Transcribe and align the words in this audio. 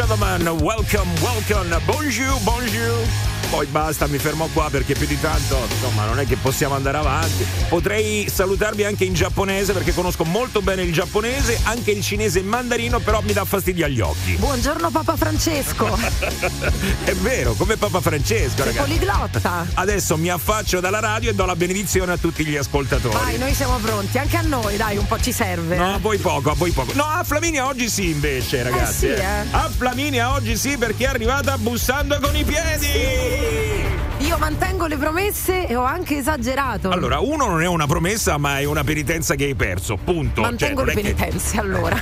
gentlemen. 0.00 0.62
Welcome, 0.62 1.08
welcome. 1.20 1.68
Bonjour, 1.86 2.38
bonjour. 2.44 3.39
Poi 3.50 3.66
basta, 3.66 4.06
mi 4.06 4.18
fermo 4.18 4.48
qua 4.52 4.68
perché 4.70 4.94
più 4.94 5.08
di 5.08 5.18
tanto, 5.18 5.58
insomma, 5.68 6.06
non 6.06 6.20
è 6.20 6.26
che 6.26 6.36
possiamo 6.36 6.76
andare 6.76 6.98
avanti. 6.98 7.44
Potrei 7.68 8.28
salutarvi 8.32 8.84
anche 8.84 9.04
in 9.04 9.12
giapponese 9.12 9.72
perché 9.72 9.92
conosco 9.92 10.24
molto 10.24 10.62
bene 10.62 10.82
il 10.82 10.92
giapponese, 10.92 11.58
anche 11.64 11.90
il 11.90 12.00
cinese 12.00 12.42
mandarino, 12.42 13.00
però 13.00 13.20
mi 13.22 13.32
dà 13.32 13.44
fastidio 13.44 13.86
agli 13.86 13.98
occhi. 13.98 14.34
Buongiorno 14.36 14.90
Papa 14.90 15.16
Francesco. 15.16 15.98
è 17.02 17.12
vero, 17.14 17.54
come 17.54 17.76
Papa 17.76 18.00
Francesco, 18.00 18.62
ragazzi. 18.62 18.88
poliglotta. 18.88 19.66
Adesso 19.74 20.16
mi 20.16 20.30
affaccio 20.30 20.78
dalla 20.78 21.00
radio 21.00 21.30
e 21.30 21.34
do 21.34 21.44
la 21.44 21.56
benedizione 21.56 22.12
a 22.12 22.16
tutti 22.18 22.46
gli 22.46 22.56
ascoltatori. 22.56 23.14
Vai, 23.14 23.36
noi 23.36 23.52
siamo 23.52 23.78
pronti, 23.78 24.16
anche 24.18 24.36
a 24.36 24.42
noi, 24.42 24.76
dai, 24.76 24.96
un 24.96 25.08
po' 25.08 25.18
ci 25.20 25.32
serve. 25.32 25.76
No, 25.76 25.94
a 25.94 25.98
voi 25.98 26.18
poco, 26.18 26.50
a 26.50 26.54
voi 26.54 26.70
poco. 26.70 26.92
No, 26.94 27.02
a 27.02 27.24
Flaminia 27.24 27.66
oggi 27.66 27.88
sì, 27.88 28.10
invece, 28.10 28.62
ragazzi. 28.62 28.98
sì, 28.98 29.06
eh. 29.06 29.44
A 29.50 29.68
Flaminia 29.76 30.34
oggi 30.34 30.56
sì, 30.56 30.78
perché 30.78 31.06
è 31.06 31.08
arrivata 31.08 31.58
bussando 31.58 32.16
con 32.20 32.36
i 32.36 32.44
piedi. 32.44 32.86
Io 32.86 33.39
mantengo 34.40 34.86
le 34.86 34.96
promesse 34.96 35.66
e 35.66 35.76
ho 35.76 35.84
anche 35.84 36.16
esagerato. 36.16 36.88
Allora, 36.88 37.20
uno 37.20 37.46
non 37.46 37.60
è 37.60 37.66
una 37.66 37.86
promessa, 37.86 38.38
ma 38.38 38.58
è 38.58 38.64
una 38.64 38.82
penitenza 38.82 39.34
che 39.34 39.44
hai 39.44 39.54
perso. 39.54 39.96
Punto. 40.02 40.40
Mantengo 40.40 40.82
Cioè, 40.84 40.86
le 40.86 40.92
è 40.92 40.94
che- 41.04 41.14
penitenze, 41.14 41.58
allora. 41.60 41.96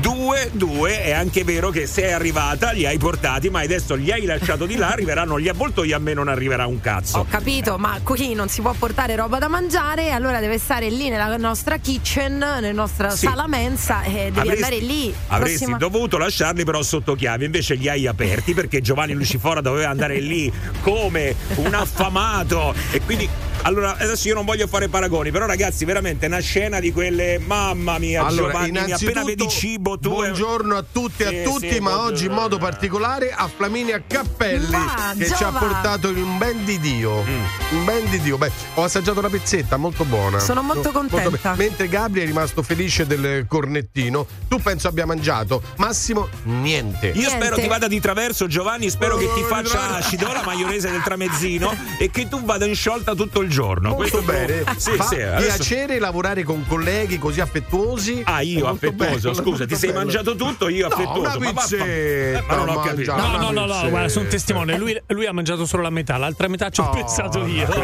Due, 0.00 0.50
due, 0.52 1.02
è 1.04 1.12
anche 1.12 1.44
vero 1.44 1.70
che 1.70 1.86
sei 1.86 2.12
arrivata, 2.12 2.72
li 2.72 2.86
hai 2.86 2.98
portati, 2.98 3.50
ma 3.50 3.60
adesso 3.60 3.94
li 3.94 4.10
hai 4.10 4.24
lasciato 4.24 4.66
di 4.66 4.74
là, 4.76 4.88
arriveranno 4.88 5.38
gli 5.38 5.48
avvoltoi, 5.48 5.92
a 5.92 5.98
me 5.98 6.12
non 6.12 6.26
arriverà 6.26 6.66
un 6.66 6.80
cazzo. 6.80 7.18
Ho 7.18 7.26
capito, 7.28 7.78
ma 7.78 8.00
qui 8.02 8.34
non 8.34 8.48
si 8.48 8.60
può 8.60 8.72
portare 8.76 9.14
roba 9.14 9.38
da 9.38 9.46
mangiare, 9.46 10.10
allora 10.10 10.40
deve 10.40 10.58
stare 10.58 10.90
lì 10.90 11.08
nella 11.08 11.36
nostra 11.36 11.76
kitchen, 11.76 12.36
nella 12.38 12.72
nostra 12.72 13.10
Sì. 13.10 13.26
sala 13.26 13.46
mensa 13.46 14.02
e 14.02 14.10
devi 14.32 14.38
Avresti- 14.40 14.62
andare 14.64 14.80
lì. 14.80 15.14
Avresti 15.28 15.56
Prossima- 15.58 15.76
dovuto 15.78 16.18
lasciarli 16.18 16.64
però 16.64 16.82
sotto 16.82 17.14
chiave, 17.14 17.44
invece 17.44 17.74
li 17.74 17.88
hai 17.88 18.08
aperti 18.08 18.54
perché 18.54 18.80
Giovanni 18.80 19.12
Lucifora 19.12 19.60
doveva 19.60 19.88
andare 19.88 20.18
lì 20.18 20.52
come 20.82 21.34
un 21.64 21.74
affamato. 21.74 22.74
E 22.90 23.00
quindi 23.00 23.28
allora 23.62 23.96
adesso 23.98 24.26
io 24.28 24.34
non 24.34 24.44
voglio 24.44 24.66
fare 24.66 24.88
paragoni, 24.88 25.30
però 25.30 25.46
ragazzi, 25.46 25.84
veramente 25.84 26.26
una 26.26 26.38
scena 26.40 26.80
di 26.80 26.92
quelle 26.92 27.38
mamma 27.38 27.98
mia, 27.98 28.24
Allora, 28.24 28.52
Giovanni, 28.52 28.92
appena 28.92 29.22
vedi 29.24 29.48
cibo 29.48 29.98
tu 29.98 30.10
buongiorno 30.10 30.76
a 30.76 30.84
tutti 30.90 31.22
e 31.22 31.28
Sì, 31.28 31.36
a 31.38 31.42
tutti, 31.42 31.70
sì, 31.72 31.78
ma 31.80 31.90
buongiorno. 31.90 32.02
oggi 32.14 32.24
in 32.26 32.32
modo 32.32 32.58
particolare 32.58 33.32
a 33.32 33.48
Flaminia 33.54 34.02
Cappelli 34.06 34.70
Ma, 34.70 35.14
che 35.16 35.26
ci 35.26 35.32
ha 35.32 35.36
Giova. 35.36 35.58
portato 35.58 36.08
un 36.08 36.38
ben 36.38 36.64
di 36.64 36.78
Dio. 36.78 37.22
Mm. 37.22 37.40
Un 37.78 37.84
ben 37.84 38.08
di 38.10 38.20
Dio. 38.20 38.38
Beh, 38.38 38.50
ho 38.74 38.82
assaggiato 38.84 39.20
la 39.20 39.28
pizzetta, 39.28 39.76
molto 39.76 40.04
buona. 40.04 40.38
Sono 40.38 40.62
molto 40.62 40.90
contenta. 40.90 41.28
bene. 41.52 41.56
Mentre 41.68 41.88
Gabri 41.88 42.22
è 42.22 42.24
rimasto 42.24 42.62
felice 42.62 43.06
del 43.06 43.46
cornettino, 43.46 44.26
tu 44.48 44.58
penso 44.60 44.88
abbia 44.88 45.04
mangiato. 45.06 45.62
Massimo, 45.76 46.28
niente. 46.44 47.08
Io 47.08 47.12
Niente. 47.14 47.30
spero 47.36 47.56
ti 47.56 47.66
vada 47.68 47.86
di 47.88 48.00
traverso, 48.00 48.46
Giovanni. 48.46 48.88
Spero 48.90 49.16
che 49.16 49.28
ti 49.34 49.40
Oh, 49.40 49.44
faccia 49.46 49.96
acido 49.96 50.32
la 50.32 50.42
maionese 50.44 50.90
del 50.90 51.02
tramezzino 51.02 51.74
e 51.98 52.10
che 52.10 52.28
tu 52.28 52.42
vada 52.44 52.64
in 52.66 52.74
sciolta 52.74 53.14
tutto 53.14 53.40
il 53.40 53.48
giorno. 53.50 53.90
Molto 53.90 54.22
Questo 54.22 54.22
bene. 54.22 54.64
Sì, 54.76 54.92
Fa 54.92 55.04
sì. 55.04 55.20
adesso- 55.20 55.56
piacere 55.56 55.98
lavorare 55.98 56.42
con 56.42 56.64
colleghi 56.66 57.18
così 57.18 57.40
affettuosi. 57.40 58.22
Ah, 58.24 58.40
io 58.40 58.66
affettuoso, 58.68 59.30
bello, 59.30 59.34
scusa, 59.34 59.66
ti 59.66 59.74
sei 59.76 59.90
bello. 59.90 60.04
mangiato 60.04 60.34
tutto, 60.36 60.68
io 60.68 60.88
No, 60.88 60.94
affettuoso. 60.94 61.20
una 61.38 61.52
ma, 61.52 61.60
pizzetta, 61.60 61.84
Eh, 61.84 62.44
ma 62.46 62.54
non 62.56 62.68
ho 62.68 62.80
capito. 62.80 63.12
mangiato. 63.14 63.36
No, 63.36 63.50
no, 63.50 63.66
no, 63.66 63.66
no, 63.82 63.88
guarda, 63.90 64.08
sono 64.08 64.28
testimone. 64.28 64.78
Lui, 64.78 64.98
lui 65.08 65.26
ha 65.26 65.32
mangiato 65.32 65.66
solo 65.66 65.82
la 65.82 65.90
metà, 65.90 66.16
l'altra 66.16 66.48
metà 66.48 66.70
ci 66.70 66.80
ho 66.80 66.84
Oh. 66.84 66.90
pensato 66.90 67.44
io. 67.46 67.66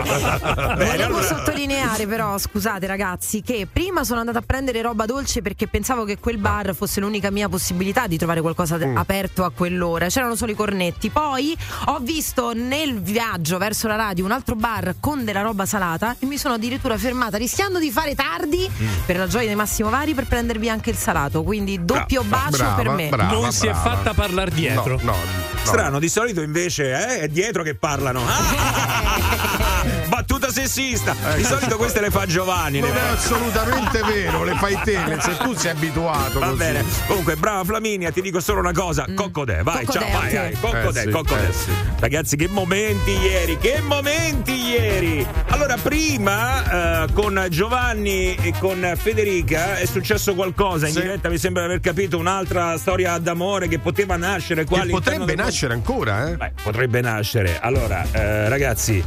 Bene, 0.46 0.74
Volevo 0.74 1.04
allora- 1.04 1.22
sottolineare 1.22 2.06
però, 2.06 2.38
scusate 2.38 2.86
ragazzi, 2.86 3.42
che 3.42 3.66
prima 3.70 4.04
sono 4.04 4.20
andata 4.20 4.38
a 4.38 4.42
prendere 4.44 4.80
roba 4.82 5.04
dolce 5.06 5.42
perché 5.42 5.66
pensavo 5.66 6.04
che 6.04 6.18
quel 6.18 6.38
bar 6.38 6.74
fosse 6.74 7.00
l'unica 7.00 7.30
mia 7.30 7.48
possibilità 7.48 8.06
di 8.06 8.16
trovare 8.16 8.40
qualcosa 8.40 8.76
Mm. 8.76 8.96
aperto 8.96 9.44
a 9.44 9.50
quell'ora. 9.50 10.08
C'erano 10.08 10.36
solo 10.36 10.52
i 10.52 10.54
cornetti. 10.54 11.10
Poi 11.10 11.56
ho 11.86 11.98
visto 12.00 12.52
nel 12.54 13.00
viaggio 13.00 13.58
verso 13.58 13.86
la 13.88 13.96
radio 13.96 14.24
un 14.24 14.30
altro 14.32 14.54
bar 14.54 14.96
con 15.00 15.24
della 15.24 15.40
roba 15.42 15.55
salata 15.64 16.16
e 16.18 16.26
mi 16.26 16.36
sono 16.36 16.54
addirittura 16.54 16.98
fermata 16.98 17.36
rischiando 17.38 17.78
di 17.78 17.90
fare 17.90 18.14
tardi 18.14 18.68
Mm. 18.68 18.86
per 19.06 19.16
la 19.16 19.26
gioia 19.26 19.46
dei 19.46 19.54
Massimo 19.54 19.88
Vari 19.90 20.12
per 20.14 20.26
prendervi 20.26 20.68
anche 20.68 20.90
il 20.90 20.96
salato. 20.96 21.42
Quindi 21.42 21.84
doppio 21.84 22.22
Brava, 22.22 22.44
bacio 22.50 22.56
brava, 22.58 22.74
per 22.82 22.88
me. 22.90 23.08
brava. 23.08 23.32
non 23.32 23.52
si 23.52 23.66
è 23.66 23.70
brava. 23.70 23.90
fatta 23.90 24.12
parlare 24.14 24.50
dietro. 24.50 24.96
No, 25.02 25.12
no, 25.12 25.16
no. 25.16 25.54
Strano, 25.62 25.98
di 25.98 26.08
solito 26.08 26.42
invece 26.42 26.90
eh, 26.92 27.18
è 27.20 27.28
dietro 27.28 27.62
che 27.62 27.74
parlano. 27.74 28.20
Ah! 28.26 29.84
Battuta 30.08 30.50
sessista. 30.50 31.14
Di 31.34 31.42
solito 31.44 31.76
queste 31.76 32.00
le 32.00 32.10
fa 32.10 32.26
Giovanni. 32.26 32.80
Non 32.80 32.90
è 32.90 32.98
fa- 32.98 33.10
assolutamente 33.12 34.00
vero, 34.02 34.44
le 34.44 34.54
fai 34.54 34.78
te, 34.84 34.98
senso 35.06 35.36
tu 35.38 35.54
sei 35.54 35.72
abituato. 35.72 36.38
Va 36.38 36.46
così. 36.46 36.58
bene. 36.58 36.84
Comunque, 37.06 37.36
brava 37.36 37.64
Flaminia, 37.64 38.10
ti 38.12 38.20
dico 38.22 38.40
solo 38.40 38.60
una 38.60 38.72
cosa. 38.72 39.06
Coccodè, 39.12 39.62
vai, 39.62 39.84
Coccodè, 39.84 40.04
ciao, 40.10 40.20
vai, 40.20 40.34
vai. 40.34 40.52
Coccodè, 40.54 41.00
Eh 41.00 41.02
sì, 41.02 41.10
coccodè. 41.10 41.48
eh 41.48 41.52
sì. 41.52 41.70
Ragazzi, 41.98 42.36
che 42.36 42.48
momenti 42.48 43.10
ieri, 43.10 43.58
che 43.58 43.80
momenti 43.82 44.52
ieri. 44.52 45.26
Allora, 45.48 45.76
prima 45.76 47.04
eh, 47.04 47.12
con 47.12 47.46
Giovanni 47.48 48.34
e 48.34 48.52
con 48.58 48.92
Federica 48.96 49.76
è 49.78 49.86
successo 49.86 50.34
qualcosa 50.34 50.86
in 50.86 50.92
Sì. 50.92 51.00
diretta, 51.00 51.28
mi 51.28 51.38
sembra 51.38 51.62
di 51.62 51.68
aver 51.68 51.80
capito 51.80 52.18
un'altra 52.18 52.76
storia 52.78 53.16
d'amore 53.18 53.68
che 53.68 53.78
poteva 53.78 54.16
nascere 54.16 54.64
qua 54.64 54.80
Che 54.80 54.88
potrebbe 54.88 55.24
del- 55.24 55.36
nascere 55.36 55.72
ancora, 55.72 56.28
eh? 56.30 56.36
Beh, 56.36 56.52
potrebbe 56.62 57.00
nascere. 57.00 57.58
Allora, 57.60 58.04
eh, 58.12 58.48
ragazzi, 58.48 59.02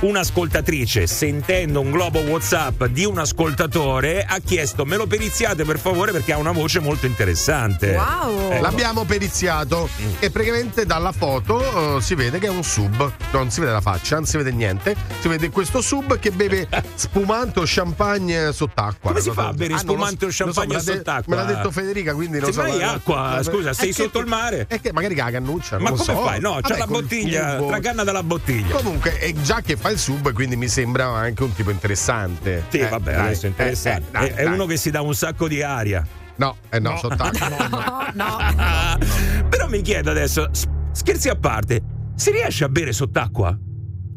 un'ascoltatrice 0.00 1.06
sentendo 1.06 1.80
un 1.80 1.90
globo 1.90 2.18
WhatsApp 2.20 2.84
di 2.86 3.04
un 3.04 3.18
ascoltatore 3.18 4.24
ha 4.28 4.38
chiesto 4.44 4.84
me 4.84 4.96
lo 4.96 5.06
periziate 5.06 5.64
per 5.64 5.78
favore 5.78 6.12
perché 6.12 6.32
ha 6.32 6.38
una 6.38 6.52
voce 6.52 6.80
molto 6.80 7.06
interessante. 7.06 7.94
Wow! 7.94 8.50
Ecco. 8.52 8.62
L'abbiamo 8.62 9.04
periziato 9.04 9.88
e 10.18 10.30
praticamente 10.30 10.84
dalla 10.84 11.12
foto 11.12 11.96
eh, 11.96 12.02
si 12.02 12.14
vede 12.14 12.38
che 12.38 12.46
è 12.46 12.50
un 12.50 12.64
sub, 12.64 13.10
non 13.30 13.50
si 13.50 13.60
vede 13.60 13.72
la 13.72 13.80
faccia, 13.80 14.16
non 14.16 14.26
si 14.26 14.36
vede 14.36 14.50
niente, 14.52 14.94
si 15.20 15.28
vede 15.28 15.48
questo 15.50 15.80
sub 15.84 16.18
che 16.18 16.30
beve 16.30 16.66
spumante 16.96 17.60
o 17.60 17.62
champagne 17.66 18.52
sott'acqua. 18.52 19.10
Come 19.10 19.20
si 19.20 19.28
so- 19.28 19.34
fa 19.34 19.48
a 19.48 19.52
bere 19.52 19.74
Ah, 19.74 19.78
spumante 19.78 20.24
o 20.24 20.30
so, 20.30 20.44
champagne 20.44 20.74
de- 20.76 20.80
sott'acqua? 20.80 21.36
Me 21.36 21.42
l'ha 21.42 21.52
detto 21.52 21.70
Federica, 21.70 22.14
quindi 22.14 22.38
non 22.40 22.50
Sembra 22.52 22.72
so. 22.72 22.76
di 22.78 22.82
acqua, 22.82 23.40
scusa, 23.42 23.72
sei 23.72 23.90
È 23.90 23.92
che- 23.94 24.02
sotto 24.02 24.18
il 24.18 24.26
mare? 24.26 24.64
È 24.68 24.80
che 24.80 24.92
magari 24.92 25.14
la 25.14 25.30
cannuccia, 25.30 25.78
Ma 25.78 25.90
come 25.90 26.02
so. 26.02 26.16
fai? 26.22 26.40
No, 26.40 26.58
c'è 26.62 26.76
la 26.78 26.86
bottiglia, 26.86 27.56
tubo. 27.56 27.68
tracanna 27.68 28.02
dalla 28.04 28.22
bottiglia. 28.22 28.74
Comunque, 28.76 29.18
è 29.18 29.32
già 29.34 29.60
che 29.60 29.76
fa 29.76 29.90
il 29.90 29.98
sub, 29.98 30.32
quindi 30.32 30.56
mi 30.56 30.68
sembra 30.68 31.06
anche 31.08 31.42
un 31.42 31.52
tipo 31.54 31.70
interessante. 31.70 32.64
Sì, 32.70 32.78
Eh, 32.78 32.88
vabbè, 32.88 33.12
dai, 33.12 33.20
adesso 33.26 33.46
è 33.46 33.48
interessante. 33.50 34.06
eh, 34.06 34.08
eh, 34.08 34.10
dai, 34.10 34.28
è, 34.30 34.34
è 34.34 34.44
dai. 34.44 34.52
uno 34.54 34.66
che 34.66 34.76
si 34.76 34.90
dà 34.90 35.00
un 35.02 35.14
sacco 35.14 35.46
di 35.48 35.62
aria. 35.62 36.06
No, 36.36 36.56
eh 36.70 36.78
no, 36.80 36.96
sott'acqua. 36.96 37.48
No, 37.68 38.06
no. 38.14 38.36
Ah, 38.38 38.98
Però 39.48 39.68
mi 39.68 39.82
chiedo 39.82 40.10
adesso, 40.10 40.48
scherzi 40.92 41.28
a 41.28 41.36
parte, 41.36 41.80
si 42.16 42.30
riesce 42.30 42.64
a 42.64 42.68
bere 42.68 42.92
sott'acqua? 42.92 43.56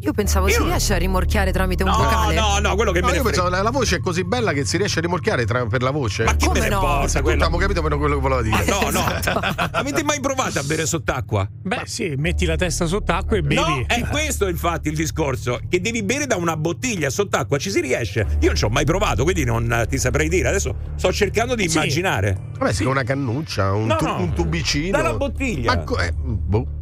Io 0.01 0.13
pensavo 0.13 0.45
Io 0.47 0.53
si 0.53 0.59
non- 0.59 0.67
riesce 0.69 0.93
a 0.93 0.97
rimorchiare 0.97 1.51
tramite 1.51 1.81
un 1.83 1.89
No, 1.89 1.97
vocale. 1.97 2.35
no, 2.35 2.59
no, 2.59 2.75
quello 2.75 2.91
che 2.91 2.99
No, 2.99 3.07
me 3.07 3.11
ne 3.13 3.17
io 3.17 3.23
pensavo 3.23 3.49
la, 3.49 3.61
la 3.63 3.71
voce 3.71 3.95
è 3.95 3.99
così 3.99 4.23
bella 4.23 4.53
che 4.53 4.63
si 4.63 4.77
riesce 4.77 4.99
a 4.99 5.01
rimorchiare 5.01 5.43
tra- 5.45 5.65
per 5.65 5.81
la 5.81 5.89
voce. 5.89 6.23
Ma 6.23 6.35
chi 6.35 6.45
Come 6.45 6.59
me 6.59 6.65
ne 6.69 6.75
no? 6.75 6.79
Tutto 7.05 7.21
quello? 7.23 7.43
abbiamo 7.43 7.57
capito 7.57 7.81
meno 7.81 7.97
quello 7.97 8.15
che 8.15 8.21
voleva 8.21 8.41
dire. 8.43 8.63
No, 8.65 8.89
no. 8.91 9.03
Avete 9.71 10.03
mai 10.03 10.19
provato 10.19 10.59
a 10.59 10.63
bere 10.63 10.85
sott'acqua? 10.85 11.49
Beh, 11.51 11.81
sì, 11.85 12.13
metti 12.15 12.45
la 12.45 12.55
testa 12.55 12.85
sott'acqua 12.85 13.37
e 13.37 13.41
bevi. 13.41 13.55
No, 13.55 13.83
è 13.87 14.01
questo 14.07 14.47
infatti 14.47 14.89
il 14.89 14.95
discorso. 14.95 15.59
Che 15.67 15.81
devi 15.81 16.03
bere 16.03 16.27
da 16.27 16.35
una 16.35 16.55
bottiglia 16.55 17.09
sott'acqua, 17.09 17.57
ci 17.57 17.71
si 17.71 17.81
riesce. 17.81 18.19
Io 18.41 18.47
non 18.47 18.55
ci 18.55 18.65
ho 18.65 18.69
mai 18.69 18.85
provato, 18.85 19.23
quindi 19.23 19.43
non 19.45 19.85
ti 19.89 19.97
saprei 19.97 20.29
dire. 20.29 20.49
Adesso 20.49 20.75
sto 20.95 21.11
cercando 21.11 21.55
di 21.55 21.67
Sì. 21.67 21.77
immaginare. 21.77 22.37
Vabbè, 22.57 22.71
sì, 22.71 22.83
una 22.85 23.03
cannuccia, 23.03 23.73
un, 23.73 23.87
No, 23.87 23.95
tu- 23.95 24.05
no. 24.05 24.19
un 24.21 24.33
tubicino. 24.33 24.95
Dalla 24.95 25.13
bottiglia. 25.15 25.75
Ma 25.75 25.83
co- 25.83 25.99
eh, 25.99 26.11
boh. 26.13 26.75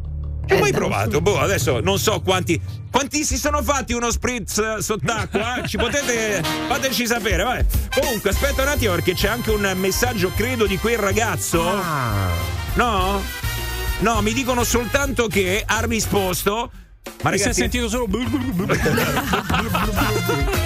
Hai 0.48 0.60
mai 0.60 0.70
Eh, 0.70 0.72
provato? 0.72 1.20
Boh, 1.20 1.38
adesso 1.40 1.80
non 1.80 1.98
so 1.98 2.20
quanti. 2.20 2.60
Quanti 2.90 3.24
si 3.24 3.36
sono 3.36 3.62
fatti 3.62 3.92
uno 3.92 4.10
spritz 4.10 4.58
eh, 4.58 4.76
sott'acqua? 4.82 5.62
Ci 5.66 5.76
potete. 5.76 6.42
Fateci 6.68 7.06
sapere, 7.06 7.42
vai. 7.42 7.64
Comunque, 8.00 8.30
aspetta 8.30 8.62
un 8.62 8.68
attimo 8.68 8.92
perché 8.94 9.14
c'è 9.14 9.28
anche 9.28 9.50
un 9.50 9.70
messaggio, 9.76 10.30
credo, 10.34 10.66
di 10.66 10.78
quel 10.78 10.98
ragazzo. 10.98 11.62
Ah. 11.68 12.28
No? 12.74 13.22
No, 13.98 14.20
mi 14.22 14.32
dicono 14.32 14.62
soltanto 14.64 15.26
che 15.26 15.62
ha 15.66 15.80
risposto. 15.84 16.70
Ma 17.22 17.30
E 17.30 17.38
si 17.38 17.44
è 17.44 17.52
ragazzi, 17.52 17.60
sentito 17.60 17.88
solo. 17.88 18.06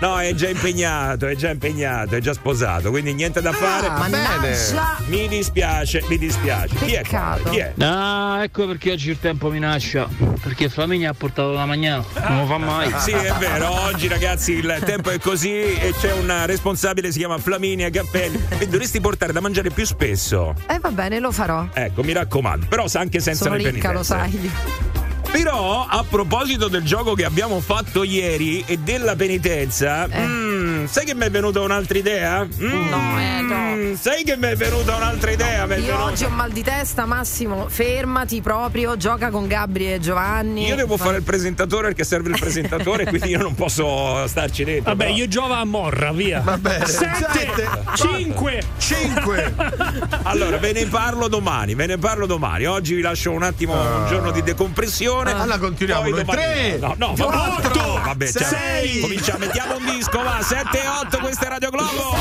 no, 0.00 0.18
è 0.20 0.34
già 0.34 0.48
impegnato, 0.48 1.26
è 1.26 1.34
già 1.34 1.50
impegnato, 1.50 2.16
è 2.16 2.20
già 2.20 2.32
sposato, 2.32 2.90
quindi 2.90 3.12
niente 3.14 3.40
da 3.40 3.52
fare. 3.52 3.86
Ah, 3.86 4.08
bene. 4.08 4.22
Mannaggia! 4.22 4.96
Mi 5.06 5.28
dispiace, 5.28 6.02
mi 6.08 6.18
dispiace. 6.18 6.74
Chi 6.76 6.92
è? 6.92 7.02
Peccato. 7.02 7.50
Chi 7.50 7.58
è? 7.58 7.72
Ah, 7.78 8.40
ecco 8.42 8.66
perché 8.66 8.92
oggi 8.92 9.10
il 9.10 9.18
tempo 9.20 9.48
minaccia. 9.50 10.08
Perché 10.42 10.68
Flaminia 10.68 11.10
ha 11.10 11.14
portato 11.14 11.52
la 11.52 11.66
magnana. 11.66 12.04
Non 12.28 12.38
lo 12.40 12.46
fa 12.46 12.58
mai. 12.58 12.90
Sì, 13.02 13.10
è 13.10 13.32
vero, 13.38 13.70
oggi 13.82 14.06
ragazzi 14.06 14.52
il 14.52 14.80
tempo 14.84 15.10
è 15.10 15.18
così 15.18 15.50
e 15.50 15.92
c'è 15.98 16.12
una 16.12 16.44
responsabile, 16.44 17.10
si 17.10 17.18
chiama 17.18 17.38
Flaminia 17.38 17.90
Cappelli. 17.90 18.40
E 18.58 18.68
dovresti 18.68 19.00
portare 19.00 19.32
da 19.32 19.40
mangiare 19.40 19.70
più 19.70 19.84
spesso. 19.84 20.54
Eh 20.68 20.78
va 20.78 20.90
bene, 20.90 21.18
lo 21.18 21.32
farò. 21.32 21.66
Ecco, 21.72 22.02
mi 22.04 22.12
raccomando, 22.12 22.66
però 22.68 22.86
sa 22.86 23.00
anche 23.00 23.18
senza 23.20 23.44
Sono 23.44 23.56
le 23.56 23.70
ricca, 23.70 23.92
lo 23.92 24.02
penitenze. 24.06 24.38
sai. 24.40 25.01
Però, 25.32 25.86
a 25.88 26.04
proposito 26.08 26.68
del 26.68 26.82
gioco 26.84 27.14
che 27.14 27.24
abbiamo 27.24 27.60
fatto 27.60 28.02
ieri 28.04 28.62
e 28.66 28.76
della 28.78 29.16
penitenza, 29.16 30.06
Eh. 30.06 30.20
mm, 30.26 30.61
sai 30.88 31.04
che 31.04 31.14
mi 31.14 31.24
è 31.24 31.30
venuta 31.30 31.60
un'altra 31.60 31.98
idea? 31.98 32.44
Mm, 32.44 32.88
No, 32.88 33.18
eh, 33.20 33.40
no. 33.40 33.96
Sai 33.96 34.24
che 34.24 34.36
mi 34.36 34.46
è 34.48 34.56
venuta 34.56 34.96
un'altra 34.96 35.30
idea? 35.30 35.62
È 35.66 35.76
Io 35.76 35.84
venuta- 35.84 36.02
oggi 36.04 36.24
ho 36.24 36.28
mal 36.30 36.50
di 36.50 36.62
testa, 36.62 37.04
Massimo. 37.04 37.66
Fermati 37.68 38.40
proprio, 38.40 38.96
gioca 38.96 39.30
con 39.30 39.46
Gabri 39.46 39.92
e 39.92 40.00
Giovanni. 40.00 40.66
Io 40.66 40.76
devo 40.76 40.96
Vai. 40.96 41.06
fare 41.06 41.18
il 41.18 41.22
presentatore 41.24 41.88
perché 41.88 42.04
serve 42.04 42.30
il 42.30 42.38
presentatore, 42.38 43.04
quindi 43.06 43.28
io 43.28 43.38
non 43.38 43.54
posso 43.54 44.26
starci 44.26 44.64
dentro. 44.64 44.90
Vabbè, 44.92 45.04
però. 45.04 45.16
io 45.16 45.28
giova 45.28 45.58
a 45.58 45.64
Morra, 45.64 46.12
via. 46.12 46.40
Va 46.40 46.56
bene. 46.58 46.86
Sette, 46.86 47.68
cinque. 47.96 48.62
5. 48.78 49.54
Allora, 50.24 50.56
ve 50.58 50.72
ne 50.72 50.86
parlo 50.86 51.28
domani, 51.28 51.74
ve 51.74 51.86
ne 51.86 51.98
parlo 51.98 52.26
domani. 52.26 52.64
Oggi 52.66 52.94
vi 52.94 53.02
lascio 53.02 53.32
un 53.32 53.42
attimo 53.42 53.74
un 53.74 54.06
giorno 54.08 54.30
di 54.30 54.42
decompressione. 54.42 55.32
Allora 55.32 55.58
continuiamo 55.58 56.10
3. 56.24 56.78
No, 56.80 56.94
no, 56.96 57.14
vabbè, 57.14 57.22
Quattro. 57.24 58.00
vabbè, 58.04 58.30
cioè, 58.30 58.42
Sei. 58.44 59.00
cominciamo, 59.00 59.38
mettiamo 59.38 59.76
un 59.76 59.84
disco, 59.84 60.22
va, 60.22 60.38
7 60.42 60.71
e 60.78 60.88
8, 60.88 61.18
questa 61.18 61.46
è 61.46 61.48
Radio 61.48 61.70
Globo. 61.70 62.16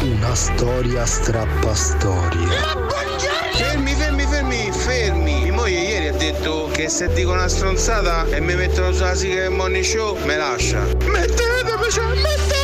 Una 0.00 0.34
storia 0.34 1.06
strappa 1.06 1.74
storie. 1.74 2.48
Fermi, 3.54 3.94
fermi, 3.94 4.26
fermi, 4.26 4.72
fermi. 4.72 5.40
Mia 5.42 5.52
moglie 5.52 5.80
ieri 5.80 6.08
ha 6.08 6.12
detto 6.12 6.68
che 6.72 6.88
se 6.88 7.12
dico 7.12 7.32
una 7.32 7.48
stronzata 7.48 8.26
e 8.26 8.40
mi 8.40 8.54
mettono 8.54 8.92
sulla 8.92 9.14
sigla 9.14 9.42
del 9.42 9.50
morning 9.50 9.84
show, 9.84 10.16
me 10.24 10.36
lascia. 10.36 10.80
Mettetemi, 11.04 11.62
mettetemi! 12.20 12.62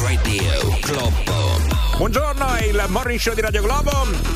Radio 0.00 0.78
Globo. 0.80 1.73
Buongiorno, 1.96 2.54
è 2.54 2.64
il 2.64 2.84
morning 2.88 3.20
show 3.20 3.34
di 3.34 3.40
Radio 3.40 3.62
Globo. 3.62 3.90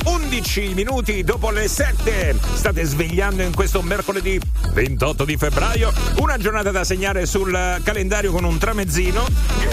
11 0.05 0.73
minuti 0.73 1.23
dopo 1.23 1.51
le 1.51 1.67
7. 1.67 2.37
State 2.53 2.83
svegliando 2.85 3.43
in 3.43 3.53
questo 3.53 3.81
mercoledì 3.81 4.39
28 4.73 5.25
di 5.25 5.35
febbraio. 5.35 5.91
Una 6.19 6.37
giornata 6.37 6.71
da 6.71 6.85
segnare 6.85 7.25
sul 7.25 7.51
calendario 7.83 8.31
con 8.31 8.45
un 8.45 8.57
tramezzino. 8.57 9.25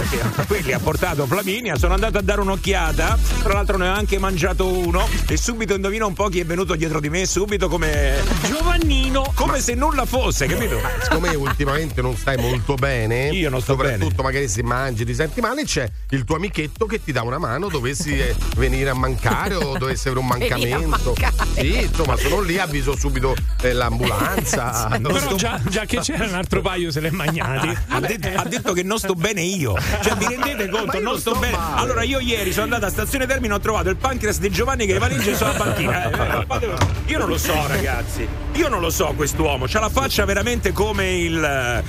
Che 0.09 0.45
quelli 0.47 0.73
ha 0.73 0.79
portato 0.79 1.25
Flaminia. 1.25 1.77
Sono 1.77 1.93
andato 1.93 2.17
a 2.17 2.21
dare 2.21 2.41
un'occhiata. 2.41 3.17
Tra 3.41 3.53
l'altro 3.53 3.77
ne 3.77 3.87
ho 3.87 3.93
anche 3.93 4.19
mangiato 4.19 4.67
uno. 4.67 5.07
E 5.27 5.37
subito 5.37 5.73
indovina 5.73 6.05
un 6.05 6.13
po' 6.13 6.27
chi 6.27 6.41
è 6.41 6.45
venuto 6.45 6.75
dietro 6.75 6.99
di 6.99 7.09
me. 7.09 7.25
Subito 7.25 7.69
come. 7.69 8.21
Giovannino. 8.43 9.31
come 9.33 9.61
se 9.61 9.75
nulla 9.75 10.05
fosse, 10.05 10.45
capito? 10.45 10.77
Siccome 11.03 11.29
ultimamente 11.35 12.01
non 12.01 12.15
stai 12.17 12.35
molto 12.37 12.75
bene, 12.75 13.29
Io 13.29 13.49
non 13.49 13.61
sto 13.61 13.71
soprattutto 13.73 14.07
bene. 14.09 14.23
magari 14.23 14.47
se 14.49 14.61
mangi 14.61 15.05
ti 15.05 15.13
senti 15.13 15.39
male, 15.39 15.63
c'è 15.63 15.89
il 16.09 16.25
tuo 16.25 16.35
amichetto 16.35 16.85
che 16.85 17.01
ti 17.01 17.11
dà 17.13 17.21
una 17.21 17.37
mano 17.37 17.69
dovessi 17.77 18.17
eh, 18.17 18.35
venire 18.55 18.89
a 18.89 18.93
mancare 18.95 19.55
o 19.55 19.77
dovessi 19.79 20.07
avere 20.07 20.21
un 20.21 20.27
mancamento. 20.27 21.15
Sì, 21.55 21.83
insomma, 21.83 22.17
sono 22.17 22.41
lì, 22.41 22.57
avviso 22.57 22.95
subito 22.97 23.35
eh, 23.61 23.73
l'ambulanza. 23.73 24.85
Non 24.97 25.13
Però 25.13 25.19
sto- 25.19 25.35
già, 25.35 25.59
già 25.69 25.85
che 25.85 25.99
c'era 25.99 26.25
un 26.25 26.33
altro 26.33 26.61
paio 26.61 26.91
se 26.91 26.99
l'è 26.99 27.09
magnati. 27.11 27.75
Ha 27.89 27.99
detto, 27.99 28.27
ha 28.35 28.43
detto 28.43 28.73
che 28.73 28.83
non 28.83 28.97
sto 28.99 29.13
bene 29.13 29.41
io. 29.41 29.75
Cioè, 30.01 30.15
vi 30.15 30.25
rendete 30.27 30.69
conto? 30.69 30.93
Non 30.93 31.03
non 31.03 31.19
sto 31.19 31.31
sto 31.31 31.39
bene. 31.39 31.55
male. 31.57 31.81
Allora, 31.81 32.03
io 32.03 32.19
ieri 32.19 32.51
sono 32.51 32.63
andato 32.65 32.85
a 32.85 32.89
stazione 32.89 33.25
Termine, 33.25 33.53
ho 33.53 33.59
trovato 33.59 33.89
il 33.89 33.95
pancreas 33.95 34.39
di 34.39 34.49
Giovanni 34.49 34.85
che 34.85 34.93
le 34.93 34.99
valigie 34.99 35.35
sono 35.35 35.51
a 35.51 35.53
banchina. 35.55 36.09
Eh, 36.09 36.45
eh, 36.65 36.75
Io 37.07 37.17
non 37.17 37.27
lo 37.27 37.37
so, 37.37 37.53
ragazzi. 37.67 38.27
Io 38.53 38.67
non 38.69 38.81
lo 38.81 38.89
so, 38.89 39.13
quest'uomo. 39.15 39.65
C'ha 39.67 39.79
la 39.79 39.89
faccia 39.89 40.25
veramente 40.25 40.71
come 40.73 41.15
il. 41.15 41.83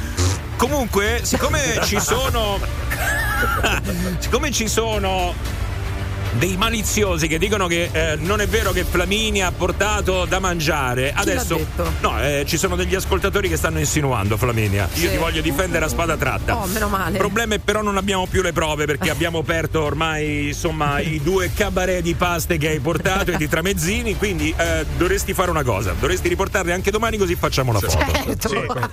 Comunque, 0.56 1.20
siccome 1.23 1.81
ci 1.84 2.00
sono. 2.00 2.58
siccome 4.19 4.50
ci 4.50 4.69
sono 4.69 5.34
dei 6.33 6.57
maliziosi 6.57 7.27
che 7.27 7.39
dicono 7.39 7.67
che 7.67 7.89
eh, 7.91 8.17
non 8.17 8.41
è 8.41 8.47
vero 8.47 8.73
che 8.73 8.85
Flaminia 8.85 9.49
ha 9.49 9.53
portato 9.53 10.25
da 10.25 10.39
mangiare. 10.39 11.13
Adesso 11.15 11.55
l'ha 11.57 11.65
detto? 11.65 11.93
no, 12.01 12.23
eh, 12.23 12.45
ci 12.47 12.57
sono 12.57 12.77
degli 12.77 12.95
ascoltatori 12.95 13.49
che 13.49 13.57
stanno 13.57 13.79
insinuando 13.79 14.37
Flaminia. 14.37 14.89
Io 14.95 15.09
Sì. 15.09 15.11
ti 15.11 15.17
voglio 15.17 15.41
difendere 15.41 15.85
a 15.85 15.89
spada 15.89 16.17
tratta. 16.17 16.57
Oh, 16.57 16.67
meno 16.67 16.89
male. 16.89 17.13
Il 17.13 17.19
problema 17.19 17.55
è 17.55 17.59
però 17.59 17.83
non 17.83 17.97
abbiamo 17.97 18.27
più 18.27 18.43
le 18.43 18.53
prove 18.53 18.85
perché 18.85 19.11
abbiamo 19.11 19.39
aperto 19.39 19.83
ormai 19.83 20.49
insomma 20.49 21.01
i 21.01 21.21
due 21.23 21.51
cabaret 21.53 22.03
di 22.03 22.15
paste 22.15 22.59
che 22.59 22.69
hai 22.69 22.79
portato 22.81 23.33
e 23.33 23.37
di 23.37 23.49
tramezzini, 23.49 24.17
quindi 24.17 24.55
eh, 24.57 24.85
dovresti 24.97 25.33
fare 25.35 25.51
una 25.51 25.63
cosa, 25.63 25.95
dovresti 25.99 26.29
riportarle 26.29 26.73
anche 26.73 26.91
domani 26.91 27.17
così 27.17 27.35
facciamo 27.35 27.71
una 27.71 27.81
foto. 27.81 27.99
Certo. 28.39 28.49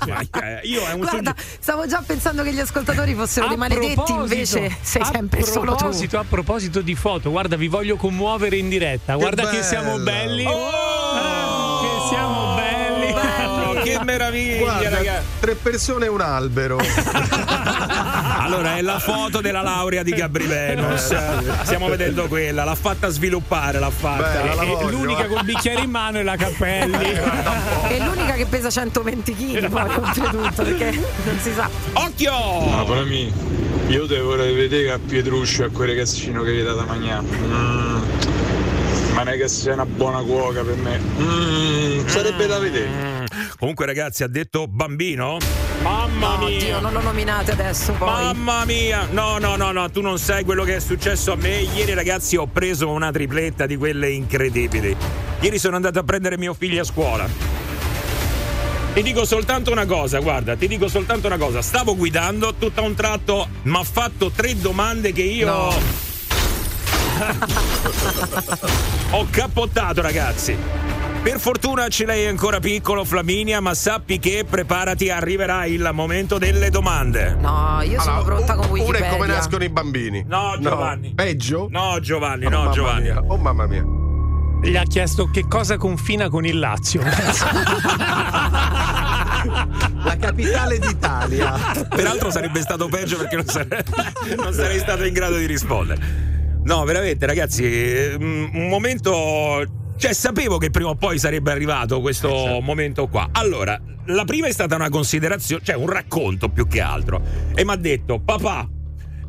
Vai, 0.06 0.28
eh, 0.42 0.68
io 0.68 0.82
è 0.86 0.94
un 0.94 1.00
Guarda, 1.02 1.34
sugge- 1.36 1.58
stavo 1.60 1.86
già 1.88 2.02
pensando 2.06 2.44
che 2.44 2.54
gli 2.54 2.60
ascoltatori 2.60 3.14
fossero 3.14 3.48
dei 3.48 3.58
maledetti, 3.58 4.12
invece 4.12 4.76
sei 4.82 5.04
sempre 5.06 5.44
solo 5.44 5.72
tu. 5.72 5.78
proposito, 5.78 6.18
A 6.20 6.26
proposito 6.28 6.82
di 6.82 6.96
foto, 6.96 7.30
guarda, 7.36 7.58
vi 7.58 7.68
voglio 7.68 7.98
commuovere 7.98 8.56
in 8.56 8.70
diretta. 8.70 9.16
Guarda 9.16 9.44
che 9.50 9.58
bello. 9.58 9.64
siamo 9.64 9.98
belli. 10.00 10.46
Oh! 10.46 10.70
Ah, 11.12 11.80
che 11.82 12.08
siamo 12.08 12.56
belli. 12.56 13.12
Oh, 13.12 13.74
che 13.84 14.00
meraviglia, 14.06 14.58
Guarda, 14.60 14.90
ragazzi. 14.90 15.26
tre 15.42 15.56
persone 15.56 16.06
e 16.06 16.08
un 16.08 16.22
albero. 16.22 16.80
Allora, 18.38 18.78
è 18.78 18.82
la 18.82 19.00
foto 19.00 19.42
della 19.42 19.62
laurea 19.64 20.04
di 20.04 20.12
Gabri 20.12 20.46
Venus. 20.46 21.14
Stiamo 21.64 21.88
vedendo 21.88 22.28
quella, 22.28 22.64
l'ha 22.64 22.76
fatta 22.76 23.10
sviluppare, 23.10 23.80
l'ha 23.80 23.90
fatta. 23.90 24.22
Bella, 24.22 24.54
la 24.54 24.62
E 24.62 24.66
voglio, 24.68 24.90
l'unica 24.90 25.24
eh. 25.24 25.28
col 25.28 25.44
bicchiere 25.44 25.82
in 25.82 25.90
mano 25.90 26.20
è 26.20 26.24
la 26.24 26.36
Cappelli. 26.36 27.12
È 27.88 27.98
l'unica 28.00 28.34
che 28.34 28.46
pesa 28.46 28.70
120 28.70 29.36
kg, 29.36 29.70
poi 29.70 29.90
oltretutto, 29.96 30.64
perché 30.64 30.92
non 31.24 31.40
si 31.42 31.52
sa. 31.54 31.68
Occhio! 31.94 32.86
Per 32.86 33.04
me, 33.06 33.32
io 33.88 34.08
te 34.08 34.20
vorrei 34.20 34.54
vedere 34.54 34.92
a 34.92 35.00
Pietruccio 35.00 35.66
a 35.66 35.70
quel 35.70 35.90
ragazzino 35.90 36.42
che 36.44 36.52
vi 36.52 36.64
dà 36.64 36.74
da 36.74 36.84
mangiare. 36.86 37.26
Mm. 37.26 38.02
Ma 39.14 39.24
non 39.24 39.34
è 39.34 39.38
che 39.38 39.48
sei 39.48 39.74
una 39.74 39.86
buona 39.86 40.22
cuoca 40.22 40.62
per 40.64 40.76
me. 40.76 41.00
Mm, 41.20 42.06
sarebbe 42.08 42.48
da 42.48 42.60
vedere. 42.60 42.88
Mm. 42.90 43.26
Comunque, 43.58 43.86
ragazzi, 43.86 44.24
ha 44.24 44.28
detto 44.28 44.68
bambino? 44.68 45.38
Mamma 45.82 46.38
No, 46.38 46.48
mia! 46.48 46.60
Dio, 46.60 46.80
non 46.80 46.92
lo 46.94 47.02
nominate 47.02 47.52
adesso 47.52 47.94
poi. 47.94 48.10
Mamma 48.10 48.66
mia! 48.66 49.08
No, 49.12 49.38
no, 49.38 49.56
no, 49.56 49.72
no, 49.72 49.90
tu 49.90 50.02
non 50.02 50.18
sai 50.18 50.44
quello 50.44 50.64
che 50.64 50.76
è 50.76 50.80
successo 50.80 51.32
a 51.32 51.36
me. 51.36 51.60
Ieri, 51.60 51.94
ragazzi, 51.94 52.36
ho 52.36 52.48
preso 52.48 52.90
una 52.90 53.12
tripletta 53.12 53.66
di 53.66 53.78
quelle 53.78 54.10
incredibili. 54.10 54.96
Ieri 55.40 55.58
sono 55.60 55.76
andato 55.76 56.00
a 56.00 56.04
prendere 56.04 56.38
mio 56.38 56.54
figlio 56.54 56.82
a 56.82 56.86
scuola. 56.86 57.30
Ti 58.96 59.02
dico 59.04 59.26
soltanto 59.26 59.72
una 59.74 59.86
cosa, 59.86 60.20
guarda, 60.20 60.56
ti 60.56 60.70
dico 60.70 60.88
soltanto 60.88 61.28
una 61.28 61.36
cosa. 61.38 61.62
Stavo 61.62 61.98
guidando, 61.98 62.54
tutto 62.54 62.80
a 62.80 62.84
un 62.86 62.96
tratto 62.96 63.46
mi 63.64 63.76
ha 63.78 63.84
fatto 63.84 64.32
tre 64.32 64.58
domande 64.58 65.12
che 65.12 65.22
io. 65.22 65.46
No. 65.48 65.74
Ho 69.12 69.28
cappottato, 69.30 70.02
ragazzi. 70.02 70.56
Per 71.22 71.40
fortuna 71.40 71.88
ce 71.90 72.06
l'hai 72.06 72.26
ancora 72.28 72.60
piccolo, 72.60 73.04
Flaminia, 73.04 73.60
ma 73.60 73.74
sappi 73.74 74.18
che 74.20 74.46
preparati, 74.50 75.10
arriverà 75.10 75.66
il 75.66 75.90
momento 75.92 76.38
delle 76.38 76.70
domande. 76.70 77.36
No, 77.38 77.82
io 77.82 78.00
sono 78.00 78.16
Allora, 78.18 78.36
pronta 78.36 78.54
con 78.56 78.66
un- 78.66 78.72
Uno 78.72 78.82
Wikipedia. 78.84 79.08
è 79.08 79.12
come 79.12 79.28
nascono 79.28 79.64
i 79.66 79.70
bambini. 79.70 80.24
No, 80.26 80.56
Giovanni. 80.62 81.14
Peggio? 81.16 81.68
No, 81.70 82.00
Giovanni, 82.00 82.46
Oh, 82.46 82.50
no, 82.50 82.58
mamma 82.60 82.72
Giovanni. 82.72 83.02
mia. 83.02 83.22
Oh 83.28 83.38
mamma 83.38 83.66
mia. 83.68 83.84
Gli 84.66 84.76
ha 84.76 84.84
chiesto 84.84 85.30
che 85.30 85.48
cosa 85.48 85.78
confina 85.78 86.28
con 86.28 86.44
il 86.46 86.58
Lazio. 86.58 87.02
La 90.04 90.18
capitale 90.20 90.80
d'Italia. 90.80 91.54
Peraltro 91.88 92.32
sarebbe 92.32 92.62
stato 92.62 92.88
peggio 92.88 93.18
perché 93.18 93.36
non 93.36 93.46
sarei, 93.46 93.84
non 94.36 94.54
sarei 94.54 94.80
stato 94.80 95.04
in 95.04 95.14
grado 95.14 95.38
di 95.38 95.46
rispondere. 95.46 96.02
No, 96.64 96.84
veramente, 96.84 97.28
ragazzi, 97.28 97.64
mm, 97.64 98.56
un 98.56 98.68
momento. 98.68 99.64
Cioè, 99.98 100.14
sapevo 100.14 100.58
che 100.58 100.72
prima 100.72 100.90
o 100.90 100.96
poi 100.96 101.20
sarebbe 101.20 101.52
arrivato 101.52 102.02
questo 102.02 102.60
momento 102.62 103.08
qua. 103.08 103.30
Allora, 103.34 103.80
la 104.06 104.26
prima 104.26 104.48
è 104.48 104.52
stata 104.52 104.76
una 104.76 104.90
considerazione, 104.90 105.64
cioè 105.64 105.76
un 105.76 105.88
racconto 105.88 106.50
più 106.50 106.68
che 106.68 106.82
altro. 106.82 107.22
E 107.54 107.64
mi 107.64 107.72
ha 107.72 107.76
detto: 107.76 108.20
Papà. 108.20 108.68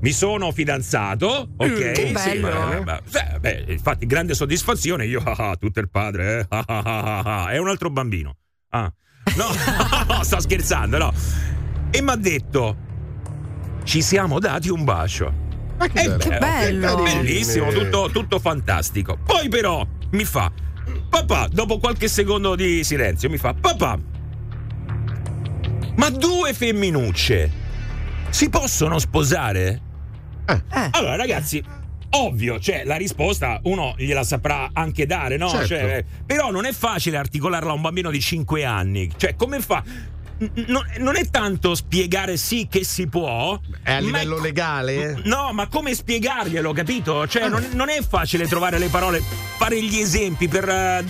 Mi 0.07 0.13
sono 0.13 0.53
fidanzato, 0.53 1.49
ok? 1.57 1.75
che 1.75 1.95
sì, 1.97 2.13
bello. 2.13 2.49
beh, 2.49 2.81
beh, 2.85 3.01
beh, 3.11 3.39
beh, 3.41 3.73
infatti, 3.73 4.07
grande 4.07 4.35
soddisfazione. 4.35 5.05
Io, 5.05 5.21
ah, 5.21 5.35
ah, 5.51 5.57
tutto 5.57 5.81
il 5.81 5.91
padre, 5.91 6.39
eh? 6.39 6.47
ah, 6.49 6.63
ah, 6.65 6.79
ah, 6.79 7.03
ah, 7.03 7.23
ah. 7.43 7.51
È 7.51 7.59
un 7.59 7.67
altro 7.69 7.91
bambino. 7.91 8.37
Ah. 8.69 8.89
No, 9.35 9.47
no, 10.15 10.23
sto 10.23 10.39
scherzando, 10.39 10.97
no. 10.99 11.13
E 11.91 12.01
mi 12.03 12.11
ha 12.11 12.15
detto: 12.15 12.77
Ci 13.83 14.01
siamo 14.01 14.39
dati 14.39 14.69
un 14.69 14.85
bacio. 14.85 15.35
Ma 15.77 15.87
Eh, 15.87 15.91
bello. 15.91 16.17
che 16.19 16.39
bello. 16.39 17.03
Bellissimo, 17.03 17.73
tutto, 17.73 18.09
tutto 18.13 18.39
fantastico. 18.39 19.19
Poi, 19.25 19.49
però, 19.49 19.85
mi 20.13 20.25
fa: 20.25 20.53
Papà, 21.11 21.49
dopo 21.51 21.81
qualche 21.81 22.07
secondo 22.07 22.55
di 22.55 22.85
silenzio, 22.85 23.29
mi 23.29 23.39
fa: 23.39 23.55
Papà, 23.55 23.99
ma 25.97 26.11
due 26.11 26.55
femminucce 26.55 27.51
si 28.31 28.49
possono 28.49 29.01
sposare? 29.01 29.81
Eh. 30.47 30.89
Allora, 30.93 31.17
ragazzi. 31.17 31.63
Ovvio, 32.11 32.59
cioè 32.61 32.85
la 32.85 32.97
risposta 32.97 33.61
uno 33.65 33.95
gliela 33.99 34.23
saprà 34.23 34.71
anche 34.73 35.07
dare, 35.07 35.37
no? 35.37 35.49
Certo. 35.51 35.67
Cioè, 35.67 35.97
eh, 35.99 36.05
però 36.25 36.51
non 36.51 36.65
è 36.65 36.73
facile 36.73 37.17
articolarla 37.17 37.71
a 37.71 37.75
un 37.75 37.81
bambino 37.83 38.11
di 38.11 38.21
5 38.21 38.65
anni. 38.65 39.11
Cioè, 39.17 39.35
come 39.37 39.61
fa? 39.61 39.83
N- 40.39 40.65
Non, 40.99 41.17
è 41.17 41.29
tanto 41.31 41.75
spiegare 41.75 42.37
sì 42.37 42.69
che 42.71 42.85
si 42.85 43.07
può. 43.09 43.59
È 43.83 43.93
a 43.93 43.99
livello 43.99 44.37
co- 44.37 44.43
legale? 44.43 45.21
No, 45.25 45.53
ma 45.53 45.67
come 45.67 45.95
spiegarglielo, 45.95 46.73
capito? 46.73 47.27
Cioè, 47.27 47.49
non, 47.49 47.67
non 47.73 47.89
è 47.89 48.01
facile 48.07 48.47
trovare 48.47 48.79
le 48.79 48.89
parole, 48.89 49.21
fare 49.57 49.83
gli 49.83 49.97
esempi 49.99 50.47
per 50.47 50.69
eh, 50.69 51.05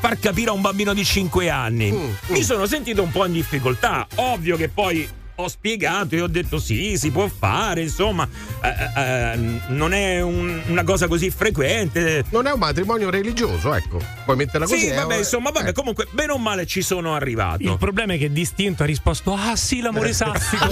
far 0.00 0.18
capire 0.18 0.50
a 0.50 0.52
un 0.52 0.60
bambino 0.60 0.92
di 0.92 1.04
5 1.04 1.48
anni. 1.50 1.90
Mm, 1.90 2.10
Mi 2.28 2.42
sono 2.42 2.66
sentito 2.66 3.02
un 3.02 3.10
po' 3.10 3.24
in 3.26 3.32
difficoltà. 3.32 4.06
Ovvio 4.16 4.56
che 4.56 4.68
poi 4.68 5.08
ho 5.36 5.48
spiegato 5.48 6.14
e 6.14 6.20
ho 6.20 6.26
detto 6.26 6.58
sì, 6.58 6.96
si 6.96 7.10
può 7.10 7.28
fare, 7.28 7.82
insomma, 7.82 8.28
eh, 8.62 9.00
eh, 9.00 9.36
non 9.68 9.92
è 9.92 10.20
un- 10.20 10.62
una 10.66 10.84
cosa 10.84 11.08
così 11.08 11.30
frequente. 11.30 12.24
Non 12.30 12.46
è 12.46 12.52
un 12.52 12.58
matrimonio 12.58 13.10
religioso, 13.10 13.74
ecco. 13.74 14.00
Puoi 14.24 14.36
metterla 14.36 14.66
così. 14.66 14.78
Sì, 14.80 14.86
è- 14.88 14.94
vabbè, 14.96 15.16
insomma, 15.16 15.50
vabbè, 15.50 15.68
eh. 15.70 15.72
comunque, 15.72 16.06
bene 16.12 16.32
o 16.32 16.38
male 16.38 16.66
ci 16.66 16.82
sono 16.82 17.14
arrivato. 17.14 17.62
Il 17.62 17.76
problema 17.78 18.14
è 18.14 18.18
che 18.18 18.30
distinto 18.32 18.82
ha 18.84 18.86
risposto: 18.86 19.34
Ah 19.34 19.56
sì, 19.56 19.80
l'amore 19.80 20.12
saffico. 20.12 20.66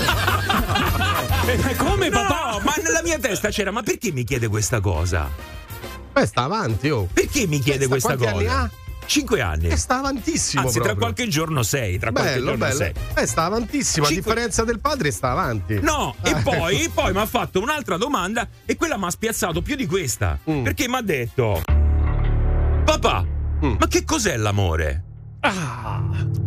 Eh, 1.47 1.75
Come 1.77 2.09
No, 2.09 2.23
papà? 2.23 2.61
ma 2.65 2.75
nella 2.83 3.03
mia 3.03 3.19
testa 3.19 3.49
c'era, 3.51 3.71
ma 3.71 3.83
perché 3.83 4.13
mi 4.13 4.25
chiede 4.25 4.49
questa 4.49 4.81
cosa? 4.81 5.29
Beh, 6.13 6.27
sta 6.27 6.43
avanti, 6.43 6.89
oh. 6.91 7.09
Perché 7.13 7.47
mi 7.47 7.59
chiede 7.59 7.87
Questa 7.89 8.15
questa 8.17 8.33
cosa? 8.33 8.71
Anni 9.03 9.11
Cinque 9.11 9.41
anni. 9.41 9.69
E 9.69 9.77
sta 9.77 9.99
avantissimo. 9.99 10.63
Anzi, 10.63 10.75
tra 10.75 10.83
proprio. 10.95 11.05
qualche 11.13 11.29
giorno 11.29 11.63
sei, 11.63 11.99
tra 11.99 12.13
qualche 12.13 12.33
Bello, 12.35 12.45
giorno 12.51 12.65
bello. 12.67 12.77
sei. 12.77 12.93
Eh, 13.15 13.27
sta 13.27 13.45
avantissimo. 13.45 14.07
A 14.07 14.09
Cinque- 14.09 14.31
differenza 14.33 14.65
del 14.65 14.81
padre, 14.81 15.11
sta 15.11 15.31
avanti. 15.33 15.79
No, 15.81 16.15
e 16.23 16.31
Eh. 16.31 16.35
poi, 16.43 16.91
poi 16.93 17.13
mi 17.15 17.19
ha 17.19 17.27
fatto 17.27 17.61
un'altra 17.61 17.97
domanda 17.97 18.49
e 18.65 18.77
quella 18.77 18.97
mi 18.97 19.05
ha 19.05 19.11
spiazzato 19.11 19.61
più 19.63 19.77
di 19.77 19.87
questa. 19.87 20.39
Mm. 20.51 20.63
Perché 20.63 20.89
mi 20.89 20.97
ha 20.97 21.03
detto: 21.03 21.63
Papà, 22.85 23.25
Mm. 23.65 23.77
ma 23.79 23.87
che 23.87 24.05
cos'è 24.05 24.37
l'amore? 24.37 25.05
Ah, 25.45 26.01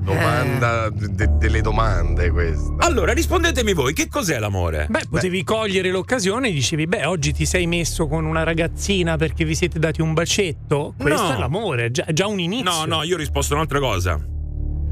Domanda 0.05 0.89
de- 0.89 1.37
delle 1.37 1.59
domande 1.61 2.29
questa. 2.31 2.75
Allora, 2.77 3.11
rispondetemi 3.11 3.73
voi, 3.73 3.91
che 3.93 4.07
cos'è 4.07 4.39
l'amore? 4.39 4.85
beh, 4.89 5.07
potevi 5.09 5.43
cogliere 5.43 5.91
l'occasione 5.91 6.47
e 6.47 6.53
dicevi: 6.53 6.87
Beh, 6.87 7.05
oggi 7.05 7.33
ti 7.33 7.45
sei 7.45 7.67
messo 7.67 8.07
con 8.07 8.23
una 8.25 8.43
ragazzina 8.43 9.17
perché 9.17 9.43
vi 9.43 9.53
siete 9.55 9.79
dati 9.79 9.99
un 10.01 10.13
bacetto. 10.13 10.93
Questo 10.97 11.27
No. 11.27 11.35
è 11.35 11.37
l'amore, 11.37 11.85
è 11.85 11.91
già, 11.91 12.05
già 12.13 12.25
un 12.27 12.39
inizio. 12.39 12.71
No, 12.71 12.85
no, 12.85 13.03
io 13.03 13.15
ho 13.15 13.17
risposto 13.17 13.53
un'altra 13.53 13.79
cosa. 13.79 14.17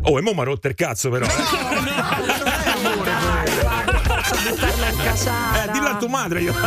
Oh, 0.06 0.18
e 0.18 0.22
mo 0.22 0.34
mi 0.34 0.40
ha 0.42 0.44
rotto 0.44 0.68
il 0.68 0.76
cazzo, 0.76 1.10
però. 1.10 1.26
Posso 1.26 1.46
buttarla 4.50 4.90
in 4.90 4.98
casara. 5.02 5.64
Eh, 5.64 5.72
dillo 5.72 5.88
a 5.88 5.96
tua 5.98 6.10
madre 6.10 6.42
io. 6.42 6.52
No, 6.54 6.60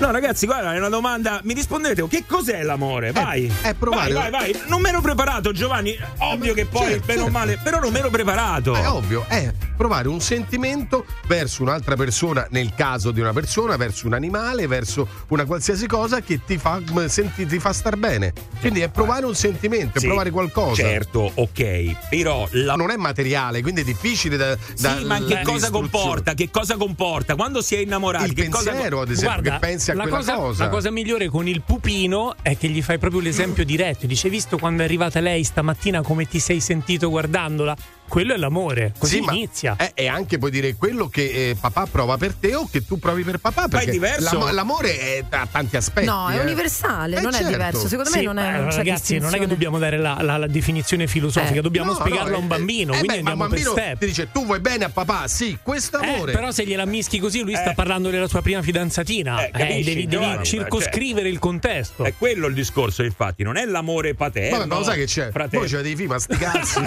ragazzi, 0.00 0.46
guarda, 0.46 0.74
è 0.74 0.78
una 0.78 0.88
domanda. 0.88 1.40
Mi 1.44 1.54
rispondete, 1.54 2.06
che 2.08 2.24
cos'è 2.26 2.62
l'amore? 2.62 3.12
Vai. 3.12 3.50
è 3.62 3.74
provare- 3.74 4.12
Vai, 4.12 4.30
vai, 4.30 4.52
vai. 4.52 4.60
Non 4.68 4.80
mi 4.80 4.88
ero 4.88 5.00
preparato, 5.00 5.52
Giovanni. 5.52 5.96
Ovvio 6.18 6.54
che 6.54 6.66
poi, 6.66 6.90
certo, 6.90 7.06
bene 7.06 7.20
o 7.20 7.24
certo. 7.24 7.38
male, 7.38 7.58
però 7.62 7.80
non 7.80 7.92
mi 7.92 7.98
ero 7.98 8.10
preparato. 8.10 8.74
È 8.74 8.88
ovvio, 8.88 9.24
è 9.28 9.52
provare 9.76 10.08
un 10.08 10.20
sentimento 10.20 11.04
verso 11.26 11.62
un'altra 11.62 11.96
persona, 11.96 12.46
nel 12.50 12.72
caso 12.74 13.10
di 13.10 13.20
una 13.20 13.32
persona, 13.32 13.76
verso 13.76 14.06
un 14.06 14.14
animale, 14.14 14.66
verso 14.66 15.06
una 15.28 15.44
qualsiasi 15.44 15.86
cosa 15.86 16.20
che 16.20 16.40
ti 16.44 16.56
fa, 16.58 16.80
m, 16.80 17.06
senti, 17.06 17.46
ti 17.46 17.58
fa 17.58 17.72
star 17.72 17.96
bene. 17.96 18.32
Quindi 18.60 18.80
è 18.80 18.88
provare 18.88 19.26
un 19.26 19.34
sentimento, 19.34 19.98
è 19.98 20.00
Sì, 20.00 20.06
provare 20.06 20.30
qualcosa. 20.30 20.74
Certo, 20.82 21.30
ok. 21.34 22.08
Però 22.08 22.46
la 22.52 22.74
Non 22.74 22.90
è 22.90 22.96
materiale, 22.96 23.60
quindi 23.62 23.80
è 23.82 23.84
difficile 23.84 24.36
da. 24.36 24.56
da 24.78 24.96
Sì, 24.98 25.04
ma 25.04 25.22
che 25.24 25.40
cosa 25.42 25.70
comporta? 25.70 26.34
Che 26.34 26.50
cosa 26.50 26.76
comporta? 26.76 27.34
Quando 27.34 27.60
si 27.62 27.74
è 27.74 27.78
innamorati, 27.78 28.26
Il 28.26 28.34
che 28.34 28.48
cosa 28.48 28.70
pensiero, 28.70 29.00
ad 29.00 29.10
esempio, 29.10 29.40
Guarda, 29.42 29.58
che 29.58 29.66
pensi 29.66 29.85
a 29.92 29.94
la 29.94 30.02
quella 30.02 30.18
cosa, 30.18 30.34
cosa. 30.34 30.64
la 30.64 30.70
cosa 30.70 30.90
migliore 30.90 31.28
con 31.28 31.46
il 31.48 31.62
pupino 31.62 32.34
è 32.42 32.56
che 32.56 32.68
gli 32.68 32.82
fai 32.82 32.98
proprio 32.98 33.20
l'esempio 33.20 33.64
diretto. 33.64 34.06
Dice: 34.06 34.28
Visto 34.28 34.58
quando 34.58 34.82
è 34.82 34.84
arrivata 34.84 35.20
lei 35.20 35.44
stamattina 35.44 36.02
come 36.02 36.26
ti 36.26 36.38
sei 36.38 36.60
sentito 36.60 37.08
guardandola? 37.08 37.76
Quello 38.08 38.34
è 38.34 38.36
l'amore. 38.36 38.92
Così 38.98 39.16
Sì, 39.16 39.20
ma 39.22 39.32
inizia. 39.32 39.74
è- 39.76 39.90
E 39.94 40.06
anche 40.08 40.38
puoi 40.38 40.50
dire 40.50 40.74
quello 40.74 41.08
che 41.08 41.50
eh, 41.50 41.56
papà 41.60 41.86
prova 41.86 42.16
per 42.16 42.34
te 42.34 42.54
o 42.54 42.68
che 42.70 42.84
tu 42.86 42.98
provi 42.98 43.22
per 43.22 43.38
papà. 43.38 43.68
Perché 43.68 43.90
diverso. 43.90 44.38
l'amo- 44.38 44.50
l'amore 44.52 44.98
è, 44.98 45.24
ha 45.28 45.46
tanti 45.50 45.76
aspetti. 45.76 46.06
No, 46.06 46.28
è 46.28 46.36
eh. 46.38 46.40
universale, 46.40 47.16
Eh, 47.18 47.20
non 47.20 47.30
è 47.32 47.36
certo. 47.38 47.50
diverso. 47.50 47.88
Secondo 47.88 48.10
Sì, 48.10 48.18
me 48.18 48.24
non 48.24 48.38
è 48.38 48.50
beh, 48.52 48.58
non 48.58 48.68
c'è 48.68 48.76
ragazzi, 48.76 49.18
non 49.18 49.34
è 49.34 49.38
che 49.38 49.46
dobbiamo 49.46 49.78
dare 49.78 49.98
la, 49.98 50.18
la- 50.20 50.36
la 50.36 50.46
definizione 50.46 51.06
filosofica, 51.06 51.58
Eh. 51.58 51.62
dobbiamo 51.62 51.92
No, 51.92 51.98
spiegarlo 51.98 52.30
no, 52.30 52.36
a 52.36 52.38
un 52.38 52.44
eh, 52.44 52.48
bambino. 52.48 52.92
eh, 52.94 52.98
quindi 52.98 53.16
beh, 53.16 53.22
ma 53.22 53.30
andiamo 53.32 53.42
un 53.44 53.50
per 53.50 53.62
bambino 53.64 53.72
step. 53.72 53.98
ti 53.98 54.06
dice 54.06 54.28
tu 54.32 54.44
vuoi 54.46 54.60
bene 54.60 54.84
a 54.84 54.88
papà, 54.90 55.26
sì, 55.28 55.58
questo 55.62 55.98
è 55.98 56.06
Eh, 56.06 56.14
amore. 56.14 56.32
però 56.32 56.50
se 56.52 56.64
gliela 56.64 56.84
mischi 56.86 57.18
così, 57.18 57.40
lui 57.42 57.54
sta 57.54 57.70
Eh. 57.72 57.74
parlando 57.74 58.10
della 58.10 58.28
sua 58.28 58.40
prima 58.42 58.62
fidanzatina. 58.62 59.46
Eh, 59.46 59.50
capisci, 59.50 59.82
devi, 59.84 60.06
devi 60.06 60.38
circoscrivere 60.44 61.28
il 61.28 61.38
contesto. 61.38 62.04
È 62.04 62.14
quello 62.16 62.46
il 62.46 62.54
discorso, 62.54 63.02
infatti, 63.02 63.42
non 63.42 63.56
è 63.56 63.64
l'amore 63.64 64.14
paterno. 64.14 64.64
Ma 64.66 64.76
lo 64.76 64.84
sai 64.84 64.98
che 64.98 65.06
c'è? 65.06 65.30
Poi 65.30 65.66
c'è 65.68 65.80
dei 65.80 65.96
film 65.96 66.12
a 66.12 66.18
sti 66.18 66.36
cazzi. 66.36 66.80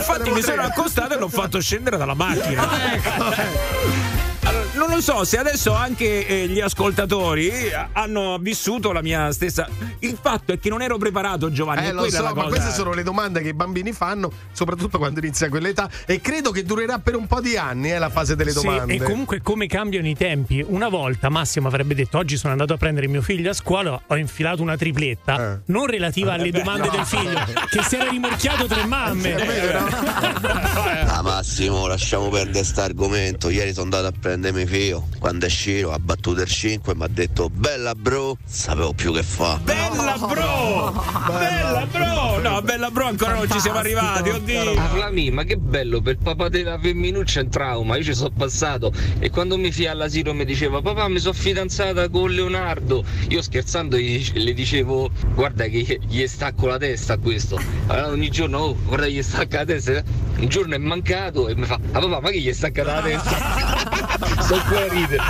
Infatti 0.00 0.30
mi 0.30 0.42
sono 0.42 0.62
accostato 0.62 1.14
e 1.14 1.18
l'ho 1.18 1.28
fatto 1.28 1.60
scendere 1.60 1.96
dalla 1.96 2.14
macchina. 2.14 2.68
Allora, 2.68 3.36
non 5.00 5.16
so 5.18 5.24
se 5.24 5.38
adesso 5.38 5.72
anche 5.72 6.26
eh, 6.26 6.46
gli 6.46 6.60
ascoltatori 6.60 7.48
eh, 7.48 7.72
hanno 7.92 8.36
vissuto 8.38 8.92
la 8.92 9.00
mia 9.00 9.32
stessa. 9.32 9.66
Il 10.00 10.18
fatto 10.20 10.52
è 10.52 10.58
che 10.58 10.68
non 10.68 10.82
ero 10.82 10.98
preparato, 10.98 11.50
Giovanni. 11.50 11.86
Eh, 11.86 11.92
lo 11.92 12.08
so, 12.10 12.22
ma 12.22 12.32
cosa. 12.34 12.48
queste 12.48 12.72
sono 12.72 12.92
le 12.92 13.02
domande 13.02 13.40
che 13.40 13.48
i 13.48 13.54
bambini 13.54 13.92
fanno, 13.92 14.30
soprattutto 14.52 14.98
quando 14.98 15.20
inizia 15.20 15.48
quell'età. 15.48 15.88
E 16.04 16.20
credo 16.20 16.50
che 16.50 16.64
durerà 16.64 16.98
per 16.98 17.16
un 17.16 17.26
po' 17.26 17.40
di 17.40 17.56
anni, 17.56 17.92
eh, 17.92 17.98
la 17.98 18.10
fase 18.10 18.36
delle 18.36 18.50
Sì, 18.50 18.62
domande. 18.62 18.94
e 18.94 18.98
comunque 19.02 19.40
come 19.40 19.66
cambiano 19.66 20.06
i 20.06 20.14
tempi. 20.14 20.62
Una 20.66 20.88
volta 20.88 21.30
Massimo 21.30 21.68
avrebbe 21.68 21.94
detto: 21.94 22.18
Oggi 22.18 22.36
sono 22.36 22.52
andato 22.52 22.74
a 22.74 22.76
prendere 22.76 23.08
mio 23.08 23.22
figlio 23.22 23.48
a 23.50 23.54
scuola, 23.54 23.98
ho 24.06 24.16
infilato 24.16 24.60
una 24.60 24.76
tripletta, 24.76 25.54
Eh. 25.54 25.58
non 25.66 25.86
relativa 25.86 26.34
alle 26.34 26.50
domande 26.50 26.90
del 26.90 27.06
figlio, 27.06 27.38
che 27.70 27.82
si 27.88 27.94
era 27.96 28.10
rimorchiato 28.10 28.66
tre 28.66 28.84
mamme. 28.84 29.28
Ah 31.12 31.22
Massimo, 31.22 31.86
lasciamo 31.86 32.28
perdere 32.28 32.64
sta 32.64 32.84
argomento. 32.84 33.50
Ieri 33.50 33.70
sono 33.72 33.84
andato 33.84 34.06
a 34.06 34.12
prendere 34.18 34.52
mio 34.54 34.66
figlio. 34.66 34.89
Quando 35.18 35.44
è 35.44 35.48
uscito 35.48 35.92
ha 35.92 35.98
battuto 35.98 36.40
il 36.40 36.48
5 36.48 36.92
e 36.92 36.96
mi 36.96 37.04
ha 37.04 37.08
detto 37.08 37.48
bella 37.50 37.94
bro, 37.94 38.36
sapevo 38.44 38.92
più 38.92 39.12
che 39.12 39.22
fa. 39.22 39.60
Bella 39.62 40.16
bro! 40.18 41.04
Bella 41.28 41.86
bro! 41.86 42.40
No, 42.40 42.62
bella 42.62 42.90
bro, 42.90 43.06
ancora 43.06 43.34
non 43.34 43.48
ci 43.48 43.60
siamo 43.60 43.78
arrivati, 43.78 44.30
oddio! 44.30 44.74
Parlami, 44.74 45.30
ma 45.30 45.44
che 45.44 45.56
bello, 45.56 46.00
per 46.00 46.18
papà 46.18 46.48
della 46.48 46.78
femminuccia 46.78 47.40
è 47.40 47.42
un 47.44 47.50
trauma, 47.50 47.96
io 47.96 48.02
ci 48.02 48.14
sono 48.14 48.32
passato 48.36 48.92
e 49.18 49.30
quando 49.30 49.56
mi 49.56 49.70
fia 49.70 49.92
all'asilo 49.92 50.34
mi 50.34 50.44
diceva 50.44 50.80
papà 50.80 51.08
mi 51.08 51.18
sono 51.18 51.34
fidanzata 51.34 52.08
con 52.08 52.30
Leonardo, 52.30 53.04
io 53.28 53.42
scherzando 53.42 53.96
le 53.96 54.52
dicevo 54.54 55.10
guarda 55.34 55.66
che 55.66 56.00
gli 56.06 56.26
stacco 56.26 56.66
la 56.66 56.78
testa 56.78 57.14
a 57.14 57.18
questo, 57.18 57.60
allora 57.86 58.08
ogni 58.08 58.30
giorno 58.30 58.58
oh, 58.58 58.76
guarda 58.84 59.06
gli 59.06 59.22
stacca 59.22 59.58
la 59.58 59.64
testa, 59.66 60.02
un 60.38 60.48
giorno 60.48 60.74
è 60.74 60.78
mancato 60.78 61.48
e 61.48 61.54
mi 61.54 61.66
fa 61.66 61.74
ah 61.74 62.00
papà 62.00 62.20
ma 62.20 62.30
che 62.30 62.40
gli 62.40 62.52
stacca 62.52 62.82
la 62.82 63.02
testa? 63.02 63.98
Sto 64.40 64.60
a 64.80 64.88
ridere. 64.88 65.22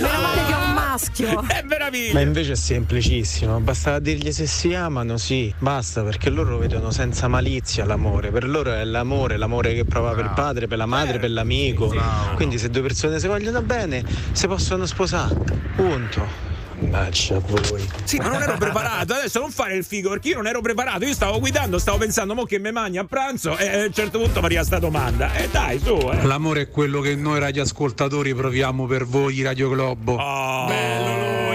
Meno 0.00 0.20
male 0.20 0.44
che 0.44 0.52
è 0.52 0.56
un 0.56 0.72
maschio. 0.74 1.42
È 1.46 1.62
Ma 1.62 1.68
meraviglia! 1.68 2.20
invece 2.20 2.52
è 2.52 2.56
semplicissimo, 2.56 3.60
basta 3.60 3.98
dirgli 3.98 4.32
se 4.32 4.46
si 4.46 4.74
amano, 4.74 5.16
sì, 5.16 5.52
basta, 5.58 6.02
perché 6.02 6.30
loro 6.30 6.50
lo 6.50 6.58
vedono 6.58 6.90
senza 6.90 7.28
malizia 7.28 7.84
l'amore, 7.84 8.30
per 8.30 8.48
loro 8.48 8.72
è 8.72 8.84
l'amore, 8.84 9.36
l'amore 9.36 9.74
che 9.74 9.84
prova 9.84 10.12
per 10.12 10.24
il 10.24 10.32
padre, 10.34 10.66
per 10.66 10.78
la 10.78 10.86
madre, 10.86 11.18
per 11.18 11.30
l'amico. 11.30 11.94
Quindi 12.34 12.58
se 12.58 12.70
due 12.70 12.82
persone 12.82 13.18
si 13.18 13.26
vogliono 13.26 13.62
bene, 13.62 14.04
si 14.32 14.46
possono 14.46 14.86
sposare. 14.86 15.34
Punto. 15.74 16.54
Mannaggia 16.78 17.36
a 17.36 17.40
voi. 17.40 17.88
Sì, 18.04 18.18
ma 18.18 18.28
non 18.28 18.42
ero 18.42 18.56
preparato. 18.56 19.14
Adesso 19.14 19.40
non 19.40 19.50
fare 19.50 19.76
il 19.76 19.84
figo 19.84 20.10
perché 20.10 20.28
io 20.28 20.36
non 20.36 20.46
ero 20.46 20.60
preparato. 20.60 21.04
Io 21.04 21.14
stavo 21.14 21.38
guidando, 21.38 21.78
stavo 21.78 21.98
pensando, 21.98 22.34
mo 22.34 22.44
che 22.44 22.58
me 22.58 22.70
mangi 22.70 22.98
a 22.98 23.04
pranzo. 23.04 23.56
E 23.56 23.82
a 23.82 23.84
un 23.86 23.92
certo 23.92 24.18
punto 24.18 24.40
mi 24.40 24.46
arriva 24.46 24.64
sta 24.64 24.78
domanda. 24.78 25.32
E 25.34 25.48
dai, 25.50 25.78
su, 25.78 25.94
eh. 26.12 26.24
L'amore 26.24 26.62
è 26.62 26.70
quello 26.70 27.00
che 27.00 27.14
noi 27.14 27.38
radioascoltatori 27.38 28.34
proviamo 28.34 28.86
per 28.86 29.06
voi, 29.06 29.42
Radio 29.42 29.70
Globo. 29.70 30.14
Oh, 30.14 30.66
Bello 30.66 31.45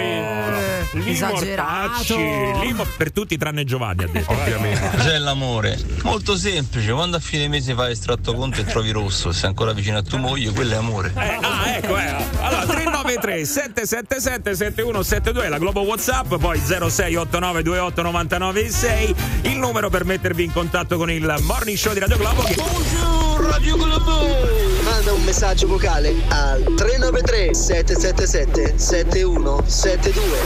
Esagerato. 0.94 2.14
Ortacci, 2.14 2.66
Limo 2.66 2.86
per 2.98 3.12
tutti 3.12 3.38
tranne 3.38 3.64
Giovanni 3.64 4.04
ha 4.04 4.08
detto. 4.08 4.32
Ovviamente. 4.32 4.90
Cos'è 4.98 5.18
l'amore? 5.18 5.80
Molto 6.04 6.36
semplice, 6.36 6.92
quando 6.92 7.18
a 7.18 7.20
fine 7.20 7.48
mese 7.48 7.74
fai 7.74 7.92
estratto 7.92 8.34
conto 8.34 8.60
e 8.60 8.66
trovi 8.66 8.92
rosso, 8.92 9.32
sei 9.32 9.50
ancora 9.50 9.74
vicino 9.74 9.98
a 9.98 10.02
tua 10.02 10.18
moglie, 10.18 10.52
quello 10.52 10.74
è 10.74 10.78
amore. 10.78 11.14
Eh, 11.16 11.38
ah, 11.42 11.76
ecco, 11.76 11.98
eh. 11.98 12.16
Allora, 12.42 12.66
393 12.66 13.46
777 13.46 14.56
7172 14.56 15.50
la 15.50 15.58
Globo 15.58 15.82
WhatsApp, 15.82 16.36
poi 16.36 16.60
0689 16.60 17.62
28 17.64 18.02
99 18.02 18.70
6 18.70 19.16
il 19.44 19.58
numero 19.58 19.90
per 19.90 20.06
mettervi 20.06 20.44
in 20.44 20.52
contatto 20.52 20.98
con 20.98 21.10
il 21.10 21.36
Morning 21.42 21.78
Show 21.78 21.94
di 21.94 22.00
Radio 22.00 22.18
Globo 22.18 22.42
che 22.44 22.56
Buongiorno 22.56 23.50
Radio 23.50 23.76
Globo! 23.76 24.61
Manda 25.02 25.18
un 25.18 25.26
messaggio 25.26 25.66
vocale 25.66 26.14
al 26.28 26.62
393 26.76 27.56
777 27.56 28.78
7172 28.78 30.38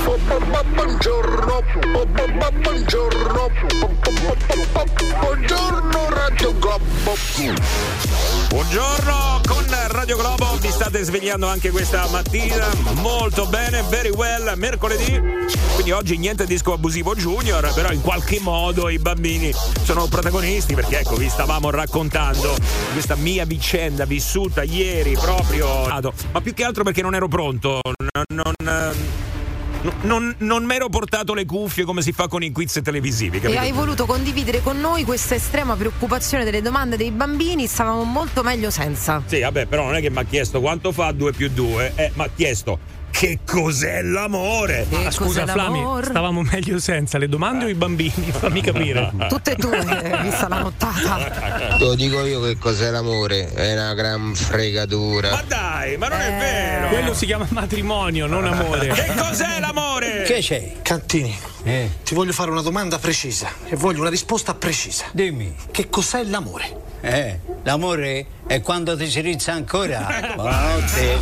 Buongiorno 0.73 1.61
Buongiorno 2.61 3.49
Buongiorno 5.19 6.09
Radio 6.09 6.57
Globo. 6.57 7.15
Buongiorno 8.47 9.41
con 9.45 9.65
Radio 9.87 10.17
Globo, 10.17 10.57
vi 10.59 10.69
state 10.69 11.03
svegliando 11.03 11.47
anche 11.47 11.71
questa 11.71 12.07
mattina, 12.11 12.67
molto 13.01 13.47
bene, 13.47 13.83
very 13.89 14.09
well, 14.09 14.53
mercoledì, 14.55 15.19
quindi 15.73 15.91
oggi 15.91 16.17
niente 16.17 16.45
disco 16.45 16.73
abusivo 16.73 17.15
junior, 17.15 17.73
però 17.73 17.91
in 17.91 18.01
qualche 18.01 18.39
modo 18.39 18.89
i 18.89 18.99
bambini 18.99 19.53
sono 19.83 20.05
protagonisti 20.07 20.75
perché 20.75 20.99
ecco 20.99 21.15
vi 21.15 21.27
stavamo 21.29 21.69
raccontando 21.69 22.55
questa 22.93 23.15
mia 23.15 23.45
vicenda 23.45 24.05
vissuta 24.05 24.44
ieri 24.63 25.13
proprio, 25.13 25.87
ma 26.31 26.41
più 26.41 26.53
che 26.53 26.63
altro 26.63 26.83
perché 26.83 27.01
non 27.01 27.15
ero 27.15 27.27
pronto, 27.27 27.79
non... 27.83 28.53
non 28.55 28.93
no- 29.85 29.93
non, 30.01 30.33
non 30.39 30.63
mi 30.63 30.73
ero 30.73 30.89
portato 30.89 31.35
le 31.35 31.45
cuffie 31.45 31.83
come 31.83 32.01
si 32.01 32.11
fa 32.11 32.27
con 32.27 32.41
i 32.41 32.51
quiz 32.51 32.79
televisivi, 32.83 33.37
E 33.37 33.39
capito? 33.39 33.59
hai 33.59 33.71
voluto 33.71 34.07
condividere 34.07 34.61
con 34.63 34.79
noi 34.79 35.03
questa 35.03 35.35
estrema 35.35 35.75
preoccupazione 35.75 36.43
delle 36.43 36.63
domande 36.63 36.97
dei 36.97 37.11
bambini, 37.11 37.67
stavamo 37.67 38.03
molto 38.03 38.41
meglio 38.41 38.71
senza. 38.71 39.21
Sì, 39.27 39.41
vabbè, 39.41 39.67
però 39.67 39.83
non 39.83 39.95
è 39.95 40.01
che 40.01 40.09
mi 40.09 40.17
ha 40.17 40.23
chiesto 40.23 40.59
quanto 40.59 40.91
fa 40.91 41.11
2 41.11 41.33
più 41.33 41.49
2, 41.49 41.91
eh, 41.95 42.11
mi 42.15 42.23
ha 42.23 42.29
chiesto 42.35 42.79
che 43.17 43.39
cos'è 43.49 44.01
l'amore. 44.01 44.85
Che 44.89 45.05
Ah, 45.05 45.09
scusa, 45.11 45.41
cos'è 45.43 45.51
Flami, 45.53 45.79
l'amor? 45.79 46.05
stavamo 46.05 46.41
meglio 46.41 46.79
senza 46.79 47.17
le 47.17 47.29
domande 47.29 47.63
o 47.63 47.67
i 47.69 47.73
bambini? 47.73 48.29
Fammi 48.37 48.59
capire. 48.59 49.09
Tutte 49.29 49.53
e 49.53 49.55
due, 49.55 49.77
eh, 49.79 50.21
vista 50.21 50.49
la 50.49 50.59
nottata. 50.59 51.77
Lo 51.79 51.95
dico 51.95 52.25
io 52.25 52.41
che 52.41 52.57
cos'è 52.57 52.89
l'amore, 52.91 53.53
è 53.53 53.71
una 53.71 53.93
gran 53.93 54.35
fregatura. 54.35 55.31
Ma 55.31 55.43
dai, 55.47 55.95
ma 55.97 56.09
non 56.09 56.19
Eh. 56.19 56.27
è 56.27 56.39
vero! 56.39 56.87
Quello 56.89 57.13
si 57.13 57.25
chiama 57.25 57.45
matrimonio, 57.51 58.25
non 58.25 58.45
amore. 58.45 58.87
Che 58.89 59.13
cos'è 59.15 59.59
l'amore? 59.61 60.23
Che 60.23 60.39
c'è? 60.39 60.73
Cantini, 60.81 61.33
ti 62.03 62.13
voglio 62.15 62.33
fare 62.33 62.51
una 62.51 62.61
domanda 62.61 62.99
precisa 62.99 63.47
e 63.69 63.77
voglio 63.77 64.01
una 64.01 64.09
risposta 64.09 64.53
precisa. 64.55 65.05
Dimmi. 65.13 65.55
Che 65.71 65.87
cos'è 65.87 66.21
l'amore? 66.25 66.83
Eh, 67.07 67.39
l'amore 67.61 68.25
è 68.47 68.61
quando 68.61 68.97
ti 68.97 69.07
si 69.07 69.21
rizza 69.21 69.51
ancora. 69.51 70.07
Buonanotte. 70.33 71.19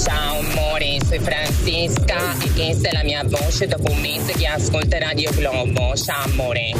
Ciao 0.00 0.38
amore, 0.38 0.98
sono 1.04 1.22
Francesca 1.22 2.38
e 2.38 2.52
questa 2.52 2.90
è 2.90 2.92
la 2.92 3.02
mia 3.02 3.24
voce 3.24 3.66
dopo 3.66 3.90
un 3.90 4.00
mese 4.00 4.32
che 4.34 4.46
ascolta 4.46 4.98
Radio 4.98 5.32
Globo. 5.32 5.96
Ciao 5.96 6.22
amore. 6.22 6.72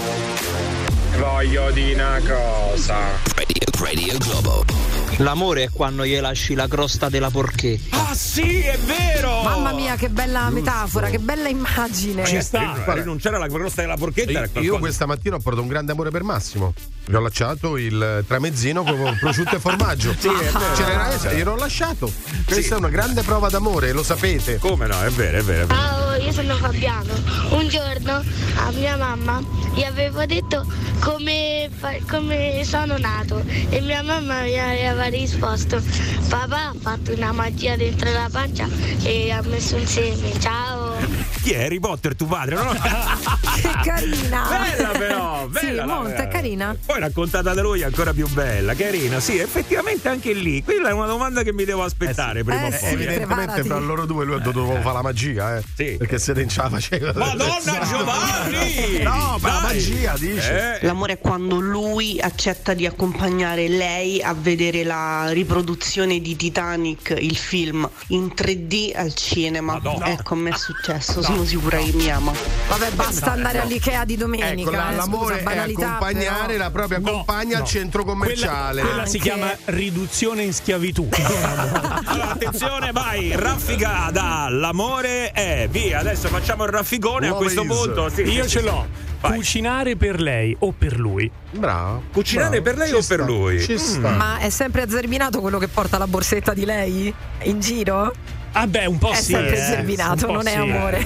Voglio 1.18 1.72
di 1.72 1.92
una 1.94 2.20
cosa. 2.24 2.96
Radio, 3.34 3.66
Radio 3.76 4.18
Globo. 4.18 4.89
L'amore 5.20 5.64
è 5.64 5.68
quando 5.70 6.06
gli 6.06 6.18
lasci 6.18 6.54
la 6.54 6.66
crosta 6.66 7.10
della 7.10 7.28
porchetta. 7.28 8.08
Ah 8.08 8.14
sì, 8.14 8.60
è 8.60 8.78
vero! 8.78 9.42
Mamma 9.42 9.72
mia, 9.72 9.94
che 9.96 10.08
bella 10.08 10.48
metafora, 10.48 11.10
che 11.10 11.18
bella 11.18 11.48
immagine. 11.48 12.24
Ci 12.24 12.40
sta, 12.40 12.82
rinunciare 12.94 13.36
alla 13.36 13.48
crosta 13.48 13.82
della 13.82 13.96
porchetta 13.96 14.30
era 14.30 14.40
Io, 14.44 14.50
qualcosa. 14.50 14.78
questa 14.78 15.06
mattina 15.06 15.36
ho 15.36 15.38
portato 15.38 15.62
un 15.62 15.68
grande 15.68 15.92
amore 15.92 16.10
per 16.10 16.22
Massimo. 16.22 16.72
Gli 17.04 17.14
ho 17.14 17.20
lasciato 17.20 17.76
il 17.76 18.24
tramezzino 18.26 18.82
con 18.82 19.16
prosciutto 19.20 19.56
e 19.56 19.60
formaggio. 19.60 20.14
Sì, 20.20 20.28
è 20.28 20.32
vero. 20.32 20.74
Ce 20.74 20.84
n'era 20.84 21.12
essa, 21.12 21.32
gliel'ho 21.32 21.56
lasciato. 21.56 22.10
Questa 22.46 22.74
è 22.76 22.78
una 22.78 22.88
grande 22.88 23.22
prova 23.22 23.48
d'amore, 23.48 23.92
lo 23.92 24.02
sapete. 24.02 24.56
Come 24.58 24.86
no, 24.86 25.02
è 25.02 25.10
vero, 25.10 25.38
è 25.38 25.42
vero. 25.42 25.64
È 25.64 25.66
vero. 25.66 25.80
Ciao, 25.80 26.14
io 26.14 26.32
sono 26.32 26.54
Fabiano. 26.56 27.12
Un 27.50 27.68
giorno 27.68 28.12
a 28.56 28.70
mia 28.72 28.96
mamma 28.96 29.42
gli 29.74 29.82
avevo 29.82 30.24
detto 30.24 30.66
come, 31.00 31.68
come 32.08 32.62
sono 32.64 32.96
nato 32.98 33.42
e 33.68 33.80
mia 33.80 34.02
mamma 34.02 34.42
mi 34.42 34.58
aveva 34.58 35.09
risposto 35.10 35.82
papà 36.28 36.68
ha 36.68 36.74
fatto 36.80 37.12
una 37.12 37.32
magia 37.32 37.76
dentro 37.76 38.10
la 38.10 38.28
pancia 38.30 38.66
e 39.02 39.30
ha 39.30 39.42
messo 39.42 39.76
un 39.76 39.86
seme. 39.86 40.38
Ciao. 40.40 40.96
Chi 41.42 41.52
è 41.52 41.64
Harry 41.64 41.78
Potter, 41.80 42.14
tuo 42.14 42.26
padre? 42.26 42.54
No? 42.56 42.72
Che 43.60 43.70
carina! 43.82 44.46
Bella 44.48 44.88
però, 44.88 45.46
bella. 45.48 45.82
Sì, 45.82 45.88
molto, 45.88 46.28
carina. 46.28 46.76
Poi 46.86 46.98
raccontata 47.00 47.52
da 47.52 47.60
lui 47.60 47.80
è 47.80 47.84
ancora 47.84 48.12
più 48.14 48.26
bella, 48.28 48.74
carina. 48.74 49.20
Sì, 49.20 49.38
effettivamente 49.38 50.08
anche 50.08 50.32
lì. 50.32 50.62
Quella 50.62 50.88
è 50.88 50.92
una 50.92 51.06
domanda 51.06 51.42
che 51.42 51.52
mi 51.52 51.64
devo 51.64 51.82
aspettare 51.84 52.42
prima 52.42 52.64
o 52.64 52.66
Eh 52.68 52.70
poi. 52.70 52.78
sì, 52.78 52.94
Evidentemente 52.94 53.62
fra 53.64 53.78
loro 53.78 54.06
due 54.06 54.24
lui 54.24 54.36
ha 54.36 54.38
dovuto 54.38 54.80
fare 54.80 54.94
la 54.94 55.02
magia, 55.02 55.56
eh. 55.58 55.62
Sì. 55.74 55.96
Perché 55.98 56.18
se 56.18 56.32
ne 56.32 56.46
ce 56.48 56.62
la 56.62 56.68
faceva. 56.70 57.12
Madonna 57.14 57.80
Giovanni! 57.86 59.02
No, 59.02 59.36
ma 59.40 59.52
la 59.52 59.60
magia 59.60 60.14
dice. 60.16 60.78
Eh, 60.80 60.86
L'amore 60.86 61.14
è 61.14 61.18
quando 61.18 61.58
lui 61.60 62.18
accetta 62.20 62.72
di 62.72 62.86
accompagnare 62.86 63.68
lei 63.68 64.22
a 64.22 64.32
vedere 64.34 64.84
la 64.84 64.99
riproduzione 65.30 66.20
di 66.20 66.36
Titanic, 66.36 67.14
il 67.18 67.36
film, 67.36 67.88
in 68.08 68.32
3D 68.34 68.92
al 68.96 69.14
cinema. 69.14 69.72
Madonna. 69.74 70.06
Ecco, 70.12 70.34
a 70.34 70.36
me 70.36 70.50
è 70.50 70.56
successo, 70.56 71.22
sono 71.22 71.44
sicura 71.44 71.78
che 71.78 71.92
mi 71.92 72.10
ama. 72.10 72.32
Vabbè, 72.68 72.90
basta 72.92 73.32
andare 73.32 73.58
all'all'Ikea 73.58 74.04
di 74.04 74.16
domenica. 74.16 74.68
Ecco, 74.68 74.70
la- 74.70 74.90
eh, 74.90 74.94
l'amore 74.96 75.24
scusa, 75.34 75.38
è 75.38 75.42
banalità, 75.42 75.86
accompagnare 75.86 76.46
però. 76.52 76.58
la 76.64 76.70
propria 76.70 76.98
No, 76.98 77.10
compagna 77.10 77.56
no. 77.58 77.62
al 77.62 77.68
centro 77.68 78.04
commerciale. 78.04 78.80
Quella, 78.80 78.94
quella 78.96 79.06
si 79.06 79.18
chiama 79.18 79.56
riduzione 79.66 80.42
in 80.42 80.52
schiavitù. 80.52 81.08
Allora, 81.12 82.30
attenzione, 82.32 82.92
vai, 82.92 83.32
raffica 83.36 84.10
dall'amore 84.12 85.30
è 85.32 85.68
via. 85.70 86.00
Adesso 86.00 86.28
facciamo 86.28 86.64
il 86.64 86.70
raffigone 86.70 87.26
a 87.26 87.30
Love 87.30 87.42
questo 87.42 87.62
is. 87.62 87.68
punto. 87.68 88.08
Sì, 88.08 88.22
Io 88.22 88.42
sì, 88.44 88.48
ce 88.48 88.58
sì. 88.60 88.64
l'ho. 88.64 89.08
Vai. 89.20 89.36
Cucinare 89.36 89.96
per 89.96 90.20
lei 90.20 90.56
o 90.60 90.72
per 90.72 90.98
lui? 90.98 91.30
Bravo. 91.50 92.04
Cucinare 92.12 92.60
bravo. 92.60 92.64
per 92.64 92.76
lei 92.78 92.88
Ci 92.88 92.94
o 92.94 93.00
sta, 93.02 93.16
per 93.16 93.24
lui? 93.26 93.60
Ci 93.60 93.72
Mm. 93.74 93.76
sta. 93.76 94.08
Ma 94.10 94.38
è 94.38 94.48
sempre 94.50 94.88
Zerbinato 94.88 95.40
quello 95.40 95.58
che 95.58 95.68
porta 95.68 95.98
la 95.98 96.06
borsetta 96.06 96.54
di 96.54 96.64
lei 96.64 97.12
in 97.42 97.60
giro? 97.60 98.12
Ah 98.52 98.66
beh, 98.66 98.86
un 98.86 98.98
po' 98.98 99.12
È 99.12 99.16
sì. 99.16 99.32
sempre 99.32 99.56
eh. 99.58 100.16
Po' 100.16 100.32
non 100.32 100.46
è 100.48 100.50
sì, 100.52 100.56
amore. 100.56 101.04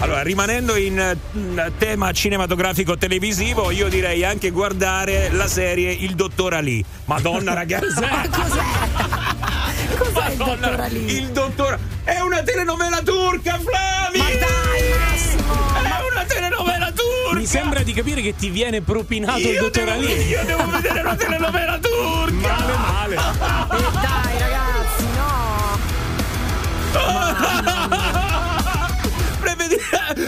Allora, 0.00 0.22
rimanendo 0.22 0.76
in 0.76 0.98
eh, 1.00 1.72
tema 1.78 2.12
cinematografico 2.12 2.96
televisivo, 2.96 3.70
io 3.72 3.88
direi 3.88 4.22
anche 4.24 4.50
guardare 4.50 5.30
la 5.32 5.48
serie 5.48 5.90
Il 5.90 6.14
dottor 6.14 6.54
Ali. 6.54 6.84
Madonna, 7.06 7.52
ragazzi. 7.54 7.98
Ma 8.00 8.28
cos'è? 8.30 8.62
Cos'è 9.98 10.30
il 10.30 10.36
Madonna, 10.38 10.66
dottor 10.68 10.80
Ali? 10.80 11.16
Il 11.16 11.28
dottor 11.30 11.78
È 12.04 12.20
una 12.20 12.42
telenovela 12.42 13.00
turca, 13.02 13.58
Flami! 13.58 14.18
Ma 14.18 14.38
dai, 14.38 14.88
Massimo! 14.98 15.52
È 15.82 16.12
una 16.12 16.24
telenovela 16.26 16.92
turca! 17.34 17.40
Mi 17.40 17.46
sembra 17.46 17.82
di 17.82 17.92
capire 17.92 18.22
che 18.22 18.34
ti 18.36 18.48
viene 18.50 18.80
propinato 18.80 19.38
il 19.38 19.46
Io 19.46 19.60
dottor 19.62 19.84
devo, 19.84 19.96
Ali. 19.98 20.26
io 20.26 20.44
devo 20.44 20.68
vedere 20.70 21.00
una 21.00 21.16
telenovela 21.16 21.78
turca! 21.78 22.56
Male, 22.58 22.76
male. 22.76 23.14
E 23.14 23.18
dai, 23.92 24.38
ragazzi, 24.38 25.04
no! 25.16 25.32
Preferi- 29.40 29.80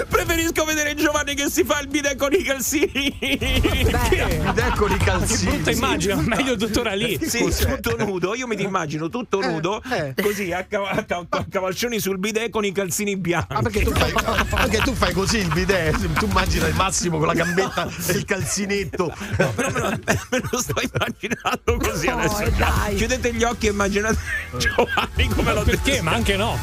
Preferisco 0.09 0.65
vedere 0.65 0.95
Giovanni 0.95 1.35
che 1.35 1.51
si 1.51 1.65
fa 1.65 1.81
il 1.81 1.89
bidet 1.89 2.17
con 2.17 2.33
i 2.33 2.43
calzini. 2.43 3.17
Ed 3.21 4.59
ecco 4.59 4.87
i 4.87 4.97
calzini. 4.99 5.51
Brutta 5.53 5.71
immagine, 5.71 6.15
meglio 6.23 6.53
il 6.53 6.59
dottor 6.59 6.87
Ali. 6.89 7.19
Sì, 7.27 7.45
tutto 7.67 7.97
nudo. 7.99 8.35
Io 8.35 8.47
mi 8.47 8.57
ti 8.57 8.62
immagino 8.62 9.09
tutto 9.09 9.41
nudo, 9.41 9.83
eh. 9.91 10.15
così 10.21 10.53
a, 10.53 10.65
cav- 10.65 10.87
a 10.99 11.05
cav- 11.05 11.27
a 11.29 11.45
cavalcioni 11.49 11.99
sul 12.01 12.19
bidet 12.19 12.51
con 12.51 12.65
i 12.65 12.73
calzini 12.73 13.17
bianchi. 13.17 13.55
Ah, 13.55 13.62
perché 13.62 13.83
tu 13.83 13.93
fai, 13.93 14.12
perché 14.49 14.79
tu 14.79 14.95
fai 14.95 15.12
così 15.12 15.39
il 15.39 15.49
bidet? 15.53 16.12
Tu 16.15 16.27
immagina 16.27 16.67
il 16.67 16.75
massimo 16.75 17.19
con 17.19 17.27
la 17.27 17.35
gambetta 17.35 17.89
e 18.07 18.12
il 18.12 18.25
calzinetto. 18.25 19.15
Però 19.37 19.71
me 19.71 19.81
lo, 19.81 19.89
me 20.31 20.41
lo 20.51 20.61
sto 20.61 20.81
immaginando 20.81 21.77
così 21.79 22.07
No, 22.09 22.19
adesso. 22.19 22.51
dai. 22.57 22.95
Chiudete 22.95 23.33
gli 23.35 23.43
occhi 23.43 23.67
e 23.67 23.71
immaginate 23.71 24.19
Giovanni 24.57 25.29
come 25.29 25.53
lo 25.53 25.62
Perché? 25.62 26.01
Ma 26.01 26.12
anche 26.12 26.37
no. 26.37 26.59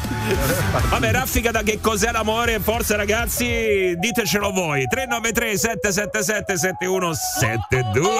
Vabbè, 0.88 1.12
raffica 1.12 1.50
da 1.50 1.62
che 1.62 1.78
cos'è 1.80 2.10
l'amore? 2.10 2.58
Forza 2.60 2.96
ragazzi, 2.96 3.03
ditecelo 3.04 4.50
voi. 4.50 4.86
393 4.86 5.58
777 5.58 6.56
7172 6.56 8.14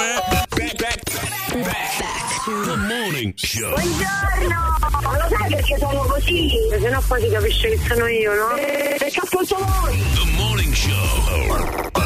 The 2.44 2.76
Morning 2.76 3.32
Show. 3.36 3.70
Buongiorno! 3.70 4.76
Lo 5.00 5.36
sai 5.36 5.48
perché 5.48 5.78
sono 5.78 6.00
così? 6.00 6.50
Se 6.78 6.88
no 6.90 7.02
poi 7.06 7.22
si 7.22 7.28
capisce 7.30 7.68
che 7.70 7.80
sono 7.88 8.06
io, 8.06 8.34
no? 8.34 8.54
Perché 8.54 9.20
ascolto 9.22 9.56
voi! 9.56 10.02
The 10.14 10.30
Morning 10.36 10.74
Show. 10.74 10.92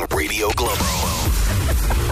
Radio 0.08 0.48
Globo. 0.54 0.84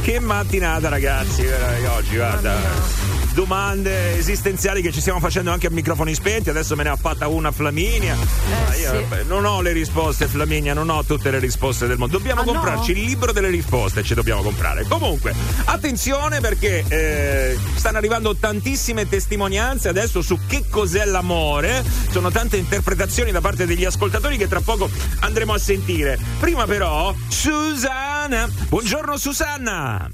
Che 0.02 0.18
mattinata 0.20 0.88
ragazzi, 0.88 1.44
eh, 1.44 1.86
oggi 1.86 2.16
guarda. 2.16 3.15
Domande 3.36 4.16
esistenziali 4.16 4.80
che 4.80 4.90
ci 4.90 5.00
stiamo 5.02 5.20
facendo 5.20 5.50
anche 5.50 5.66
a 5.66 5.70
microfoni 5.70 6.14
spenti, 6.14 6.48
adesso 6.48 6.74
me 6.74 6.84
ne 6.84 6.88
ha 6.88 6.96
fatta 6.96 7.28
una 7.28 7.52
Flaminia. 7.52 8.16
Ma 8.16 8.74
io, 8.74 8.96
sì. 8.98 9.04
beh, 9.06 9.24
non 9.24 9.44
ho 9.44 9.60
le 9.60 9.72
risposte, 9.72 10.26
Flaminia, 10.26 10.72
non 10.72 10.88
ho 10.88 11.04
tutte 11.04 11.30
le 11.30 11.38
risposte 11.38 11.86
del 11.86 11.98
mondo. 11.98 12.16
Dobbiamo 12.16 12.40
Ah, 12.40 12.44
no? 12.44 12.52
comprarci 12.52 12.92
il 12.92 13.00
libro 13.02 13.32
delle 13.32 13.50
risposte, 13.50 14.02
ci 14.02 14.14
dobbiamo 14.14 14.40
comprare. 14.40 14.86
Comunque, 14.88 15.34
attenzione 15.66 16.40
perché 16.40 16.82
eh, 16.88 17.58
stanno 17.74 17.98
arrivando 17.98 18.34
tantissime 18.36 19.06
testimonianze 19.06 19.90
adesso 19.90 20.22
su 20.22 20.38
che 20.46 20.64
cos'è 20.70 21.04
l'amore. 21.04 21.84
Sono 22.10 22.30
tante 22.30 22.56
interpretazioni 22.56 23.32
da 23.32 23.42
parte 23.42 23.66
degli 23.66 23.84
ascoltatori 23.84 24.38
che 24.38 24.48
tra 24.48 24.62
poco 24.62 24.88
andremo 25.20 25.52
a 25.52 25.58
sentire. 25.58 26.18
Prima 26.40 26.64
però, 26.64 27.14
Susanna. 27.28 28.48
Buongiorno 28.70 29.18
Susanna. 29.18 30.10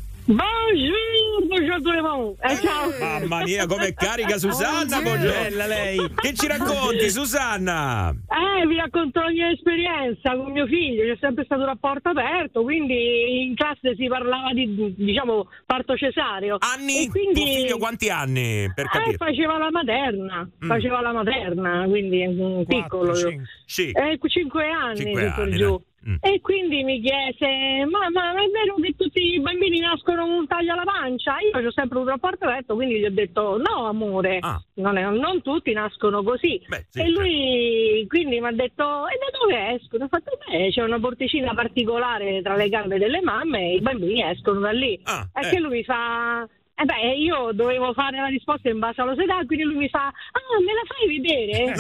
Buongiorno, 1.53 1.81
buongiorno, 1.83 2.37
eh, 2.41 2.57
ciao! 2.57 2.91
Mamma 2.99 3.43
mia, 3.45 3.67
com'è 3.67 3.93
carica 3.95 4.39
Susanna. 4.39 5.03
Bella 5.03 5.67
lei. 5.67 5.99
Che 6.15 6.33
ci 6.33 6.47
racconti, 6.47 7.09
Susanna? 7.13 8.09
Eh, 8.11 8.67
vi 8.67 8.77
racconto 8.77 9.21
la 9.21 9.29
mia 9.29 9.51
esperienza 9.51 10.35
con 10.35 10.51
mio 10.51 10.65
figlio, 10.67 11.03
c'è 11.13 11.19
sempre 11.21 11.45
stato 11.45 11.61
un 11.61 11.67
rapporto 11.67 12.09
aperto, 12.09 12.63
quindi 12.63 13.45
in 13.45 13.55
classe 13.55 13.95
si 13.97 14.07
parlava 14.09 14.55
di, 14.55 14.95
diciamo, 14.97 15.49
parto 15.67 15.95
cesareo. 15.95 16.57
Anni? 16.61 17.05
E 17.05 17.09
quindi, 17.11 17.43
Tuo 17.43 17.53
figlio 17.53 17.77
quanti 17.77 18.09
anni? 18.09 18.73
Per 18.75 18.87
Eh, 18.87 18.89
capire. 18.89 19.17
faceva 19.19 19.59
la 19.59 19.71
materna, 19.71 20.49
Mm. 20.65 20.69
faceva 20.69 21.01
la 21.03 21.13
materna, 21.13 21.85
quindi 21.87 22.25
un 22.25 22.65
piccolo. 22.67 23.11
Quattro, 23.11 23.29
cinque. 23.29 23.47
Sì. 23.67 23.91
Eh, 23.91 24.19
5 24.27 24.65
anni, 24.71 24.97
Cinque 24.97 25.21
su 25.29 25.35
per 25.35 25.45
anni, 25.45 25.57
giù. 25.57 25.83
Mm. 26.09 26.17
E 26.21 26.41
quindi 26.41 26.83
mi 26.83 27.01
chiese: 27.01 27.85
ma, 27.87 28.11
ma, 28.11 28.33
è 28.33 28.49
vero 28.49 28.75
che 28.81 28.95
tutti 28.97 29.35
i 29.35 29.41
bambini 29.41 29.79
nascono 29.79 30.23
con 30.23 30.33
un 30.33 30.47
taglio 30.47 30.73
alla 30.73 30.85
pancia? 30.85 31.37
Io 31.39 31.67
ho 31.67 31.71
sempre 31.71 31.99
avuto 31.99 32.11
rapporto 32.11 32.45
aperto, 32.45 32.75
quindi 32.75 32.99
gli 32.99 33.05
ho 33.05 33.11
detto: 33.11 33.57
no, 33.57 33.87
amore, 33.87 34.41
non, 34.75 34.97
è- 34.97 35.09
non 35.11 35.43
tutti 35.43 35.73
nascono 35.73 36.23
così. 36.23 36.61
sì, 36.89 37.01
e 37.01 37.09
lui 37.09 38.05
quindi 38.09 38.41
mi 38.41 38.47
ha 38.49 38.53
detto: 38.53 39.07
e 39.07 39.19
da 39.19 39.39
dove 39.39 39.75
escono? 39.75 40.05
Ho 40.05 40.09
fatto: 40.09 40.39
beh, 40.45 40.71
c'è 40.71 40.83
una 40.83 40.99
porticina 40.99 41.55
particolare 41.55 42.43
tra 42.43 42.57
le 42.57 42.69
gambe 42.69 42.99
delle 42.99 43.21
mamme 43.21 43.71
e 43.71 43.75
i 43.77 43.81
bambini 43.81 44.23
escono 44.23 44.61
da 44.61 44.73
lì. 44.73 44.95
e 45.35 45.47
eh. 45.47 45.51
che 45.51 45.59
lui 45.61 45.71
mi 45.79 45.85
fa. 45.85 46.49
Eh 46.83 46.85
beh, 46.85 47.15
io 47.15 47.53
dovevo 47.53 47.93
fare 47.93 48.17
la 48.17 48.27
risposta 48.27 48.69
in 48.69 48.81
base 48.81 49.01
allo 49.01 49.15
sedale, 49.15 49.47
quindi 49.47 49.65
lui 49.65 49.77
mi 49.77 49.89
fa: 49.89 50.07
Ah, 50.07 50.59
me 50.59 50.73
la 50.75 50.83
fai 50.91 51.07
vedere? 51.17 51.75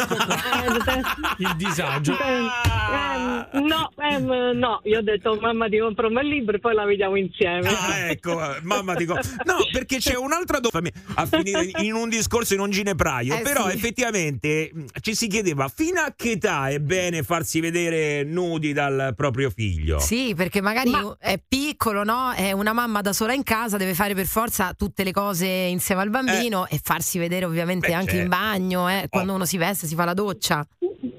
Il 1.43 1.57
disagio. 1.57 2.13
Eh, 2.13 3.59
no, 3.59 3.91
ehm, 3.97 4.57
no, 4.57 4.81
io 4.85 4.99
ho 4.99 5.03
detto 5.03 5.37
mamma 5.41 5.67
ti 5.69 5.79
compro 5.79 6.07
un 6.07 6.15
bel 6.15 6.29
libro 6.29 6.55
e 6.55 6.61
poi 6.61 6.75
la 6.75 6.85
vediamo 6.85 7.17
insieme. 7.17 7.69
Ah, 7.69 8.11
ecco, 8.11 8.55
eh, 8.55 8.61
mamma 8.63 8.95
dico. 8.95 9.15
No, 9.15 9.57
perché 9.73 9.99
c'è 9.99 10.15
un'altra 10.15 10.61
domanda 10.61 10.91
a 11.15 11.27
finire 11.27 11.69
in 11.83 11.95
un 11.95 12.09
discorso 12.09 12.55
in 12.55 12.61
un 12.61 12.71
ginepraio. 12.71 13.35
Eh, 13.35 13.41
però 13.41 13.69
sì. 13.71 13.77
effettivamente 13.77 14.71
mh, 14.73 14.85
ci 15.01 15.17
si 15.17 15.27
chiedeva 15.27 15.67
fino 15.67 16.01
a 16.01 16.15
che 16.15 16.33
età 16.33 16.69
è 16.69 16.79
bene 16.79 17.25
farsi 17.25 17.59
vedere 17.59 18.23
nudi 18.23 18.73
dal 18.73 19.15
proprio 19.17 19.51
figlio. 19.51 19.99
Sì, 19.99 20.35
perché 20.37 20.61
magari 20.61 20.93
è 21.19 21.41
piccolo, 21.45 22.05
no? 22.05 22.31
È 22.31 22.53
una 22.53 22.73
mamma 22.73 23.01
da 23.01 23.13
sola 23.13 23.33
in 23.33 23.43
casa, 23.43 23.77
deve 23.77 23.95
fare 23.95 24.15
per 24.15 24.27
forza 24.27 24.73
tutte 24.93 25.05
le 25.05 25.13
cose 25.13 25.47
insieme 25.47 26.03
al 26.03 26.11
bambino 26.11 26.67
e 26.69 26.79
farsi 26.83 27.19
vedere 27.19 27.47
ovviamente 27.47 27.89
Beh, 27.89 27.95
anche 27.95 28.13
in 28.13 28.31
certo. 28.31 28.37
bagno, 28.37 28.91
eh, 28.91 29.07
quando 29.09 29.33
uno 29.33 29.47
si 29.47 29.57
veste, 29.57 29.87
si 29.87 29.95
fa 29.95 30.05
la 30.05 30.13
doccia. 30.13 30.67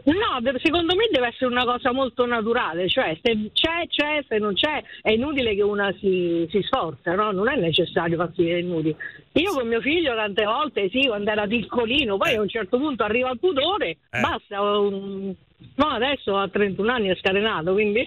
No, 0.06 0.58
secondo 0.62 0.96
me 0.96 1.08
deve 1.12 1.28
essere 1.28 1.46
una 1.46 1.64
cosa 1.64 1.92
molto 1.94 2.26
naturale, 2.26 2.90
cioè 2.90 3.18
se 3.22 3.52
c'è, 3.54 3.88
c'è, 3.88 4.24
se 4.28 4.38
non 4.38 4.54
c'è, 4.54 4.84
è 5.02 5.12
inutile 5.12 5.56
che 5.56 5.62
una 5.62 5.94
si, 6.00 6.46
si 6.52 6.62
sforza, 6.64 7.14
no? 7.16 7.32
Non 7.32 7.48
è 7.48 7.56
necessario 7.56 8.18
farsi 8.18 8.44
vedere 8.44 8.64
nudi. 8.64 8.94
Io 9.34 9.54
con 9.54 9.68
mio 9.68 9.80
figlio 9.82 10.14
tante 10.14 10.44
volte, 10.44 10.90
sì, 10.90 11.08
quando 11.08 11.32
era 11.32 11.48
piccolino, 11.48 12.18
poi 12.18 12.36
a 12.36 12.42
un 12.42 12.50
certo 12.50 12.78
punto 12.78 13.04
arriva 13.04 13.32
il 13.32 13.40
pudore, 13.40 13.98
Eh. 14.12 14.20
basta. 14.20 14.62
um, 14.62 15.34
no, 15.76 15.88
adesso 15.88 16.38
ha 16.38 16.48
31 16.50 16.92
anni, 16.92 17.08
è 17.08 17.16
scatenato, 17.16 17.72
quindi... 17.72 18.06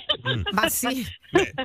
Ma 0.52 0.68
sì, 0.68 1.04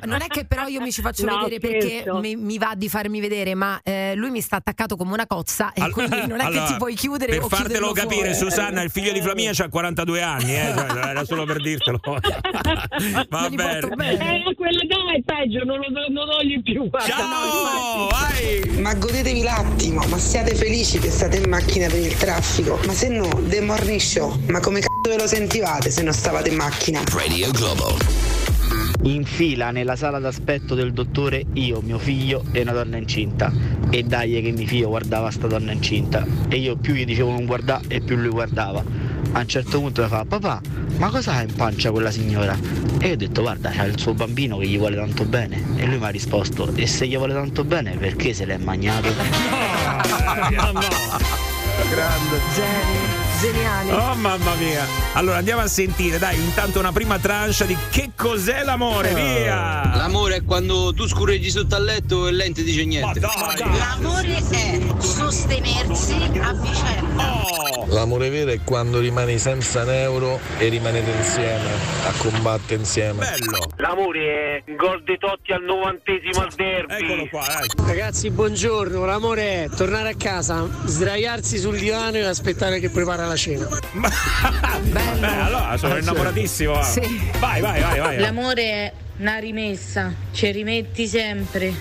non 0.06 0.20
è 0.22 0.26
che 0.26 0.46
però 0.46 0.66
io 0.66 0.80
mi 0.80 0.90
ci 0.90 1.00
faccio 1.02 1.24
No, 1.24 1.44
vedere 1.44 1.60
perché 1.60 2.10
mi, 2.14 2.34
mi 2.34 2.58
va 2.58 2.72
di 2.74 2.88
farmi 2.88 3.20
vedere, 3.20 3.54
ma 3.54 3.78
eh, 3.84 4.14
lui 4.16 4.30
mi 4.30 4.40
sta 4.40 4.56
attaccato 4.56 4.96
come 4.96 5.12
una 5.12 5.26
cozza 5.26 5.72
e 5.72 5.90
quindi 5.90 6.26
non 6.26 6.40
è 6.40 6.44
Allora, 6.44 6.64
che 6.64 6.72
ti 6.72 6.78
puoi 6.78 6.94
chiudere 6.94 7.32
Per 7.32 7.44
o 7.44 7.48
fartelo 7.48 7.92
capire, 7.92 8.34
fuori. 8.34 8.50
Susanna, 8.50 8.82
il 8.82 8.90
figlio 8.90 9.12
di 9.12 9.20
Flaminia 9.20 9.52
ha 9.56 9.68
42 9.68 10.21
anni, 10.21 10.21
eh, 10.22 10.74
cioè, 10.74 11.08
era 11.08 11.24
solo 11.24 11.44
per 11.44 11.60
dirtelo. 11.60 12.00
Va 13.28 13.48
bene. 13.50 13.78
Eh, 13.78 14.42
a 14.46 14.54
quell'età 14.54 14.96
è 15.14 15.22
peggio, 15.24 15.64
non 15.64 15.78
lo, 15.78 15.88
non 15.90 16.12
lo 16.12 16.26
togli 16.26 16.62
più. 16.62 16.88
guarda. 16.88 17.14
Ma 18.80 18.94
godetevi 18.94 19.42
l'attimo, 19.42 20.04
ma 20.08 20.18
siate 20.18 20.54
felici 20.54 20.98
che 20.98 21.10
state 21.10 21.38
in 21.38 21.48
macchina 21.48 21.88
per 21.88 21.98
il 21.98 22.16
traffico. 22.16 22.78
Ma 22.86 22.92
se 22.92 23.08
no, 23.08 23.28
The 23.48 23.60
Morning 23.60 24.00
Show, 24.00 24.38
ma 24.48 24.60
come 24.60 24.80
c***o 24.80 25.08
ve 25.08 25.16
lo 25.16 25.26
sentivate 25.26 25.90
se 25.90 26.02
non 26.02 26.12
stavate 26.12 26.50
in 26.50 26.56
macchina? 26.56 27.02
Radio 27.12 27.50
Globo. 27.50 27.96
In 29.04 29.24
fila 29.24 29.72
nella 29.72 29.96
sala 29.96 30.20
d'aspetto 30.20 30.76
del 30.76 30.92
dottore 30.92 31.44
io, 31.54 31.80
mio 31.80 31.98
figlio 31.98 32.44
e 32.52 32.60
una 32.60 32.70
donna 32.70 32.96
incinta. 32.98 33.52
E 33.90 34.04
dai 34.04 34.40
che 34.40 34.52
mio 34.52 34.66
figlio 34.66 34.88
guardava 34.88 35.28
sta 35.32 35.48
donna 35.48 35.72
incinta. 35.72 36.24
E 36.48 36.56
io 36.56 36.76
più 36.76 36.94
gli 36.94 37.04
dicevo 37.04 37.30
non 37.30 37.44
guardare 37.44 37.84
e 37.88 38.00
più 38.00 38.16
lui 38.16 38.30
guardava. 38.30 39.01
A 39.30 39.38
un 39.38 39.46
certo 39.48 39.80
punto 39.80 40.02
mi 40.02 40.08
fa 40.08 40.24
papà, 40.24 40.60
ma 40.98 41.08
cosa 41.08 41.34
ha 41.34 41.42
in 41.42 41.54
pancia 41.54 41.90
quella 41.90 42.10
signora? 42.10 42.58
E 42.98 43.06
io 43.06 43.12
ho 43.14 43.16
detto 43.16 43.42
guarda 43.42 43.70
c'ha 43.70 43.84
il 43.84 43.98
suo 43.98 44.14
bambino 44.14 44.58
che 44.58 44.66
gli 44.66 44.76
vuole 44.76 44.96
tanto 44.96 45.24
bene. 45.24 45.62
E 45.76 45.86
lui 45.86 45.98
mi 45.98 46.04
ha 46.04 46.08
risposto 46.08 46.70
e 46.74 46.86
se 46.86 47.06
gli 47.06 47.16
vuole 47.16 47.32
tanto 47.32 47.64
bene 47.64 47.96
perché 47.96 48.34
se 48.34 48.44
l'è 48.44 48.58
magnato? 48.58 49.08
Grande. 51.88 53.21
Geniale. 53.42 53.92
Oh 53.92 54.14
mamma 54.14 54.54
mia. 54.54 54.86
Allora 55.14 55.38
andiamo 55.38 55.62
a 55.62 55.66
sentire, 55.66 56.16
dai, 56.16 56.38
intanto 56.38 56.78
una 56.78 56.92
prima 56.92 57.18
tranche 57.18 57.66
di 57.66 57.76
che 57.90 58.12
cos'è 58.16 58.62
l'amore, 58.62 59.12
via. 59.14 59.96
L'amore 59.96 60.36
è 60.36 60.44
quando 60.44 60.94
tu 60.94 61.08
scureggi 61.08 61.50
sotto 61.50 61.74
al 61.74 61.82
letto 61.82 62.28
e 62.28 62.30
lei 62.30 62.46
non 62.46 62.54
ti 62.54 62.62
dice 62.62 62.84
niente. 62.84 63.18
L'amore 63.18 64.36
è 64.36 64.80
sostenersi 65.00 66.14
a 66.40 66.52
vicenda. 66.52 67.62
L'amore 67.88 68.30
vero 68.30 68.52
è 68.52 68.60
quando 68.64 69.00
rimani 69.00 69.38
senza 69.38 69.82
un 69.82 69.90
euro 69.90 70.40
e 70.58 70.68
rimanete 70.68 71.10
insieme, 71.10 71.70
a 72.06 72.12
combattere 72.16 72.80
insieme. 72.80 73.18
Bello. 73.18 73.66
L'amore 73.76 74.64
è 74.64 74.74
gol 74.76 75.02
di 75.02 75.18
Totti 75.18 75.52
al 75.52 75.62
novantesimo 75.62 76.40
al 76.40 76.52
derby. 76.54 76.94
Eccolo 76.94 77.26
qua, 77.28 77.44
Ragazzi, 77.86 78.30
buongiorno. 78.30 79.04
L'amore 79.04 79.64
è 79.64 79.68
tornare 79.76 80.10
a 80.10 80.14
casa, 80.16 80.66
sdraiarsi 80.84 81.58
sul 81.58 81.76
divano 81.76 82.16
e 82.16 82.24
aspettare 82.24 82.78
che 82.78 82.88
prepara 82.88 83.26
la 83.26 83.31
cena. 83.36 83.68
Beh, 84.82 85.26
allora 85.26 85.76
sono 85.76 85.96
innamoratissimo. 85.96 86.72
va. 86.72 86.94
Vai, 87.38 87.60
vai, 87.60 87.80
vai, 87.80 87.98
vai. 87.98 88.18
L'amore 88.18 88.62
è 88.62 88.92
una 89.18 89.38
rimessa, 89.38 90.12
ci 90.32 90.50
rimetti 90.50 91.06
sempre. 91.06 91.74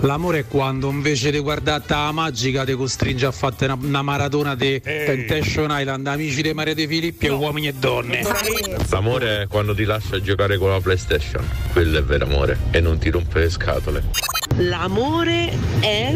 L'amore 0.00 0.40
è 0.40 0.46
quando 0.46 0.88
invece 0.90 1.30
di 1.30 1.38
guardare 1.38 1.82
la 1.88 2.12
magica 2.12 2.64
ti 2.64 2.72
costringe 2.72 3.26
a 3.26 3.32
fare 3.32 3.54
una, 3.64 3.78
una 3.80 4.02
maratona 4.02 4.54
di 4.54 4.80
Temptation 4.80 5.68
Island, 5.70 6.06
amici 6.06 6.42
di 6.42 6.52
Maria 6.52 6.74
De 6.74 6.86
Filippi 6.86 7.26
e 7.26 7.30
uomini 7.30 7.68
e 7.68 7.74
donne. 7.74 8.22
L'amore 8.90 9.42
è 9.42 9.46
quando 9.48 9.74
ti 9.74 9.84
lascia 9.84 10.20
giocare 10.20 10.56
con 10.56 10.70
la 10.70 10.80
PlayStation. 10.80 11.44
Quello 11.72 11.98
è 11.98 12.02
vero 12.02 12.24
amore 12.24 12.58
e 12.70 12.80
non 12.80 12.98
ti 12.98 13.10
rompe 13.10 13.40
le 13.40 13.50
scatole. 13.50 14.37
L'amore 14.56 15.56
è 15.80 16.14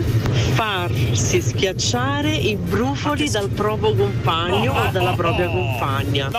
farsi 0.55 1.40
schiacciare 1.40 2.31
i 2.35 2.57
brufoli 2.57 3.31
dal 3.31 3.49
proprio 3.49 3.95
compagno 3.95 4.73
o 4.73 4.90
dalla 4.90 5.12
propria 5.12 5.49
compagna. 5.49 6.31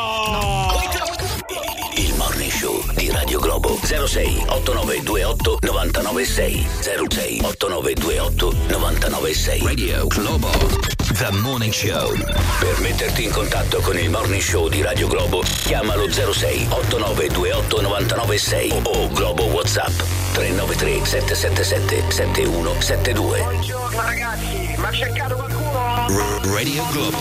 Il 1.96 2.14
morning 2.16 2.52
show 2.52 2.84
di 2.96 3.10
Radio 3.10 3.40
Globo 3.40 3.78
06 3.82 4.46
8928 4.48 5.60
996 5.62 6.68
06 7.10 7.40
8928 7.42 8.54
996 8.68 9.62
Radio 9.64 10.08
Globo 10.08 10.93
The 11.18 11.30
Morning 11.32 11.72
Show. 11.72 12.16
Per 12.60 12.80
metterti 12.82 13.24
in 13.26 13.32
contatto 13.32 13.80
con 13.82 13.98
il 13.98 14.10
morning 14.10 14.42
show 14.42 14.68
di 14.68 14.82
Radio 14.82 15.08
Globo 15.08 15.42
chiamalo 15.64 16.10
06 16.10 16.68
8928 16.70 17.82
996 17.82 18.72
o, 18.72 18.90
o 18.90 19.08
Globo 19.10 19.44
Whatsapp 19.46 19.92
393 20.34 21.06
777 21.06 22.12
7172 22.12 23.40
Buongiorno 23.42 24.02
ragazzi, 24.02 24.74
ma 24.78 24.90
c'è 24.90 24.98
cercato 24.98 25.36
qualcuno? 25.36 26.08
R- 26.08 26.48
Radio 26.54 26.86
Globo. 26.92 27.18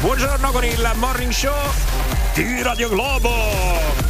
Buongiorno 0.00 0.50
con 0.50 0.64
il 0.64 0.90
morning 0.96 1.32
show 1.32 1.54
di 2.42 2.62
Radio 2.62 2.90
Globo. 2.90 3.30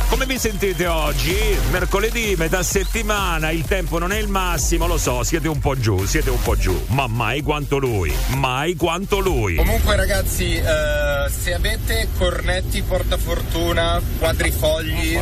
Come 0.08 0.26
vi 0.26 0.36
sentite 0.36 0.86
oggi? 0.88 1.36
Mercoledì, 1.70 2.34
metà 2.36 2.60
settimana, 2.64 3.50
il 3.50 3.64
tempo 3.64 4.00
non 4.00 4.10
è 4.10 4.18
il 4.18 4.26
massimo, 4.26 4.88
lo 4.88 4.98
so, 4.98 5.22
siete 5.22 5.46
un 5.46 5.60
po' 5.60 5.78
giù, 5.78 6.04
siete 6.06 6.30
un 6.30 6.42
po' 6.42 6.56
giù, 6.56 6.76
ma 6.88 7.06
mai 7.06 7.42
quanto 7.42 7.78
lui, 7.78 8.12
mai 8.34 8.74
quanto 8.74 9.20
lui. 9.20 9.54
Comunque 9.54 9.94
ragazzi, 9.94 10.56
eh, 10.56 11.30
se 11.30 11.54
avete 11.54 12.08
cornetti 12.18 12.82
portafortuna, 12.82 14.00
quadrifogli, 14.18 15.16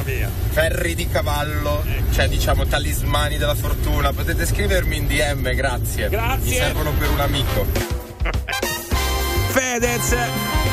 ferri 0.51 0.95
di 0.95 1.07
cavallo, 1.07 1.85
cioè 2.13 2.27
diciamo 2.29 2.65
talismani 2.65 3.37
della 3.37 3.55
fortuna, 3.55 4.15
potete 4.15 4.47
scrivermi 4.47 4.97
in 4.97 5.07
DM, 5.07 5.53
grazie. 5.55 6.09
Grazie. 6.09 6.51
Mi 6.51 6.57
servono 6.57 6.93
per 6.93 7.11
un 7.11 7.21
amico. 7.21 7.67
Fedez, 9.55 10.17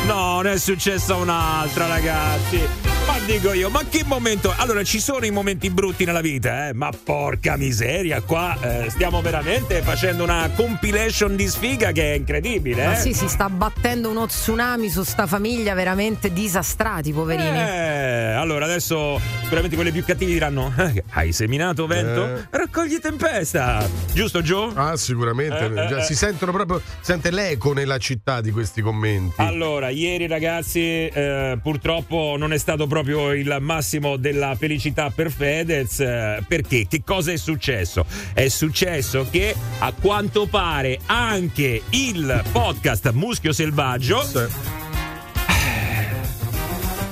no, 0.07 0.41
non 0.41 0.47
è 0.47 0.57
successa 0.57 1.13
un'altra, 1.13 1.85
ragazzi. 1.85 2.67
Ma 3.05 3.17
dico 3.25 3.51
io, 3.51 3.69
ma 3.69 3.83
che 3.87 4.03
momento? 4.05 4.53
Allora, 4.55 4.83
ci 4.83 4.99
sono 4.99 5.25
i 5.25 5.31
momenti 5.31 5.69
brutti 5.69 6.05
nella 6.05 6.21
vita, 6.21 6.67
eh? 6.69 6.73
Ma 6.73 6.89
porca 6.91 7.57
miseria, 7.57 8.21
qua 8.21 8.57
eh, 8.61 8.89
stiamo 8.89 9.21
veramente 9.21 9.81
facendo 9.81 10.23
una 10.23 10.49
compilation 10.55 11.35
di 11.35 11.47
sfiga 11.47 11.91
che 11.91 12.13
è 12.13 12.15
incredibile, 12.15 12.85
Ma 12.85 12.93
eh? 12.93 12.99
sì, 12.99 13.13
si 13.13 13.27
sta 13.27 13.49
battendo 13.49 14.09
uno 14.09 14.27
tsunami 14.27 14.89
su 14.89 15.03
sta 15.03 15.25
famiglia 15.27 15.73
veramente 15.73 16.31
disastrati, 16.31 17.11
poverini. 17.11 17.57
Eh, 17.59 18.33
allora 18.33 18.65
adesso 18.65 19.19
sicuramente 19.41 19.75
quelli 19.75 19.91
più 19.91 20.03
cattivi 20.05 20.33
diranno: 20.33 20.71
"Eh, 20.77 21.03
Hai 21.11 21.31
seminato 21.33 21.87
vento? 21.87 22.23
Eh. 22.25 22.47
Raccogli 22.51 22.99
tempesta! 22.99 23.87
Giusto, 24.13 24.41
Gio? 24.41 24.71
Ah, 24.75 24.95
sicuramente. 24.95 25.97
Eh. 25.97 26.03
Si 26.03 26.15
sentono 26.15 26.51
proprio. 26.51 26.81
Sente 27.01 27.31
l'eco 27.31 27.73
nella 27.73 27.97
città 27.97 28.41
di 28.41 28.51
questi 28.51 28.70
commenti. 28.79 29.41
Allora, 29.41 29.89
ieri 29.89 30.27
ragazzi, 30.27 30.79
eh, 30.79 31.57
purtroppo 31.61 32.35
non 32.37 32.53
è 32.53 32.57
stato 32.57 32.87
proprio 32.87 33.33
il 33.33 33.57
massimo 33.59 34.15
della 34.15 34.55
felicità 34.55 35.09
per 35.09 35.29
Fedez. 35.29 35.99
eh, 35.99 36.43
perché? 36.47 36.87
Che 36.87 37.01
cosa 37.03 37.33
è 37.33 37.37
successo? 37.37 38.05
È 38.33 38.47
successo 38.47 39.27
che 39.29 39.53
a 39.79 39.91
quanto 39.91 40.45
pare 40.45 40.99
anche 41.07 41.81
il 41.89 42.43
podcast 42.53 43.11
Muschio 43.11 43.51
Selvaggio 43.51 44.80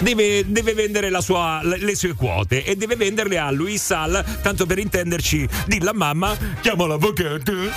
deve, 0.01 0.43
deve 0.47 0.73
vendere 0.73 1.09
la 1.09 1.21
sua, 1.21 1.61
le, 1.63 1.95
sue 1.95 2.13
quote 2.13 2.63
e 2.63 2.75
deve 2.75 2.95
venderle 2.95 3.37
a 3.37 3.51
Luis 3.51 3.83
Sal, 3.83 4.23
tanto 4.41 4.65
per 4.65 4.79
intenderci, 4.79 5.47
dilla 5.65 5.93
mamma, 5.93 6.37
chiama 6.61 6.87
l'avvocato. 6.87 7.51
Eh, 7.51 7.71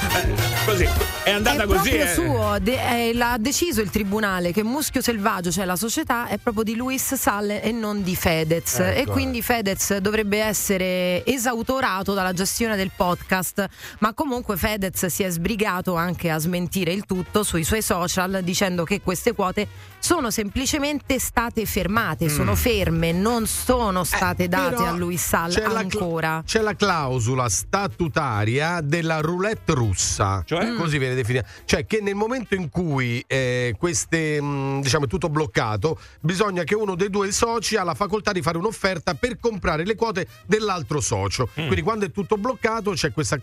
così, 0.64 0.88
è 1.24 1.30
andata 1.30 1.62
è 1.62 1.66
così. 1.66 1.90
proprio 1.90 2.04
eh. 2.04 2.14
suo, 2.14 2.56
de- 2.60 3.08
eh, 3.08 3.14
l'ha 3.14 3.36
deciso 3.38 3.80
il 3.80 3.90
tribunale 3.90 4.52
che 4.52 4.62
Muschio 4.62 5.00
Selvaggio, 5.00 5.50
cioè 5.50 5.64
la 5.64 5.76
società, 5.76 6.28
è 6.28 6.38
proprio 6.38 6.64
di 6.64 6.76
Luis 6.76 7.14
Salle 7.14 7.62
e 7.62 7.72
non 7.72 8.02
di 8.02 8.16
Fedez. 8.16 8.78
Ecco. 8.78 9.00
E 9.00 9.06
quindi 9.06 9.42
Fedez 9.42 9.96
dovrebbe 9.98 10.38
essere 10.38 11.24
esautorato 11.24 12.14
dalla 12.14 12.32
gestione 12.32 12.76
del 12.76 12.90
podcast. 12.94 13.66
Ma 13.98 14.14
comunque 14.14 14.56
Fedez 14.56 15.06
si 15.06 15.22
è 15.22 15.30
sbrigato 15.30 15.94
anche 15.94 16.30
a 16.30 16.38
smentire 16.38 16.92
il 16.92 17.04
tutto 17.04 17.42
sui 17.42 17.64
suoi 17.64 17.82
social 17.82 18.40
dicendo 18.42 18.84
che 18.84 19.00
queste 19.00 19.32
quote 19.32 19.66
sono 19.98 20.30
semplicemente 20.30 21.18
state 21.20 21.64
fermate, 21.64 22.11
sono 22.28 22.54
ferme, 22.54 23.12
non 23.12 23.46
sono 23.46 24.04
state 24.04 24.48
date 24.48 24.60
Mm. 24.72 24.76
Però 24.76 24.88
a 24.88 24.92
Luis 24.96 25.26
Sal 25.26 25.50
c'è 25.52 25.66
la 25.66 25.78
ancora. 25.80 26.42
c'è 26.46 26.60
la 26.60 26.74
clausola 26.74 27.48
statutaria 27.48 28.80
della 28.80 29.20
roulette 29.20 29.74
russa, 29.74 30.42
Cioè? 30.46 30.64
Mm. 30.70 30.76
così 30.78 30.98
viene 30.98 31.14
definita. 31.14 31.46
Cioè 31.64 31.84
che 31.86 32.00
nel 32.00 32.14
momento 32.14 32.54
in 32.54 32.68
cui 32.68 33.22
eh, 33.26 33.74
queste, 33.78 34.40
mh, 34.40 34.80
diciamo, 34.82 35.04
è 35.04 35.08
tutto 35.08 35.28
bloccato, 35.28 35.98
bisogna 36.20 36.64
che 36.64 36.74
uno 36.74 36.94
dei 36.94 37.10
due 37.10 37.30
soci 37.32 37.76
ha 37.76 37.82
la 37.84 37.94
facoltà 37.94 38.32
di 38.32 38.40
fare 38.42 38.58
un'offerta 38.58 39.14
per 39.14 39.38
comprare 39.38 39.84
le 39.84 39.94
quote 39.94 40.26
dell'altro 40.46 41.00
socio. 41.00 41.48
Mm. 41.52 41.66
Quindi 41.66 41.82
quando 41.82 42.04
è 42.06 42.10
tutto 42.10 42.36
bloccato 42.36 42.92
c'è 42.92 43.12
questa 43.12 43.36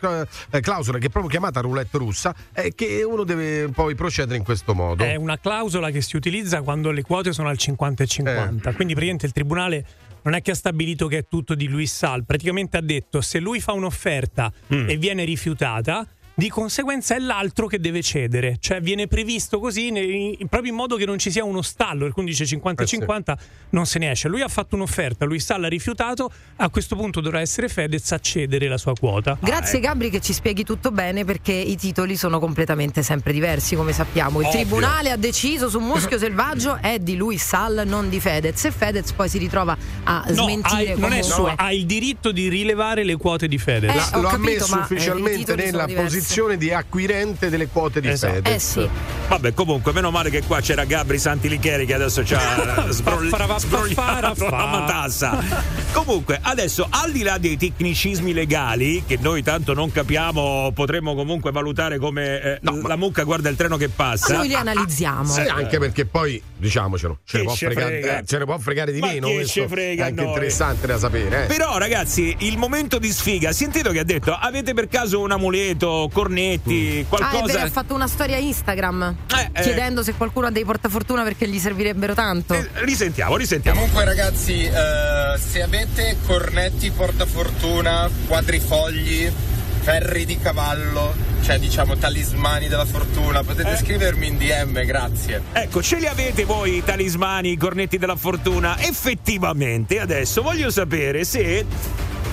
eh, 0.50 0.60
clausola 0.62 0.98
che 0.98 1.08
è 1.08 1.10
proprio 1.10 1.30
chiamata 1.32 1.60
roulette 1.62 1.98
russa, 1.98 2.34
eh, 2.54 2.74
che 2.76 3.04
uno 3.04 3.24
deve 3.24 3.70
poi 3.70 3.96
procedere 3.96 4.38
in 4.38 4.44
questo 4.44 4.74
modo. 4.74 5.04
È 5.04 5.16
una 5.16 5.38
clausola 5.38 5.90
che 5.92 6.02
si 6.02 6.16
utilizza 6.16 6.62
quando 6.62 6.92
le 6.92 7.02
quote 7.04 7.34
sono 7.34 7.50
al 7.50 7.58
50 7.58 8.04
e 8.04 8.08
50. 8.08 8.59
Quindi 8.74 8.94
praticamente 8.94 9.26
il 9.26 9.32
tribunale 9.32 9.86
non 10.24 10.34
è 10.34 10.42
che 10.42 10.52
ha 10.52 10.56
stabilito 10.56 11.08
che 11.08 11.20
è 11.20 11.28
tutto 11.28 11.56
di 11.56 11.68
Luis 11.68 11.96
Sal, 11.96 12.26
praticamente 12.26 12.78
ha 12.78 12.82
detto 12.82 13.22
se 13.22 13.40
lui 13.40 13.60
fa 13.62 13.72
un'offerta 13.72 14.52
e 14.68 14.98
viene 14.98 15.24
rifiutata, 15.24 16.06
di 16.40 16.50
conseguenza 16.50 17.16
è 17.16 17.20
l'altro 17.20 17.68
che 17.68 17.80
deve 17.80 18.02
cedere, 18.02 18.58
cioè 18.62 18.80
viene 18.80 19.08
previsto 19.08 19.60
così 19.60 19.92
ne- 19.92 20.00
in- 20.00 20.48
proprio 20.48 20.72
in 20.72 20.78
modo 20.78 20.96
che 20.96 21.06
non 21.06 21.20
ci 21.20 21.32
sia 21.32 21.44
uno 21.44 21.62
stallo, 21.62 22.10
quindi 22.12 22.32
dice 22.32 22.46
50 22.46 22.82
e 22.82 22.86
Eh 22.86 22.88
sì. 22.88 22.96
50 22.96 23.38
non 23.72 23.86
se 23.86 24.00
ne 24.00 24.12
esce. 24.12 24.30
Lui 24.30 24.42
ha 24.42 24.48
fatto 24.48 24.76
un'offerta, 24.76 25.26
Luis 25.26 25.44
Sal 25.44 25.64
ha 25.66 25.68
rifiutato, 25.68 26.32
a 26.58 26.70
questo 26.70 26.96
punto 26.96 27.20
dovrà 27.20 27.42
essere 27.42 27.68
Fedez 27.68 28.10
a 28.14 28.20
cedere 28.20 28.70
la 28.70 28.78
sua 28.78 28.94
quota. 28.94 29.38
Grazie 29.42 29.80
Gabri 29.82 30.10
che 30.10 30.22
ci 30.22 30.32
spieghi 30.32 30.64
tutto 30.64 30.92
bene 30.92 31.26
perché 31.26 31.52
i 31.52 31.76
titoli 31.76 32.16
sono 32.16 32.40
completamente 32.40 33.04
sempre 33.04 33.34
diversi 33.34 33.76
come 33.76 33.92
sappiamo. 33.92 34.40
Il 34.40 34.48
Ovvio. 34.48 34.60
tribunale 34.62 35.12
ha 35.12 35.18
deciso 35.18 35.70
su 35.70 35.80
Muschio 35.80 36.18
Selvaggio 36.18 36.78
è 36.82 37.00
di 37.00 37.18
Luis 37.18 37.44
Sal, 37.46 37.84
non 37.86 38.08
di 38.08 38.20
Fedez 38.22 38.64
e 38.64 38.72
Fedez 38.72 39.12
poi 39.12 39.28
si 39.28 39.38
ritrova 39.40 39.78
a 40.06 40.24
No, 40.30 40.44
smentire 40.44 40.92
hai- 40.94 41.00
non 41.00 41.12
è 41.12 41.22
suo, 41.22 41.52
ha 41.54 41.74
il 41.74 41.86
diritto 41.86 42.32
di 42.32 42.48
rilevare 42.48 43.04
le 43.04 43.18
quote 43.18 43.48
di 43.50 43.58
Fedez. 43.58 43.92
Eh, 43.92 43.96
La- 43.96 44.20
lo 44.22 44.28
ha 44.28 44.32
capito, 44.32 44.50
messo 44.50 44.76
ma, 44.76 44.80
eh, 44.80 44.84
ufficialmente 44.84 45.56
nella 45.56 45.86
diversi. 45.86 46.18
Posizione 46.30 46.58
di 46.58 46.72
acquirente 46.72 47.50
delle 47.50 47.68
quote 47.68 48.00
di 48.00 48.08
Esatto. 48.08 48.34
Fedez. 48.36 48.54
Eh 48.54 48.60
sì. 48.60 48.90
Vabbè, 49.28 49.54
comunque, 49.56 49.92
meno 49.94 50.12
male 50.12 50.30
che 50.30 50.44
qua 50.44 50.62
c'era 50.62 50.86
Gabri 50.86 51.18
Santilicheri 51.18 51.88
che 51.88 51.96
adesso 51.96 52.24
ci 52.24 52.36
ha 52.36 52.86
sbrogli- 52.90 53.34
sbrogliato 53.58 54.50
la 54.50 54.66
matassa. 54.68 55.44
Comunque, 55.92 56.40
adesso, 56.42 56.88
al 56.90 57.12
di 57.12 57.24
là 57.24 57.40
dei 57.40 57.58
tecnicismi 57.58 58.32
legali, 58.34 59.04
che 59.08 59.18
noi 59.20 59.42
tanto 59.42 59.74
non 59.74 59.92
capiamo, 59.92 60.72
potremmo 60.72 61.16
comunque 61.16 61.52
valutare 61.52 61.98
come 61.98 62.42
eh, 62.42 62.60
la 62.62 62.96
mucca 62.96 63.24
guarda 63.24 63.50
il 63.50 63.56
treno 63.56 63.78
che 63.78 63.90
passa. 63.90 64.36
Noi 64.36 64.50
li 64.50 64.56
analizziamo. 64.56 65.32
Sì, 65.32 65.42
anche 65.42 65.80
perché 65.80 66.06
poi, 66.06 66.42
diciamocelo, 66.60 67.20
ce 67.24 67.38
ne, 67.40 67.44
può 67.46 67.56
ce 67.56 67.66
fregare, 67.68 68.02
frega? 68.02 68.18
eh, 68.20 68.26
ce 68.26 68.38
ne 68.38 68.46
può 68.46 68.58
fregare 68.58 68.92
di 68.92 69.00
Ma 69.00 69.08
meno. 69.08 69.28
che 69.28 69.34
questo 69.36 69.62
ce 69.62 69.68
frega 69.68 70.04
è 70.06 70.08
anche 70.10 70.22
noi? 70.22 70.30
interessante 70.32 70.88
da 70.88 70.98
sapere. 70.98 71.44
Eh. 71.44 71.48
Però, 71.48 71.78
ragazzi, 71.78 72.36
il 72.40 72.58
momento 72.58 73.00
di 73.00 73.12
sfiga, 73.12 73.52
sentito 73.52 73.92
che 73.92 74.00
ha 74.00 74.04
detto: 74.04 74.34
avete 74.34 74.74
per 74.74 74.88
caso 74.88 75.20
un 75.22 75.32
amuleto, 75.32 76.10
cornetti, 76.14 76.98
Ah, 76.98 77.02
è 77.02 77.06
qualcosa? 77.08 77.54
vero, 77.54 77.66
ha 77.66 77.70
fatto 77.70 77.94
una 77.94 78.08
storia 78.08 78.38
Instagram 78.38 79.16
eh. 79.54 79.62
chiedendo 79.62 80.04
se 80.04 80.14
qualcuno 80.14 80.48
ha 80.48 80.52
dei 80.52 80.66
portafortuna 80.66 81.24
perché 81.24 81.48
gli 81.48 81.60
servirebbero 81.60 82.14
tanto. 82.14 82.54
Eh, 82.54 82.68
risentiamo, 82.76 83.36
risentiamo. 83.38 83.80
Comunque 83.80 84.04
ragazzi, 84.06 84.64
eh, 84.64 85.38
se 85.40 85.62
avete 85.62 86.18
cornetti 86.26 86.92
portafortuna, 86.92 88.10
quadrifogli, 88.28 89.32
ferri 89.80 90.26
di 90.26 90.38
cavallo, 90.38 91.14
cioè 91.42 91.58
diciamo 91.60 91.96
talismani 91.98 92.68
della 92.68 92.86
fortuna, 92.86 93.44
potete 93.44 93.72
Eh. 93.74 93.78
scrivermi 93.78 94.28
in 94.28 94.38
DM, 94.38 94.84
grazie. 94.86 95.42
Ecco, 95.54 95.82
ce 95.82 95.98
li 95.98 96.06
avete 96.08 96.44
voi 96.46 96.78
i 96.78 96.84
talismani, 96.84 97.52
i 97.52 97.58
cornetti 97.58 97.98
della 97.98 98.16
fortuna? 98.16 98.78
Effettivamente, 98.80 100.00
adesso 100.00 100.42
voglio 100.42 100.70
sapere 100.70 101.24
se 101.24 101.66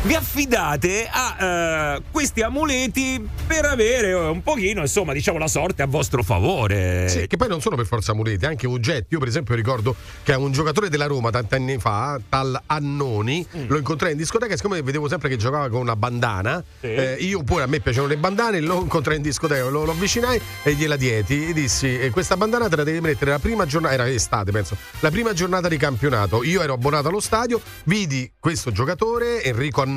vi 0.06 0.14
affidate 0.14 1.08
a 1.10 1.94
eh, 1.96 2.02
questi 2.12 2.40
amuleti 2.42 3.20
per 3.46 3.64
avere 3.64 4.10
eh, 4.10 4.14
un 4.14 4.40
pochino, 4.42 4.80
insomma, 4.82 5.12
diciamo 5.12 5.36
la 5.38 5.48
sorte 5.48 5.82
a 5.82 5.86
vostro 5.86 6.22
favore. 6.22 7.08
Sì, 7.08 7.26
che 7.26 7.36
poi 7.36 7.48
non 7.48 7.60
sono 7.60 7.74
per 7.74 7.86
forza 7.86 8.12
amuleti, 8.12 8.46
anche 8.46 8.68
oggetti. 8.68 9.14
Io, 9.14 9.18
per 9.18 9.26
esempio, 9.28 9.56
ricordo 9.56 9.96
che 10.22 10.32
un 10.34 10.52
giocatore 10.52 10.88
della 10.88 11.06
Roma 11.06 11.30
tanti 11.30 11.56
anni 11.56 11.78
fa, 11.78 12.20
tal 12.28 12.60
Annoni, 12.66 13.44
Mm. 13.56 13.64
lo 13.68 13.76
incontrai 13.78 14.12
in 14.12 14.16
discoteca. 14.18 14.52
e 14.52 14.56
Siccome 14.56 14.80
vedevo 14.82 15.08
sempre 15.08 15.28
che 15.28 15.36
giocava 15.36 15.68
con 15.68 15.80
una 15.80 15.96
bandana, 15.96 16.62
Sì. 16.80 16.86
eh, 16.86 17.16
io 17.20 17.42
pure 17.42 17.64
a 17.64 17.66
me 17.66 17.80
piacevano 17.80 18.12
le 18.12 18.16
bandane, 18.18 18.60
lo 18.60 18.80
incontrai 18.82 19.16
in 19.16 19.22
discoteca, 19.22 19.68
lo, 19.68 19.84
lo 19.84 19.90
avvicinai 19.92 20.40
e 20.62 20.74
gliela 20.74 20.94
dieti. 20.96 21.48
E 21.48 21.52
dissi: 21.52 21.98
"Eh, 21.98 22.10
Questa 22.10 22.36
bandana 22.36 22.68
te 22.68 22.76
la 22.76 22.84
devi 22.84 23.00
mettere 23.00 23.32
la 23.32 23.38
prima 23.40 23.66
giornata, 23.66 23.94
era 23.94 24.08
estate, 24.08 24.52
penso, 24.52 24.76
la 25.00 25.10
prima 25.10 25.32
giornata 25.32 25.66
di 25.68 25.76
campionato. 25.76 26.42
Io 26.44 26.62
ero 26.62 26.74
abbonato 26.74 27.08
allo 27.08 27.20
stadio, 27.20 27.60
vidi 27.84 28.30
questo 28.38 28.70
giocatore, 28.70 29.42
Enrico 29.42 29.82
Annoni, 29.82 29.94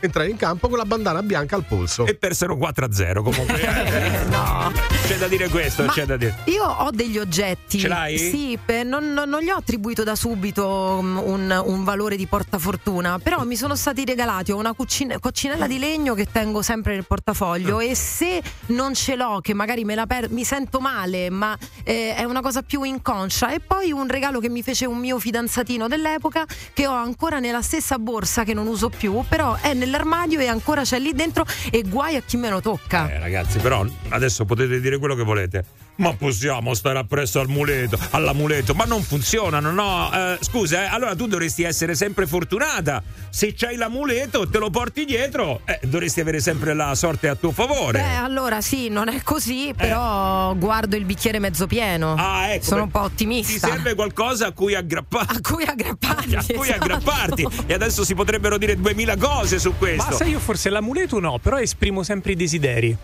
entrare 0.00 0.28
in 0.28 0.36
campo 0.36 0.68
con 0.68 0.78
la 0.78 0.84
bandana 0.84 1.22
bianca 1.22 1.56
al 1.56 1.64
polso. 1.64 2.06
E 2.06 2.14
persero 2.14 2.56
4-0 2.56 3.22
comunque. 3.22 4.24
no. 4.30 4.72
C'è 5.06 5.16
da 5.16 5.28
dire 5.28 5.48
questo, 5.48 5.84
Ma 5.84 5.92
c'è 5.92 6.04
da 6.04 6.16
dire. 6.16 6.36
Io 6.46 6.64
ho 6.64 6.90
degli 6.90 7.18
oggetti. 7.18 7.78
Ce 7.78 7.88
l'hai? 7.88 8.18
Sì, 8.18 8.58
per- 8.62 8.84
non, 8.84 9.12
non- 9.12 9.28
non 9.28 9.40
gli 9.40 9.50
ho 9.50 9.56
attribuito 9.56 10.02
da 10.02 10.14
subito 10.16 10.66
um, 10.66 11.20
un, 11.24 11.62
un 11.64 11.84
valore 11.84 12.16
di 12.16 12.26
portafortuna, 12.26 13.18
però 13.18 13.44
mi 13.44 13.56
sono 13.56 13.76
stati 13.76 14.04
regalati. 14.04 14.52
Ho 14.52 14.56
una 14.56 14.72
cucine- 14.72 15.18
coccinella 15.20 15.66
di 15.66 15.78
legno 15.78 16.14
che 16.14 16.26
tengo 16.30 16.62
sempre 16.62 16.94
nel 16.94 17.04
portafoglio 17.04 17.80
e 17.80 17.94
se 17.94 18.42
non 18.66 18.94
ce 18.94 19.14
l'ho, 19.16 19.40
che 19.40 19.54
magari 19.54 19.84
me 19.84 19.94
la 19.94 20.06
per- 20.06 20.30
mi 20.30 20.44
sento 20.44 20.80
male, 20.80 21.30
ma 21.30 21.56
eh, 21.84 22.14
è 22.14 22.24
una 22.24 22.40
cosa 22.40 22.62
più 22.62 22.82
inconscia. 22.82 23.50
E 23.52 23.60
poi 23.60 23.92
un 23.92 24.08
regalo 24.08 24.40
che 24.40 24.48
mi 24.48 24.62
fece 24.62 24.86
un 24.86 24.98
mio 24.98 25.18
fidanzatino 25.18 25.86
dell'epoca 25.88 26.44
che 26.72 26.86
ho 26.86 26.92
ancora 26.94 27.38
nella 27.38 27.62
stessa 27.62 27.98
borsa 27.98 28.44
che 28.44 28.54
non 28.54 28.66
uso 28.66 28.88
più, 28.88 29.22
però 29.28 29.56
è 29.60 29.74
nell'armadio 29.74 30.40
e 30.40 30.46
ancora 30.46 30.82
c'è 30.82 30.98
lì 30.98 31.12
dentro 31.12 31.44
e 31.70 31.82
guai 31.82 32.16
a 32.16 32.22
chi 32.22 32.36
me 32.36 32.50
lo 32.50 32.60
tocca. 32.60 33.10
Eh, 33.10 33.18
ragazzi, 33.18 33.58
però 33.58 33.84
adesso 34.10 34.44
potete 34.44 34.80
dire 34.80 34.98
quello 34.98 35.14
che 35.14 35.22
volete. 35.22 35.64
Ma 35.96 36.12
possiamo 36.14 36.74
stare 36.74 36.98
appresso 36.98 37.40
al 37.40 37.48
muleto, 37.48 37.98
all'amuleto, 38.10 38.74
ma 38.74 38.84
non 38.84 39.02
funzionano, 39.02 39.72
no? 39.72 40.10
Eh, 40.12 40.38
scusa, 40.40 40.84
eh, 40.84 40.86
allora 40.86 41.14
tu 41.16 41.26
dovresti 41.26 41.62
essere 41.62 41.94
sempre 41.94 42.26
fortunata. 42.26 43.02
Se 43.30 43.54
c'hai 43.54 43.76
l'amuleto, 43.76 44.46
te 44.48 44.58
lo 44.58 44.68
porti 44.68 45.06
dietro, 45.06 45.62
eh, 45.64 45.80
dovresti 45.84 46.20
avere 46.20 46.40
sempre 46.40 46.74
la 46.74 46.94
sorte 46.94 47.28
a 47.28 47.34
tuo 47.34 47.50
favore. 47.50 48.00
Beh, 48.00 48.14
allora 48.14 48.60
sì, 48.60 48.88
non 48.88 49.08
è 49.08 49.22
così, 49.22 49.72
però 49.74 50.54
guardo 50.54 50.96
il 50.96 51.04
bicchiere 51.06 51.38
mezzo 51.38 51.66
pieno. 51.66 52.14
Eh. 52.14 52.20
Ah, 52.20 52.48
ecco. 52.52 52.64
Sono 52.64 52.82
un 52.82 52.90
po' 52.90 53.00
Ti 53.00 53.04
ottimista. 53.06 53.68
serve 53.68 53.94
qualcosa 53.94 54.48
a 54.48 54.52
cui 54.52 54.74
aggrapparti. 54.74 55.36
A 55.36 55.40
cui 55.40 55.64
aggrapparmi. 55.64 56.34
A 56.36 56.44
cui 56.44 56.68
esatto. 56.68 56.82
aggrapparti. 56.82 57.48
E 57.66 57.72
adesso 57.72 58.04
si 58.04 58.14
potrebbero 58.14 58.58
dire 58.58 58.76
duemila 58.76 59.16
cose 59.16 59.58
su 59.58 59.72
questo. 59.78 60.10
Ma 60.10 60.16
sai, 60.16 60.30
io 60.30 60.40
forse 60.40 60.68
l'amuleto 60.68 61.18
no, 61.20 61.38
però 61.38 61.58
esprimo 61.58 62.02
sempre 62.02 62.32
i 62.32 62.36
desideri. 62.36 62.96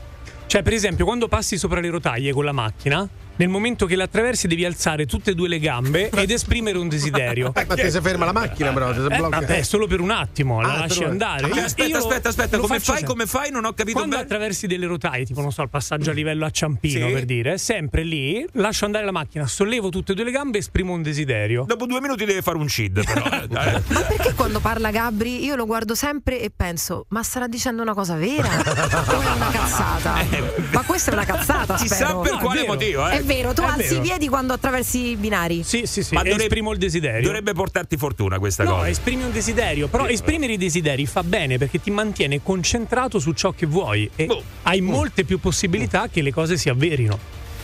Cioè, 0.52 0.60
per 0.60 0.74
esempio, 0.74 1.06
quando 1.06 1.28
passi 1.28 1.56
sopra 1.56 1.80
le 1.80 1.88
rotaie 1.88 2.30
con 2.30 2.44
la 2.44 2.52
macchina, 2.52 3.08
nel 3.42 3.50
momento 3.50 3.86
che 3.86 3.96
la 3.96 4.04
attraversi 4.04 4.46
devi 4.46 4.64
alzare 4.64 5.04
tutte 5.04 5.32
e 5.32 5.34
due 5.34 5.48
le 5.48 5.58
gambe 5.58 6.10
ed 6.10 6.30
esprimere 6.30 6.78
un 6.78 6.88
desiderio. 6.88 7.52
Eh, 7.56 7.64
ma 7.66 7.74
te 7.74 7.90
si 7.90 8.00
ferma 8.00 8.24
la 8.24 8.32
macchina, 8.32 8.72
però. 8.72 8.90
Eh, 8.92 8.94
blocca. 9.16 9.40
vabbè, 9.40 9.62
solo 9.62 9.88
per 9.88 9.98
un 10.00 10.10
attimo, 10.10 10.60
la 10.60 10.74
Ah, 10.74 10.78
lasci 10.78 11.02
andare. 11.02 11.50
Ah, 11.50 11.64
aspetta, 11.64 11.88
io 11.88 11.96
aspetta, 11.98 12.28
aspetta, 12.28 12.58
come 12.58 12.78
fai? 12.78 12.96
sempre. 12.98 13.04
Come 13.06 13.26
fai? 13.26 13.50
Non 13.50 13.64
ho 13.64 13.72
capito 13.72 13.96
Quando 13.98 14.14
bene. 14.14 14.26
attraversi 14.28 14.68
delle 14.68 14.86
rotaie, 14.86 15.24
tipo, 15.24 15.40
non 15.40 15.50
so, 15.50 15.62
il 15.62 15.70
passaggio 15.70 16.10
a 16.10 16.12
livello 16.12 16.44
a 16.46 16.50
Ciampino, 16.50 17.08
Sì. 17.08 17.12
per 17.12 17.24
dire, 17.24 17.58
sempre 17.58 18.04
lì, 18.04 18.46
lascio 18.52 18.84
andare 18.84 19.04
la 19.04 19.10
macchina, 19.12 19.44
sollevo 19.48 19.88
tutte 19.88 20.12
e 20.12 20.14
due 20.14 20.24
le 20.24 20.30
gambe 20.30 20.58
e 20.58 20.60
esprimo 20.60 20.92
un 20.92 21.02
desiderio. 21.02 21.64
Dopo 21.66 21.86
due 21.86 22.00
minuti 22.00 22.24
deve 22.24 22.42
fare 22.42 22.58
un 22.58 22.68
CID, 22.68 23.04
però. 23.04 23.24
eh. 23.42 23.82
Ma 23.88 24.00
perché 24.02 24.34
quando 24.34 24.60
parla 24.60 24.90
Gabri 24.92 25.42
io 25.44 25.56
lo 25.56 25.66
guardo 25.66 25.96
sempre 25.96 26.40
e 26.40 26.52
penso, 26.54 27.06
ma 27.08 27.22
starà 27.24 27.48
dicendo 27.48 27.82
una 27.82 27.94
cosa 27.94 28.14
vera? 28.14 28.46
o 28.48 29.20
è 29.20 29.34
una 29.34 29.48
cazzata? 29.50 30.14
Ma 30.72 30.82
questa 30.82 31.10
è 31.10 31.14
una 31.14 31.24
cazzata, 31.24 31.74
Chissà 31.74 31.94
spero. 31.96 32.20
per 32.20 32.32
No, 32.32 32.38
quale 32.38 32.66
motivo, 32.66 33.08
eh. 33.08 33.16
È 33.18 33.22
vero, 33.22 33.30
tu 33.54 33.62
È 33.62 33.64
alzi 33.64 33.88
vero. 33.88 33.96
i 33.96 34.00
piedi 34.00 34.28
quando 34.28 34.52
attraversi 34.52 35.06
i 35.10 35.16
binari. 35.16 35.62
Sì, 35.62 35.82
sì, 35.86 36.02
sì, 36.02 36.14
Ma 36.14 36.20
dovrebbe- 36.22 36.42
esprimo 36.42 36.72
il 36.72 36.78
desiderio. 36.78 37.22
Dovrebbe 37.22 37.52
portarti 37.52 37.96
fortuna 37.96 38.38
questa 38.38 38.64
No, 38.64 38.74
cosa. 38.76 38.88
esprimi 38.88 39.22
un 39.24 39.32
desiderio, 39.32 39.88
però 39.88 40.06
esprimere 40.06 40.52
i 40.52 40.58
desideri 40.58 41.06
fa 41.06 41.22
bene 41.22 41.56
perché 41.58 41.80
ti 41.80 41.90
mantiene 41.90 42.42
concentrato 42.42 43.18
su 43.18 43.32
ciò 43.32 43.52
che 43.52 43.66
vuoi 43.66 44.08
e 44.14 44.26
Boh. 44.26 44.42
hai 44.62 44.80
molte 44.80 45.24
più 45.24 45.38
possibilità 45.40 46.08
che 46.08 46.20
le 46.22 46.32
cose 46.32 46.56
si 46.56 46.68
avverino. 46.68 47.18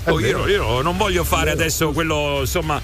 Oh, 0.05 0.19
io, 0.21 0.47
io 0.49 0.81
non 0.81 0.97
voglio 0.97 1.23
fare 1.25 1.51
adesso 1.51 1.91
quello, 1.93 2.39
insomma, 2.41 2.81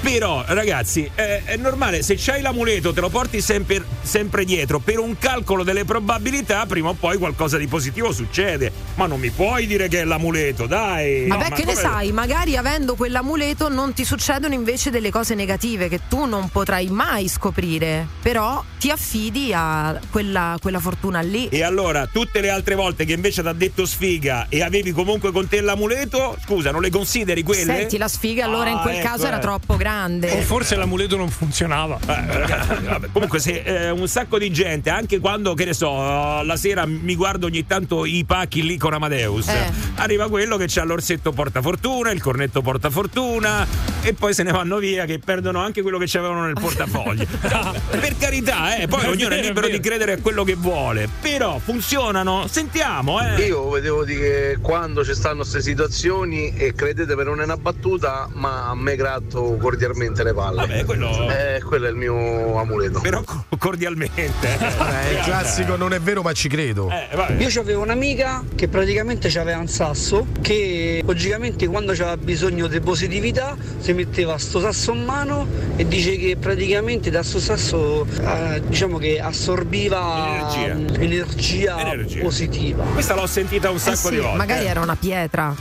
Però, 0.00 0.42
ragazzi, 0.46 1.08
eh, 1.14 1.44
è 1.44 1.56
normale, 1.56 2.02
se 2.02 2.14
c'hai 2.18 2.40
l'amuleto, 2.40 2.92
te 2.94 3.00
lo 3.00 3.10
porti 3.10 3.42
sempre, 3.42 3.84
sempre 4.00 4.44
dietro 4.46 4.78
per 4.78 4.98
un 4.98 5.18
calcolo 5.18 5.62
delle 5.62 5.84
probabilità, 5.84 6.64
prima 6.66 6.88
o 6.88 6.94
poi 6.94 7.18
qualcosa 7.18 7.58
di 7.58 7.66
positivo 7.66 8.10
succede. 8.10 8.72
Ma 8.94 9.06
non 9.06 9.20
mi 9.20 9.28
puoi 9.30 9.66
dire 9.66 9.88
che 9.88 10.00
è 10.00 10.04
l'amuleto, 10.04 10.66
dai. 10.66 11.26
Vabbè, 11.26 11.42
No, 11.42 11.48
ma 11.50 11.54
che 11.54 11.64
ne 11.66 11.74
sai, 11.74 12.12
magari 12.12 12.56
avendo 12.56 12.94
quell'amuleto 12.94 13.68
non 13.68 13.92
ti 13.92 14.04
succedono 14.04 14.54
invece 14.54 14.88
delle 14.90 15.10
cose 15.10 15.34
negative 15.34 15.88
che 15.88 16.00
tu 16.08 16.24
non 16.24 16.48
potrai 16.48 16.88
mai 16.88 17.28
scoprire, 17.28 18.06
però 18.22 18.64
ti 18.78 18.90
affidi 18.90 19.52
a 19.54 20.00
quella, 20.10 20.56
quella 20.62 20.80
fortuna 20.80 21.20
lì. 21.20 21.48
E 21.48 21.62
allora, 21.62 22.06
tutte 22.06 22.40
le 22.40 22.48
altre 22.48 22.74
volte 22.74 23.04
che 23.04 23.12
invece 23.12 23.42
ti 23.42 23.48
ha 23.48 23.52
detto 23.52 23.84
sfiga 23.84 24.46
e 24.48 24.62
avevi 24.62 24.92
comunque 24.92 25.30
con 25.30 25.46
te 25.46 25.60
l'amuleto, 25.60 26.38
scusa, 26.42 26.70
non 26.70 26.80
le 26.80 26.90
consideri 26.90 27.42
quelle? 27.42 27.64
Senti, 27.76 27.98
la 27.98 28.08
sfiga 28.08 28.46
allora 28.46 28.70
in 28.70 28.76
Ah, 28.76 28.80
quel 28.80 28.96
ecco, 28.96 29.06
caso 29.06 29.26
era 29.26 29.36
eh. 29.36 29.40
troppo 29.40 29.76
grande. 29.76 29.88
O 30.32 30.40
forse 30.42 30.76
l'amuleto 30.76 31.16
non 31.16 31.28
funzionava. 31.28 31.98
Eh, 32.06 32.38
ragazzi, 32.38 32.84
vabbè, 32.84 33.08
comunque 33.12 33.40
se 33.40 33.62
eh, 33.62 33.90
un 33.90 34.06
sacco 34.06 34.38
di 34.38 34.50
gente 34.52 34.88
anche 34.88 35.18
quando 35.18 35.54
che 35.54 35.64
ne 35.64 35.72
so 35.74 35.90
eh, 35.90 36.44
la 36.44 36.56
sera 36.56 36.86
mi 36.86 37.16
guardo 37.16 37.46
ogni 37.46 37.66
tanto 37.66 38.04
i 38.04 38.24
pacchi 38.24 38.62
lì 38.62 38.76
con 38.76 38.92
Amadeus 38.92 39.48
Eh. 39.48 39.72
arriva 39.96 40.28
quello 40.28 40.56
che 40.56 40.66
c'ha 40.68 40.84
l'orsetto 40.84 41.32
portafortuna 41.32 42.10
il 42.12 42.22
cornetto 42.22 42.62
portafortuna 42.62 43.66
e 44.02 44.14
poi 44.14 44.32
se 44.32 44.42
ne 44.44 44.52
vanno 44.52 44.78
via 44.78 45.04
che 45.06 45.18
perdono 45.18 45.60
anche 45.60 45.82
quello 45.82 45.98
che 45.98 46.06
c'avevano 46.06 46.44
nel 46.44 46.54
portafoglio. 46.54 47.26
Per 47.90 48.16
carità 48.16 48.76
eh, 48.76 48.86
poi 48.86 49.02
È 49.02 49.08
ognuno 49.08 49.26
è 49.26 49.28
vero, 49.28 49.40
è 49.40 49.42
libero 49.42 49.68
di 49.68 49.80
credere 49.80 50.12
a 50.12 50.18
quello 50.20 50.44
che 50.44 50.54
vuole 50.54 51.08
però 51.20 51.58
funzionano 51.58 52.46
sentiamo 52.46 53.20
eh. 53.20 53.46
Io 53.46 53.68
vedevo 53.70 54.04
di 54.04 54.16
che 54.16 54.58
quando 54.60 55.04
ci 55.04 55.14
stanno 55.14 55.38
queste 55.38 55.60
situazioni, 55.62 56.54
e 56.54 56.74
credetemi 56.74 57.24
non 57.24 57.40
è 57.40 57.44
una 57.44 57.56
battuta, 57.56 58.28
ma 58.34 58.68
a 58.68 58.74
me 58.74 58.94
gratto 58.96 59.42
cordialmente 59.56 59.78
le 60.22 60.34
palle. 60.34 60.56
Vabbè, 60.56 60.84
quello... 60.84 61.28
Eh, 61.30 61.62
quello 61.62 61.86
è 61.86 61.90
il 61.90 61.96
mio 61.96 62.58
amuleto. 62.58 63.00
Però 63.00 63.22
cordialmente. 63.58 64.58
Eh, 64.58 65.12
il 65.12 65.20
classico 65.24 65.76
non 65.76 65.92
è 65.92 66.00
vero, 66.00 66.22
ma 66.22 66.32
ci 66.32 66.48
credo. 66.48 66.90
Eh, 66.90 67.36
Io 67.38 67.60
avevo 67.60 67.82
un'amica 67.82 68.44
che 68.54 68.68
praticamente 68.68 69.28
aveva 69.38 69.58
un 69.58 69.68
sasso 69.68 70.26
che 70.40 71.02
logicamente 71.04 71.66
quando 71.66 71.92
aveva 71.92 72.16
bisogno 72.16 72.66
di 72.66 72.80
positività 72.80 73.56
si 73.78 73.92
metteva 73.92 74.36
sto 74.38 74.60
sasso 74.60 74.92
in 74.92 75.04
mano 75.04 75.46
e 75.76 75.86
dice 75.86 76.16
che 76.16 76.36
praticamente 76.38 77.10
da 77.10 77.22
sto 77.22 77.38
sasso 77.38 78.06
eh, 78.20 78.62
diciamo 78.66 78.98
che 78.98 79.20
assorbiva 79.20 80.26
Energia. 80.26 80.74
mm, 80.74 81.02
energia, 81.02 81.78
Energia. 81.80 82.22
positiva. 82.22 82.84
questa 82.84 83.14
l'ho 83.14 83.26
sentita 83.26 83.70
un 83.70 83.76
Eh 83.76 83.80
sacco 83.80 84.08
sì, 84.08 84.14
di 84.14 84.20
volte 84.20 84.36
magari 84.36 84.64
eh. 84.64 84.68
era 84.68 84.80
una 84.80 84.96
pietra 84.96 85.54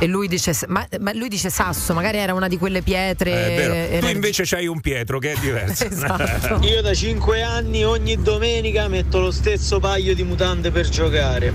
e 0.00 0.06
lui 0.06 0.26
dice, 0.26 0.52
ma, 0.66 0.86
ma 1.00 1.12
lui 1.14 1.28
dice 1.28 1.48
sasso, 1.48 1.94
magari 1.94 2.18
era 2.18 2.34
una 2.34 2.48
di 2.48 2.58
quelle 2.58 2.82
pietre. 2.82 3.33
Eh, 3.34 3.46
è 3.46 3.56
vero. 3.56 4.00
tu 4.00 4.12
invece 4.12 4.44
c'hai 4.44 4.66
un 4.66 4.80
Pietro 4.80 5.18
che 5.18 5.32
è 5.32 5.36
diverso 5.38 5.84
Esatto. 5.90 6.58
Io 6.62 6.82
da 6.82 6.94
5 6.94 7.42
anni 7.42 7.84
ogni 7.84 8.20
domenica 8.20 8.88
metto 8.88 9.20
lo 9.20 9.30
stesso 9.30 9.78
paio 9.80 10.14
di 10.14 10.22
mutande 10.22 10.70
per 10.70 10.88
giocare. 10.88 11.52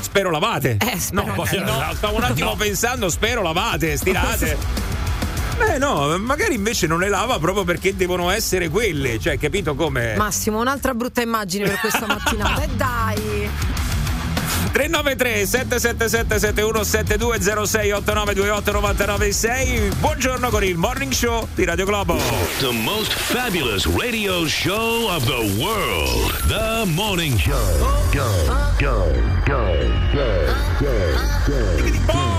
Spero 0.00 0.30
lavate. 0.30 0.76
Eh, 0.80 0.98
spero 0.98 1.34
no, 1.34 1.44
di 1.50 1.58
no. 1.58 1.92
stavo 1.94 2.16
un 2.16 2.22
attimo 2.22 2.54
pensando, 2.56 3.08
spero 3.08 3.42
lavate, 3.42 3.96
stirate. 3.96 4.92
Beh 5.58 5.78
no, 5.78 6.18
magari 6.18 6.54
invece 6.54 6.86
non 6.86 6.98
le 6.98 7.08
lava 7.08 7.38
proprio 7.38 7.64
perché 7.64 7.94
devono 7.94 8.30
essere 8.30 8.68
quelle, 8.68 9.20
cioè 9.20 9.38
capito 9.38 9.74
come? 9.74 10.16
Massimo, 10.16 10.60
un'altra 10.60 10.94
brutta 10.94 11.20
immagine 11.20 11.68
per 11.68 11.78
questa 11.78 12.06
mattinata. 12.06 12.62
E 12.64 12.68
dai! 12.76 13.50
393 14.74 15.46
777 15.46 16.40
7172 16.40 17.38
06 17.64 17.92
8928 17.92 18.72
996 18.72 19.92
Buongiorno 20.00 20.50
con 20.50 20.64
il 20.64 20.76
Morning 20.76 21.12
Show 21.12 21.46
di 21.54 21.64
Radio 21.64 21.84
Globo. 21.84 22.16
The 22.58 22.72
most 22.72 23.12
fabulous 23.12 23.86
radio 23.86 24.48
show 24.48 25.08
of 25.08 25.26
the 25.26 25.62
world. 25.62 26.32
The 26.48 26.90
Morning 26.90 27.38
Show. 27.38 27.54
Go, 28.10 28.26
go, 28.80 29.12
go, 29.46 29.62
go, 30.12 30.52
go, 30.80 31.14
go. 31.46 32.32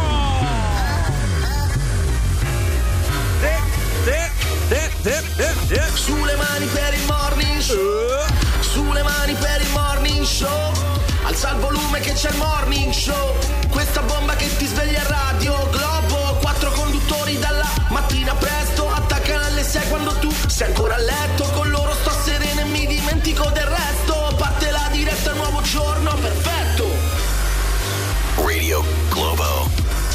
Sulle 5.93 6.35
mani 6.35 6.65
per 6.65 6.93
il 6.93 7.05
morning 7.07 7.61
show. 7.61 8.25
Sulle 8.59 9.03
mani 9.03 9.33
per 9.35 9.61
il 9.61 9.71
morning 9.71 10.25
show. 10.25 11.04
Alza 11.25 11.49
il 11.53 11.59
volume 11.59 11.99
che 12.01 12.13
c'è 12.13 12.29
il 12.29 12.37
morning 12.37 12.93
show. 12.93 13.35
Questa 13.69 14.01
bomba 14.03 14.35
che 14.35 14.55
ti 14.57 14.67
sveglia 14.67 15.01
a 15.01 15.07
radio 15.07 15.67
Globo. 15.71 16.37
Quattro 16.39 16.69
conduttori 16.69 17.39
dalla 17.39 17.67
mattina 17.89 18.35
presto. 18.35 18.87
Attaccano 18.91 19.43
alle 19.43 19.63
6 19.63 19.87
quando 19.89 20.13
tu 20.19 20.31
sei 20.45 20.67
ancora 20.67 20.93
a 20.93 20.99
letto. 20.99 21.49
Con 21.49 21.69
loro 21.71 21.93
sto 21.95 22.11
sereno 22.23 22.61
e 22.61 22.65
mi 22.65 22.85
dimentico 22.85 23.49
del 23.49 23.65
resto. 23.65 24.35
Parte 24.37 24.69
la 24.69 24.87
diretta, 24.91 25.33
nuovo 25.33 25.61
giorno, 25.61 26.13
perfetto. 26.13 26.44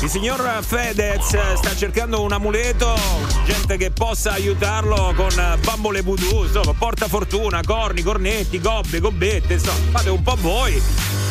Il 0.02 0.08
signor 0.08 0.40
Fedez 0.62 1.36
sta 1.56 1.76
cercando 1.76 2.22
un 2.22 2.32
amuleto, 2.32 2.94
gente 3.44 3.76
che 3.76 3.90
possa 3.90 4.32
aiutarlo 4.32 5.12
con 5.14 5.28
bambole 5.62 6.00
voodoo, 6.00 6.44
insomma, 6.44 6.72
porta 6.72 7.06
fortuna, 7.06 7.60
corni, 7.62 8.02
cornetti, 8.02 8.58
gobbe, 8.60 8.98
gobbette, 8.98 9.54
insomma, 9.54 9.90
fate 9.90 10.08
un 10.08 10.22
po' 10.22 10.36
voi, 10.40 10.82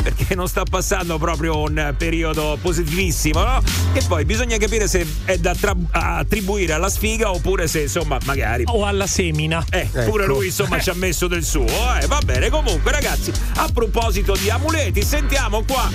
perché 0.09 0.33
non 0.33 0.47
sta 0.47 0.63
passando 0.63 1.19
proprio 1.19 1.61
un 1.61 1.93
periodo 1.95 2.57
positivissimo, 2.59 3.43
no? 3.43 3.61
E 3.93 4.01
poi 4.07 4.25
bisogna 4.25 4.57
capire 4.57 4.87
se 4.87 5.05
è 5.25 5.37
da 5.37 5.53
tra- 5.53 5.75
attribuire 5.91 6.73
alla 6.73 6.89
sfiga 6.89 7.29
oppure 7.29 7.67
se, 7.67 7.81
insomma, 7.81 8.17
magari... 8.25 8.63
O 8.67 8.85
alla 8.85 9.05
semina. 9.05 9.63
Eh, 9.69 9.87
pure 10.05 10.25
lui, 10.25 10.47
insomma, 10.47 10.79
ci 10.79 10.89
ha 10.89 10.95
messo 10.95 11.27
del 11.27 11.43
suo. 11.43 11.65
Eh, 12.01 12.07
va 12.07 12.19
bene, 12.25 12.49
comunque, 12.49 12.91
ragazzi, 12.91 13.31
a 13.55 13.69
proposito 13.71 14.33
di 14.33 14.49
amuleti, 14.49 15.03
sentiamo 15.03 15.63
qua 15.63 15.87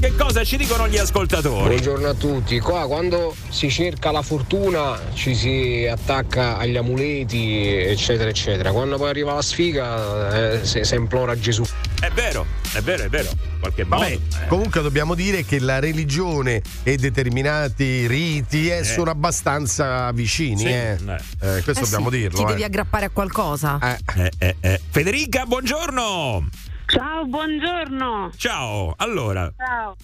che 0.00 0.16
cosa 0.16 0.42
ci 0.44 0.56
dicono 0.56 0.88
gli 0.88 0.96
ascoltatori. 0.96 1.68
Buongiorno 1.68 2.08
a 2.08 2.14
tutti, 2.14 2.58
qua 2.58 2.86
quando 2.86 3.36
si 3.50 3.70
cerca 3.70 4.10
la 4.10 4.22
fortuna 4.22 4.98
ci 5.12 5.34
si 5.34 5.86
attacca 5.88 6.56
agli 6.56 6.76
amuleti 6.76 7.68
eccetera 7.68 8.30
eccetera, 8.30 8.72
quando 8.72 8.96
poi 8.96 9.10
arriva 9.10 9.34
la 9.34 9.42
sfiga 9.42 10.58
eh, 10.58 10.64
si 10.64 10.94
implora 10.94 11.38
Gesù. 11.38 11.64
È 12.00 12.08
vero, 12.14 12.46
è 12.72 12.80
vero, 12.80 13.04
è 13.04 13.08
vero. 13.08 13.28
Qualche 13.60 13.84
modo. 13.84 14.02
Vabbè, 14.02 14.18
comunque 14.48 14.80
dobbiamo 14.80 15.14
dire 15.14 15.44
che 15.44 15.60
la 15.60 15.78
religione 15.78 16.62
e 16.82 16.96
determinati 16.96 18.06
riti 18.06 18.68
eh, 18.68 18.84
sono 18.84 19.10
abbastanza 19.10 20.10
vicini. 20.12 20.58
Sì, 20.58 20.66
eh. 20.66 20.92
eh. 20.92 21.58
Eh, 21.58 21.62
questo 21.62 21.70
Eh 21.70 21.74
sì, 21.74 21.80
dobbiamo 21.82 22.10
dirlo. 22.10 22.38
Ti 22.38 22.42
eh. 22.42 22.46
devi 22.46 22.64
aggrappare 22.64 23.04
a 23.04 23.10
qualcosa. 23.10 23.78
Eh, 24.16 24.30
eh, 24.38 24.56
eh. 24.60 24.80
Federica, 24.88 25.44
buongiorno. 25.44 26.48
Ciao, 26.86 27.26
buongiorno. 27.26 28.32
Ciao, 28.36 28.94
allora. 28.96 29.52
Ciao. 29.56 29.96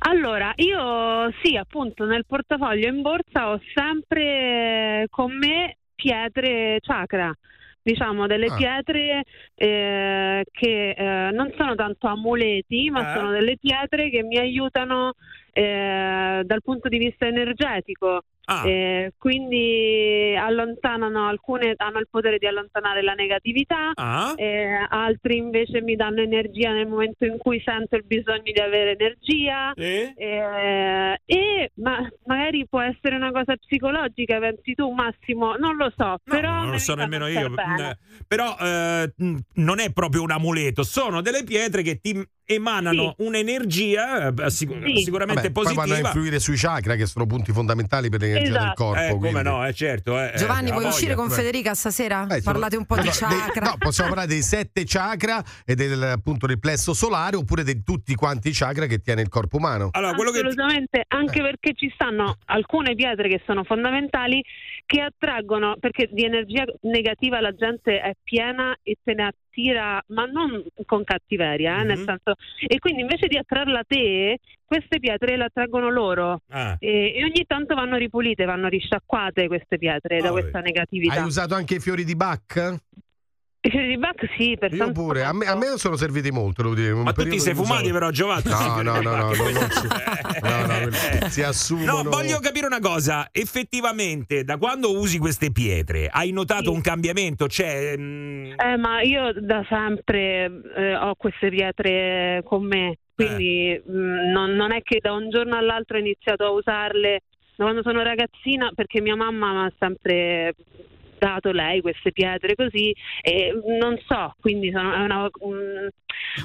Allora, 0.00 0.52
io 0.56 1.32
sì, 1.42 1.56
appunto, 1.56 2.04
nel 2.04 2.24
portafoglio 2.26 2.88
in 2.88 3.00
borsa 3.00 3.50
ho 3.50 3.60
sempre 3.74 5.06
con 5.10 5.36
me 5.36 5.78
pietre 5.94 6.78
chakra. 6.82 7.34
Diciamo 7.84 8.26
delle 8.26 8.46
Ah. 8.46 8.56
pietre 8.56 9.24
eh, 9.56 10.42
che 10.50 10.90
eh, 10.92 11.30
non 11.32 11.52
sono 11.54 11.74
tanto 11.74 12.06
amuleti, 12.06 12.88
ma 12.88 13.12
Eh. 13.12 13.18
sono 13.18 13.30
delle 13.30 13.58
pietre 13.58 14.08
che 14.08 14.22
mi 14.22 14.38
aiutano 14.38 15.12
eh, 15.52 16.40
dal 16.44 16.62
punto 16.62 16.88
di 16.88 16.96
vista 16.96 17.26
energetico. 17.26 18.22
Ah. 18.46 18.68
Eh, 18.68 19.12
quindi 19.16 20.34
allontanano 20.38 21.26
alcune 21.28 21.74
hanno 21.76 21.98
il 21.98 22.08
potere 22.10 22.38
di 22.38 22.46
allontanare 22.46 23.02
la 23.02 23.14
negatività, 23.14 23.92
Ah. 23.94 24.34
eh, 24.36 24.86
altri 24.88 25.36
invece 25.38 25.80
mi 25.80 25.96
danno 25.96 26.20
energia 26.20 26.70
nel 26.72 26.86
momento 26.86 27.24
in 27.24 27.38
cui 27.38 27.62
sento 27.64 27.96
il 27.96 28.04
bisogno 28.04 28.42
di 28.52 28.60
avere 28.60 28.92
energia 28.92 29.72
eh, 29.74 30.12
e 31.24 31.70
ma 31.76 32.06
magari 32.26 32.66
può 32.68 32.80
essere 32.80 33.16
una 33.16 33.30
cosa 33.30 33.56
psicologica, 33.56 34.38
pensi 34.38 34.74
tu 34.74 34.90
Massimo, 34.90 35.54
non 35.56 35.76
lo 35.76 35.90
so, 35.96 36.16
però 36.22 36.62
non 36.62 36.70
lo 36.72 36.78
so 36.78 36.94
nemmeno 36.94 37.26
io. 37.26 37.48
bene. 37.50 37.98
Però 38.26 38.56
eh, 38.60 39.12
non 39.54 39.78
è 39.80 39.92
proprio 39.92 40.22
un 40.22 40.30
amuleto, 40.30 40.82
sono 40.82 41.20
delle 41.20 41.44
pietre 41.44 41.82
che 41.82 41.98
ti 42.00 42.22
emanano 42.46 43.14
un'energia 43.18 44.28
eh, 44.28 44.50
sic- 44.50 44.72
Sì. 44.84 45.02
sicuramente 45.04 45.42
Vabbè, 45.50 45.52
poi 45.52 45.64
vanno 45.64 45.80
a 45.80 45.84
positiva. 45.84 46.08
influire 46.08 46.40
sui 46.40 46.56
chakra 46.56 46.94
che 46.96 47.06
sono 47.06 47.26
punti 47.26 47.52
fondamentali 47.52 48.08
per 48.08 48.20
l'energia 48.20 48.48
del 48.48 48.56
Esatto. 48.56 48.84
corpo. 48.84 49.00
Eh, 49.02 49.08
come 49.10 49.30
quindi. 49.30 49.42
no, 49.48 49.64
è 49.64 49.72
certo. 49.72 50.20
eh, 50.20 50.32
Giovanni, 50.36 50.68
eh, 50.68 50.72
vuoi 50.72 50.84
ha 50.84 50.88
uscire 50.88 51.14
voglia. 51.14 51.26
con 51.28 51.36
Federica 51.36 51.74
stasera? 51.74 52.26
Eh, 52.28 52.42
Parlate 52.42 52.76
un 52.76 52.86
po' 52.86 52.96
di 52.98 53.08
chakra. 53.10 53.66
no, 53.66 53.74
possiamo 53.78 54.10
parlare 54.10 54.30
dei 54.32 54.42
sette 54.42 54.84
chakra 54.86 55.42
e 55.64 55.74
del 55.74 56.02
appunto 56.02 56.46
del 56.46 56.58
plesso 56.58 56.92
solare 56.94 57.36
oppure 57.36 57.64
di 57.64 57.82
tutti 57.82 58.14
quanti 58.14 58.48
i 58.48 58.52
chakra 58.52 58.86
che 58.86 58.98
tiene 59.00 59.22
il 59.22 59.28
corpo 59.28 59.56
umano. 59.56 59.88
Assolutamente, 59.92 61.04
anche 61.08 61.40
perché 61.40 61.72
ci 61.74 61.90
stanno 61.94 62.36
alcune 62.46 62.94
pietre 62.94 63.28
che 63.28 63.42
sono 63.46 63.64
fondamentali 63.64 64.42
che 64.86 65.00
attraggono, 65.00 65.76
perché 65.80 66.08
di 66.12 66.24
energia 66.24 66.64
negativa 66.82 67.40
la 67.40 67.52
gente 67.54 68.00
è 68.00 68.12
piena 68.22 68.76
e 68.82 68.96
te 69.02 69.14
ne 69.14 69.22
attira, 69.54 70.02
ma 70.08 70.24
non 70.26 70.62
con 70.84 71.04
cattiveria, 71.04 71.80
eh, 71.80 71.84
nel 71.84 71.98
senso, 71.98 72.34
e 72.66 72.78
quindi 72.80 73.02
invece 73.02 73.28
di 73.28 73.36
attrarla 73.38 73.80
a 73.80 73.84
te, 73.86 74.40
queste 74.64 74.98
pietre 74.98 75.36
le 75.36 75.44
attraggono 75.44 75.90
loro 75.90 76.40
Ah. 76.48 76.76
e, 76.80 77.14
e 77.14 77.22
ogni 77.22 77.44
tanto 77.46 77.74
vanno 77.74 77.96
ripulite, 77.96 78.44
vanno 78.44 78.66
risciacquate 78.68 79.46
queste 79.46 79.78
pietre 79.78 80.20
da 80.20 80.28
Ah, 80.28 80.32
questa 80.32 80.60
negatività. 80.60 81.14
Hai 81.14 81.22
usato 81.24 81.54
anche 81.54 81.76
i 81.76 81.80
fiori 81.80 82.04
di 82.04 82.16
Bach? 82.16 82.76
I 83.66 83.96
Bach 83.96 84.20
sì, 84.36 84.56
per 84.58 84.74
Io 84.74 84.92
pure, 84.92 85.24
a 85.24 85.32
me, 85.32 85.46
a 85.46 85.56
me 85.56 85.66
sono 85.78 85.96
serviti 85.96 86.30
molto, 86.30 86.62
devo 86.62 86.74
dire. 86.74 86.92
Ma 86.92 87.12
tu 87.12 87.24
ti 87.26 87.40
sei 87.40 87.54
fumati 87.54 87.84
usavo- 87.84 87.92
però 87.98 88.10
Giovanni? 88.10 88.42
No, 88.50 88.82
no, 88.82 89.00
no, 89.00 89.00
no, 89.00 89.10
no, 89.10 89.32
non 89.32 89.70
si, 89.70 89.86
no, 90.42 90.66
no, 90.66 90.88
quelli 90.90 91.30
si 91.30 91.42
assumono. 91.42 92.02
No, 92.02 92.10
voglio 92.10 92.38
capire 92.40 92.66
una 92.66 92.80
cosa. 92.80 93.28
Effettivamente, 93.32 94.44
da 94.44 94.58
quando 94.58 94.96
usi 94.98 95.18
queste 95.18 95.50
pietre, 95.50 96.08
hai 96.12 96.30
notato 96.30 96.70
un 96.72 96.82
cambiamento? 96.82 97.46
C'è. 97.46 97.96
mm, 97.96 98.52
Eh, 98.58 98.76
ma 98.76 99.00
io 99.00 99.32
da 99.40 99.64
sempre 99.68 100.50
eh, 100.76 100.94
ho 100.96 101.14
queste 101.14 101.48
pietre 101.48 102.42
con 102.44 102.66
me, 102.66 102.98
quindi 103.14 103.70
Eh. 103.72 103.82
mh, 103.86 104.30
non, 104.30 104.50
non 104.52 104.72
è 104.72 104.82
che 104.82 104.98
da 105.00 105.12
un 105.12 105.30
giorno 105.30 105.56
all'altro 105.56 105.96
ho 105.96 106.00
iniziato 106.00 106.44
a 106.44 106.50
usarle 106.50 107.20
da 107.56 107.64
quando 107.64 107.82
sono 107.82 108.02
ragazzina, 108.02 108.70
perché 108.74 109.00
mia 109.00 109.16
mamma 109.16 109.52
mi 109.52 109.66
ha 109.66 109.72
sempre 109.78 110.54
dato 111.24 111.50
lei 111.52 111.80
queste 111.80 112.12
pietre 112.12 112.54
così 112.54 112.94
e 113.22 113.52
non 113.80 113.98
so, 114.06 114.34
quindi 114.40 114.70
sono, 114.70 114.92
è 114.94 115.00
una, 115.00 115.28
un- 115.40 115.88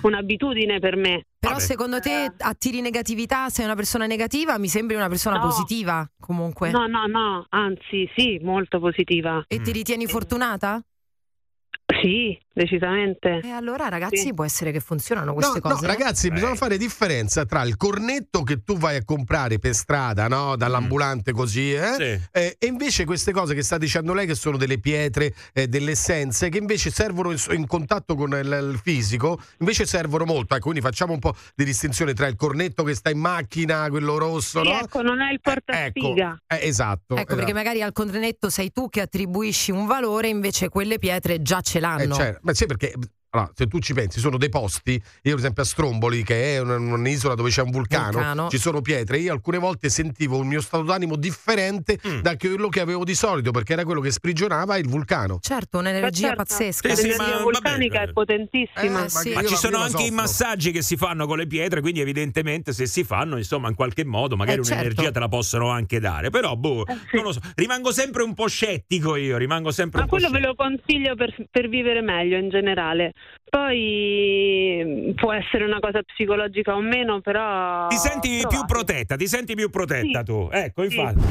un'abitudine 0.04 0.80
per 0.80 0.96
me. 0.96 1.26
Però 1.40 1.58
secondo 1.60 2.00
te 2.00 2.32
attiri 2.38 2.82
negatività? 2.82 3.50
Sei 3.50 3.66
una 3.66 3.76
persona 3.76 4.06
negativa? 4.06 4.58
Mi 4.58 4.68
sembri 4.68 4.96
una 4.96 5.08
persona 5.10 5.38
No. 5.38 5.42
positiva 5.46 6.10
comunque. 6.20 6.70
No, 6.72 6.86
no, 6.88 7.06
no, 7.08 7.46
anzi 7.50 8.10
sì, 8.16 8.40
molto 8.42 8.80
positiva. 8.80 9.44
E 9.48 9.62
ti 9.62 9.72
ritieni 9.72 10.06
fortunata? 10.06 10.82
Sì, 12.02 12.38
decisamente. 12.54 13.40
E 13.44 13.50
allora 13.50 13.88
ragazzi 13.88 14.34
può 14.34 14.44
essere 14.44 14.72
che 14.72 14.80
funzionano 14.80 15.34
queste 15.34 15.60
no, 15.64 15.70
cose. 15.70 15.82
no, 15.86 15.88
ragazzi, 15.88 16.30
bisogna 16.30 16.56
fare 16.56 16.78
differenza 16.78 17.46
tra 17.46 17.64
il 17.64 17.78
cornetto 17.78 18.44
che 18.44 18.64
tu 18.64 18.78
vai 18.78 18.98
a 18.98 19.04
comprare 19.04 19.60
per 19.60 19.74
strada, 19.74 20.28
no? 20.28 20.56
dall'ambulante 20.56 21.32
così, 21.32 21.74
eh? 21.74 21.94
Sì. 21.98 22.28
Eh, 22.32 22.56
e 22.60 22.68
invece 22.68 23.06
queste 23.06 23.32
cose 23.32 23.54
che 23.54 23.64
sta 23.64 23.78
dicendo 23.78 24.14
lei, 24.14 24.26
che 24.26 24.36
sono 24.36 24.58
delle 24.58 24.80
pietre, 24.80 25.34
eh, 25.54 25.68
delle 25.68 25.92
essenze, 25.92 26.50
che 26.50 26.58
invece 26.58 26.92
servono 26.92 27.32
in, 27.32 27.38
in 27.52 27.68
contatto 27.68 28.16
con 28.16 28.30
il, 28.32 28.70
il 28.74 28.80
fisico, 28.82 29.40
invece 29.60 29.86
servono 29.86 30.26
molto. 30.26 30.54
Ecco, 30.56 30.64
quindi 30.64 30.82
facciamo 30.82 31.14
un 31.14 31.20
po' 31.20 31.36
di 31.56 31.64
distinzione 31.66 32.14
tra 32.14 32.28
il 32.28 32.36
cornetto 32.36 32.84
che 32.84 32.94
sta 32.96 33.10
in 33.10 33.20
macchina, 33.20 33.88
quello 33.90 34.18
rosso, 34.18 34.62
Sì, 34.64 34.70
no? 34.70 34.80
ecco, 34.80 35.02
non 35.02 35.22
è 35.22 35.32
il 35.32 35.40
portaspiga. 35.42 36.42
Eh, 36.48 36.60
esatto. 36.68 37.16
Ecco, 37.16 37.36
perché 37.36 37.52
esatto. 37.52 37.54
magari 37.54 37.82
al 37.82 37.92
cornetto 37.94 38.50
sei 38.50 38.72
tu 38.72 38.90
che 38.90 39.02
attribuisci 39.02 39.72
un 39.72 39.86
valore, 39.86 40.28
invece 40.28 40.70
quelle 40.70 40.98
pietre 41.00 41.42
già 41.42 41.62
ce 41.62 41.78
Eh, 41.78 41.82
l'hanno. 41.82 42.16
certo. 42.16 42.39
Beh, 42.42 42.54
sì, 42.56 42.66
perché 42.66 42.94
allora, 43.32 43.52
se 43.54 43.68
tu 43.68 43.80
ci 43.80 43.94
pensi, 43.94 44.20
sono 44.20 44.38
dei 44.38 44.50
posti, 44.50 44.94
io 44.94 45.02
per 45.22 45.36
esempio 45.36 45.62
a 45.62 45.66
Stromboli, 45.66 46.24
che 46.24 46.56
è 46.56 46.60
un- 46.60 46.92
un'isola 46.92 47.36
dove 47.36 47.50
c'è 47.52 47.62
un 47.62 47.70
vulcano, 47.70 48.12
Vulcano. 48.14 48.50
ci 48.50 48.58
sono 48.58 48.82
pietre, 48.82 49.20
io 49.20 49.32
alcune 49.34 49.60
volte 49.60 49.90
sentivo 49.90 50.38
un 50.38 50.48
mio 50.48 50.62
stato 50.62 50.84
d'animo 50.84 51.16
differente 51.16 52.00
Mm. 52.08 52.22
da 52.22 52.36
quello 52.38 52.70
che 52.70 52.80
avevo 52.80 53.04
di 53.04 53.14
solito, 53.14 53.52
perché 53.52 53.74
era 53.74 53.84
quello 53.84 54.02
che 54.02 54.10
sprigionava 54.12 54.78
il 54.78 54.88
vulcano. 54.88 55.38
Certo, 55.42 55.78
un'energia 55.78 56.28
certo. 56.30 56.36
pazzesca. 56.44 56.90
Sì, 56.90 56.96
sì, 56.96 57.02
L'energia 57.10 57.36
ma 57.38 57.42
vulcanica 57.44 58.02
è 58.02 58.12
potentissima. 58.12 59.06
Eh, 59.06 59.10
sì. 59.10 59.34
Ma 59.34 59.44
ci 59.44 59.56
sono 59.56 59.78
anche 59.78 60.04
i 60.04 60.12
massaggi 60.12 60.72
che 60.72 60.82
si 60.82 60.98
fanno 60.98 61.28
con 61.28 61.38
le 61.38 61.46
pietre, 61.46 61.82
quindi 61.82 62.00
evidentemente 62.02 62.74
se 62.74 62.88
si 62.88 63.04
fanno, 63.04 63.38
insomma, 63.38 63.70
in 63.70 63.76
qualche 63.76 64.06
modo, 64.06 64.36
magari 64.38 64.60
Eh, 64.60 64.64
certo. 64.64 64.82
un'energia 64.82 65.12
te 65.12 65.20
la 65.20 65.28
possono 65.28 65.70
anche 65.70 66.00
dare. 66.00 66.30
Però, 66.32 66.56
boh, 66.56 66.84
non 67.14 67.24
lo 67.24 67.32
so. 67.32 67.40
Rimango 67.56 67.92
sempre 67.92 68.24
un 68.24 68.34
po' 68.34 68.48
scettico 68.48 69.16
io, 69.16 69.38
rimango 69.38 69.70
sempre 69.72 70.00
Ma 70.00 70.06
un 70.06 70.10
po' 70.10 70.16
quello 70.18 70.32
ve 70.32 70.40
lo 70.40 70.56
consiglio 70.56 71.14
per, 71.16 71.36
per 71.52 71.70
vivere 71.70 72.02
meglio 72.02 72.38
in 72.38 72.50
generale. 72.50 73.14
Poi 73.50 75.14
può 75.16 75.34
essere 75.34 75.66
una 75.66 75.80
cosa 75.80 76.02
psicologica 76.04 76.76
o 76.76 76.82
meno, 76.82 77.20
però. 77.22 77.88
Ti 77.88 77.98
senti 77.98 78.30
più 78.38 78.48
provate. 78.48 78.66
protetta, 78.74 79.16
ti 79.16 79.28
senti 79.28 79.56
più 79.56 79.70
protetta 79.70 80.20
Sì. 80.20 80.26
tu. 80.26 80.50
Ecco, 80.52 80.88
Sì. 80.88 80.96
infatti. 80.98 81.24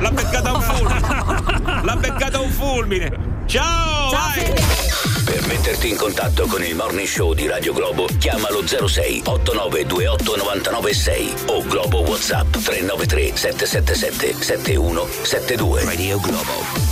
L'ha 0.00 0.10
beccata 0.10 0.52
un 0.52 0.60
fulmine. 0.60 1.00
L'ha 1.84 1.96
beccata 1.96 2.40
un 2.40 2.48
fulmine. 2.50 3.30
Ciao! 3.46 4.10
vai! 4.10 4.42
Per 5.24 5.46
metterti 5.46 5.88
in 5.90 5.96
contatto 5.96 6.46
con 6.46 6.62
il 6.64 6.74
Morning 6.74 7.06
Show 7.06 7.34
di 7.34 7.46
Radio 7.46 7.72
Globo, 7.72 8.06
chiamalo 8.18 8.66
06 8.66 9.22
8928 9.26 10.36
996 10.36 11.32
o 11.48 11.62
Globo 11.66 12.00
WhatsApp 12.00 12.50
393 12.52 13.36
777 13.36 14.42
7172. 14.42 15.84
Radio 15.84 16.18
Globo. 16.20 16.91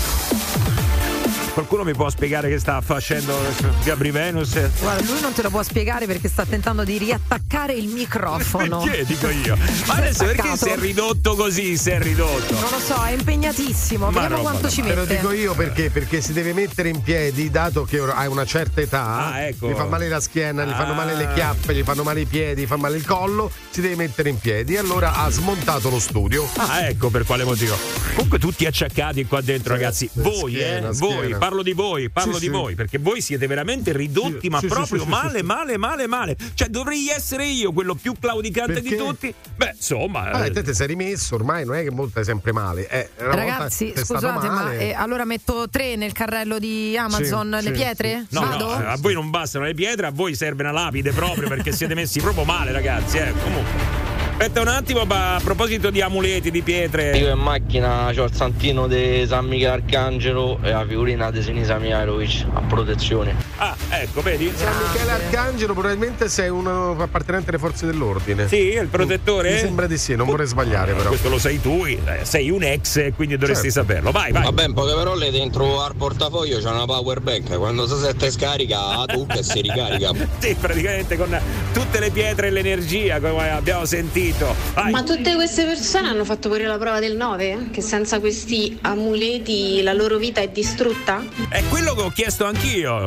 Qualcuno 1.53 1.83
mi 1.85 1.93
può 1.95 2.09
spiegare 2.09 2.49
che 2.49 2.59
sta 2.59 2.81
facendo 2.81 3.37
Gabri 3.85 4.11
Venus? 4.13 4.53
Guarda, 4.79 5.03
lui 5.11 5.21
non 5.21 5.33
te 5.33 5.43
lo 5.43 5.51
può 5.51 5.63
spiegare 5.63 6.07
perché 6.07 6.29
sta 6.29 6.47
tentando 6.47 6.85
di 6.85 6.97
riattaccare 6.97 7.73
il 7.75 7.89
microfono. 7.89 8.81
Perché 8.83 9.05
dico 9.05 9.29
io? 9.29 9.57
Ma 9.87 9.95
adesso 9.95 10.25
perché 10.25 10.57
si 10.57 10.69
è 10.69 10.77
ridotto 10.79 11.35
così? 11.35 11.77
Si 11.77 11.91
è 11.91 11.99
ridotto. 12.01 12.55
Non 12.55 12.71
lo 12.71 12.79
so, 12.79 13.03
è 13.05 13.13
impegnatissimo. 13.13 14.11
Ma 14.11 14.21
Vediamo 14.23 14.43
quanto 14.43 14.71
ci 14.71 14.81
Te 14.83 14.95
lo 14.95 15.01
mette. 15.03 15.17
dico 15.17 15.33
io 15.33 15.55
perché? 15.55 15.91
Perché 15.91 16.21
si 16.21 16.33
deve 16.33 16.53
mettere 16.53 16.89
in 16.89 17.03
piedi, 17.03 17.51
dato 17.51 17.85
che 17.85 17.99
hai 17.99 18.29
una 18.29 18.45
certa 18.47 18.81
età, 18.81 19.05
Ah, 19.33 19.41
ecco. 19.43 19.69
gli 19.71 19.75
fa 19.75 19.85
male 19.85 20.09
la 20.09 20.21
schiena, 20.21 20.65
gli 20.65 20.71
fanno 20.73 20.93
Ah. 20.93 20.97
male 20.97 21.15
le 21.17 21.33
chiappe, 21.35 21.75
gli 21.75 21.83
fanno 21.83 22.05
male 22.05 22.21
i 22.21 22.27
piedi, 22.27 22.63
gli 22.63 22.67
fa 22.67 22.77
male 22.77 22.97
il 22.97 23.05
collo, 23.05 23.51
si 23.71 23.81
deve 23.81 23.97
mettere 23.97 24.29
in 24.31 24.39
piedi. 24.39 24.75
E 24.75 24.79
allora 24.79 25.15
ha 25.15 25.29
smontato 25.31 25.91
lo 25.91 25.99
studio. 25.99 26.49
Ah, 26.57 26.87
ecco 26.87 27.11
per 27.11 27.25
quale 27.25 27.45
motivo. 27.45 27.77
Comunque 28.15 28.39
tutti 28.39 28.65
acciaccati 28.67 29.27
qua 29.27 29.41
dentro, 29.41 29.75
ragazzi. 29.75 30.09
sì, 30.13 30.21
Voi, 30.21 30.53
schiena, 30.53 30.89
eh, 30.91 30.95
schiena. 30.95 31.15
voi, 31.21 31.35
parlo 31.41 31.63
di 31.63 31.73
voi, 31.73 32.09
parlo 32.11 32.35
Sì, 32.35 32.39
di 32.41 32.45
sì. 32.47 32.51
voi, 32.53 32.75
perché 32.75 32.99
voi 32.99 33.21
siete 33.21 33.47
veramente 33.47 33.93
ridotti, 33.93 34.39
Sì, 34.43 34.49
ma 34.49 34.61
proprio 34.61 34.99
sì, 34.99 35.05
sì, 35.05 35.09
male, 35.09 35.39
sì. 35.39 35.45
male, 35.45 35.77
male, 35.79 36.07
male. 36.07 36.37
Cioè, 36.55 36.69
dovrei 36.69 37.09
essere 37.09 37.47
io 37.47 37.73
quello 37.73 37.95
più 37.95 38.15
claudicante 38.19 38.81
di 38.81 38.89
Perché? 38.91 39.05
tutti. 39.05 39.35
Beh, 39.57 39.73
insomma. 39.75 40.31
Ah, 40.31 40.47
eh, 40.47 40.51
te 40.51 40.63
ti 40.63 40.75
sei 40.75 40.87
rimesso, 40.87 41.35
ormai 41.35 41.65
non 41.65 41.75
è 41.77 41.83
che 41.83 41.91
molto 41.91 42.21
è 42.21 42.25
sempre 42.25 42.53
male. 42.53 42.89
Eh, 42.89 43.09
Ragazzi, 43.17 43.93
scusate, 43.97 44.49
ma 44.49 44.73
eh, 44.75 44.93
allora 44.93 45.25
metto 45.25 45.69
tre 45.71 45.97
nel 45.97 46.13
carrello 46.13 46.59
di 46.59 46.97
Amazon 46.97 47.57
Sì, 47.59 47.65
le 47.69 47.75
sì, 47.75 47.83
pietre? 47.83 48.27
No, 48.31 48.41
Vado? 48.41 48.67
no, 48.79 48.87
a 48.87 48.97
voi 48.99 49.15
non 49.15 49.31
bastano 49.31 49.65
le 49.65 49.75
pietre, 49.75 50.07
a 50.07 50.11
voi 50.11 50.35
serve 50.35 50.63
una 50.63 50.73
lapide 50.73 51.13
proprio 51.13 51.49
perché 51.49 51.73
siete 51.73 51.95
messi 51.95 52.21
proprio 52.21 52.45
male, 52.45 52.73
ragazzi. 52.73 53.17
Eh. 53.19 53.33
Comunque. 53.43 54.00
Aspetta 54.41 54.63
un 54.63 54.69
attimo, 54.69 55.05
ma 55.05 55.35
a 55.35 55.41
proposito 55.41 55.91
di 55.91 56.01
amuleti, 56.01 56.51
di 56.51 56.63
pietre. 56.63 57.15
Io 57.19 57.31
in 57.31 57.39
macchina 57.39 58.07
ho 58.07 58.25
il 58.25 58.33
santino 58.33 58.87
di 58.87 59.27
San 59.29 59.45
Michele 59.45 59.73
Arcangelo 59.73 60.59
e 60.63 60.71
la 60.71 60.87
figurina 60.87 61.31
di 61.31 61.43
Sinisa 61.43 61.77
Mihailovic 61.77 62.47
a 62.55 62.63
protezione. 62.63 63.35
Ah, 63.59 63.77
ecco, 63.91 64.23
vedi? 64.23 64.51
San 64.55 64.73
Michele 64.79 65.11
Arcangelo, 65.11 65.75
probabilmente 65.75 66.31
sei 66.31 66.49
un 66.49 66.67
appartenente 66.67 67.51
alle 67.51 67.59
forze 67.59 67.85
dell'ordine. 67.85 68.49
Sì, 68.49 68.73
il 68.73 68.87
protettore? 68.87 69.53
Mi 69.53 69.59
sembra 69.59 69.87
di 69.87 69.99
sì, 69.99 70.17
non 70.17 70.27
vorrei 70.27 70.47
sbagliare 70.47 70.95
però. 70.95 71.09
Questo 71.11 71.29
lo 71.29 71.39
sai 71.39 71.61
tu, 71.61 71.85
eh, 71.85 71.99
sei 72.23 72.49
un 72.49 72.63
ex, 72.63 72.97
e 72.97 73.13
quindi 73.15 73.37
dovresti 73.37 73.71
Certo. 73.71 73.87
saperlo. 73.87 74.11
Vai, 74.11 74.33
vai. 74.33 74.45
Vabbè, 74.45 74.65
in 74.65 74.73
poche 74.73 74.95
parole 74.95 75.31
dentro 75.31 75.83
al 75.83 75.95
portafoglio 75.97 76.61
c'è 76.61 76.71
una 76.71 76.87
power 76.87 77.21
bank, 77.21 77.59
quando 77.59 77.87
si 77.87 78.03
sette 78.03 78.31
scarica 78.31 79.05
tu 79.05 79.27
che 79.27 79.43
si 79.43 79.61
ricarica. 79.61 80.13
Sì, 80.41 80.57
praticamente 80.59 81.19
con 81.19 81.39
tutte 81.75 82.01
le 82.01 82.09
pietre 82.09 82.47
e 82.47 82.51
l'energia, 82.51 83.21
come 83.21 83.51
abbiamo 83.51 83.85
sentito. 83.85 84.29
Vai. 84.75 84.91
Ma 84.93 85.03
tutte 85.03 85.35
queste 85.35 85.65
persone 85.65 86.09
hanno 86.09 86.25
fatto 86.25 86.49
pure 86.49 86.65
la 86.67 86.79
prova 86.79 87.01
del 87.01 87.17
9? 87.17 87.69
Che 87.73 87.81
senza 87.81 88.21
questi 88.21 88.79
amuleti 88.83 89.83
la 89.83 89.93
loro 89.93 90.17
vita 90.19 90.41
è 90.41 90.49
distrutta? 90.49 91.23
È 91.49 91.63
quello 91.69 91.95
che 91.95 92.03
ho 92.03 92.11
chiesto 92.11 92.45
anch'io. 92.45 93.07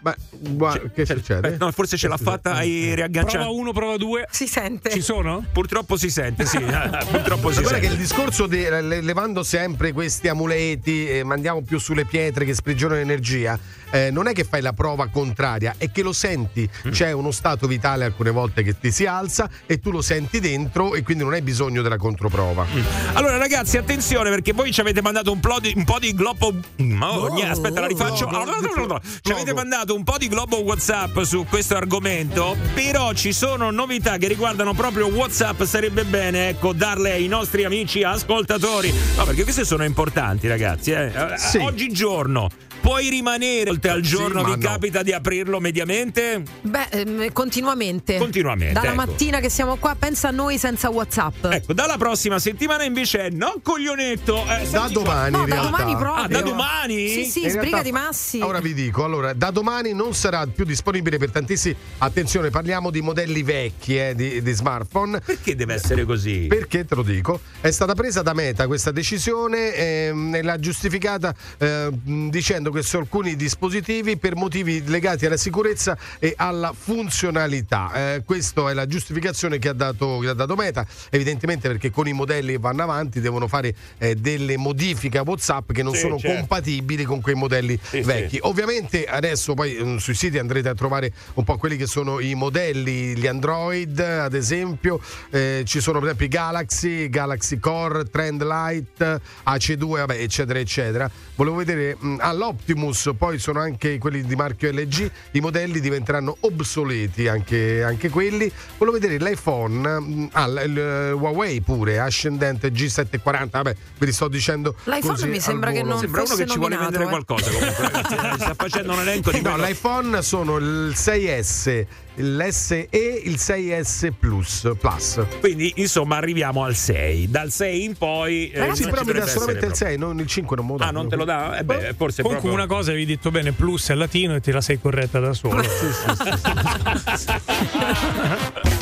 Ma 0.00 0.14
guarda, 0.30 0.88
che 0.94 1.04
succede? 1.06 1.54
Eh, 1.54 1.56
No, 1.58 1.70
forse 1.72 1.96
ce 1.96 2.08
l'ha 2.08 2.16
fatta, 2.16 2.52
hai 2.54 2.94
riagganciato. 2.94 3.44
Prova 3.44 3.50
uno, 3.60 3.72
prova 3.72 3.96
due. 3.96 4.26
Si 4.30 4.46
sente. 4.46 4.90
Ci 4.90 5.00
sono? 5.00 5.44
Purtroppo 5.52 5.96
si 5.96 6.10
sente, 6.10 6.44
sì. 6.46 6.56
eh, 6.62 7.04
Purtroppo 7.10 7.50
si 7.50 7.56
Ma 7.60 7.68
guarda 7.68 7.68
sente. 7.68 7.80
che 7.80 7.86
il 7.92 7.96
discorso 7.96 8.46
di 8.46 8.60
le- 8.62 9.00
levando 9.00 9.42
sempre 9.42 9.92
questi 9.92 10.28
amuleti, 10.28 11.08
eh, 11.08 11.24
mandiamo 11.24 11.62
più 11.62 11.78
sulle 11.78 12.04
pietre 12.04 12.44
che 12.44 12.54
sprigionano 12.54 13.00
energia, 13.00 13.58
eh, 13.90 14.10
non 14.10 14.28
è 14.28 14.32
che 14.32 14.44
fai 14.44 14.60
la 14.60 14.72
prova 14.72 15.08
contraria, 15.08 15.74
è 15.78 15.90
che 15.90 16.02
lo 16.02 16.12
senti. 16.12 16.68
Mm. 16.86 16.90
C'è 16.90 17.12
uno 17.12 17.30
stato 17.30 17.66
vitale 17.66 18.04
alcune 18.04 18.30
volte 18.30 18.62
che 18.62 18.78
ti 18.78 18.90
si 18.90 19.06
alza 19.06 19.48
e 19.66 19.80
tu 19.80 19.90
lo 19.90 20.02
senti 20.02 20.40
dentro 20.40 20.94
e 20.94 21.02
quindi 21.02 21.24
non 21.24 21.32
hai 21.32 21.42
bisogno 21.42 21.82
della 21.82 21.96
controprova. 21.96 22.64
Mm. 22.64 22.82
Allora, 23.14 23.36
ragazzi, 23.36 23.76
attenzione 23.76 24.30
perché 24.30 24.52
voi 24.52 24.72
ci 24.72 24.80
avete 24.80 25.02
mandato 25.02 25.32
un 25.32 25.40
po' 25.40 25.58
di, 25.60 25.72
un 25.76 25.84
po' 25.84 25.98
di 25.98 26.14
globo. 26.14 26.46
Oh, 26.48 27.32
niente, 27.32 27.52
aspetta, 27.52 27.80
la 27.80 27.86
rifaccio. 27.86 28.26
no, 28.30 28.44
No, 28.44 28.60
no, 28.60 28.72
no, 28.74 28.86
no. 28.86 29.00
Ci 29.20 29.32
avete 29.32 29.52
mandato 29.52 29.94
un 29.94 30.04
po' 30.04 30.16
di 30.18 30.28
globo 30.28 30.62
WhatsApp 30.62 31.20
su 31.22 31.44
questo 31.48 31.76
argomento. 31.76 32.56
Però 32.74 33.12
ci 33.12 33.32
sono 33.32 33.70
novità 33.70 34.16
che 34.16 34.28
riguardano 34.28 34.74
proprio 34.74 35.06
WhatsApp. 35.06 35.62
Sarebbe 35.62 36.04
bene, 36.04 36.48
ecco, 36.48 36.72
darle 36.72 37.12
ai 37.12 37.26
nostri 37.28 37.64
amici 37.64 38.02
ascoltatori. 38.02 38.92
No, 39.16 39.24
perché 39.24 39.42
queste 39.42 39.64
sono 39.64 39.84
importanti, 39.84 40.48
ragazzi. 40.48 40.92
Eh, 40.92 41.12
Sì. 41.36 41.58
Oggigiorno. 41.58 42.48
Puoi 42.80 43.10
rimanere 43.10 43.68
oltre 43.70 43.90
al 43.90 44.00
giorno, 44.00 44.40
ma 44.42 44.54
vi 44.54 44.62
no. 44.62 44.68
capita 44.68 45.02
di 45.02 45.12
aprirlo 45.12 45.60
mediamente? 45.60 46.42
Beh, 46.62 46.86
ehm, 46.90 47.32
continuamente. 47.32 48.16
Continuamente, 48.16 48.72
Dalla 48.72 48.86
ecco. 48.92 48.96
mattina 48.96 49.40
che 49.40 49.50
siamo 49.50 49.76
qua, 49.76 49.94
pensa 49.98 50.28
a 50.28 50.30
noi 50.30 50.58
senza 50.58 50.88
WhatsApp. 50.88 51.44
Ecco, 51.44 51.72
dalla 51.74 51.96
prossima 51.98 52.38
settimana 52.38 52.84
invece 52.84 53.26
è 53.26 53.30
no 53.30 53.60
coglionetto. 53.62 54.42
Eh, 54.46 54.66
Da 54.70 54.88
domani 54.90 55.30
No, 55.32 55.38
da 55.46 55.54
realtà. 55.54 55.70
domani 55.70 55.96
proprio. 55.96 56.24
Ah, 56.24 56.28
da 56.28 56.40
domani? 56.40 57.08
Sì, 57.08 57.24
sì, 57.24 57.38
In 57.40 57.44
realtà- 57.44 57.60
sbrigati 57.62 57.92
Massi. 57.92 58.40
Ora 58.40 58.60
vi 58.60 58.72
dico, 58.74 59.04
allora, 59.04 59.32
da 59.34 59.50
domani 59.50 59.92
non 59.92 60.14
sarà 60.14 60.46
più 60.46 60.64
disponibile 60.64 61.18
per 61.18 61.30
tantissimi. 61.30 61.76
Attenzione, 61.98 62.48
parliamo 62.50 62.90
di 62.90 63.00
modelli 63.02 63.42
vecchi 63.42 63.98
eh, 63.98 64.14
di, 64.14 64.40
di 64.40 64.52
smartphone. 64.52 65.20
Perché 65.20 65.54
deve 65.54 65.74
essere 65.74 66.04
così? 66.04 66.46
Perché 66.48 66.84
te 66.86 66.94
lo 66.94 67.02
dico? 67.02 67.40
È 67.60 67.70
stata 67.70 67.94
presa 67.94 68.22
da 68.22 68.32
Meta 68.32 68.66
questa 68.66 68.92
decisione 68.92 69.74
ehm, 69.74 70.34
e 70.36 70.42
l'ha 70.42 70.58
giustificata 70.58 71.34
eh, 71.58 71.90
mh, 71.90 72.28
dicendo 72.68 72.70
che 72.70 72.82
su 72.82 72.96
alcuni 72.96 73.36
dispositivi 73.36 74.16
per 74.16 74.36
motivi 74.36 74.82
legati 74.86 75.26
alla 75.26 75.36
sicurezza 75.36 75.96
e 76.18 76.34
alla 76.36 76.72
funzionalità. 76.76 78.14
Eh, 78.14 78.22
questa 78.24 78.70
è 78.70 78.74
la 78.74 78.86
giustificazione 78.86 79.58
che 79.58 79.68
ha, 79.68 79.72
dato, 79.72 80.18
che 80.18 80.28
ha 80.28 80.34
dato 80.34 80.54
Meta, 80.54 80.86
evidentemente 81.10 81.68
perché 81.68 81.90
con 81.90 82.06
i 82.06 82.12
modelli 82.12 82.52
che 82.52 82.58
vanno 82.58 82.82
avanti 82.82 83.20
devono 83.20 83.48
fare 83.48 83.74
eh, 83.98 84.14
delle 84.14 84.56
modifiche 84.56 85.18
a 85.18 85.22
WhatsApp 85.24 85.72
che 85.72 85.82
non 85.82 85.94
Sì, 85.94 86.00
sono 86.00 86.18
certo. 86.18 86.36
compatibili 86.36 87.04
con 87.04 87.20
quei 87.20 87.34
modelli 87.34 87.78
Sì, 87.82 88.00
vecchi. 88.00 88.36
sì. 88.36 88.38
Ovviamente 88.42 89.04
adesso 89.06 89.54
poi 89.54 89.78
mm, 89.80 89.96
sui 89.96 90.14
siti 90.14 90.38
andrete 90.38 90.68
a 90.68 90.74
trovare 90.74 91.12
un 91.34 91.44
po' 91.44 91.56
quelli 91.56 91.76
che 91.76 91.86
sono 91.86 92.20
i 92.20 92.34
modelli, 92.34 93.16
gli 93.16 93.26
Android 93.26 93.98
ad 93.98 94.34
esempio, 94.34 95.00
eh, 95.30 95.62
ci 95.66 95.80
sono 95.80 95.98
per 95.98 96.08
esempio 96.08 96.26
i 96.26 96.28
Galaxy, 96.28 97.08
Galaxy 97.08 97.58
Core, 97.58 98.04
Trend 98.10 98.42
Light, 98.42 99.20
AC2, 99.46 99.86
vabbè, 99.86 100.20
eccetera, 100.20 100.58
eccetera. 100.58 101.10
Volevo 101.34 101.56
vedere 101.56 101.96
mm, 102.02 102.16
all'Optimus, 102.58 103.10
poi 103.16 103.38
sono 103.38 103.60
anche 103.60 103.98
quelli 103.98 104.22
di 104.24 104.34
marchio 104.34 104.70
LG, 104.70 105.10
i 105.32 105.40
modelli 105.40 105.80
diventeranno 105.80 106.36
obsoleti 106.40 107.28
anche, 107.28 107.82
anche 107.82 108.08
quelli. 108.08 108.50
Volevo 108.76 108.98
vedere 108.98 109.22
l'iPhone, 109.22 110.00
mm, 110.00 110.26
ah, 110.32 110.46
il, 110.46 110.78
eh, 110.78 111.10
Huawei 111.12 111.60
pure, 111.60 112.00
ascendente 112.00 112.70
G740, 112.70 113.48
vabbè, 113.50 113.74
ve 113.98 114.06
li 114.06 114.12
sto 114.12 114.28
dicendo. 114.28 114.74
L'iPhone 114.84 115.14
così 115.14 115.28
mi 115.28 115.40
sembra 115.40 115.70
che 115.70 115.82
non 115.82 115.98
Sembra 115.98 116.22
uno 116.22 116.34
che 116.34 116.46
ci 116.46 116.58
vuole 116.58 116.76
vendere 116.76 117.04
eh. 117.04 117.08
qualcosa 117.08 117.50
comunque, 117.50 117.86
eh, 117.86 118.38
Sta 118.38 118.54
facendo 118.56 118.92
un 118.92 119.00
elenco 119.00 119.30
di 119.30 119.40
No, 119.48 119.52
quello- 119.52 119.66
l'iPhone 119.66 120.22
sono 120.22 120.56
il 120.56 120.92
6S, 120.94 121.86
l'SE 122.18 122.88
e 122.90 123.22
il 123.24 123.36
6S 123.36 124.10
Plus. 124.18 124.70
Plus. 124.78 125.20
Quindi, 125.40 125.72
insomma, 125.76 126.16
arriviamo 126.16 126.64
al 126.64 126.74
6. 126.74 127.30
Dal 127.30 127.50
6 127.50 127.84
in 127.84 127.96
poi. 127.96 128.50
eh, 128.50 128.74
Sì, 128.74 128.84
però 128.84 129.02
mi 129.04 129.12
dà 129.12 129.26
solamente 129.26 129.66
il 129.66 129.72
essere 129.72 129.90
6, 129.90 129.98
non 129.98 130.18
il 130.18 130.26
5 130.26 130.56
non 130.56 130.66
me 130.66 130.72
lo 130.72 130.78
dà. 130.78 130.86
Ah, 130.86 130.90
non 130.90 131.08
te 131.08 131.16
lo 131.16 131.24
dà? 131.24 131.58
Eh 131.58 131.64
beh, 131.64 131.94
forse 131.96 132.22
Comunque 132.22 132.48
proprio... 132.48 132.52
una 132.52 132.66
cosa 132.66 132.90
avevi 132.90 133.06
detto 133.06 133.30
bene, 133.30 133.52
plus 133.52 133.90
è 133.90 133.94
latino 133.94 134.34
e 134.34 134.40
te 134.40 134.52
la 134.52 134.60
sei 134.60 134.80
corretta 134.80 135.20
da 135.20 135.32
solo. 135.32 135.60
Dai. 135.60 135.68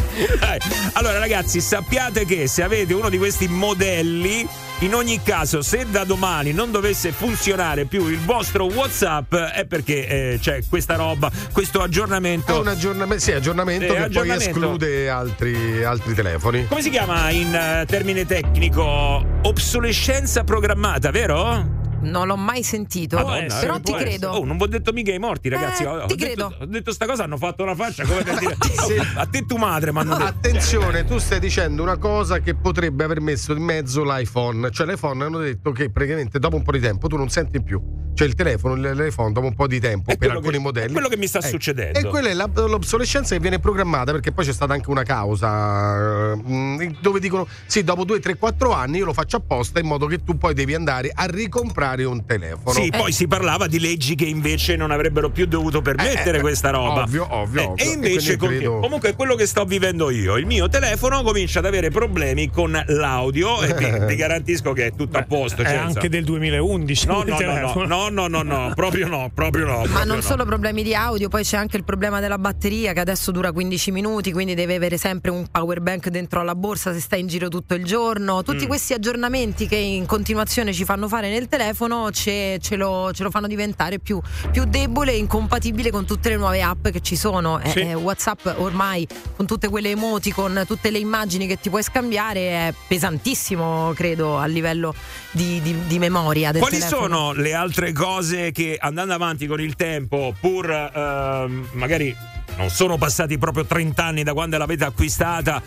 Allora, 0.94 1.18
ragazzi, 1.18 1.60
sappiate 1.60 2.24
che 2.24 2.46
se 2.46 2.62
avete 2.62 2.94
uno 2.94 3.08
di 3.08 3.18
questi 3.18 3.48
modelli, 3.48 4.46
in 4.80 4.94
ogni 4.94 5.22
caso, 5.22 5.62
se 5.62 5.86
da 5.90 6.04
domani 6.04 6.52
non 6.52 6.70
dovesse 6.70 7.12
funzionare 7.12 7.84
più 7.84 8.06
il 8.08 8.18
vostro 8.20 8.64
WhatsApp, 8.64 9.34
è 9.34 9.64
perché 9.66 10.06
eh, 10.32 10.38
c'è 10.40 10.60
questa 10.68 10.94
roba, 10.96 11.30
questo 11.52 11.80
È 11.80 11.84
aggiornamento. 11.84 12.60
un 12.60 12.68
aggiornamento, 12.68 13.22
sì, 13.22 13.32
aggiornamento 13.32 13.84
Eh, 13.84 13.88
che 13.88 14.02
aggiornamento. 14.02 14.42
poi 14.52 14.62
esclude 14.62 15.08
altri, 15.10 15.84
altri 15.84 16.14
telefoni. 16.14 16.66
Come 16.66 16.82
si 16.82 16.90
chiama 16.90 17.30
in 17.30 17.54
eh, 17.54 17.84
termine 17.86 18.24
tecnico? 18.26 19.24
Obsolescenza 19.42 20.44
programmata, 20.44 21.10
vero? 21.10 21.84
Non 22.10 22.26
l'ho 22.26 22.36
mai 22.36 22.62
sentito, 22.62 23.16
Madonna, 23.16 23.58
però 23.58 23.76
eh, 23.76 23.80
ti 23.80 23.92
credo. 23.92 24.30
Oh, 24.30 24.44
non 24.44 24.56
vi 24.56 24.62
ho 24.64 24.66
detto 24.66 24.92
mica 24.92 25.12
i 25.12 25.18
morti, 25.18 25.48
ragazzi. 25.48 25.82
Eh, 25.82 25.86
Ho- 25.86 26.02
ho 26.02 26.06
ti 26.06 26.14
detto- 26.16 26.24
credo. 26.48 26.54
Ho 26.60 26.66
detto 26.66 26.92
sta 26.92 27.06
cosa, 27.06 27.24
hanno 27.24 27.36
fatto 27.36 27.62
una 27.62 27.74
faccia 27.74 28.04
come 28.04 28.22
per 28.22 28.38
dire. 28.38 28.56
"Oh, 29.16 29.20
a 29.20 29.26
te 29.26 29.44
tu 29.46 29.56
madre, 29.56 29.90
ma 29.92 30.02
detto. 30.04 30.14
Attenzione, 30.16 31.04
tu 31.04 31.18
stai 31.18 31.40
dicendo 31.40 31.82
una 31.82 31.96
cosa 31.98 32.38
che 32.40 32.54
potrebbe 32.54 33.04
aver 33.04 33.20
messo 33.20 33.52
in 33.52 33.62
mezzo 33.62 34.04
l'iPhone. 34.04 34.70
Cioè, 34.70 34.86
l'iPhone 34.86 35.24
hanno 35.24 35.38
detto 35.38 35.72
che 35.72 35.90
praticamente 35.90 36.38
dopo 36.38 36.56
un 36.56 36.62
po' 36.62 36.72
di 36.72 36.80
tempo 36.80 37.08
tu 37.08 37.16
non 37.16 37.28
senti 37.28 37.62
più. 37.62 37.80
Cioè, 38.16 38.26
il 38.26 38.34
telefono, 38.34 38.74
l'iPhone 38.76 39.32
dopo 39.32 39.46
un 39.46 39.54
po' 39.54 39.66
di 39.66 39.78
tempo 39.78 40.10
È 40.10 40.16
per 40.16 40.30
alcuni 40.30 40.52
che- 40.52 40.58
modelli. 40.58 40.88
è 40.88 40.92
quello 40.92 41.08
che 41.08 41.18
mi 41.18 41.26
sta 41.26 41.38
Ecco. 41.40 41.48
succedendo. 41.48 41.98
E 41.98 42.04
quella 42.06 42.30
è 42.30 42.32
la- 42.32 42.48
l'obsolescenza 42.54 43.34
che 43.34 43.40
viene 43.42 43.58
programmata 43.58 44.10
perché 44.12 44.32
poi 44.32 44.46
c'è 44.46 44.54
stata 44.54 44.72
anche 44.72 44.88
una 44.88 45.02
causa 45.02 46.32
eh, 46.32 46.36
mh, 46.36 46.96
dove 47.02 47.20
dicono 47.20 47.46
sì, 47.66 47.84
dopo 47.84 48.04
2, 48.04 48.18
3, 48.20 48.36
4 48.36 48.72
anni 48.72 48.98
io 48.98 49.04
lo 49.04 49.12
faccio 49.12 49.36
apposta 49.36 49.80
in 49.80 49.86
modo 49.86 50.06
che 50.06 50.24
tu 50.24 50.38
poi 50.38 50.54
devi 50.54 50.74
andare 50.74 51.10
a 51.14 51.26
ricomprare 51.26 51.95
un 52.04 52.24
telefono. 52.26 52.72
Sì, 52.72 52.90
poi 52.90 53.12
si 53.12 53.26
parlava 53.26 53.66
di 53.66 53.78
leggi 53.80 54.14
che 54.14 54.24
invece 54.24 54.76
non 54.76 54.90
avrebbero 54.90 55.30
più 55.30 55.46
dovuto 55.46 55.80
permettere 55.82 56.36
Eh, 56.36 56.38
eh, 56.38 56.40
questa 56.40 56.70
roba. 56.70 57.02
ovvio, 57.02 57.26
ovvio, 57.30 57.60
Eh, 57.60 57.64
ovvio. 57.64 57.84
E 57.84 57.88
E 57.88 57.92
invece, 57.92 58.36
con- 58.36 58.48
credo- 58.48 58.80
comunque, 58.80 59.10
è 59.10 59.14
quello 59.14 59.34
che 59.34 59.46
sto 59.46 59.64
vivendo 59.64 60.10
io. 60.10 60.36
Il 60.36 60.46
mio 60.46 60.68
telefono 60.68 61.22
comincia 61.22 61.58
ad 61.60 61.66
avere 61.66 61.90
problemi 61.90 62.50
con 62.50 62.80
l'audio 62.86 63.62
e 63.62 63.74
vi, 63.74 64.06
vi 64.06 64.14
garantisco 64.16 64.72
che 64.72 64.86
è 64.86 64.92
tutto 64.94 65.18
a 65.18 65.22
posto. 65.24 65.62
È 65.62 65.74
anche 65.74 66.08
del 66.08 66.24
2011. 66.24 67.06
No, 67.06 67.22
no, 67.22 67.36
no, 67.38 67.72
no, 67.74 67.84
no, 67.86 68.08
no, 68.08 68.26
no, 68.28 68.42
no, 68.42 68.72
proprio 68.74 69.06
no, 69.08 69.30
proprio 69.34 69.64
no. 69.66 69.76
Ma 69.76 69.82
proprio 69.82 70.04
non 70.04 70.16
no. 70.16 70.22
solo 70.22 70.44
problemi 70.44 70.82
di 70.82 70.94
audio, 70.94 71.28
poi 71.28 71.42
c'è 71.44 71.56
anche 71.56 71.76
il 71.76 71.84
problema 71.84 72.20
della 72.20 72.38
batteria 72.38 72.92
che 72.92 73.00
adesso 73.00 73.30
dura 73.30 73.52
15 73.52 73.90
minuti, 73.90 74.32
quindi 74.32 74.54
deve 74.54 74.74
avere 74.74 74.96
sempre 74.98 75.30
un 75.30 75.46
power 75.50 75.80
bank 75.80 76.08
dentro 76.08 76.40
alla 76.40 76.54
borsa 76.54 76.92
se 76.92 77.00
stai 77.00 77.20
in 77.20 77.26
giro 77.26 77.48
tutto 77.48 77.74
il 77.74 77.84
giorno. 77.84 78.42
Tutti 78.42 78.64
Mm. 78.64 78.68
questi 78.68 78.92
aggiornamenti 78.94 79.66
che 79.66 79.76
in 79.76 80.06
continuazione 80.06 80.72
ci 80.72 80.84
fanno 80.84 81.08
fare 81.08 81.28
nel 81.30 81.46
telefono 81.48 81.75
ce, 82.12 82.58
ce 82.60 82.76
lo, 82.76 83.10
ce 83.12 83.22
lo 83.22 83.30
fanno 83.30 83.46
diventare 83.46 83.98
più, 83.98 84.20
più 84.50 84.64
debole 84.64 85.12
e 85.12 85.16
incompatibile 85.18 85.90
con 85.90 86.04
tutte 86.06 86.28
le 86.30 86.36
nuove 86.36 86.62
app 86.62 86.88
che 86.88 87.00
ci 87.00 87.16
sono. 87.16 87.60
Eh, 87.60 87.70
Sì. 87.70 87.80
eh, 87.80 87.94
WhatsApp 87.94 88.46
ormai 88.56 89.06
con 89.36 89.46
tutte 89.46 89.68
quelle 89.68 89.90
emoti, 89.90 90.32
con 90.32 90.64
tutte 90.66 90.90
le 90.90 90.98
immagini 90.98 91.46
che 91.46 91.58
ti 91.60 91.68
puoi 91.70 91.82
scambiare 91.82 92.40
è 92.68 92.74
pesantissimo, 92.88 93.92
credo, 93.94 94.38
a 94.38 94.46
livello 94.46 94.94
di, 95.30 95.60
di- 95.62 95.86
di 95.86 95.98
memoria 95.98 96.52
Quali 96.52 96.78
telefono. 96.78 97.02
sono 97.06 97.32
le 97.32 97.52
altre 97.54 97.92
cose 97.92 98.52
che 98.52 98.76
andando 98.80 99.12
avanti 99.14 99.46
con 99.46 99.60
il 99.60 99.74
tempo, 99.76 100.34
pur 100.40 100.70
ehm, 100.70 101.68
magari 101.72 102.14
non 102.56 102.70
sono 102.70 102.96
passati 102.96 103.36
proprio 103.36 103.66
30 103.66 104.02
anni 104.04 104.22
da 104.22 104.32
quando 104.32 104.56
l'avete 104.56 104.84
acquistata, 104.84 105.60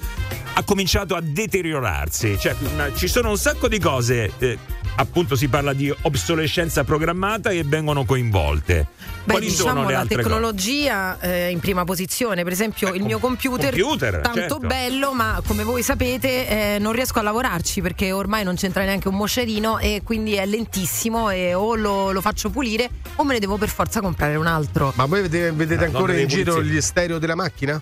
ha 0.54 0.64
cominciato 0.64 1.16
a 1.16 1.22
deteriorarsi? 1.22 2.38
Cioè, 2.40 2.56
ci 2.96 3.08
sono 3.08 3.30
un 3.30 3.38
sacco 3.38 3.68
di 3.68 3.78
cose, 3.80 4.32
eh, 4.40 4.58
appunto 5.00 5.36
si 5.36 5.48
parla 5.48 5.74
di 5.74 5.94
obsolescenza 6.02 6.84
programmata 6.84 7.50
e 7.50 7.64
vengono 7.64 8.04
coinvolte. 8.04 8.88
Beh, 9.24 9.32
Quali 9.32 9.48
diciamo 9.48 9.70
sono 9.70 9.88
le 9.88 9.94
la 9.94 10.06
tecnologia 10.06 11.20
eh, 11.20 11.50
in 11.50 11.60
prima 11.60 11.86
posizione, 11.86 12.44
per 12.44 12.52
esempio 12.52 12.94
il 12.94 13.04
mio 13.04 13.20
computer, 13.20 13.72
computer, 13.78 14.20
tanto 14.22 14.40
certo. 14.40 14.60
bello, 14.60 15.14
ma 15.14 15.42
come 15.46 15.64
voi 15.64 15.84
sapete 15.84 16.48
eh, 16.48 16.78
non 16.80 16.92
riesco 16.92 17.20
a 17.20 17.22
lavorarci 17.22 17.82
perché 17.82 18.12
ormai 18.12 18.44
non 18.44 18.56
c'entra 18.56 18.84
neanche 18.84 19.08
un 19.08 19.16
moscerino 19.16 19.80
e 19.80 20.02
quindi 20.04 20.34
è 20.34 20.46
lentissimo 20.46 21.30
e 21.30 21.54
o 21.54 21.76
lo, 21.76 22.12
lo 22.12 22.22
faccio 22.22 22.50
pulire 22.50 22.90
o 23.16 23.24
me 23.24 23.34
ne 23.34 23.40
devo 23.40 23.58
per 23.58 23.70
forza 23.70 24.02
comprare 24.02 24.36
un 24.36 24.48
altro. 24.48 24.92
Ma 24.96 25.06
voi 25.06 25.22
vedete, 25.22 25.52
vedete 25.52 25.84
Eh, 25.84 25.88
ancora 25.88 26.18
in 26.18 26.28
giro 26.28 26.62
gli 26.62 26.80
stereo 26.82 27.20
della 27.20 27.36
macchina? 27.36 27.82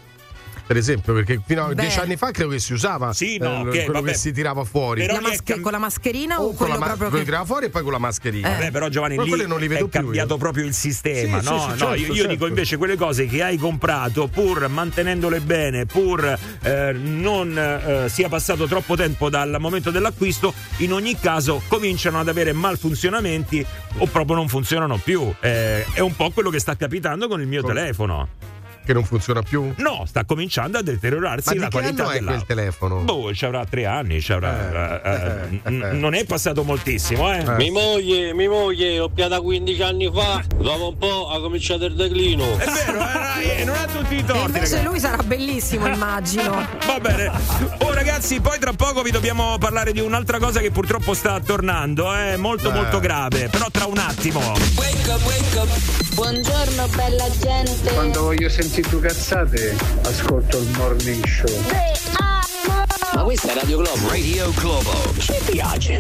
Per 0.68 0.76
esempio, 0.76 1.14
perché 1.14 1.40
fino 1.46 1.64
a 1.64 1.68
Beh. 1.74 1.82
dieci 1.82 1.98
anni 2.00 2.18
fa 2.18 2.32
credo 2.32 2.50
che 2.50 2.60
si 2.60 2.74
usava 2.74 3.14
Sì, 3.14 3.38
no, 3.38 3.48
eh, 3.48 3.60
ok, 3.62 3.70
quello 3.86 3.92
vabbè. 3.94 4.12
che 4.12 4.18
si 4.18 4.34
tirava 4.34 4.66
fuori. 4.66 5.00
Però 5.06 5.18
La 5.22 5.34
cam- 5.42 5.62
con 5.62 5.72
la 5.72 5.78
mascherina 5.78 6.42
o, 6.42 6.48
o 6.48 6.54
con 6.54 6.68
la 6.68 6.78
ma- 6.78 6.86
proprio 6.88 7.08
quello 7.08 7.24
che... 7.24 7.30
tirava 7.30 7.46
fuori 7.46 7.66
e 7.68 7.70
poi 7.70 7.84
con 7.84 7.92
la 7.94 7.98
mascherina. 8.00 8.54
Eh. 8.58 8.60
Beh, 8.66 8.72
però 8.72 8.90
Giovanni 8.90 9.16
Ma 9.16 9.24
lì 9.24 9.48
non 9.48 9.60
li 9.60 9.68
vedo 9.68 9.86
è 9.86 9.90
più 9.90 10.02
cambiato 10.02 10.34
io. 10.34 10.40
proprio 10.40 10.66
il 10.66 10.74
sistema, 10.74 11.40
Sì, 11.42 11.46
no? 11.50 11.58
sì, 11.58 11.64
sì, 11.64 11.70
no, 11.70 11.78
certo, 11.78 11.94
io, 11.94 12.08
io 12.08 12.14
certo. 12.16 12.28
dico 12.32 12.48
invece 12.48 12.76
quelle 12.78 12.98
cose 12.98 13.26
che 13.28 13.42
hai 13.44 13.58
comprato 13.58 14.28
pur 14.28 14.68
mantenendole 14.68 15.40
bene, 15.40 15.86
pur 15.86 16.38
eh, 16.62 16.92
non 16.92 17.58
eh, 17.58 18.10
sia 18.10 18.28
passato 18.28 18.68
troppo 18.68 18.96
tempo 18.98 19.30
dal 19.30 19.56
momento 19.60 19.90
dell'acquisto, 19.90 20.54
in 20.80 20.92
ogni 20.92 21.18
caso 21.18 21.62
cominciano 21.70 22.20
ad 22.20 22.28
avere 22.28 22.52
malfunzionamenti 22.52 23.66
o 24.00 24.06
proprio 24.08 24.36
non 24.36 24.50
funzionano 24.50 24.98
più. 24.98 25.34
Eh, 25.40 25.86
è 25.94 26.00
un 26.02 26.14
po' 26.14 26.30
quello 26.32 26.50
che 26.50 26.60
sta 26.60 26.76
capitando 26.76 27.30
con 27.30 27.40
il 27.40 27.48
mio 27.48 27.62
Con- 27.62 27.74
telefono. 27.74 28.28
Che 28.88 28.94
non 28.94 29.04
funziona 29.04 29.42
più. 29.42 29.74
No, 29.80 30.06
sta 30.08 30.24
cominciando 30.24 30.78
a 30.78 30.82
deteriorarsi 30.82 31.56
Ma 31.56 31.64
la 31.64 31.70
qualità 31.70 32.06
quel 32.06 32.44
telefono? 32.48 33.00
Boh, 33.02 33.34
ci 33.34 33.44
avrà 33.44 33.66
tre 33.66 33.86
anni, 33.86 34.22
ci 34.22 34.32
avrà, 34.32 35.02
Eh, 35.04 35.10
eh, 35.12 35.60
eh, 35.66 35.70
n- 35.72 35.82
eh. 35.84 35.92
non 35.92 36.14
è 36.14 36.24
passato 36.24 36.64
moltissimo, 36.64 37.30
eh. 37.34 37.44
Mi 37.58 37.70
moglie, 37.70 38.34
mi 38.34 38.48
moglie, 38.48 38.96
l'ho 38.96 39.10
piata 39.10 39.42
15 39.42 39.82
anni 39.82 40.10
fa, 40.10 40.42
dopo 40.56 40.88
un 40.88 40.98
po' 40.98 41.28
ha 41.30 41.42
cominciato 41.42 41.84
il 41.84 41.96
declino. 41.96 42.46
È 42.58 42.64
vero, 42.86 43.00
eh, 43.42 43.66
non 43.66 43.76
ha 43.76 43.86
tutti 43.88 44.16
i 44.16 44.20
E 44.20 44.24
torti. 44.24 44.46
invece 44.46 44.76
ragazzi. 44.76 44.84
lui 44.86 45.00
sarà 45.02 45.22
bellissimo, 45.22 45.88
immagino. 45.88 46.66
Va 46.86 47.00
bene. 47.02 47.30
Oh 47.80 47.92
ragazzi, 47.94 48.40
poi 48.40 48.58
tra 48.58 48.72
poco 48.72 49.02
vi 49.02 49.12
dobbiamo 49.12 49.58
parlare 49.58 49.92
di 49.92 50.00
un'altra 50.00 50.40
cosa 50.40 50.62
che 50.62 50.72
purtroppo 50.72 51.14
sta 51.14 51.42
tornando, 51.42 52.14
è 52.14 52.38
molto 52.38 52.70
Eh. 52.70 52.74
molto 52.74 53.02
grave, 53.02 53.50
però 53.50 53.66
tra 53.70 53.86
un 53.86 53.98
attimo. 53.98 54.40
Buongiorno 56.16 56.88
bella 56.96 57.26
gente. 57.40 57.94
Quando 57.94 58.22
voglio 58.24 58.48
sentire 58.50 58.76
due 58.82 59.02
cazzate, 59.02 59.76
ascolto 60.04 60.58
il 60.60 60.70
morning 60.78 61.26
show. 61.26 61.48
Amore. 62.20 62.37
Ma 63.14 63.24
questa 63.24 63.52
è 63.52 63.54
Radio 63.56 63.78
Globo. 63.78 64.08
Radio 64.10 64.52
Globo. 64.52 64.92
Ci 65.18 65.34
piace. 65.52 66.00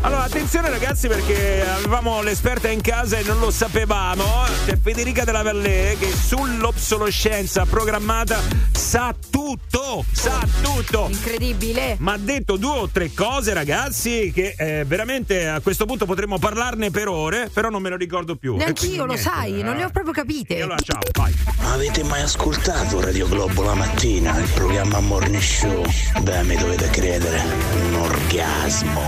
Allora, 0.00 0.24
attenzione 0.24 0.70
ragazzi 0.70 1.08
perché 1.08 1.66
avevamo 1.66 2.22
l'esperta 2.22 2.68
in 2.68 2.80
casa 2.80 3.18
e 3.18 3.22
non 3.22 3.38
lo 3.38 3.50
sapevamo. 3.50 4.24
C'è 4.64 4.78
Federica 4.78 5.24
della 5.24 5.42
Vallée 5.42 5.96
che 5.98 6.10
sull'obsolescenza 6.12 7.64
programmata 7.66 8.40
sa 8.72 9.14
tutto, 9.30 10.04
sa 10.12 10.38
tutto. 10.62 11.08
Incredibile. 11.10 11.96
Ma 11.98 12.12
ha 12.12 12.18
detto 12.18 12.56
due 12.56 12.78
o 12.78 12.88
tre 12.88 13.12
cose 13.12 13.52
ragazzi 13.54 14.30
che 14.32 14.54
eh, 14.56 14.84
veramente 14.84 15.48
a 15.48 15.60
questo 15.60 15.86
punto 15.86 16.06
potremmo 16.06 16.38
parlarne 16.38 16.90
per 16.90 17.08
ore, 17.08 17.50
però 17.52 17.68
non 17.68 17.82
me 17.82 17.88
lo 17.90 17.96
ricordo 17.96 18.36
più. 18.36 18.56
Neanch'io 18.56 19.04
lo 19.04 19.12
niente, 19.14 19.22
sai, 19.22 19.60
eh. 19.60 19.62
non 19.62 19.76
le 19.76 19.84
ho 19.84 19.90
proprio 19.90 20.12
capite. 20.12 20.56
E 20.56 20.62
allora 20.62 20.78
ciao, 20.78 21.00
vai. 21.12 21.34
Ma 21.60 21.72
avete 21.72 22.04
mai 22.04 22.22
ascoltato 22.22 23.00
Radio 23.00 23.26
Globo 23.28 23.62
la 23.62 23.74
mattina? 23.74 24.38
Il 24.38 24.48
programma 24.54 25.00
Morning 25.00 25.42
Show? 25.42 25.85
Beh, 26.22 26.42
mi 26.42 26.56
dovete 26.56 26.88
credere. 26.88 27.42
Un 27.72 27.94
orgasmo. 27.94 29.02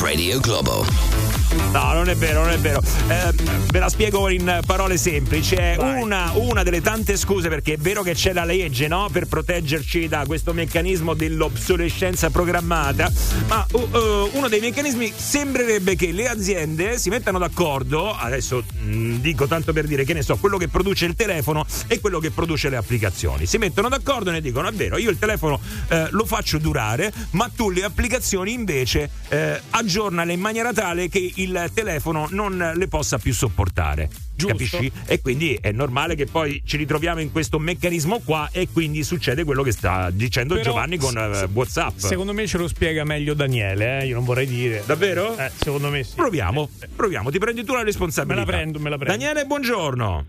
Radio 0.00 0.40
Globo. 0.40 1.29
No, 1.72 1.92
non 1.92 2.08
è 2.08 2.16
vero, 2.16 2.42
non 2.42 2.50
è 2.50 2.58
vero. 2.58 2.82
Eh, 3.08 3.32
ve 3.70 3.78
la 3.78 3.88
spiego 3.88 4.28
in 4.28 4.60
parole 4.66 4.96
semplici. 4.96 5.54
È 5.54 5.76
una, 5.78 6.32
una 6.34 6.62
delle 6.64 6.80
tante 6.80 7.16
scuse, 7.16 7.48
perché 7.48 7.74
è 7.74 7.76
vero 7.76 8.02
che 8.02 8.14
c'è 8.14 8.32
la 8.32 8.44
legge 8.44 8.88
no? 8.88 9.08
per 9.12 9.26
proteggerci 9.26 10.08
da 10.08 10.24
questo 10.26 10.52
meccanismo 10.52 11.14
dell'obsolescenza 11.14 12.30
programmata, 12.30 13.10
ma 13.46 13.64
uh, 13.70 13.78
uh, 13.78 14.30
uno 14.32 14.48
dei 14.48 14.60
meccanismi 14.60 15.12
sembrerebbe 15.14 15.94
che 15.94 16.10
le 16.10 16.28
aziende 16.28 16.98
si 16.98 17.08
mettano 17.08 17.38
d'accordo, 17.38 18.14
adesso 18.14 18.64
mh, 18.80 19.16
dico 19.16 19.46
tanto 19.46 19.72
per 19.72 19.86
dire 19.86 20.04
che 20.04 20.12
ne 20.12 20.22
so, 20.22 20.36
quello 20.36 20.58
che 20.58 20.66
produce 20.66 21.04
il 21.04 21.14
telefono 21.14 21.64
e 21.86 22.00
quello 22.00 22.18
che 22.18 22.32
produce 22.32 22.68
le 22.68 22.76
applicazioni. 22.76 23.46
Si 23.46 23.58
mettono 23.58 23.88
d'accordo 23.88 24.30
e 24.30 24.32
ne 24.32 24.40
dicono, 24.40 24.68
è 24.68 24.72
vero, 24.72 24.98
io 24.98 25.10
il 25.10 25.18
telefono 25.18 25.60
eh, 25.88 26.08
lo 26.10 26.24
faccio 26.24 26.58
durare, 26.58 27.12
ma 27.30 27.48
tu 27.54 27.70
le 27.70 27.84
applicazioni 27.84 28.52
invece 28.52 29.08
eh, 29.28 29.60
aggiornale 29.70 30.32
in 30.32 30.40
maniera 30.40 30.72
tale 30.72 31.08
che 31.08 31.32
il 31.36 31.49
telefono 31.72 32.28
non 32.30 32.72
le 32.74 32.88
possa 32.88 33.18
più 33.18 33.32
sopportare. 33.32 34.08
Capisci? 34.36 34.90
E 35.06 35.20
quindi 35.20 35.58
è 35.60 35.70
normale 35.70 36.14
che 36.14 36.26
poi 36.26 36.62
ci 36.64 36.76
ritroviamo 36.76 37.20
in 37.20 37.30
questo 37.30 37.58
meccanismo 37.58 38.20
qua 38.24 38.48
e 38.52 38.68
quindi 38.72 39.02
succede 39.02 39.44
quello 39.44 39.62
che 39.62 39.72
sta 39.72 40.10
dicendo 40.10 40.54
Però, 40.54 40.70
Giovanni 40.70 40.96
con 40.96 41.16
eh, 41.16 41.48
WhatsApp. 41.52 41.96
Secondo 41.96 42.32
me 42.32 42.46
ce 42.46 42.58
lo 42.58 42.68
spiega 42.68 43.04
meglio 43.04 43.34
Daniele, 43.34 44.00
eh? 44.00 44.06
io 44.06 44.14
non 44.14 44.24
vorrei 44.24 44.46
dire. 44.46 44.82
Davvero? 44.86 45.36
Eh, 45.36 45.50
secondo 45.54 45.90
me 45.90 46.02
sì. 46.04 46.14
Proviamo, 46.14 46.68
proviamo, 46.96 47.30
ti 47.30 47.38
prendi 47.38 47.64
tu 47.64 47.74
la 47.74 47.82
responsabilità. 47.82 48.44
Me 48.44 48.50
la 48.50 48.56
prendo, 48.56 48.78
me 48.78 48.90
la 48.90 48.96
prendo. 48.96 49.18
Daniele, 49.18 49.44
buongiorno. 49.44 50.26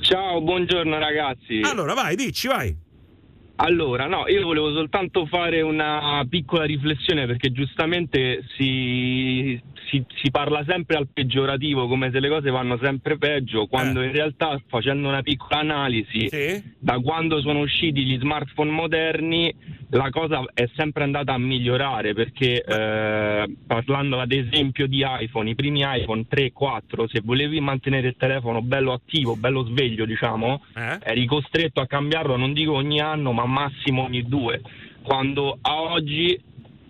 Ciao, 0.00 0.40
buongiorno 0.40 0.98
ragazzi. 0.98 1.60
Allora, 1.62 1.94
vai, 1.94 2.16
dici, 2.16 2.46
vai. 2.48 2.76
Allora, 3.56 4.06
no, 4.08 4.26
io 4.26 4.42
volevo 4.42 4.72
soltanto 4.72 5.26
fare 5.26 5.62
una 5.62 6.24
piccola 6.28 6.64
riflessione 6.64 7.24
perché 7.26 7.52
giustamente 7.52 8.44
si, 8.56 9.60
si- 9.94 10.04
si 10.22 10.30
parla 10.30 10.64
sempre 10.66 10.96
al 10.96 11.06
peggiorativo, 11.12 11.86
come 11.86 12.10
se 12.10 12.18
le 12.18 12.28
cose 12.28 12.50
vanno 12.50 12.76
sempre 12.82 13.16
peggio, 13.16 13.66
quando 13.66 14.02
in 14.02 14.12
realtà 14.12 14.60
facendo 14.66 15.06
una 15.08 15.22
piccola 15.22 15.60
analisi, 15.60 16.26
da 16.78 16.98
quando 16.98 17.40
sono 17.40 17.60
usciti 17.60 18.04
gli 18.04 18.18
smartphone 18.18 18.70
moderni, 18.70 19.54
la 19.90 20.10
cosa 20.10 20.42
è 20.52 20.68
sempre 20.74 21.04
andata 21.04 21.32
a 21.32 21.38
migliorare 21.38 22.14
perché 22.14 22.62
eh, 22.64 23.54
parlando 23.66 24.18
ad 24.18 24.32
esempio 24.32 24.86
di 24.88 25.04
iPhone, 25.06 25.50
i 25.50 25.54
primi 25.54 25.82
iPhone 25.84 26.24
3, 26.28 26.50
4, 26.52 27.06
se 27.06 27.20
volevi 27.22 27.60
mantenere 27.60 28.08
il 28.08 28.16
telefono 28.16 28.60
bello 28.62 28.92
attivo, 28.92 29.36
bello 29.36 29.64
sveglio, 29.64 30.04
diciamo, 30.04 30.62
eri 31.02 31.24
costretto 31.26 31.80
a 31.80 31.86
cambiarlo, 31.86 32.36
non 32.36 32.52
dico 32.52 32.72
ogni 32.72 33.00
anno, 33.00 33.30
ma 33.32 33.44
massimo 33.46 34.02
ogni 34.02 34.24
due. 34.26 34.60
Quando 35.02 35.58
a 35.60 35.80
oggi 35.82 36.36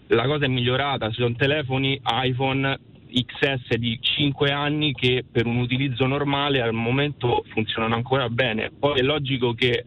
la 0.08 0.24
cosa 0.26 0.44
è 0.44 0.48
migliorata, 0.48 1.08
ci 1.10 1.20
sono 1.20 1.34
telefoni 1.34 2.00
iPhone 2.04 2.78
XS 3.22 3.76
di 3.76 3.98
5 4.00 4.50
anni 4.50 4.92
che 4.92 5.24
per 5.30 5.46
un 5.46 5.58
utilizzo 5.58 6.06
normale 6.06 6.60
al 6.60 6.72
momento 6.72 7.44
funzionano 7.52 7.94
ancora 7.94 8.28
bene. 8.28 8.72
Poi 8.76 8.98
è 8.98 9.02
logico 9.02 9.54
che 9.54 9.84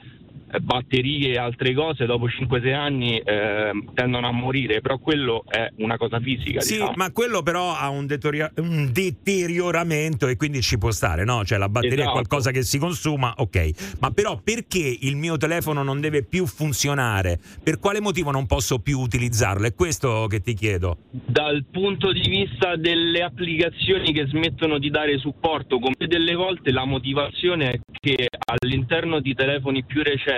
batterie 0.61 1.33
e 1.33 1.37
altre 1.37 1.73
cose 1.73 2.05
dopo 2.05 2.27
5-6 2.27 2.73
anni 2.73 3.17
eh, 3.19 3.71
tendono 3.93 4.27
a 4.27 4.31
morire, 4.31 4.81
però 4.81 4.97
quello 4.97 5.43
è 5.47 5.69
una 5.77 5.97
cosa 5.97 6.19
fisica. 6.19 6.61
Sì, 6.61 6.73
diciamo. 6.73 6.93
ma 6.95 7.11
quello 7.11 7.41
però 7.43 7.73
ha 7.75 7.89
un, 7.89 8.05
deteriora- 8.05 8.51
un 8.57 8.89
deterioramento 8.91 10.27
e 10.27 10.35
quindi 10.37 10.61
ci 10.61 10.77
può 10.77 10.91
stare, 10.91 11.23
no? 11.23 11.43
Cioè 11.43 11.57
la 11.57 11.69
batteria 11.69 11.95
è 11.97 11.99
Esatto. 12.07 12.11
qualcosa 12.11 12.51
che 12.51 12.63
si 12.63 12.77
consuma, 12.77 13.33
ok. 13.37 13.95
Ma 13.99 14.11
però 14.11 14.39
perché 14.43 14.97
il 15.01 15.15
mio 15.15 15.37
telefono 15.37 15.83
non 15.83 15.99
deve 15.99 16.23
più 16.23 16.45
funzionare? 16.45 17.39
Per 17.63 17.79
quale 17.79 17.99
motivo 17.99 18.31
non 18.31 18.45
posso 18.45 18.79
più 18.79 18.99
utilizzarlo? 18.99 19.65
È 19.67 19.73
questo 19.73 20.27
che 20.27 20.41
ti 20.41 20.53
chiedo. 20.53 20.97
Dal 21.11 21.65
punto 21.69 22.11
di 22.11 22.27
vista 22.27 22.75
delle 22.75 23.21
applicazioni 23.21 24.13
che 24.13 24.27
smettono 24.27 24.77
di 24.77 24.89
dare 24.89 25.17
supporto, 25.17 25.79
come 25.79 25.95
delle 26.07 26.35
volte 26.35 26.71
la 26.71 26.85
motivazione 26.85 27.71
è 27.71 27.79
che 27.99 28.27
all'interno 28.45 29.19
di 29.19 29.33
telefoni 29.33 29.83
più 29.83 30.03
recenti 30.03 30.36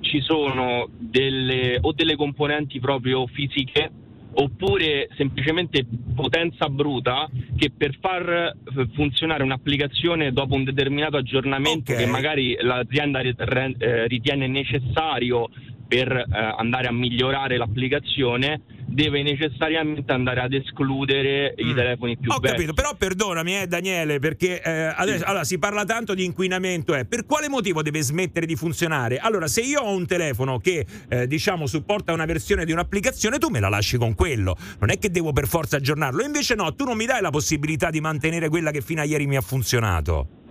ci 0.00 0.20
sono 0.20 0.88
delle 0.98 1.78
o 1.80 1.92
delle 1.92 2.16
componenti 2.16 2.80
proprio 2.80 3.26
fisiche 3.26 3.90
oppure 4.34 5.08
semplicemente 5.16 5.84
potenza 6.14 6.68
bruta 6.68 7.28
che 7.56 7.70
per 7.76 7.96
far 8.00 8.28
eh, 8.28 8.88
funzionare 8.94 9.42
un'applicazione 9.42 10.32
dopo 10.32 10.54
un 10.54 10.64
determinato 10.64 11.16
aggiornamento 11.18 11.92
che 11.92 12.06
magari 12.06 12.56
l'azienda 12.60 13.20
eh, 13.20 14.06
ritiene 14.06 14.46
necessario 14.46 15.48
per 15.92 16.10
eh, 16.10 16.24
andare 16.56 16.86
a 16.86 16.92
migliorare 16.92 17.58
l'applicazione 17.58 18.62
deve 18.86 19.22
necessariamente 19.22 20.10
andare 20.10 20.40
ad 20.40 20.54
escludere 20.54 21.52
i 21.56 21.74
telefoni 21.74 22.16
più 22.16 22.30
Mm. 22.32 22.34
Ho 22.34 22.38
vecchi. 22.38 22.54
capito, 22.54 22.72
però 22.72 22.94
perdonami 22.96 23.60
eh, 23.60 23.66
Daniele, 23.66 24.18
perché 24.18 24.62
eh, 24.62 24.70
adesso 24.96 25.24
allora, 25.24 25.44
si 25.44 25.58
parla 25.58 25.84
tanto 25.84 26.14
di 26.14 26.24
inquinamento, 26.24 26.94
eh. 26.94 27.04
per 27.04 27.26
quale 27.26 27.48
motivo 27.48 27.82
deve 27.82 28.00
smettere 28.00 28.46
di 28.46 28.54
funzionare? 28.56 29.18
Allora, 29.18 29.48
se 29.48 29.60
io 29.60 29.80
ho 29.80 29.94
un 29.94 30.06
telefono 30.06 30.58
che 30.58 30.86
eh, 31.08 31.26
diciamo 31.26 31.66
supporta 31.66 32.12
una 32.12 32.24
versione 32.24 32.64
di 32.64 32.72
un'applicazione, 32.72 33.38
tu 33.38 33.48
me 33.48 33.60
la 33.60 33.68
lasci 33.68 33.98
con 33.98 34.14
quello, 34.14 34.56
non 34.80 34.90
è 34.90 34.98
che 34.98 35.10
devo 35.10 35.32
per 35.32 35.46
forza 35.46 35.76
aggiornarlo, 35.76 36.22
invece 36.22 36.54
no, 36.54 36.74
tu 36.74 36.84
non 36.84 36.96
mi 36.96 37.04
dai 37.04 37.20
la 37.20 37.30
possibilità 37.30 37.90
di 37.90 38.00
mantenere 38.00 38.48
quella 38.48 38.70
che 38.70 38.80
fino 38.80 39.02
a 39.02 39.04
ieri 39.04 39.26
mi 39.26 39.36
ha 39.36 39.42
funzionato. 39.42 40.41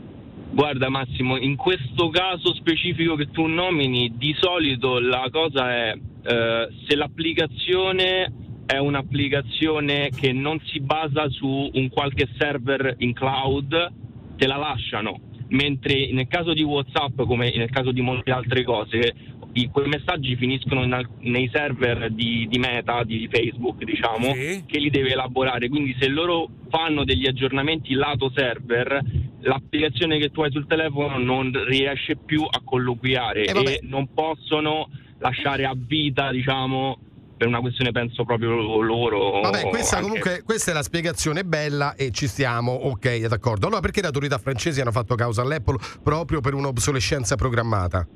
Guarda 0.53 0.89
Massimo, 0.89 1.37
in 1.37 1.55
questo 1.55 2.09
caso 2.09 2.53
specifico 2.53 3.15
che 3.15 3.31
tu 3.31 3.45
nomini, 3.45 4.13
di 4.17 4.35
solito 4.37 4.99
la 4.99 5.29
cosa 5.31 5.71
è 5.71 5.93
eh, 6.23 6.67
se 6.87 6.95
l'applicazione 6.95 8.33
è 8.65 8.77
un'applicazione 8.77 10.09
che 10.09 10.33
non 10.33 10.59
si 10.65 10.81
basa 10.81 11.29
su 11.29 11.69
un 11.73 11.89
qualche 11.89 12.27
server 12.37 12.95
in 12.99 13.13
cloud, 13.13 13.93
te 14.35 14.45
la 14.45 14.57
lasciano. 14.57 15.19
Mentre 15.49 16.11
nel 16.11 16.27
caso 16.27 16.53
di 16.53 16.63
WhatsApp, 16.63 17.21
come 17.21 17.53
nel 17.55 17.69
caso 17.69 17.91
di 17.91 18.01
molte 18.01 18.31
altre 18.31 18.63
cose, 18.63 19.13
i- 19.53 19.69
quei 19.71 19.87
messaggi 19.87 20.35
finiscono 20.35 20.83
in 20.83 21.07
nei 21.19 21.49
server 21.51 22.11
di, 22.11 22.47
di 22.49 22.57
Meta, 22.59 23.03
di 23.03 23.27
Facebook, 23.31 23.83
diciamo, 23.83 24.33
che 24.65 24.77
li 24.79 24.89
deve 24.89 25.11
elaborare. 25.11 25.69
Quindi 25.69 25.95
se 25.99 26.07
loro 26.07 26.47
fanno 26.69 27.03
degli 27.03 27.27
aggiornamenti 27.27 27.93
lato 27.93 28.31
server, 28.33 29.01
l'applicazione 29.41 30.17
che 30.19 30.29
tu 30.29 30.41
hai 30.41 30.51
sul 30.51 30.67
telefono 30.67 31.17
non 31.17 31.51
riesce 31.67 32.15
più 32.15 32.43
a 32.43 32.61
colloquiare 32.63 33.43
Eh, 33.45 33.63
e 33.73 33.79
non 33.83 34.13
possono 34.13 34.89
lasciare 35.19 35.65
a 35.65 35.73
vita, 35.75 36.31
diciamo, 36.31 36.97
per 37.37 37.47
una 37.47 37.59
questione 37.59 37.91
penso 37.91 38.23
proprio 38.23 38.81
loro. 38.81 39.41
Vabbè, 39.41 39.67
questa 39.69 39.95
anche- 39.97 40.07
comunque 40.07 40.43
questa 40.43 40.71
è 40.71 40.73
la 40.75 40.83
spiegazione 40.83 41.43
bella 41.43 41.95
e 41.95 42.11
ci 42.11 42.27
stiamo, 42.27 42.71
ok, 42.71 43.25
d'accordo. 43.25 43.65
Allora 43.65 43.81
perché 43.81 44.01
le 44.01 44.07
autorità 44.07 44.37
francesi 44.37 44.79
hanno 44.79 44.91
fatto 44.91 45.15
causa 45.15 45.41
all'Apple 45.41 45.77
proprio 46.03 46.39
per 46.39 46.53
un'obsolescenza 46.53 47.35
programmata? 47.35 48.07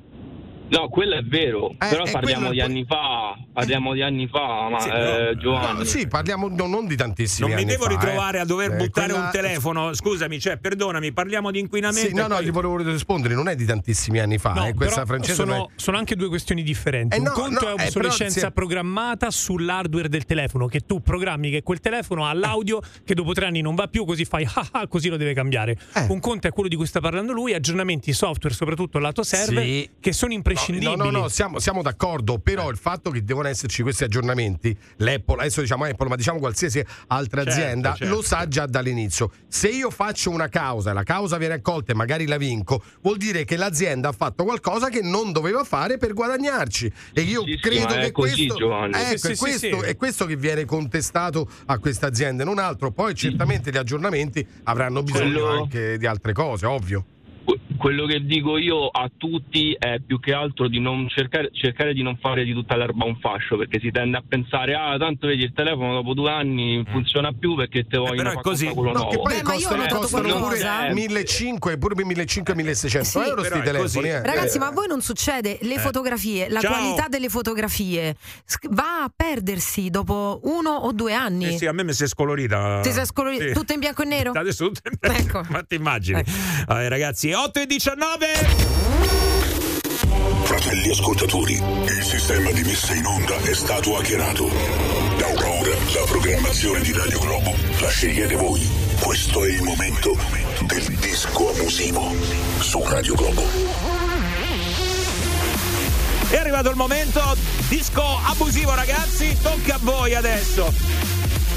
No, 0.68 0.88
quello 0.88 1.14
è 1.14 1.22
vero, 1.22 1.74
però 1.78 2.04
eh, 2.04 2.10
parliamo 2.10 2.50
di 2.50 2.60
anni 2.60 2.84
fa, 2.84 3.36
parliamo 3.52 3.92
di 3.92 4.02
anni 4.02 4.26
fa, 4.26 4.68
ma 4.68 4.80
Sì, 4.80 4.88
eh, 4.88 5.30
no, 5.34 5.36
Giovanni. 5.40 5.78
no, 5.78 5.84
sì, 5.84 6.08
parliamo 6.08 6.48
no, 6.48 6.66
non 6.66 6.86
di 6.88 6.96
tantissimi 6.96 7.48
Non 7.48 7.56
mi 7.56 7.64
devo 7.64 7.84
fa, 7.84 7.90
ritrovare 7.90 8.38
eh. 8.38 8.40
a 8.40 8.44
dover 8.44 8.72
Eh, 8.72 8.76
buttare 8.76 9.08
quella- 9.12 9.24
un 9.26 9.30
telefono, 9.30 9.94
scusami, 9.94 10.40
cioè, 10.40 10.56
perdonami, 10.56 11.12
parliamo 11.12 11.52
di 11.52 11.60
inquinamento. 11.60 12.08
Sì, 12.08 12.14
no, 12.14 12.24
e 12.24 12.28
no, 12.28 12.34
poi- 12.34 12.44
gli 12.46 12.50
volevo 12.50 12.76
rispondere, 12.78 13.34
non 13.34 13.46
è 13.48 13.54
di 13.54 13.64
tantissimi 13.64 14.18
anni 14.18 14.38
fa, 14.38 14.54
No, 14.54 14.66
eh, 14.66 14.74
questa 14.74 15.06
francese 15.06 15.34
sono, 15.34 15.56
ma 15.56 15.62
è- 15.62 15.66
sono 15.76 15.98
anche 15.98 16.16
due 16.16 16.26
questioni 16.28 16.64
differenti. 16.64 17.14
Eh 17.14 17.18
un 17.20 17.26
no, 17.26 17.30
conto 17.32 17.60
no, 17.64 17.68
è 17.68 17.72
eh, 17.72 17.74
però 17.76 17.86
obsolescenza 18.08 18.40
si 18.40 18.46
è- 18.46 18.50
programmata 18.50 19.30
sull'hardware 19.30 20.08
del 20.08 20.24
telefono, 20.24 20.66
che 20.66 20.80
tu 20.80 21.00
programmi 21.00 21.48
che 21.50 21.62
quel 21.62 21.78
telefono 21.78 22.26
ha 22.26 22.32
l'audio 22.32 22.80
che 23.04 23.14
dopo 23.14 23.32
tre 23.34 23.46
anni 23.46 23.60
non 23.60 23.76
va 23.76 23.86
più, 23.86 24.04
così 24.04 24.24
fai 24.24 24.44
ah 24.52 24.68
ah, 24.72 24.86
così 24.88 25.08
lo 25.10 25.16
deve 25.16 25.32
cambiare. 25.32 25.78
Eh. 25.94 26.06
Un 26.08 26.18
conto 26.18 26.48
è 26.48 26.50
quello 26.50 26.68
di 26.68 26.74
cui 26.74 26.86
sta 26.86 26.98
parlando 26.98 27.32
lui, 27.32 27.54
aggiornamenti 27.54 28.12
software, 28.12 28.52
soprattutto 28.52 28.98
lato 28.98 29.22
server, 29.22 29.62
Sì. 29.62 29.88
che 30.00 30.12
sono 30.12 30.32
imprescindibili. 30.32 30.54
No, 30.80 30.94
no, 30.94 31.10
no, 31.10 31.28
siamo, 31.28 31.58
siamo 31.58 31.82
d'accordo, 31.82 32.38
però 32.38 32.70
il 32.70 32.76
fatto 32.76 33.10
che 33.10 33.22
devono 33.24 33.48
esserci 33.48 33.82
questi 33.82 34.04
aggiornamenti, 34.04 34.76
l'Apple, 34.96 35.40
adesso 35.40 35.60
diciamo 35.60 35.84
Apple, 35.84 36.08
ma 36.08 36.16
diciamo 36.16 36.38
qualsiasi 36.38 36.82
altra 37.08 37.42
Certo, 37.44 37.60
azienda, 37.60 37.94
certo. 37.94 38.14
lo 38.14 38.22
sa 38.22 38.48
già 38.48 38.66
dall'inizio. 38.66 39.30
Se 39.48 39.68
io 39.68 39.90
faccio 39.90 40.30
una 40.30 40.48
causa 40.48 40.90
e 40.90 40.94
la 40.94 41.02
causa 41.02 41.36
viene 41.36 41.54
accolta 41.54 41.92
e 41.92 41.94
magari 41.94 42.26
la 42.26 42.36
vinco, 42.36 42.82
vuol 43.02 43.16
dire 43.18 43.44
che 43.44 43.56
l'azienda 43.56 44.08
ha 44.08 44.12
fatto 44.12 44.44
qualcosa 44.44 44.88
che 44.88 45.02
non 45.02 45.32
doveva 45.32 45.64
fare 45.64 45.98
per 45.98 46.12
guadagnarci. 46.14 46.90
E 47.12 47.20
io 47.22 47.42
Sì, 47.42 47.52
sì, 47.52 47.58
credo 47.58 47.94
è 47.94 48.00
che 48.04 48.12
così, 48.12 48.46
questo, 48.46 48.84
ecco, 48.84 48.96
Sì, 48.98 49.12
è, 49.14 49.16
sì, 49.18 49.36
questo, 49.36 49.80
sì. 49.82 49.88
è 49.88 49.96
questo 49.96 50.26
che 50.26 50.36
viene 50.36 50.64
contestato 50.64 51.48
a 51.66 51.78
queste 51.78 52.06
aziende, 52.06 52.44
non 52.44 52.58
altro. 52.58 52.90
Poi 52.90 53.14
certamente 53.14 53.70
gli 53.70 53.76
aggiornamenti 53.76 54.46
avranno 54.64 55.02
bisogno 55.02 55.32
Quello- 55.40 55.48
anche 55.62 55.98
di 55.98 56.06
altre 56.06 56.32
cose, 56.32 56.66
ovvio. 56.66 57.04
Quello 57.76 58.06
che 58.06 58.24
dico 58.24 58.56
io 58.58 58.88
a 58.88 59.10
tutti 59.16 59.76
è 59.78 59.98
più 60.04 60.18
che 60.20 60.32
altro 60.32 60.68
di 60.68 60.80
non 60.80 61.08
cercare, 61.08 61.50
cercare 61.52 61.92
di 61.92 62.02
non 62.02 62.16
fare 62.18 62.44
di 62.44 62.52
tutta 62.52 62.76
l'erba 62.76 63.04
un 63.04 63.18
fascio, 63.18 63.56
perché 63.56 63.78
si 63.80 63.90
tende 63.90 64.16
a 64.16 64.22
pensare, 64.26 64.74
ah, 64.74 64.96
tanto 64.98 65.26
vedi 65.26 65.42
il 65.44 65.52
telefono 65.54 65.92
dopo 65.94 66.14
due 66.14 66.30
anni 66.30 66.82
funziona 66.90 67.32
più 67.32 67.54
perché 67.54 67.86
te 67.86 67.96
vogliono 67.98 68.16
però 68.16 68.30
è 68.30 68.32
fare 68.34 68.42
così. 68.42 68.66
quello 68.68 68.92
No, 68.92 68.98
nuovo. 68.98 69.10
che 69.10 69.16
poi 69.18 69.34
Beh, 69.36 69.42
ma 69.42 69.50
io 69.54 69.56
ho 69.56 69.60
costano, 69.60 69.82
notato 69.82 70.00
costano 70.00 70.28
qualcosa. 70.28 70.76
pure 70.78 70.92
1500, 70.94 71.78
pure 71.78 71.94
1500-1600 72.04 73.00
Sì. 73.02 73.18
euro 73.18 73.42
sti 73.44 73.60
telefoni. 73.62 74.08
Eh. 74.08 74.22
Ragazzi, 74.22 74.58
ma 74.58 74.66
a 74.68 74.70
voi 74.72 74.86
non 74.88 75.00
succede? 75.02 75.58
Le 75.62 75.74
Eh. 75.74 75.78
fotografie, 75.78 76.48
la 76.48 76.60
Ciao. 76.60 76.72
qualità 76.72 77.06
delle 77.08 77.28
fotografie 77.28 78.16
va 78.70 79.02
a 79.04 79.12
perdersi 79.14 79.90
dopo 79.90 80.40
uno 80.44 80.70
o 80.70 80.92
due 80.92 81.12
anni. 81.14 81.54
Eh 81.54 81.58
sì, 81.58 81.66
a 81.66 81.72
me 81.72 81.84
mi 81.84 81.92
si 81.92 82.04
è 82.04 82.06
scolorita. 82.06 82.80
Ti 82.82 82.90
sei 82.92 83.04
scolorito? 83.06 83.46
Sì. 83.48 83.52
Tutto 83.52 83.72
in 83.72 83.80
bianco 83.80 84.02
e 84.02 84.06
nero? 84.06 84.30
Adesso 84.32 84.70
tutto 84.70 84.80
in 84.90 84.98
Ecco. 85.16 85.42
Ma 85.50 85.62
ti 85.62 85.74
immagini? 85.76 86.22
Vabbè, 86.66 86.88
ragazzi, 86.88 87.32
8 87.32 87.60
e 87.60 87.65
19. 87.66 88.26
Fratelli 90.44 90.90
ascoltatori, 90.90 91.54
il 91.54 92.02
sistema 92.02 92.50
di 92.52 92.62
messa 92.62 92.94
in 92.94 93.04
onda 93.04 93.36
è 93.38 93.54
stato 93.54 93.96
hackerato. 93.96 94.48
Da 95.18 95.26
ora 95.26 95.70
la 95.70 96.04
programmazione 96.06 96.80
di 96.80 96.92
Radio 96.92 97.18
Globo 97.18 97.54
la 97.80 97.88
scegliete 97.88 98.36
voi. 98.36 98.68
Questo 99.00 99.44
è 99.44 99.50
il 99.50 99.62
momento 99.62 100.16
del 100.66 100.96
disco 100.98 101.50
abusivo 101.50 102.14
su 102.60 102.82
Radio 102.84 103.14
Globo. 103.14 103.42
È 106.28 106.36
arrivato 106.36 106.70
il 106.70 106.76
momento 106.76 107.36
disco 107.68 108.02
abusivo, 108.24 108.74
ragazzi. 108.74 109.36
Tocca 109.42 109.74
a 109.74 109.78
voi 109.80 110.14
adesso. 110.14 110.72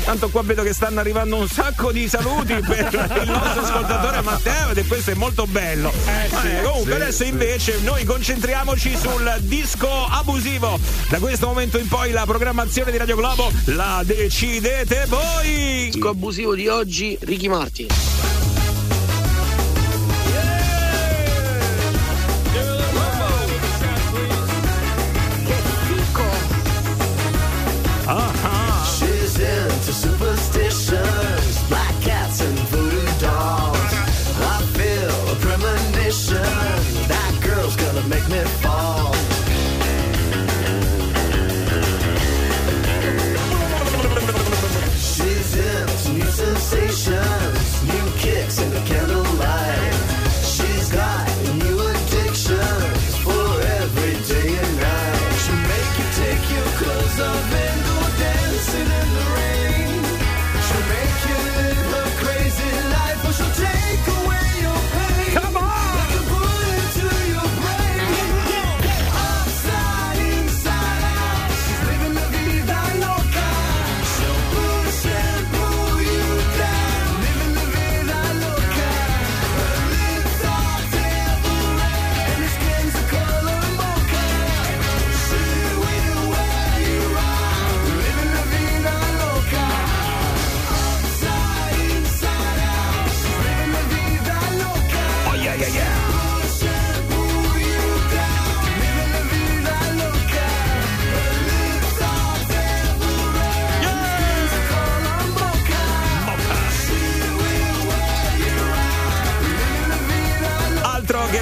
Tanto 0.03 0.29
qua 0.29 0.41
vedo 0.43 0.63
che 0.63 0.73
stanno 0.73 0.99
arrivando 0.99 1.37
un 1.37 1.47
sacco 1.47 1.91
di 1.91 2.07
saluti 2.07 2.53
per 2.65 2.89
il 3.23 3.29
nostro 3.29 3.61
ascoltatore 3.61 4.21
Matteo 4.21 4.71
ed 4.71 4.87
questo 4.87 5.11
è 5.11 5.13
molto 5.13 5.45
bello. 5.45 5.91
Eh, 6.05 6.61
comunque 6.63 6.91
sì, 6.91 7.01
adesso 7.01 7.23
sì. 7.23 7.29
invece 7.29 7.79
noi 7.81 8.03
concentriamoci 8.03 8.97
sul 8.97 9.35
disco 9.41 9.89
abusivo. 10.05 10.79
Da 11.09 11.19
questo 11.19 11.47
momento 11.47 11.77
in 11.77 11.87
poi 11.87 12.11
la 12.11 12.25
programmazione 12.25 12.91
di 12.91 12.97
Radio 12.97 13.15
Globo 13.15 13.51
la 13.65 14.01
decidete 14.05 15.05
voi. 15.07 15.89
Disco 15.91 16.09
abusivo 16.09 16.55
di 16.55 16.67
oggi, 16.67 17.17
Ricky 17.21 17.47
Martin. 17.47 17.87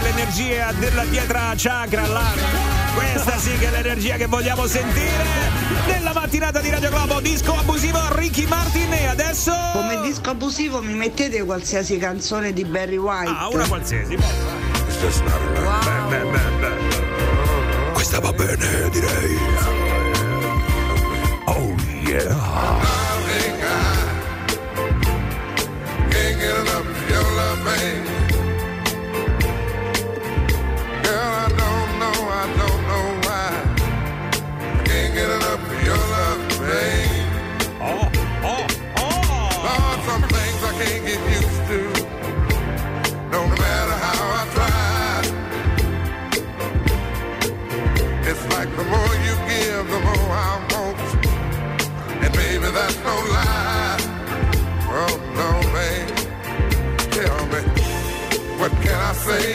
L'energia 0.07 0.71
della 0.73 1.03
pietra 1.03 1.53
chakra 1.55 2.07
là. 2.07 2.31
Questa 2.95 3.37
sì 3.37 3.57
che 3.57 3.67
è 3.67 3.71
l'energia 3.71 4.15
che 4.15 4.25
vogliamo 4.25 4.65
sentire 4.65 5.25
nella 5.85 6.13
mattinata 6.13 6.59
di 6.59 6.69
Radio 6.69 6.89
Globo. 6.89 7.19
Disco 7.19 7.53
abusivo 7.53 7.99
Ricky 8.11 8.45
Martin 8.47 8.93
e 8.93 9.07
adesso. 9.07 9.53
Come 9.73 9.99
disco 10.01 10.29
abusivo 10.29 10.81
mi 10.81 10.93
mettete 10.93 11.43
qualsiasi 11.43 11.97
canzone 11.97 12.53
di 12.53 12.63
Barry 12.63 12.95
White. 12.95 13.29
Ah, 13.29 13.49
una 13.49 13.67
qualsiasi. 13.67 14.15
Beh, 14.15 14.23
beh, 16.09 16.23
beh. 16.59 16.75
Questa 17.93 18.19
va 18.19 18.31
bene, 18.31 18.89
direi. 18.89 19.37
Oh 21.45 21.75
yeah. 22.03 23.06
No 53.07 53.15
lie. 53.35 53.97
Oh 55.01 55.13
no, 55.39 55.49
babe. 55.73 56.09
Tell 57.15 57.39
me, 57.53 57.61
what 58.59 58.71
can 58.83 58.99
I 59.11 59.13
say? 59.27 59.47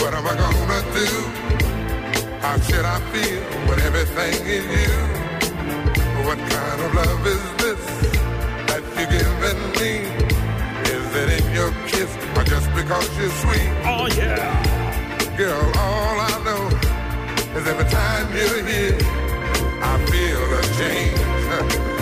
What 0.00 0.12
am 0.18 0.26
I 0.32 0.34
gonna 0.44 0.80
do? 1.00 1.10
How 2.44 2.56
should 2.66 2.86
I 2.96 2.98
feel 3.12 3.42
when 3.68 3.78
everything 3.88 4.36
is 4.58 4.66
you? 4.80 4.96
What 6.26 6.38
kind 6.54 6.78
of 6.86 6.90
love 7.00 7.26
is 7.34 7.44
this 7.62 7.84
that 8.68 8.82
you're 8.96 9.12
giving 9.16 9.62
me? 9.80 9.92
Is 10.96 11.08
it 11.22 11.28
in 11.38 11.46
your 11.58 11.72
kiss 11.90 12.10
or 12.36 12.44
just 12.54 12.68
because 12.78 13.08
you're 13.18 13.36
sweet? 13.44 13.70
Oh 13.92 14.06
yeah. 14.20 15.36
Girl, 15.36 15.66
all 15.84 16.16
I 16.32 16.34
know 16.46 16.64
is 17.58 17.64
every 17.72 17.88
time 18.00 18.26
you're 18.38 18.64
here, 18.72 18.98
I 19.90 19.94
feel 20.10 20.42
a 20.58 20.62
change. 20.80 21.92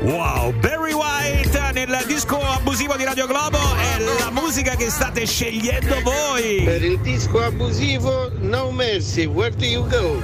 Wow, 0.00 0.52
Barry 0.60 0.92
White 0.92 1.72
nel 1.72 2.04
disco 2.06 2.40
abusivo 2.40 2.96
di 2.96 3.04
Radio 3.04 3.26
Globo 3.26 3.58
è 3.76 3.98
la 4.20 4.30
musica 4.30 4.74
che 4.74 4.90
state 4.90 5.26
scegliendo 5.26 6.00
voi. 6.02 6.62
Per 6.64 6.82
il 6.82 6.98
disco 7.00 7.42
abusivo, 7.42 8.30
No 8.38 8.70
Mercy, 8.70 9.26
Where 9.26 9.54
Do 9.54 9.64
You 9.64 9.86
Go? 9.86 10.22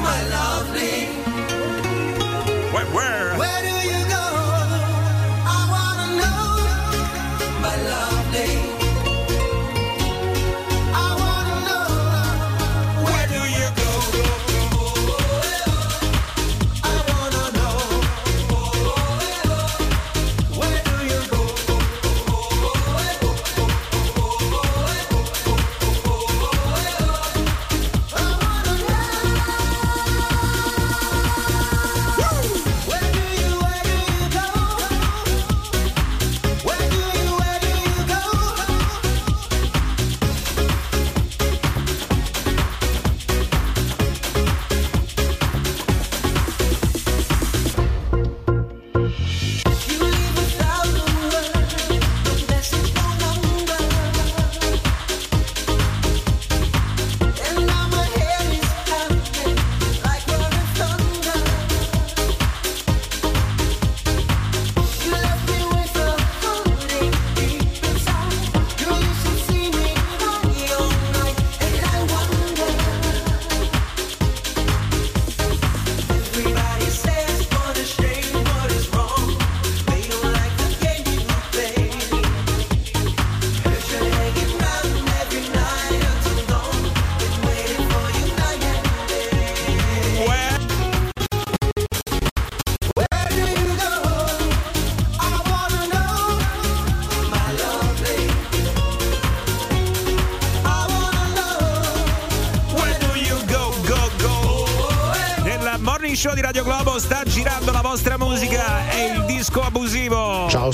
my 0.00 0.22
lovely. 0.30 1.06
Where, 2.72 2.86
where? 2.94 3.47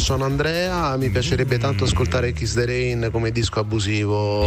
Sono 0.05 0.27
Andrea, 0.27 0.99
mi 0.99 1.09
piacerebbe 1.09 1.57
tanto 1.57 1.85
ascoltare 1.85 2.35
Kiss 2.35 2.53
the 2.53 2.67
Rain 2.67 3.09
come 3.11 3.31
disco 3.31 3.61
abusivo. 3.61 4.47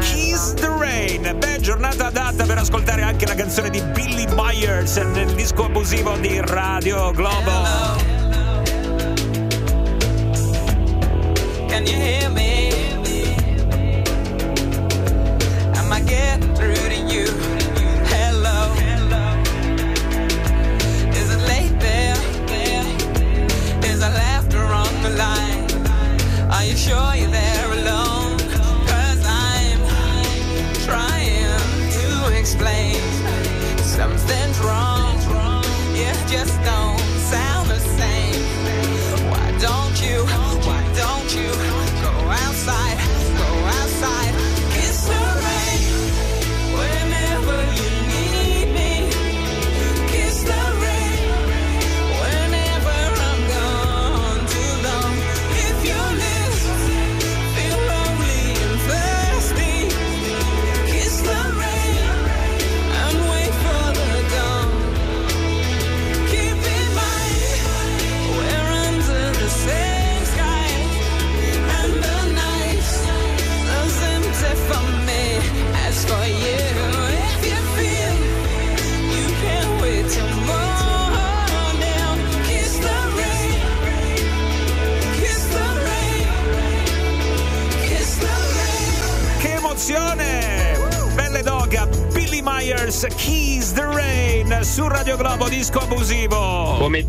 Kiss 0.00 0.52
the 0.52 0.68
Rain. 0.78 1.38
Giornata 1.60 2.08
adatta 2.08 2.44
per 2.44 2.58
ascoltare 2.58 3.00
anche 3.00 3.24
la 3.24 3.34
canzone 3.34 3.70
di 3.70 3.80
Billy 3.80 4.26
Myers 4.34 4.94
nel 4.96 5.32
disco 5.32 5.64
abusivo 5.64 6.18
di 6.18 6.38
Radio 6.44 7.12
Globo. 7.12 7.53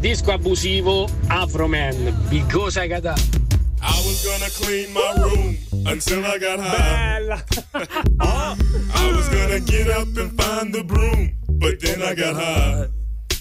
Disco 0.06 0.34
abusivo, 0.34 1.10
Afroman, 1.30 1.96
Because 2.30 2.78
I 2.78 2.88
Got 2.88 3.08
Up. 3.08 3.20
I 3.82 3.98
was 4.06 4.24
gonna 4.24 4.52
clean 4.52 4.94
my 4.94 5.14
room 5.18 5.58
until 5.88 6.24
I 6.24 6.38
got 6.38 6.60
high. 6.60 7.42
I 8.94 9.12
was 9.16 9.28
gonna 9.30 9.60
get 9.62 9.90
up 9.90 10.08
and 10.16 10.32
find 10.40 10.72
the 10.72 10.84
broom, 10.84 11.36
but 11.60 11.80
then 11.80 12.04
I 12.04 12.14
got 12.14 12.36
high. 12.36 12.88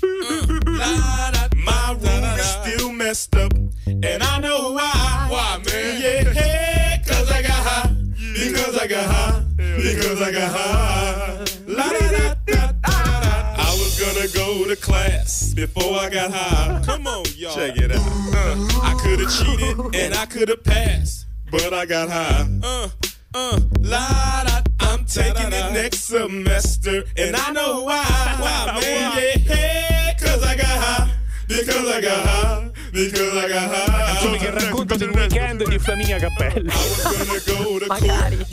Mm. 0.01 1.65
My 1.67 1.93
room 2.01 2.25
is 2.39 2.47
still 2.47 2.93
messed 2.93 3.37
up, 3.37 3.53
and 3.87 4.23
I 4.23 4.39
know 4.41 4.73
why. 4.73 5.27
Why, 5.29 5.61
man? 5.67 6.01
Yeah, 6.01 7.03
cause 7.07 7.31
I 7.31 7.43
got 7.43 7.63
high. 7.69 7.95
Because 8.33 8.79
I 8.79 8.87
got 8.87 9.05
high. 9.05 9.45
Because 9.59 10.23
I 10.23 10.33
got 10.33 10.51
high. 10.51 11.45
La 11.67 11.91
da 11.91 12.11
da 12.11 12.35
da 12.47 12.73
da 12.81 13.21
da. 13.21 13.55
I 13.59 13.71
was 13.79 14.01
gonna 14.01 14.29
go 14.29 14.67
to 14.67 14.77
class 14.77 15.44
before 15.67 15.99
I 15.99 16.11
got 16.11 16.31
high. 16.31 16.83
Come 16.85 17.07
on, 17.07 17.25
y'all. 17.37 17.55
Check 17.55 17.77
it 17.79 17.91
out. 17.91 17.99
Uh, 17.99 18.81
I 18.83 18.95
could 19.01 19.21
have 19.21 19.31
cheated 19.31 19.95
and 19.95 20.15
I 20.15 20.27
could 20.27 20.49
have 20.49 20.63
passed, 20.63 21.27
but 21.51 21.73
I 21.73 21.87
got 21.87 22.11
high. 22.11 22.47
Uh, 22.63 22.89
uh, 23.35 23.61
la 23.81 24.45
da. 24.45 24.61
I'm 24.81 25.05
taking 25.07 25.53
it 25.53 25.73
next 25.73 26.05
semester, 26.05 27.05
and 27.17 27.35
I 27.35 27.51
know 27.53 27.83
why. 27.85 28.05
Why, 28.41 28.79
man? 28.81 29.41
Yeah, 29.47 30.15
cause 30.15 30.43
I 30.43 30.57
got 30.57 30.67
high. 30.67 31.11
Because 31.49 31.89
I 31.89 32.01
got 32.01 32.27
high. 32.27 32.74
Because 32.95 33.35
I 33.35 33.49
got 33.49 33.75
high. 33.75 34.07
Canzone 34.07 34.39
che 34.39 34.51
racconta 34.51 34.95
del 34.95 35.11
weekend 35.11 35.69
di 35.69 35.79
Flaminia 35.81 36.17
Cappelli. 36.17 36.71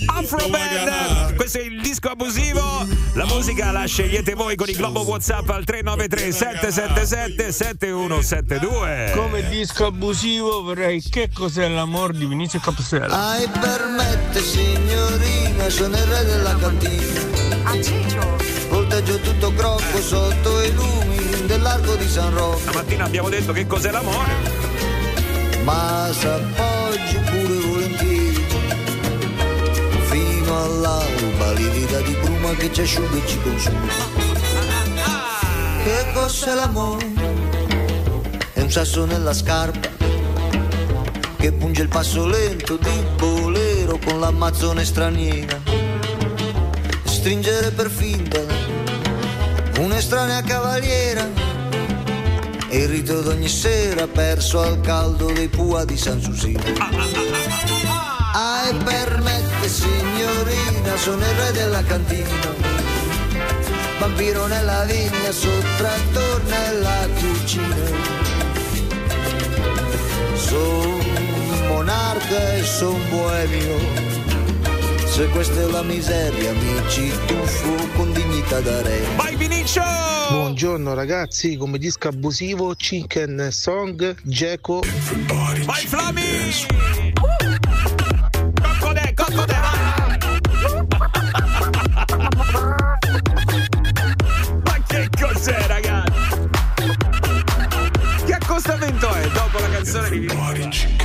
Afro 0.08 0.48
Band, 0.50 1.36
questo 1.36 1.60
è 1.60 1.62
il 1.62 1.80
disco 1.80 2.10
abusivo. 2.10 2.88
La 3.14 3.28
musica 3.28 3.70
la 3.72 3.86
scegliete 3.86 4.34
voi 4.34 4.56
con 4.56 4.68
il 4.68 4.76
globo 4.76 5.02
WhatsApp 5.02 5.48
al 5.50 5.64
393 5.64 6.32
777 6.32 7.52
7172. 7.52 9.12
Come 9.14 9.48
disco 9.48 9.86
abusivo 9.86 10.64
vorrei 10.64 11.04
che 11.04 11.30
cos'è 11.32 11.68
l'amor 11.68 12.12
di 12.12 12.26
Vinizio 12.26 12.60
Capsella. 12.60 13.34
Ai 13.34 13.48
permette 13.48 14.42
signorina, 14.42 15.70
sono 15.70 15.96
il 15.96 16.04
re 16.04 16.26
della 16.26 16.56
cantina. 16.56 17.22
A 17.66 17.74
Ciccio. 17.80 18.41
Volteggio 19.02 19.32
tutto 19.32 19.54
crocco 19.54 20.00
sotto 20.00 20.62
i 20.62 20.72
lumi 20.74 21.46
dell'arco 21.48 21.96
di 21.96 22.08
San 22.08 22.32
Rocco. 22.36 22.60
Stamattina 22.60 23.06
abbiamo 23.06 23.30
detto 23.30 23.52
che 23.52 23.66
cos'è 23.66 23.90
l'amore. 23.90 24.32
Ma 25.64 26.08
s'appoggi 26.14 27.18
pure 27.18 27.60
volentieri. 27.66 28.46
Fino 30.04 30.64
all'alba 30.64 31.52
livida 31.54 32.00
di 32.02 32.16
bruma 32.22 32.54
che 32.54 32.72
ci 32.72 32.82
asciuga 32.82 33.18
e 33.18 33.28
ci 33.28 33.42
consuma. 33.42 33.88
Che 35.84 36.06
cos'è 36.14 36.54
l'amore? 36.54 37.12
È 38.54 38.62
un 38.62 38.70
sasso 38.70 39.06
nella 39.06 39.34
scarpa 39.34 39.90
che 41.38 41.52
punge 41.54 41.82
il 41.82 41.88
passo 41.88 42.28
lento 42.28 42.78
di 42.78 43.04
bolero 43.18 43.98
con 43.98 44.20
l'ammazzone 44.20 44.86
straniera. 44.86 45.60
Stringere 47.04 47.72
per 47.72 47.90
finta 47.90 48.61
un'estranea 49.84 50.42
cavaliera 50.42 51.28
e 52.70 52.78
il 52.78 52.88
rito 52.88 53.22
d'ogni 53.22 53.50
sera 53.50 54.08
perso 54.08 54.62
al 54.62 54.80
caldo 54.82 55.32
dei 55.32 55.48
pua 55.48 55.86
di 55.86 55.98
San 55.98 56.22
Susino. 56.22 56.62
Ah, 58.34 58.70
e 58.70 58.76
permette 58.84 59.68
signorina, 59.68 60.96
sono 60.96 61.22
il 61.26 61.34
re 61.34 61.52
della 61.52 61.84
cantina 61.84 62.72
vampiro 64.02 64.48
nella 64.48 64.84
vigna, 64.86 65.32
sottrattor 65.32 66.42
nella 66.46 67.08
cucina. 67.14 67.76
Sono 70.36 70.98
monarca 71.68 72.54
e 72.54 72.64
son 72.64 73.00
boemio. 73.10 74.21
Se 75.12 75.28
questa 75.28 75.60
è 75.60 75.66
la 75.66 75.84
miseria, 75.84 76.54
mi 76.54 76.90
ci 76.90 77.12
tuffo 77.26 77.76
con 77.98 78.14
dignità 78.14 78.62
da 78.62 78.82
re. 78.82 79.02
Vai 79.18 79.36
Vinicio! 79.36 79.82
Buongiorno 80.30 80.94
ragazzi, 80.94 81.58
come 81.58 81.78
disco 81.78 82.08
abusivo, 82.08 82.74
Chicken 82.76 83.50
Song, 83.52 84.16
Geco. 84.24 84.82
Vai 85.66 85.86
Flami! 85.86 86.22
Coccodè, 88.62 89.14
coccodè, 89.14 89.60
Ma 94.64 94.84
che 94.88 95.10
cos'è 95.20 95.68
ragazzi? 95.68 96.50
Che 98.26 98.34
accostamento 98.34 99.14
è 99.14 99.30
dopo 99.32 99.60
la 99.60 99.70
canzone 99.72 100.10
di 100.10 100.20
Vinicio? 100.20 101.01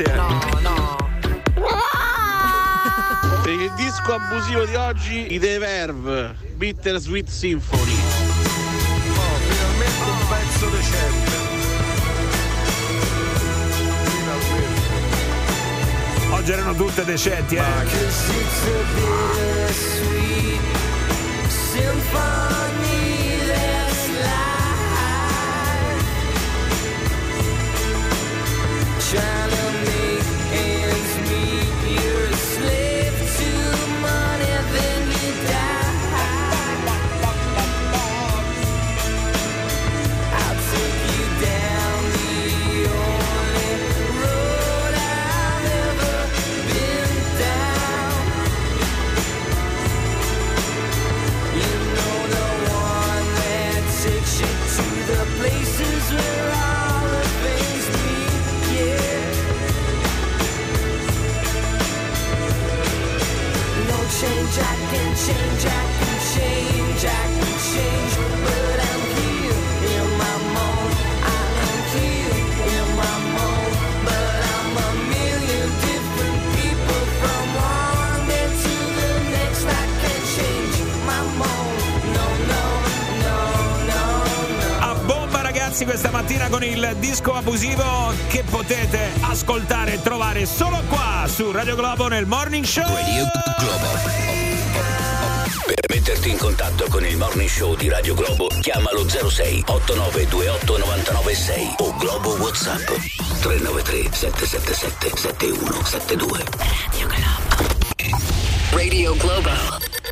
Eh. 0.00 0.14
No, 0.14 0.40
no. 0.60 0.96
Per 3.42 3.52
il 3.52 3.72
disco 3.76 4.14
abusivo 4.14 4.64
di 4.64 4.74
oggi, 4.74 5.34
i 5.34 5.38
The 5.38 5.58
Verve, 5.58 6.34
Bitter 6.54 6.98
Sweet 6.98 7.28
Symphony. 7.28 7.94
finalmente 9.48 10.10
un 10.10 10.28
pezzo 10.28 10.66
decente. 10.68 11.30
Oggi 16.30 16.52
erano 16.52 16.74
tutte 16.74 17.04
decenti, 17.04 17.56
eh. 17.56 17.62
Trying 21.72 22.61
abusivo 87.52 88.14
che 88.28 88.42
potete 88.48 89.10
ascoltare 89.20 89.92
e 89.92 90.00
trovare 90.00 90.46
solo 90.46 90.80
qua 90.88 91.26
su 91.28 91.50
Radio 91.50 91.76
Globo 91.76 92.08
nel 92.08 92.24
Morning 92.24 92.64
Show. 92.64 92.82
Radio 92.82 93.28
Globo. 93.58 93.90
Per 95.66 95.84
metterti 95.90 96.30
in 96.30 96.38
contatto 96.38 96.86
con 96.88 97.04
il 97.04 97.14
morning 97.18 97.50
show 97.50 97.76
di 97.76 97.90
Radio 97.90 98.14
Globo, 98.14 98.46
chiamalo 98.62 99.06
06 99.06 99.64
8928 99.66 100.78
996 100.78 101.74
o 101.80 101.94
Globo 101.98 102.30
WhatsApp 102.36 102.88
393 103.42 104.08
777 104.10 105.16
7172. 105.18 106.44
Radio 106.56 107.06
Globo. 107.06 107.82
Radio 108.70 109.14
Globo. 109.16 109.50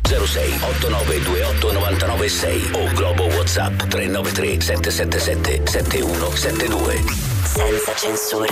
06 0.03 0.59
8928 0.61 1.71
996 1.71 2.69
o 2.73 2.87
Globo 2.93 3.23
WhatsApp 3.35 3.81
393 3.87 4.61
777 4.61 5.61
7172. 5.65 7.30
Senza 7.53 7.93
censura. 7.95 8.47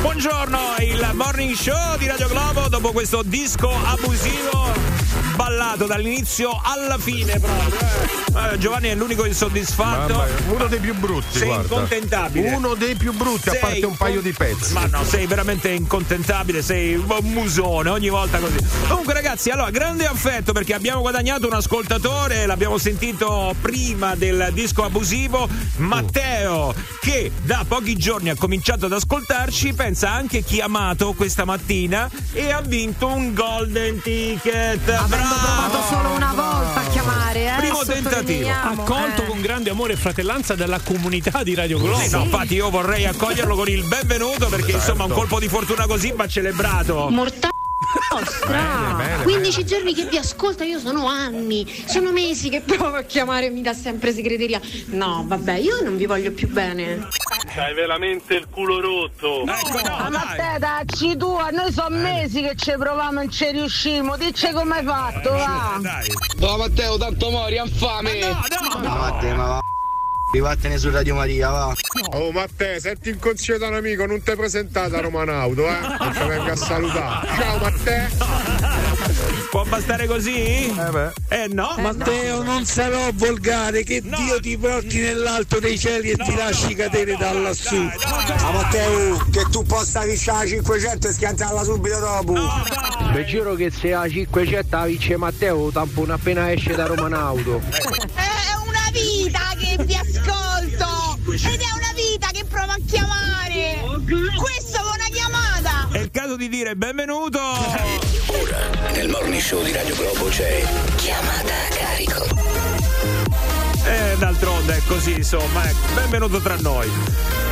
Buongiorno, 0.00 0.76
il 0.78 1.10
Morning 1.12 1.54
Show 1.54 1.98
di 1.98 2.06
Radio 2.06 2.26
Globo 2.26 2.68
dopo 2.68 2.90
questo 2.90 3.22
disco 3.22 3.68
abusivo 3.68 4.72
ballato 5.36 5.84
dall'inizio 5.84 6.58
alla 6.62 6.96
fine 6.96 7.38
proprio. 7.38 8.21
Eh. 8.34 8.58
Giovanni 8.58 8.88
è 8.88 8.94
l'unico 8.94 9.24
insoddisfatto. 9.24 10.14
Mamma 10.14 10.26
uno 10.48 10.66
dei 10.66 10.78
più 10.78 10.94
brutti, 10.94 11.38
Sei 11.38 11.46
guarda. 11.48 11.62
incontentabile. 11.62 12.50
Uno 12.52 12.74
dei 12.74 12.94
più 12.94 13.12
brutti, 13.12 13.48
a 13.48 13.52
Sei 13.52 13.60
parte 13.60 13.86
un 13.86 13.96
paio 13.96 14.20
di 14.20 14.32
pezzi. 14.32 14.72
Ma 14.72 14.86
no, 14.86 15.04
sei 15.04 15.26
veramente 15.26 15.70
incontentabile, 15.70 16.62
sei 16.62 16.94
un 16.94 17.04
musone 17.22 17.90
ogni 17.90 18.08
volta 18.08 18.38
così. 18.38 18.58
Comunque, 18.88 19.14
ragazzi, 19.14 19.50
allora, 19.50 19.70
grande 19.70 20.06
affetto 20.06 20.52
perché 20.52 20.74
abbiamo 20.74 21.00
guadagnato 21.00 21.46
un 21.46 21.54
ascoltatore, 21.54 22.46
l'abbiamo 22.46 22.78
sentito 22.78 23.54
prima 23.60 24.14
del 24.14 24.50
disco 24.52 24.84
abusivo, 24.84 25.48
Matteo, 25.76 26.74
che 27.00 27.32
da 27.42 27.64
pochi 27.66 27.96
giorni 27.96 28.30
ha 28.30 28.36
cominciato 28.36 28.86
ad 28.86 28.92
ascoltarci, 28.92 29.72
pensa 29.72 30.10
ha 30.10 30.14
anche 30.14 30.42
chiamato 30.42 31.12
questa 31.12 31.44
mattina 31.44 32.10
e 32.32 32.50
ha 32.50 32.60
vinto 32.60 33.06
un 33.06 33.34
golden 33.34 34.00
ticket. 34.00 34.88
Avendo 34.88 35.06
Bravo! 35.06 35.68
provato 35.68 35.82
solo 35.88 36.10
una 36.14 36.32
volta 36.34 36.51
tentativo. 37.84 38.48
Accolto 38.48 39.22
eh. 39.22 39.26
con 39.26 39.40
grande 39.40 39.70
amore 39.70 39.94
e 39.94 39.96
fratellanza 39.96 40.54
dalla 40.54 40.80
comunità 40.80 41.42
di 41.42 41.54
Radio 41.54 41.78
Globo. 41.78 41.98
Sì, 41.98 42.10
no, 42.10 42.22
infatti 42.22 42.54
io 42.54 42.70
vorrei 42.70 43.06
accoglierlo 43.06 43.54
con 43.54 43.68
il 43.68 43.84
benvenuto 43.84 44.48
perché 44.48 44.72
insomma 44.72 45.04
un 45.04 45.10
colpo 45.10 45.38
di 45.38 45.48
fortuna 45.48 45.86
così 45.86 46.12
va 46.14 46.26
celebrato. 46.26 47.08
Mortale 47.10 47.52
nostra. 48.10 48.94
Bene, 48.96 49.16
bene, 49.16 49.22
15 49.24 49.64
giorni 49.64 49.94
che 49.94 50.06
vi 50.06 50.16
ascolta, 50.16 50.64
io 50.64 50.78
sono 50.78 51.06
anni, 51.06 51.66
sono 51.86 52.12
mesi 52.12 52.48
che 52.48 52.60
provo 52.60 52.96
a 52.96 53.02
chiamare, 53.02 53.50
mi 53.50 53.62
dà 53.62 53.74
sempre 53.74 54.12
segreteria. 54.12 54.60
No, 54.86 55.24
vabbè, 55.26 55.54
io 55.54 55.80
non 55.82 55.96
vi 55.96 56.06
voglio 56.06 56.32
più 56.32 56.48
bene. 56.48 57.08
Hai 57.54 57.74
veramente 57.74 58.34
il 58.34 58.48
culo 58.50 58.80
rotto. 58.80 59.44
Ma 59.44 60.08
Matteo, 60.08 60.58
dacci 60.58 61.16
tu, 61.16 61.34
a 61.34 61.50
noi 61.50 61.70
sono 61.70 61.96
mesi 61.96 62.40
che 62.40 62.54
ci 62.56 62.72
proviamo 62.78 63.10
e 63.10 63.12
non 63.24 63.30
ci 63.30 63.50
riuscimo. 63.50 64.16
Dici 64.16 64.50
come 64.52 64.78
hai 64.78 64.84
fatto, 64.84 65.32
va? 65.32 65.80
No 66.38 66.56
Matteo, 66.56 66.96
tanto 66.96 67.30
mori, 67.30 67.56
infame. 67.56 68.18
Ma 68.20 68.94
Matteo, 68.94 69.34
ma 69.34 69.46
va. 69.46 69.60
Vattene 70.34 70.78
su 70.78 70.90
Radio 70.90 71.14
Maria, 71.14 71.50
va. 71.50 71.74
Oh 72.14 72.32
Matteo, 72.32 72.80
senti 72.80 73.10
in 73.10 73.18
consiglio 73.18 73.58
da 73.58 73.68
un 73.68 73.74
amico, 73.74 74.06
non 74.06 74.22
ti 74.22 74.30
hai 74.30 74.36
presentato 74.36 74.96
a 74.96 75.00
Romanauto, 75.00 75.66
eh? 75.66 75.78
Non 75.78 76.10
ti 76.10 76.26
venga 76.26 76.52
a 76.52 76.56
salutare. 76.56 77.28
Ciao 77.36 77.58
Matteo! 77.58 78.91
Può 79.50 79.64
bastare 79.64 80.06
così? 80.06 80.66
Eh 80.66 80.90
beh. 80.90 81.12
Eh 81.28 81.48
no. 81.48 81.74
Matteo, 81.78 82.42
non 82.42 82.64
sarò 82.64 83.10
volgare, 83.14 83.82
che 83.82 84.00
Dio 84.00 84.40
ti 84.40 84.56
porti 84.56 85.00
nell'alto 85.00 85.58
dei 85.60 85.78
cieli 85.78 86.10
e 86.10 86.16
ti 86.16 86.34
lasci 86.34 86.74
cadere 86.74 87.16
da 87.16 87.32
lassù. 87.32 87.76
Ah 87.76 88.50
Matteo, 88.50 89.24
che 89.30 89.44
tu 89.50 89.62
possa 89.64 90.04
vincere 90.04 90.38
la 90.38 90.46
500 90.46 91.08
e 91.08 91.12
schiantarla 91.12 91.62
subito 91.64 91.98
dopo. 91.98 92.34
Vi 93.12 93.24
giuro 93.26 93.54
che 93.54 93.70
se 93.70 93.92
a 93.92 94.08
500 94.08 94.76
la 94.76 94.84
vince 94.84 95.16
Matteo, 95.16 95.70
tampone 95.70 96.12
appena 96.12 96.50
esce 96.50 96.74
da 96.74 96.86
Romanauto. 96.86 97.60
È 97.60 98.56
una 98.66 98.90
vita 98.92 99.40
che 99.58 99.84
vi 99.84 99.94
ascolto 99.94 101.18
ed 101.30 101.60
è 101.60 101.72
una 101.74 101.92
vita 101.94 102.28
che 102.32 102.44
provo 102.48 102.72
a 102.72 102.78
chiamare. 102.86 103.21
Caso 106.32 106.36
di 106.36 106.48
dire 106.48 106.76
benvenuto. 106.76 107.40
Ora, 107.40 108.90
nel 108.92 109.08
morning 109.08 109.40
show 109.40 109.62
di 109.62 109.72
Radio 109.72 109.94
Globo 109.94 110.26
c'è 110.26 110.64
chiamata 110.96 111.52
a 111.52 111.74
carico. 111.74 112.26
E 113.84 114.16
d'altronde 114.18 114.76
è 114.76 114.80
così, 114.86 115.12
insomma, 115.14 115.68
ecco, 115.68 115.94
benvenuto 115.94 116.40
tra 116.40 116.56
noi. 116.56 116.88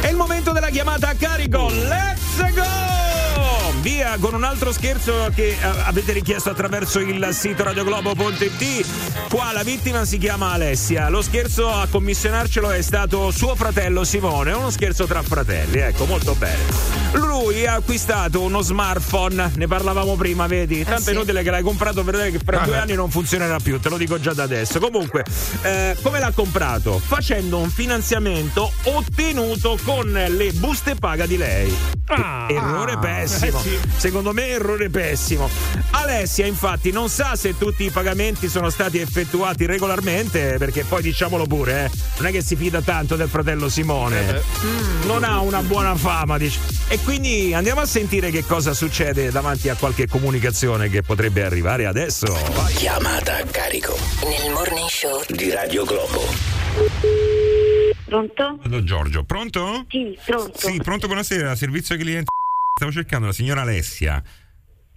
È 0.01 0.09
il 0.09 0.17
momento 0.17 0.53
della 0.53 0.69
chiamata 0.69 1.09
a 1.09 1.15
carico. 1.15 1.69
Let's 1.69 2.55
go! 2.55 3.81
Via 3.81 4.17
con 4.19 4.35
un 4.35 4.45
altro 4.45 4.73
scherzo 4.73 5.31
che 5.35 5.49
eh, 5.49 5.57
avete 5.85 6.13
richiesto 6.13 6.51
attraverso 6.51 7.01
il 7.01 7.29
sito 7.33 7.65
radioglobo.it. 7.65 8.87
Qua 9.31 9.53
la 9.53 9.63
vittima 9.63 10.05
si 10.05 10.19
chiama 10.19 10.51
Alessia. 10.51 11.09
Lo 11.09 11.23
scherzo 11.23 11.71
a 11.71 11.87
commissionarcelo 11.89 12.69
è 12.73 12.83
stato 12.83 13.31
suo 13.31 13.55
fratello 13.55 14.03
Simone. 14.03 14.51
Uno 14.51 14.71
scherzo 14.71 15.07
tra 15.07 15.23
fratelli, 15.23 15.79
ecco, 15.79 16.05
molto 16.05 16.35
bene. 16.35 16.59
Lui 17.13 17.65
ha 17.65 17.75
acquistato 17.75 18.41
uno 18.41 18.61
smartphone, 18.61 19.53
ne 19.55 19.69
parlavamo 19.69 20.17
prima, 20.17 20.49
vedi? 20.49 20.83
Tanto 20.83 21.11
è 21.11 21.13
inutile 21.13 21.45
che 21.45 21.51
l'hai 21.51 21.63
comprato 21.63 22.03
per 22.03 22.15
vedere 22.15 22.33
che 22.33 22.41
fra 22.45 22.59
due 22.65 22.77
anni 22.77 22.95
non 22.95 23.09
funzionerà 23.09 23.59
più, 23.61 23.79
te 23.79 23.89
lo 23.89 23.97
dico 23.97 24.19
già 24.19 24.33
da 24.33 24.43
adesso. 24.43 24.81
Comunque, 24.81 25.25
eh, 25.63 25.97
come 26.03 26.19
l'ha 26.19 26.33
comprato? 26.35 26.99
Facendo 26.99 27.59
un 27.59 27.71
finanziamento 27.71 28.73
ottenuto 28.83 29.79
con 29.85 30.11
le 30.11 30.53
buste 30.55 30.97
paga 30.97 31.27
di 31.27 31.37
lei. 31.37 31.77
Ah. 32.13 32.47
errore 32.51 32.99
pessimo. 32.99 33.61
Eh 33.61 33.63
sì. 33.63 33.79
Secondo 33.97 34.33
me 34.33 34.49
errore 34.49 34.91
pessimo. 34.91 35.49
Alessia 35.91 36.47
infatti 36.47 36.91
non 36.91 37.09
sa 37.09 37.37
se 37.37 37.57
tutti 37.57 37.85
i 37.85 37.91
pagamenti 37.91 38.49
sono 38.49 38.69
stati 38.71 38.99
effettuati 38.99 39.19
regolarmente, 39.67 40.57
perché 40.59 40.85
poi 40.85 41.03
diciamolo 41.03 41.47
pure, 41.47 41.85
eh, 41.87 41.91
non 42.19 42.27
è 42.27 42.31
che 42.31 42.43
si 42.43 42.57
fida 42.57 42.81
tanto 42.83 43.17
del 43.17 43.29
fratello 43.29 43.69
Simone. 43.69 44.43
Mm, 44.65 45.07
Non 45.07 45.25
ha 45.25 45.41
una 45.41 45.63
buona 45.63 45.95
fama, 45.97 46.39
dice. 46.39 46.59
E 46.89 46.99
quindi 47.01 47.55
andiamo 47.55 47.81
a 47.81 47.87
sentire 47.87 48.31
che 48.31 48.45
cosa 48.45 48.75
succede 48.75 49.31
davanti 49.31 49.69
a 49.69 49.75
qualche 49.77 50.07
comunicazione 50.09 50.89
che 50.89 51.03
potrebbe 51.03 51.45
arrivare 51.45 51.87
adesso. 51.87 52.27
Vai. 52.53 52.75
Chiamata 52.75 53.37
a 53.37 53.45
carico 53.45 53.97
Nel 54.25 54.53
morning 54.53 54.89
show 54.89 55.23
di 55.29 55.51
Radio 55.51 55.85
Globo. 55.85 56.25
Pronto? 58.05 58.59
Allora, 58.65 58.83
Giorgio, 58.83 59.23
pronto? 59.25 59.85
Sì, 59.89 60.19
pronto. 60.25 60.59
Sì, 60.59 60.81
pronto, 60.83 61.07
buonasera, 61.07 61.55
servizio 61.55 61.97
cliente. 61.97 62.27
Stavo 62.75 62.91
cercando 62.93 63.27
la 63.27 63.33
signora 63.33 63.61
Alessia. 63.61 64.23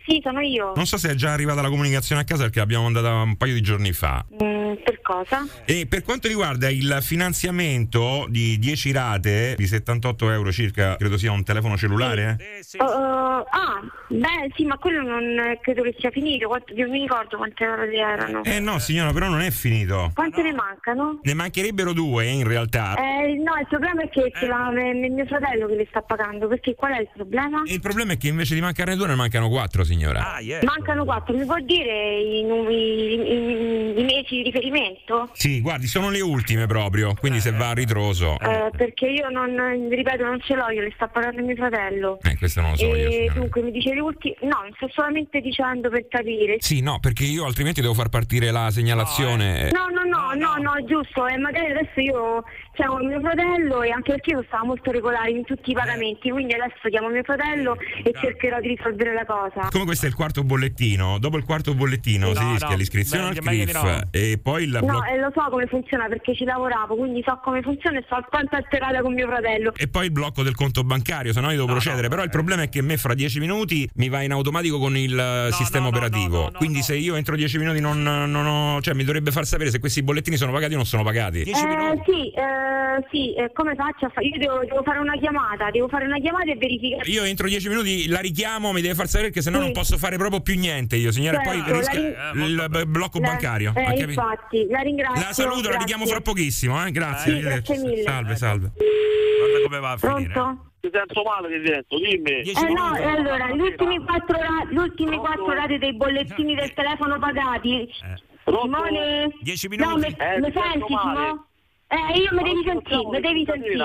Sì, 0.06 0.20
sono 0.22 0.41
io. 0.41 0.74
Non 0.76 0.86
so 0.86 0.97
se 0.97 1.12
è 1.12 1.16
già 1.16 1.32
arrivata 1.32 1.62
la 1.62 1.70
comunicazione 1.70 2.22
a 2.22 2.24
casa 2.26 2.43
perché 2.43 2.60
l'abbiamo 2.60 2.84
mandata 2.84 3.14
un 3.14 3.38
paio 3.38 3.54
di 3.54 3.62
giorni 3.62 3.93
fa. 3.93 4.26
Mm, 4.43 4.74
per 4.84 5.01
cosa? 5.01 5.47
E 5.66 5.86
per 5.88 6.04
quanto 6.04 6.28
riguarda 6.28 6.70
il 6.70 6.97
finanziamento 7.01 8.26
di 8.30 8.60
10 8.60 8.91
rate 8.91 9.56
di 9.58 9.66
78 9.66 10.30
euro 10.30 10.51
circa, 10.51 10.97
credo 10.97 11.18
sia 11.18 11.32
un 11.32 11.43
telefono 11.43 11.78
cellulare? 11.78 12.38
eh? 12.39 12.64
Uh, 12.80 12.84
ah, 12.84 13.80
beh, 14.10 14.51
sì, 14.56 14.66
ma 14.66 14.78
quello 14.78 15.01
non 15.01 15.24
eh, 15.39 15.60
credo 15.62 15.84
che 15.84 15.95
sia 15.97 16.12
finito. 16.12 16.47
Quanto, 16.47 16.74
non 16.76 16.89
mi 16.89 16.99
ricordo 16.99 17.38
quante 17.38 17.66
ore 17.66 17.93
erano. 17.93 18.43
Eh 18.43 18.60
no, 18.60 18.80
signora, 18.80 19.14
però 19.14 19.30
non 19.30 19.41
è 19.41 19.51
finito. 19.51 20.12
Quante 20.14 20.41
ne 20.41 20.51
mancano? 20.51 21.20
Ne 21.24 21.34
mancherebbero 21.34 21.93
due 21.93 22.26
in 22.26 22.45
realtà. 22.45 22.95
Eh, 22.95 23.36
no, 23.36 23.54
il 23.58 23.68
problema 23.70 24.04
è 24.04 24.10
che 24.10 24.32
l'ha 24.45 24.70
è 24.74 24.93
mio 24.93 25.26
fratello 25.26 25.68
che 25.68 25.76
le 25.76 25.86
sta 25.89 26.01
pagando. 26.01 26.47
Perché 26.47 26.76
qual 26.76 26.93
è 26.93 26.99
il 26.99 27.10
problema? 27.14 27.62
Il 27.66 27.80
problema 27.80 28.14
è 28.14 28.18
che 28.18 28.28
invece 28.28 28.54
di 28.54 28.62
mancarne 28.62 28.97
due 28.97 29.08
ne 29.08 29.16
mancano 29.16 29.47
quattro, 29.47 29.84
signora. 29.84 29.93
Mancano 30.64 31.06
quattro, 31.06 31.36
mi 31.36 31.46
può 31.46 31.58
dire 31.60 32.18
i, 32.20 32.39
i- 32.39 33.22
i- 33.22 34.00
i 34.00 34.04
mesi 34.04 34.36
di 34.36 34.44
riferimento? 34.44 35.30
Sì, 35.34 35.62
guardi, 35.62 35.88
sono 35.88 36.10
le 36.10 36.22
ultime 36.22 36.66
proprio, 36.68 37.14
quindi 37.20 37.39
se 37.39 37.52
va 37.52 37.70
a 37.70 37.74
ritroso. 37.74 38.38
Eh, 38.39 38.70
perché 38.76 39.08
io 39.08 39.30
non, 39.30 39.88
ripeto, 39.89 40.24
non 40.24 40.39
ce 40.41 40.56
l'ho, 40.56 40.70
io 40.70 40.82
le 40.82 40.91
sta 40.96 41.08
pagando 41.08 41.41
mio 41.44 41.56
fratello. 41.56 42.20
Eh, 42.24 42.38
questo 42.38 42.62
non 42.62 42.72
lo 42.72 42.76
so 42.78 42.86
io, 42.86 42.96
e 42.96 43.12
signora. 43.12 43.34
dunque 43.39 43.62
mi 43.62 43.72
dice 43.72 43.94
le 43.94 44.00
ultime. 44.02 44.36
No, 44.41 44.58
sto 44.76 44.89
solamente 44.94 45.39
dicendo 45.41 45.89
per 45.89 46.08
capire. 46.08 46.58
Sì, 46.60 46.82
no, 46.82 47.00
perché 47.00 47.24
io 47.24 47.46
altrimenti 47.46 47.82
devo 47.82 47.94
far 47.94 48.10
partire 48.10 48.52
la 48.52 48.70
segnalazione. 48.72 49.70
No, 49.72 49.88
no, 49.88 50.04
no, 50.04 50.34
no, 50.34 50.56
no, 50.62 50.86
giusto, 50.86 51.28
e 51.28 51.38
magari 51.38 51.72
adesso 51.72 52.00
io 52.00 52.44
chiamo 52.74 52.98
mio 52.98 53.20
fratello 53.20 53.82
e 53.84 53.91
anche 53.91 54.12
perché 54.12 54.32
io 54.32 54.44
stavo 54.48 54.66
molto 54.66 54.91
regolare 54.91 55.30
in 55.32 55.44
tutti 55.44 55.72
i 55.72 55.74
pagamenti, 55.74 56.30
quindi 56.32 56.54
adesso 56.54 56.89
chiamo 56.89 57.10
mio 57.10 57.24
fratello 57.24 57.76
e 58.04 58.12
cercherò 58.20 58.60
di 58.60 58.70
risolvere 58.70 59.14
la 59.14 59.26
cosa. 59.26 59.68
Come 59.70 59.83
questo 59.86 60.06
è 60.06 60.10
il 60.10 60.16
quarto 60.16 60.44
bollettino, 60.44 61.18
dopo 61.20 61.38
il 61.38 61.44
quarto 61.44 61.74
bollettino 61.74 62.34
si 62.34 62.44
No, 62.44 62.50
rischia 62.52 62.70
no, 62.70 62.76
l'iscrizione 62.76 63.24
meglio- 63.24 63.40
al 63.40 63.68
CRIF 63.68 63.82
no. 63.84 64.02
e 64.12 64.40
poi 64.42 64.64
il 64.64 64.70
No, 64.72 64.80
blocco. 64.80 65.04
e 65.06 65.18
lo 65.20 65.32
so 65.36 65.50
come 65.50 65.66
funziona 65.68 66.08
perché 66.08 66.36
ci 66.36 66.44
lavoravo, 66.44 66.96
quindi 66.96 67.22
so 67.26 67.40
come 67.44 67.62
funziona 67.62 68.00
e 68.00 68.06
so 68.08 68.18
quanto 68.30 68.56
alterata 68.56 69.02
con 69.02 69.14
mio 69.14 69.28
fratello. 69.28 69.74
E 69.76 69.88
poi 69.88 70.06
il 70.06 70.12
blocco 70.12 70.44
del 70.44 70.56
conto 70.56 70.84
bancario, 70.84 71.34
se 71.34 71.40
no 71.42 71.48
io 71.50 71.56
devo 71.58 71.68
procedere. 71.68 72.08
Però 72.10 72.24
il 72.24 72.30
problema 72.30 72.64
è 72.64 72.70
che 72.70 72.80
a 72.80 72.84
me 72.84 72.98
fra 72.98 73.14
dieci 73.14 73.40
minuti 73.40 73.90
mi 73.96 74.10
va 74.10 74.22
in 74.22 74.32
automatico 74.32 74.80
con 74.80 74.96
il 74.98 75.18
eh, 75.18 75.52
sistema 75.52 75.88
operativo. 75.88 76.52
Quindi 76.56 76.82
se 76.82 76.96
io 76.96 77.16
entro 77.16 77.36
dieci 77.36 77.58
minuti 77.58 77.80
non, 77.80 78.02
non 78.02 78.46
ho. 78.46 78.82
cioè 78.82 78.94
mi 78.94 79.04
dovrebbe 79.04 79.32
far 79.32 79.46
sapere 79.46 79.70
se 79.72 79.80
questi 79.80 80.04
bollettini 80.04 80.38
sono 80.38 80.52
pagati 80.52 80.74
o 80.74 80.78
non 80.78 80.86
sono 80.86 81.04
pagati. 81.04 81.42
Eh, 81.42 81.54
sì, 82.06 82.30
eh, 82.32 83.06
sì, 83.12 83.34
eh, 83.36 83.52
come 83.54 83.76
faccio 83.76 84.06
a 84.06 84.10
fare? 84.10 84.26
Io 84.28 84.38
devo, 84.38 84.60
devo 84.66 84.82
fare 84.84 85.00
una 85.00 85.18
chiamata, 85.18 85.70
devo 85.72 85.88
fare 85.88 86.06
una 86.06 86.18
chiamata 86.20 86.52
e 86.52 86.56
verificare. 86.56 87.10
Io 87.10 87.24
entro 87.24 87.48
dieci 87.48 87.68
minuti 87.70 88.08
la 88.08 88.20
richiamo, 88.20 88.72
mi 88.72 88.82
deve 88.82 88.96
far 88.96 89.08
sapere 89.08 89.28
perché 89.30 89.42
se 89.42 89.50
no 89.50 89.58
Sì. 89.58 89.64
non 89.64 89.73
posso 89.74 89.98
fare 89.98 90.16
proprio 90.18 90.40
più 90.42 90.58
niente 90.58 90.96
io, 90.96 91.12
signora. 91.12 91.42
Certo, 91.44 91.64
poi 91.64 91.78
rischia 91.78 92.34
la 92.34 92.46
il 92.46 92.66
b- 92.70 92.86
blocco 92.86 93.20
La- 93.20 93.28
bancario. 93.28 93.74
Eh, 93.76 94.00
infatti, 94.02 94.66
la 94.70 94.80
ringrazio. 94.80 95.26
La 95.26 95.34
saluto, 95.34 95.56
la 95.56 95.62
grazie. 95.62 95.80
richiamo 95.80 96.06
fra 96.06 96.22
pochissimo, 96.22 96.86
eh? 96.86 96.92
Grazie. 96.92 97.34
Sì, 97.36 97.40
grazie 97.42 97.78
mille. 97.80 98.02
Salve, 98.04 98.36
salve. 98.36 98.72
Guarda 98.78 99.64
come 99.66 99.80
va 99.80 99.92
a 99.92 99.98
finire. 99.98 100.32
Pronto? 100.32 100.72
Ti 100.84 100.90
sento 100.92 101.22
male, 101.24 101.48
ti 101.62 101.68
sento, 101.70 101.98
dimmi. 101.98 102.32
Eh 102.42 102.74
no, 102.74 102.96
eh, 102.96 103.04
allora, 103.06 103.50
gli 103.52 103.60
ultimi 103.62 103.98
quattro, 104.04 104.38
ra- 104.38 104.68
gli 104.70 104.76
ultimi 104.78 105.18
quattro 105.18 105.52
rate 105.54 105.78
dei 105.78 105.96
bollettini 105.96 106.56
del 106.56 106.74
telefono 106.74 107.18
pagati. 107.20 107.88
Simone? 108.46 109.30
Dieci 109.42 109.68
No, 109.78 109.96
mi, 109.96 110.08
Eh, 110.08 110.16
sento 110.18 110.52
senti, 110.60 110.94
male. 110.94 111.20
Simo? 111.28 111.46
Eh, 111.88 112.18
io 112.20 112.30
mi 112.34 112.44
devi 112.44 112.64
sentire, 112.66 113.06
mi 113.10 113.20
devi 113.22 113.46
sentire. 113.46 113.76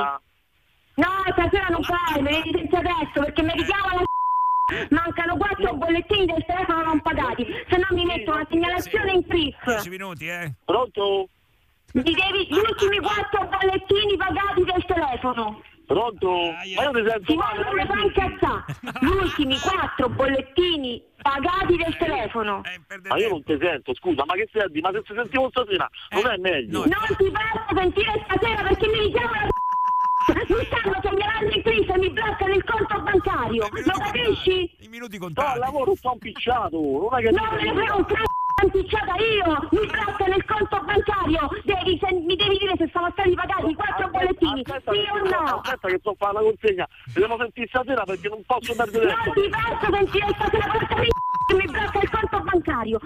No, 0.99 1.07
stasera 1.30 1.66
non 1.70 1.80
puoi, 1.82 2.22
mi 2.22 2.30
devi 2.30 2.51
sentire 2.53 2.78
adesso 2.78 3.20
perché 3.20 3.43
mi 3.43 3.53
richiama 3.55 3.95
la 3.95 4.03
Mancano 4.90 5.36
quattro 5.36 5.74
bollettini 5.74 6.26
del 6.26 6.44
telefono 6.46 6.82
non 6.82 7.00
pagati, 7.00 7.46
se 7.68 7.76
no 7.78 7.86
mi 7.90 8.04
metto 8.04 8.32
una 8.32 8.46
segnalazione 8.50 9.12
in 9.12 9.26
CRIF. 9.26 9.64
10 9.64 9.88
minuti, 9.88 10.26
eh? 10.26 10.52
Pronto? 10.64 11.28
Mi 11.92 12.02
devi 12.02 12.46
gli 12.48 12.58
ultimi 12.58 12.98
quattro 12.98 13.48
bollettini 13.48 14.16
pagati 14.16 14.62
del 14.64 14.84
telefono. 14.86 15.62
Pronto? 15.86 16.28
Ma 16.28 16.62
io 16.64 16.90
ti 16.90 17.02
sento 17.08 17.34
non 17.34 17.74
mi 17.74 17.86
fa 17.86 17.98
incazzare. 17.98 18.64
Gli 19.00 19.06
ultimi 19.06 19.58
quattro 19.58 20.08
bollettini 20.10 21.02
pagati 21.22 21.76
del 21.76 21.96
telefono. 21.96 22.60
Ma 23.08 23.16
io 23.16 23.28
non 23.30 23.42
ti 23.42 23.56
sento, 23.58 23.94
scusa, 23.94 24.24
ma 24.26 24.34
che 24.34 24.50
dire? 24.52 24.80
Ma 24.82 24.90
se 24.92 25.02
ti 25.02 25.14
sentivo 25.14 25.48
stasera, 25.48 25.88
non 26.10 26.30
è 26.30 26.36
meglio. 26.36 26.80
Non 26.80 27.16
ti 27.16 27.32
posso 27.32 27.74
sentire 27.74 28.22
stasera 28.26 28.62
perché 28.64 28.86
mi 28.86 28.98
richiama 28.98 29.40
la 29.40 29.57
mi 30.34 30.64
stanno 30.66 31.00
segnalando 31.02 31.54
in 31.54 31.62
crisi 31.62 31.90
e 31.90 31.98
mi 31.98 32.10
bloccano 32.10 32.54
il 32.54 32.64
conto 32.64 33.00
bancario. 33.00 33.68
Lo 33.70 33.98
capisci? 33.98 34.70
I 34.78 34.88
minuti 34.88 35.18
No, 35.18 35.30
al 35.36 35.58
lavoro 35.58 35.94
sto 35.94 36.10
impicciato, 36.12 36.78
non 36.78 37.18
è 37.18 37.22
che... 37.22 37.30
Non 37.30 37.48
me 37.54 37.62
ne 37.62 37.72
frega 37.72 37.94
un 37.96 38.04
cazzo, 38.04 38.47
impicciata 38.62 39.14
io! 39.16 39.68
Mi 39.70 39.86
bloccano 39.86 40.34
il 40.34 40.44
conto 40.44 40.80
bancario! 40.84 41.48
Devi, 41.64 41.98
se- 42.00 42.14
mi 42.14 42.36
devi 42.36 42.59
dire 42.59 42.74
se 42.76 42.90
sono 42.92 43.09
stati 43.12 43.34
pagati 43.34 43.70
i 43.70 43.74
quattro 43.74 44.09
bollettini, 44.09 44.62
Aspetta, 44.64 44.92
sì 44.92 45.04
o 45.11 45.18
no? 45.28 45.61
aspetta 45.61 45.88
che 45.88 45.98
sto 45.98 46.11
a 46.11 46.14
fare 46.18 46.32
la 46.32 46.40
consegna, 46.40 46.88
devo 47.14 47.36
sentire 47.38 47.66
stasera 47.68 48.05
perché 48.05 48.28
non 48.28 48.43
posso 48.47 48.74
perdere 48.74 49.05
Non 49.06 49.35
ti 49.35 49.48
posso 49.48 49.86
sentire 49.93 50.26
stasera 50.35 50.66
porca 50.72 50.94
di 51.01 51.09
che 51.48 51.55
mi 51.55 51.64
blocca 51.64 51.98
il 52.01 52.10
conto 52.10 52.40
bancario! 52.40 52.98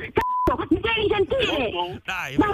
Marco, 0.52 0.66
mi 0.70 0.80
devi 0.80 1.06
sentire! 1.08 1.70
Dai, 2.04 2.36
Ma 2.36 2.46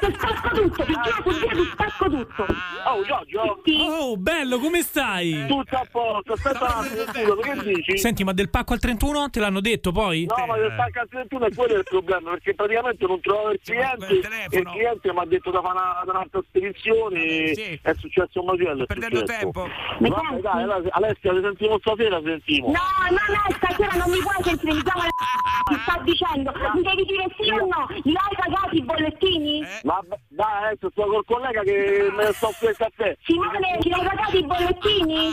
ti 0.00 0.12
spacco 0.12 0.48
tutto, 0.54 0.84
ti 0.84 0.92
Dio, 0.92 1.54
ti 1.62 1.70
spacco 1.72 2.10
tutto! 2.10 2.46
Oh, 2.86 3.04
Giorgio! 3.04 3.60
Oh, 3.80 4.16
bello, 4.16 4.58
come 4.58 4.82
stai? 4.82 5.46
Tutto 5.46 5.76
a 5.76 5.86
posto, 5.90 6.32
aspetta 6.32 6.64
un 6.64 7.06
attimo, 7.06 7.34
che 7.34 7.56
dici? 7.62 7.98
Senti, 7.98 8.24
ma 8.24 8.32
del 8.32 8.50
pacco 8.50 8.72
al 8.72 8.80
31 8.80 9.30
te 9.30 9.40
l'hanno 9.40 9.60
detto 9.60 9.92
poi? 9.92 10.26
No, 10.26 10.46
ma 10.46 10.56
del 10.56 10.74
pacco 10.74 11.00
al 11.00 11.08
31 11.08 11.46
è 11.46 11.54
quello 11.54 11.82
problema, 12.02 12.30
perché 12.30 12.54
praticamente 12.54 13.06
non 13.06 13.20
trovo 13.20 13.50
il 13.50 13.60
cliente 13.62 14.06
e 14.50 14.58
il 14.58 14.64
cliente 14.64 15.12
mi 15.12 15.18
ha 15.18 15.24
detto 15.26 15.50
da 15.50 15.60
fare 15.60 15.78
una, 15.78 16.02
un'altra 16.06 16.40
spedizione 16.48 17.50
è 17.82 17.94
successo 17.94 18.40
un 18.40 18.46
macello. 18.46 18.86
Perdendo 18.86 19.22
tempo. 19.24 19.68
Vabbè, 19.98 20.40
dai, 20.40 20.62
allora, 20.62 20.82
Alessia, 20.90 21.32
ti 21.32 21.40
sentiamo 21.42 21.78
stasera, 21.78 22.20
sentiamo. 22.22 22.66
No, 22.68 22.86
no, 23.10 23.22
no, 23.34 23.56
stasera 23.56 23.96
non 23.96 24.10
mi 24.10 24.18
puoi 24.18 24.42
sentire, 24.42 24.74
mi 24.74 24.82
chiama 24.82 25.06
ti 25.68 25.76
sta 25.82 26.00
dicendo, 26.02 26.52
mi 26.74 26.82
devi 26.82 27.04
dire 27.04 27.26
sì 27.38 27.50
o 27.50 27.66
no, 27.66 27.86
li 27.90 28.14
hai 28.14 28.36
pagati 28.36 28.76
i 28.76 28.82
bollettini? 28.82 29.66
Ma 29.82 30.00
b- 30.02 30.14
dai, 30.28 30.64
adesso 30.72 30.90
sto 30.90 31.06
col 31.06 31.24
collega 31.26 31.62
che 31.62 32.08
me 32.14 32.24
ne 32.24 32.32
sto 32.32 32.52
qui 32.58 32.68
il 32.68 32.76
caffè. 32.76 33.16
Simone, 33.24 33.78
ti 33.80 33.90
hai 33.92 34.04
pagati 34.06 34.38
i 34.38 34.44
bollettini? 34.44 35.32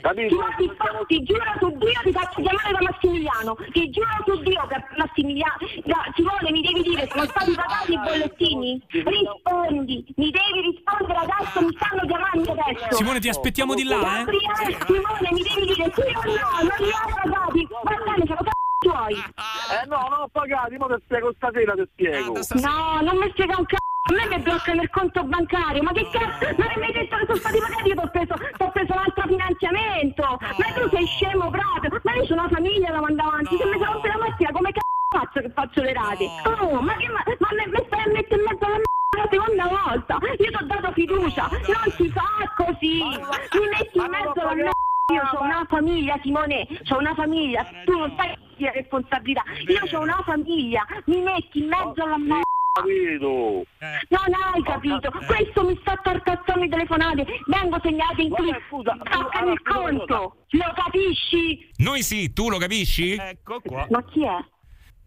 Capito? 0.00 0.36
Ma 0.36 0.54
ti, 0.56 0.70
fa- 0.76 1.04
ti 1.06 1.22
giuro 1.22 1.44
su 1.58 1.70
Dio 1.78 2.00
ti 2.02 2.12
faccio 2.12 2.42
chiamare 2.42 2.72
da 2.72 2.78
Massimiliano, 2.90 3.56
ti 3.72 3.90
giuro 3.90 4.08
su 4.24 4.42
Dio 4.42 4.66
che 4.68 4.76
Massimiliano, 4.96 5.51
da- 5.84 6.04
Simone 6.14 6.50
mi 6.50 6.62
devi 6.62 6.82
dire 6.82 7.08
sono 7.10 7.24
stati 7.24 7.52
pagati 7.54 7.92
i 7.92 7.98
bollettini? 7.98 8.82
Rispondi, 8.88 10.04
mi 10.16 10.30
devi 10.30 10.60
rispondere 10.70 11.18
adesso, 11.18 11.60
mi 11.60 11.76
stanno 11.76 12.02
chiamando 12.06 12.52
adesso. 12.52 12.94
Simone, 12.96 13.20
ti 13.20 13.28
aspettiamo 13.28 13.74
di 13.74 13.84
là, 13.84 13.96
eh? 13.96 14.24
Gabriele, 14.24 14.78
Simone 14.86 15.28
mi 15.32 15.42
devi 15.42 15.66
dire 15.66 15.92
sì 15.94 16.00
o 16.00 16.22
no, 16.24 16.68
non 16.68 16.76
li 16.78 16.90
hai 16.92 17.12
pagati, 17.22 17.68
va 17.70 17.94
bene, 18.04 18.26
sono 18.26 18.42
c***o 18.42 18.50
tuoi. 18.78 19.14
Eh 19.14 19.86
no, 19.86 20.08
non 20.10 20.20
ho 20.22 20.28
pagato, 20.32 20.74
mo 20.78 20.86
te 20.86 20.98
spiego 21.04 21.32
stasera, 21.36 21.72
te 21.74 21.88
spiego. 21.92 22.32
No, 22.60 23.00
non 23.00 23.16
mi 23.18 23.30
spiega 23.30 23.56
un 23.56 23.64
c***o. 23.64 23.76
A 24.04 24.12
me 24.14 24.26
mi 24.36 24.42
bloccano 24.42 24.82
il 24.82 24.90
conto 24.90 25.22
bancario, 25.22 25.80
ma 25.80 25.92
che 25.92 26.02
cazzo? 26.10 26.44
Ma 26.58 26.66
non 26.66 26.74
mi 26.78 26.86
hai 26.86 26.92
detto 26.92 27.16
che 27.18 27.24
sono 27.26 27.38
stati 27.38 27.58
pagati? 27.60 27.88
Io 27.88 27.94
ti 27.94 28.00
ho 28.02 28.10
preso, 28.10 28.34
t'ho 28.58 28.70
preso 28.72 28.92
un 28.92 28.98
altro 28.98 29.22
finanziamento. 29.28 30.22
Ma 30.58 30.66
tu 30.74 30.88
sei 30.90 31.06
scemo 31.06 31.50
proprio. 31.50 32.00
Ma 32.02 32.12
io 32.14 32.22
ho 32.22 32.32
una 32.32 32.48
famiglia 32.48 32.90
da 32.90 33.00
mandare 33.00 33.28
avanti. 33.28 33.56
Se 33.56 33.64
mi 33.64 33.78
si 33.78 33.84
rompe 33.84 34.08
la 34.08 34.18
macchina, 34.18 34.50
come 34.50 34.72
cazzo 34.72 34.90
faccio 35.12 35.40
che 35.40 35.50
faccio 35.50 35.82
le 35.82 35.92
rate? 35.92 36.24
Oh, 36.44 36.80
ma 36.80 36.96
che 36.96 37.08
ma, 37.08 37.22
ma 37.38 37.48
me, 37.52 37.66
me 37.68 37.84
stai 37.86 38.00
a 38.00 38.08
mettere 38.08 38.40
in 38.40 38.46
mezzo 38.48 38.64
alla 38.64 38.76
m***a 38.76 39.18
la 39.18 39.28
seconda 39.30 39.66
volta? 39.68 40.18
Io 40.22 40.50
ti 40.50 40.56
ho 40.56 40.66
dato 40.66 40.92
fiducia. 40.92 41.48
Non 41.50 41.92
si 41.96 42.08
fa 42.08 42.24
così. 42.56 43.02
Mi 43.04 43.68
metti 43.68 43.98
in 43.98 44.08
mezzo 44.08 44.40
alla 44.40 44.54
m***a. 44.54 44.70
Io 45.12 45.22
ho 45.34 45.42
una 45.42 45.66
famiglia, 45.68 46.18
Simone, 46.22 46.66
ho 46.88 46.98
una 46.98 47.14
famiglia, 47.14 47.66
tu 47.84 47.98
non 47.98 48.14
sai 48.16 48.34
la 48.56 48.70
responsabilità. 48.70 49.42
Io 49.66 49.98
ho 49.98 50.00
una 50.00 50.22
famiglia, 50.24 50.86
mi 51.06 51.20
metti 51.20 51.58
in 51.58 51.68
mezzo 51.68 52.02
alla 52.02 52.16
m***a. 52.16 52.40
Capito? 52.74 53.66
Non 54.08 54.32
hai 54.32 54.62
capito, 54.62 55.12
questo 55.26 55.62
mi 55.62 55.76
sta 55.82 55.94
tartazzando 56.02 56.64
i 56.64 56.70
telefonate, 56.70 57.26
vengo 57.44 57.78
segnalato 57.82 58.22
in 58.22 58.32
clip, 58.32 58.58
staccami 59.04 59.52
il 59.52 59.60
conto, 59.60 60.36
lo 60.48 60.72
capisci? 60.74 61.68
Noi 61.76 62.02
sì, 62.02 62.32
tu 62.32 62.48
lo 62.48 62.56
capisci? 62.56 63.12
Ecco 63.12 63.60
qua. 63.60 63.86
Ma 63.90 64.02
chi 64.04 64.24
è? 64.24 64.38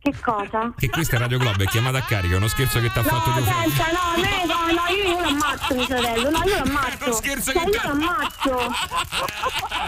Che 0.06 0.14
cosa? 0.22 0.72
Che 0.78 0.88
questa 0.88 1.16
è 1.16 1.20
Radio 1.20 1.40
Globo, 1.40 1.64
è 1.64 1.66
chiamata 1.66 1.98
a 1.98 2.04
carica, 2.04 2.36
è 2.36 2.38
uno 2.38 2.48
scherzo 2.48 2.80
che 2.80 2.92
ti 2.92 3.00
ha 3.00 3.02
fatto 3.02 3.28
No, 3.32 3.38
tuo 3.38 3.44
fratello. 3.44 3.74
senza, 3.74 3.86
no, 3.92 4.22
me, 4.22 4.46
no, 4.46 4.56
no, 4.70 4.96
io, 4.96 5.04
io 5.04 5.20
lo 5.20 5.28
ammazzo 5.30 5.74
mio 5.74 5.86
fratello, 5.86 6.30
no, 6.30 6.44
io 6.46 6.58
lo 6.58 6.64
ammazzo. 6.64 7.12
scherzo 7.14 7.52
cioè, 7.52 7.64
che 7.64 7.70
io 7.72 7.82
lo 7.82 7.90
ammazzo. 7.90 8.52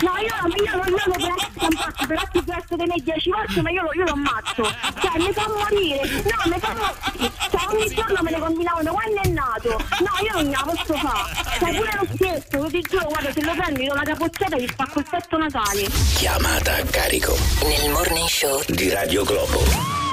No, 0.02 0.12
io, 0.18 0.34
io, 0.56 0.64
io, 0.64 0.74
io 0.74 1.04
lo 1.06 1.14
ammazzo, 1.14 2.08
però 2.08 2.22
ti 2.32 2.42
presto 2.42 2.76
di 2.78 2.84
me 2.88 2.96
dieci 3.04 3.30
volte, 3.30 3.62
ma 3.62 3.70
io 3.70 3.82
lo, 3.84 3.94
io 3.94 4.04
lo 4.06 4.12
ammazzo. 4.14 4.64
Cioè, 4.64 5.18
mi 5.22 5.32
fa 5.34 5.46
morire. 5.54 6.02
No, 6.10 6.42
mi 6.50 6.60
fa 6.60 6.74
morire. 6.74 7.32
Cioè, 7.52 7.62
ogni 7.70 7.88
giorno 7.94 8.20
me 8.24 8.32
ne 8.32 8.40
combinavano 8.40 8.92
quando 8.94 9.22
è 9.22 9.28
nato. 9.28 9.70
No, 10.02 10.12
io 10.26 10.34
non 10.34 10.44
gliela 10.46 10.64
posso 10.66 10.94
fare. 10.98 11.30
Cioè, 11.60 11.76
pure 11.76 11.92
lo 11.94 12.08
scherzo, 12.16 12.66
ti 12.72 12.82
giuro, 12.82 13.06
guarda, 13.08 13.32
se 13.32 13.42
lo 13.44 13.54
prendi 13.54 13.88
con 13.88 13.98
la 13.98 14.04
capozzetta 14.04 14.58
gli 14.58 14.68
spacco 14.68 14.98
il 14.98 15.06
petto 15.08 15.38
natale. 15.38 15.88
Chiamata 16.16 16.74
a 16.74 16.84
carico 16.90 17.38
Nel 17.62 17.92
morning 17.92 18.28
show 18.28 18.64
di 18.66 18.90
Radio 18.90 19.24
Globo. 19.24 20.07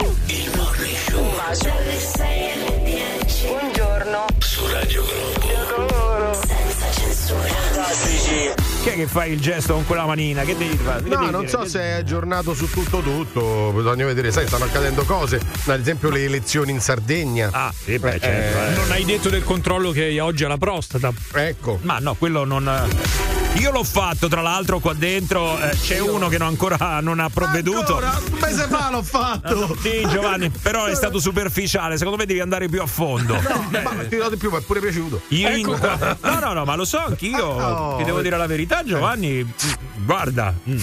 Buongiorno. 3.47 4.27
su 4.39 4.67
Radio 4.67 5.05
Globo. 5.05 6.33
senza 6.35 6.91
censura. 6.91 7.43
Chi 8.83 8.89
è 8.89 8.95
che 8.95 9.07
fa 9.07 9.25
il 9.25 9.41
gesto 9.41 9.75
con 9.75 9.87
quella 9.87 10.07
manina? 10.07 10.43
Che 10.43 10.57
devi 10.57 10.77
fare? 10.77 11.05
Che 11.05 11.09
No, 11.09 11.19
devi 11.21 11.31
non 11.31 11.41
dire? 11.43 11.53
so 11.53 11.59
Che- 11.61 11.69
se 11.69 11.81
è 11.81 11.91
aggiornato 11.93 12.53
su 12.55 12.69
tutto 12.69 12.99
tutto, 13.01 13.73
bisogna 13.75 14.05
vedere, 14.07 14.33
sai, 14.33 14.49
stanno 14.49 14.65
accadendo 14.65 15.05
cose, 15.05 15.41
ad 15.67 15.79
esempio 15.81 16.11
le 16.11 16.25
elezioni 16.25 16.73
in 16.73 16.81
Sardegna. 16.81 17.49
Ah, 17.53 17.73
sì, 17.73 17.97
beh, 17.99 18.19
certo. 18.21 18.59
eh. 18.59 18.75
Non 18.75 18.91
hai 18.91 19.05
detto 19.05 19.29
del 19.29 19.45
controllo 19.45 19.93
che 19.93 20.03
hai 20.03 20.19
oggi 20.19 20.43
alla 20.45 20.59
prostata. 20.59 21.13
Ecco. 21.35 21.79
Ma 21.83 21.99
no, 22.01 22.15
quello 22.17 22.43
non. 22.45 22.89
Io 23.59 23.71
l'ho 23.71 23.85
fatto, 23.85 24.29
tra 24.29 24.41
l'altro, 24.41 24.79
qua 24.81 24.95
dentro 24.95 25.59
eh, 25.61 25.71
c'è 25.71 25.99
uno 26.01 26.29
che 26.29 26.39
non 26.39 26.49
ancora 26.49 27.01
non 27.01 27.21
ha 27.21 27.29
provveduto. 27.29 27.97
Ancora? 27.97 28.21
Un 28.31 28.39
mese 28.41 28.67
fa 28.69 28.91
l'ho 28.91 29.03
fatto. 29.03 29.77
Sì, 29.85 30.07
Giovanni, 30.09 30.51
però 30.51 30.87
è 30.87 30.95
stato 30.95 31.19
superficiale. 31.19 31.97
Secondo 31.99 32.19
me 32.19 32.27
devi 32.27 32.41
andare 32.41 32.69
più 32.69 32.81
a 32.81 32.87
fondo. 32.87 33.35
Ma 33.71 33.91
ti 34.01 34.09
dirò 34.09 34.31
di 34.31 34.37
più, 34.37 34.51
mi 34.51 34.59
è 34.59 34.61
pure 34.63 34.81
piaciuto. 34.81 35.21
Io 35.29 35.49
Ecco. 35.49 35.77
No, 35.77 36.39
no, 36.39 36.53
no, 36.53 36.65
ma 36.65 36.75
lo 36.75 36.85
so 36.85 36.99
anch'io. 36.99 37.45
Oh. 37.45 37.97
Ti 37.97 38.05
devo 38.05 38.21
dire 38.23 38.37
la 38.37 38.47
verità, 38.47 38.83
Giovanni. 38.83 39.47
Guarda, 40.05 40.55
mm, 40.69 40.79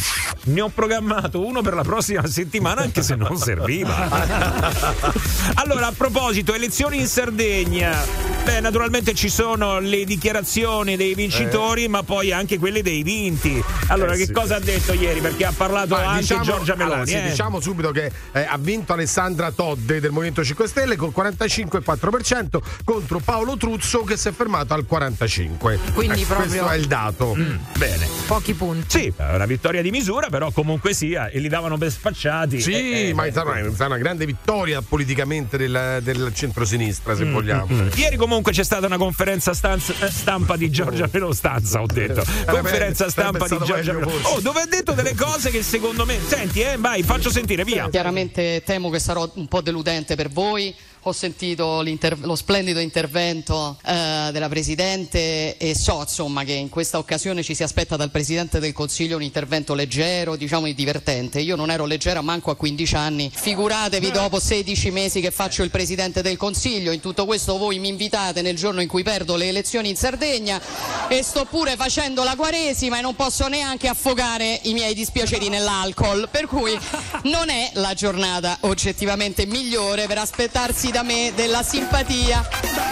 ne 0.45 0.61
ho 0.61 0.69
programmato 0.69 1.45
uno 1.45 1.61
per 1.61 1.73
la 1.73 1.83
prossima 1.83 2.25
settimana, 2.27 2.81
anche 2.81 3.01
se 3.01 3.15
non 3.15 3.37
serviva. 3.37 5.09
Allora, 5.55 5.87
a 5.87 5.93
proposito, 5.95 6.53
elezioni 6.53 6.99
in 6.99 7.07
Sardegna. 7.07 8.03
Beh, 8.43 8.59
naturalmente 8.59 9.13
ci 9.13 9.29
sono 9.29 9.79
le 9.79 10.03
dichiarazioni 10.05 10.95
dei 10.95 11.13
vincitori, 11.13 11.87
ma 11.87 12.03
poi 12.03 12.31
anche 12.31 12.57
quelle 12.61 12.81
dei 12.81 13.03
vinti. 13.03 13.61
Allora, 13.87 14.13
Eh, 14.13 14.17
che 14.17 14.25
sì. 14.27 14.31
cosa 14.31 14.55
ha 14.55 14.59
detto 14.59 14.93
ieri? 14.93 15.19
Perché 15.19 15.45
ha 15.45 15.51
parlato 15.55 15.95
Ma 15.95 16.05
anche 16.07 16.21
diciamo- 16.21 16.43
Giorgia 16.43 16.75
Meloni. 16.75 16.93
allora, 16.93 17.05
sì, 17.07 17.15
eh. 17.17 17.29
diciamo 17.29 17.59
subito 17.59 17.91
che 17.91 18.09
eh, 18.31 18.45
ha 18.47 18.57
vinto 18.57 18.93
Alessandra 18.93 19.51
Todde 19.51 19.99
del 19.99 20.11
Movimento 20.11 20.43
5 20.45 20.67
Stelle 20.67 20.95
col 20.95 21.11
45,4% 21.15 22.61
contro 22.83 23.19
Paolo 23.19 23.57
Truzzo 23.57 24.03
che 24.03 24.15
si 24.17 24.27
è 24.27 24.31
fermato 24.31 24.73
al 24.73 24.85
45%. 24.89 25.91
Quindi 25.93 26.23
proprio- 26.23 26.47
Questo 26.47 26.69
è 26.69 26.75
il 26.77 26.85
dato. 26.85 27.33
Mm, 27.35 27.55
bene. 27.77 28.07
Pochi 28.27 28.53
punti. 28.53 28.85
Sì, 28.99 29.13
è 29.15 29.33
una 29.35 29.45
vittoria 29.45 29.81
di 29.81 29.89
misura, 29.91 30.29
però 30.29 30.51
comunque 30.51 30.93
sia, 30.93 31.27
e 31.29 31.39
li 31.39 31.47
davano 31.49 31.77
per 31.77 31.91
spacciati. 31.91 32.61
Sì, 32.61 32.71
Eh, 32.73 33.07
eh, 33.09 33.13
ma 33.13 33.25
eh, 33.25 33.31
sarà, 33.31 33.53
sarà 33.73 33.87
una 33.87 33.97
grande 33.97 34.25
vittoria 34.25 34.81
politicamente 34.81 35.57
del, 35.57 35.99
del 36.03 36.31
centrosinistra, 36.33 37.15
se 37.15 37.25
vogliamo. 37.25 37.67
Ieri 37.95 38.15
comunque 38.17 38.51
c'è 38.51 38.63
stata 38.63 38.85
una 38.85 38.97
conferenza 38.97 39.53
stanza- 39.53 39.93
eh, 39.99 40.09
stampa 40.11 40.55
di 40.55 40.69
Giorgia 40.69 41.09
Meloni, 41.11 41.33
stanza 41.33 41.81
ho 41.81 41.85
detto, 41.85 42.23
conferenza 42.51 43.05
meglio, 43.05 43.09
stampa 43.09 43.47
sarebbe 43.47 43.65
di 43.65 43.71
Giorgia 43.71 43.99
forse. 43.99 44.27
Oh, 44.27 44.39
dove 44.41 44.61
ha 44.61 44.65
detto 44.65 44.91
delle 44.93 45.15
cose 45.15 45.49
che 45.49 45.63
secondo 45.63 46.05
me, 46.05 46.19
senti, 46.25 46.61
eh, 46.61 46.77
vai, 46.77 47.03
faccio 47.03 47.29
sentire, 47.29 47.63
via. 47.63 47.89
Chiaramente 47.89 48.61
temo 48.65 48.89
che 48.89 48.99
sarò 48.99 49.29
un 49.35 49.47
po' 49.47 49.61
deludente 49.61 50.15
per 50.15 50.29
voi. 50.29 50.73
Ho 51.05 51.13
sentito 51.13 51.83
lo 52.19 52.35
splendido 52.35 52.79
intervento 52.79 53.75
eh, 53.83 54.29
della 54.31 54.47
Presidente 54.47 55.57
e 55.57 55.75
so 55.75 56.01
insomma 56.01 56.43
che 56.43 56.51
in 56.51 56.69
questa 56.69 56.99
occasione 56.99 57.41
ci 57.41 57.55
si 57.55 57.63
aspetta 57.63 57.95
dal 57.95 58.11
Presidente 58.11 58.59
del 58.59 58.71
Consiglio 58.71 59.15
un 59.15 59.23
intervento 59.23 59.73
leggero, 59.73 60.35
diciamo 60.35 60.71
divertente. 60.71 61.39
Io 61.39 61.55
non 61.55 61.71
ero 61.71 61.85
leggera 61.85 62.21
manco 62.21 62.51
a 62.51 62.55
15 62.55 62.95
anni, 62.95 63.31
figuratevi 63.33 64.11
dopo 64.11 64.39
16 64.39 64.91
mesi 64.91 65.21
che 65.21 65.31
faccio 65.31 65.63
il 65.63 65.71
Presidente 65.71 66.21
del 66.21 66.37
Consiglio. 66.37 66.91
In 66.91 66.99
tutto 66.99 67.25
questo 67.25 67.57
voi 67.57 67.79
mi 67.79 67.87
invitate 67.87 68.43
nel 68.43 68.55
giorno 68.55 68.79
in 68.79 68.87
cui 68.87 69.01
perdo 69.01 69.35
le 69.35 69.47
elezioni 69.47 69.89
in 69.89 69.95
Sardegna 69.95 70.61
e 71.07 71.23
sto 71.23 71.45
pure 71.45 71.77
facendo 71.77 72.23
la 72.23 72.35
Quaresima 72.35 72.99
e 72.99 73.01
non 73.01 73.15
posso 73.15 73.47
neanche 73.47 73.87
affogare 73.87 74.59
i 74.65 74.73
miei 74.73 74.93
dispiaceri 74.93 75.49
nell'alcol. 75.49 76.27
Per 76.29 76.45
cui 76.45 76.77
non 77.23 77.49
è 77.49 77.71
la 77.73 77.95
giornata 77.95 78.59
oggettivamente 78.61 79.47
migliore 79.47 80.05
per 80.05 80.19
aspettarsi 80.19 80.89
da 80.91 81.03
me 81.03 81.31
della 81.35 81.63
simpatia. 81.63 82.47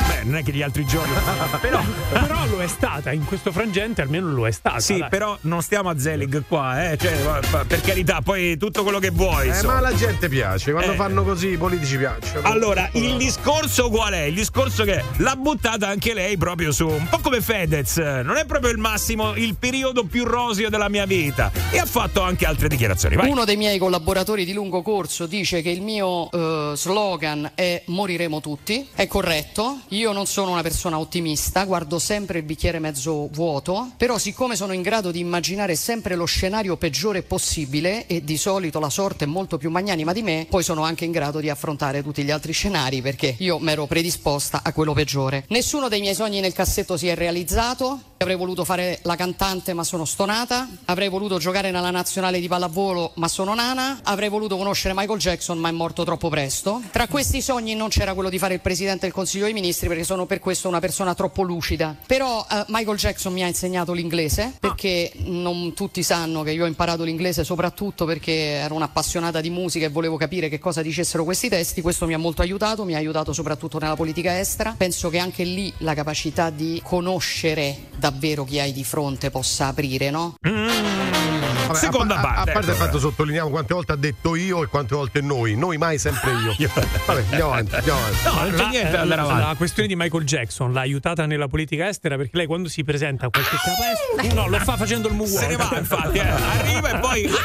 Beh, 0.07 0.23
non 0.23 0.37
è 0.37 0.43
che 0.43 0.51
gli 0.51 0.61
altri 0.61 0.85
giorni. 0.85 1.13
però, 1.61 1.81
Però 2.11 2.45
lo 2.47 2.61
è 2.61 2.67
stata, 2.67 3.11
in 3.11 3.25
questo 3.25 3.51
frangente 3.51 4.01
almeno 4.01 4.31
lo 4.31 4.47
è 4.47 4.51
stata. 4.51 4.79
sì, 4.79 4.97
dai. 4.99 5.09
però 5.09 5.37
non 5.41 5.61
stiamo 5.61 5.89
a 5.89 5.99
Zelig 5.99 6.43
qua, 6.47 6.91
eh. 6.91 6.97
Cioè, 6.97 7.39
per 7.67 7.81
carità, 7.81 8.21
poi 8.21 8.57
tutto 8.57 8.83
quello 8.83 8.99
che 8.99 9.09
vuoi. 9.11 9.49
Eh, 9.49 9.63
ma 9.63 9.77
alla 9.77 9.93
gente 9.93 10.27
piace, 10.29 10.71
quando 10.71 10.93
Eh. 10.93 10.95
fanno 10.95 11.23
così 11.23 11.49
i 11.49 11.57
politici 11.57 11.97
piacciono. 11.97 12.47
Allora, 12.47 12.89
il 12.93 13.17
discorso 13.17 13.89
qual 13.89 14.13
è? 14.13 14.23
Il 14.23 14.35
discorso 14.35 14.83
che 14.83 15.03
l'ha 15.17 15.35
buttata 15.35 15.87
anche 15.87 16.13
lei 16.13 16.37
proprio 16.37 16.71
su 16.71 16.87
un 16.87 17.07
po' 17.09 17.19
come 17.19 17.41
Fedez, 17.41 17.97
non 17.97 18.37
è 18.37 18.45
proprio 18.45 18.71
il 18.71 18.77
massimo, 18.77 19.35
il 19.35 19.55
periodo 19.55 20.05
più 20.05 20.23
roseo 20.25 20.69
della 20.69 20.89
mia 20.89 21.05
vita. 21.05 21.51
E 21.71 21.77
ha 21.79 21.85
fatto 21.85 22.21
anche 22.21 22.45
altre 22.45 22.67
dichiarazioni. 22.67 23.15
Vai. 23.15 23.29
Uno 23.29 23.45
dei 23.45 23.57
miei 23.57 23.77
collaboratori 23.77 24.45
di 24.45 24.53
lungo 24.53 24.81
corso 24.81 25.25
dice 25.25 25.61
che 25.61 25.69
il 25.69 25.81
mio 25.81 26.29
eh, 26.31 26.71
slogan 26.75 27.51
è 27.55 27.83
moriremo 27.89 28.39
tutti. 28.39 28.87
È 28.93 29.05
corretto. 29.07 29.81
Io 29.89 30.11
non 30.11 30.25
sono 30.25 30.51
una 30.51 30.61
persona 30.61 30.97
ottimista, 30.97 31.65
guardo 31.65 31.99
sempre 31.99 32.39
il 32.39 32.45
bicchiere 32.45 32.79
mezzo 32.79 33.27
vuoto, 33.27 33.91
però 33.97 34.17
siccome 34.17 34.55
sono 34.55 34.73
in 34.73 34.81
grado 34.81 35.11
di 35.11 35.19
immaginare 35.19 35.75
sempre 35.75 36.15
lo 36.15 36.25
scenario 36.25 36.77
peggiore 36.77 37.21
possibile 37.21 38.05
e 38.07 38.23
di 38.23 38.37
solito 38.37 38.79
la 38.79 38.89
sorte 38.89 39.25
è 39.25 39.27
molto 39.27 39.57
più 39.57 39.69
magnanima 39.69 40.13
di 40.13 40.21
me, 40.21 40.47
poi 40.49 40.63
sono 40.63 40.83
anche 40.83 41.05
in 41.05 41.11
grado 41.11 41.39
di 41.39 41.49
affrontare 41.49 42.03
tutti 42.03 42.23
gli 42.23 42.31
altri 42.31 42.53
scenari 42.53 43.01
perché 43.01 43.35
io 43.39 43.59
mi 43.59 43.71
ero 43.71 43.85
predisposta 43.85 44.61
a 44.63 44.71
quello 44.73 44.93
peggiore. 44.93 45.45
Nessuno 45.49 45.87
dei 45.87 45.99
miei 45.99 46.15
sogni 46.15 46.39
nel 46.39 46.53
cassetto 46.53 46.97
si 46.97 47.07
è 47.07 47.15
realizzato, 47.15 47.99
avrei 48.17 48.35
voluto 48.35 48.63
fare 48.65 48.99
la 49.03 49.15
cantante 49.15 49.73
ma 49.73 49.83
sono 49.83 50.05
stonata, 50.05 50.67
avrei 50.85 51.09
voluto 51.09 51.37
giocare 51.37 51.71
nella 51.71 51.91
nazionale 51.91 52.39
di 52.39 52.47
pallavolo 52.47 53.11
ma 53.15 53.27
sono 53.27 53.53
nana, 53.53 53.99
avrei 54.03 54.29
voluto 54.29 54.57
conoscere 54.57 54.93
Michael 54.95 55.19
Jackson 55.19 55.57
ma 55.57 55.69
è 55.69 55.71
morto 55.71 56.03
troppo 56.03 56.29
presto. 56.29 56.81
Tra 56.91 57.07
questi 57.07 57.41
sogni 57.41 57.75
non 57.79 57.87
c'era 57.87 58.13
quello 58.13 58.29
di 58.29 58.37
fare 58.37 58.55
il 58.55 58.59
presidente 58.59 59.05
del 59.05 59.13
Consiglio 59.13 59.45
dei 59.45 59.53
Ministri 59.53 59.87
perché 59.87 60.03
sono 60.03 60.25
per 60.25 60.39
questo 60.39 60.67
una 60.67 60.81
persona 60.81 61.15
troppo 61.15 61.43
lucida. 61.43 61.95
Però 62.05 62.45
eh, 62.51 62.65
Michael 62.67 62.97
Jackson 62.97 63.31
mi 63.31 63.41
ha 63.41 63.47
insegnato 63.47 63.93
l'inglese 63.93 64.53
perché 64.59 65.11
non 65.23 65.73
tutti 65.73 66.03
sanno 66.03 66.43
che 66.43 66.51
io 66.51 66.65
ho 66.65 66.67
imparato 66.67 67.03
l'inglese 67.03 67.45
soprattutto 67.45 68.03
perché 68.03 68.33
ero 68.33 68.75
un'appassionata 68.75 69.39
di 69.39 69.49
musica 69.49 69.85
e 69.85 69.89
volevo 69.89 70.17
capire 70.17 70.49
che 70.49 70.59
cosa 70.59 70.81
dicessero 70.81 71.23
questi 71.23 71.47
testi. 71.47 71.81
Questo 71.81 72.05
mi 72.05 72.13
ha 72.13 72.17
molto 72.17 72.41
aiutato, 72.41 72.83
mi 72.83 72.95
ha 72.95 72.97
aiutato 72.97 73.31
soprattutto 73.31 73.79
nella 73.79 73.95
politica 73.95 74.37
estera. 74.37 74.75
Penso 74.77 75.09
che 75.09 75.19
anche 75.19 75.45
lì 75.45 75.73
la 75.77 75.93
capacità 75.93 76.49
di 76.49 76.81
conoscere 76.83 77.87
davvero 77.95 78.43
chi 78.43 78.59
hai 78.59 78.73
di 78.73 78.83
fronte 78.83 79.31
possa 79.31 79.67
aprire, 79.67 80.09
no? 80.09 80.35
Vabbè, 80.41 81.77
Seconda 81.77 82.15
a, 82.15 82.19
a- 82.19 82.21
parte, 82.21 82.49
A 82.49 82.53
parte 82.53 82.71
il 82.71 82.77
fatto 82.77 82.99
sottolineiamo 82.99 83.49
quante 83.49 83.73
volte 83.73 83.91
ha 83.91 83.95
detto 83.95 84.35
io 84.35 84.63
e 84.63 84.67
quante 84.67 84.95
volte 84.95 85.21
noi. 85.21 85.55
Noi 85.55 85.77
mai 85.77 85.99
sempre 85.99 86.31
io. 86.31 86.55
Vabbè, 87.05 87.21
andiamo 87.29 87.51
avanti, 87.51 87.68
andiamo 87.77 87.99
avanti. 87.99 88.23
No, 88.25 88.33
non 88.33 88.51
c'è 88.51 88.57
La- 88.57 88.69
niente 88.69 88.91
da 88.91 89.01
andare 89.01 89.21
la, 89.21 89.27
avanti. 89.27 89.47
la 89.47 89.55
questione 89.55 89.87
di 89.87 89.95
Michael 89.95 90.23
Jackson 90.23 90.73
l'ha 90.73 90.81
aiutata 90.81 91.25
nella 91.25 91.47
politica 91.47 91.87
estera 91.87 92.15
perché 92.17 92.37
lei 92.37 92.45
quando 92.45 92.67
si 92.69 92.83
presenta 92.83 93.27
a 93.27 93.29
qualche 93.29 93.55
estera 93.55 94.33
no, 94.33 94.47
lo 94.47 94.57
fa 94.59 94.75
facendo 94.77 95.07
il 95.07 95.13
moonwalk. 95.15 95.41
Se 95.43 95.47
ne 95.47 95.55
va, 95.55 95.75
infatti, 95.77 96.17
eh. 96.17 96.21
arriva 96.27 96.89
e 96.95 96.99
poi. 96.99 97.29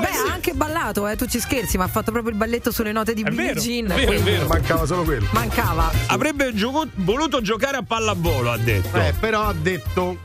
Beh, 0.00 0.28
ha 0.28 0.32
anche 0.32 0.52
ballato, 0.54 1.06
eh, 1.08 1.16
tu 1.16 1.26
ci 1.26 1.38
scherzi, 1.38 1.76
ma 1.78 1.84
ha 1.84 1.88
fatto 1.88 2.10
proprio 2.10 2.32
il 2.32 2.38
balletto 2.38 2.70
sulle 2.72 2.90
note 2.92 3.14
di 3.14 3.22
È 3.22 3.30
Billie 3.30 3.46
vero, 3.54 3.60
Jean. 3.60 3.90
è 3.90 3.94
vero, 3.94 4.12
è 4.12 4.18
vero. 4.20 4.46
Mancava 4.48 4.86
solo 4.86 5.02
quello. 5.04 5.26
Mancava. 5.30 5.90
Avrebbe 6.06 6.52
gioco- 6.54 6.88
voluto 6.96 7.40
giocare 7.40 7.76
a 7.76 7.82
pallavolo, 7.82 8.50
ha 8.50 8.58
detto. 8.58 8.96
Eh, 8.98 9.14
però 9.18 9.42
ha 9.42 9.54
detto. 9.54 10.18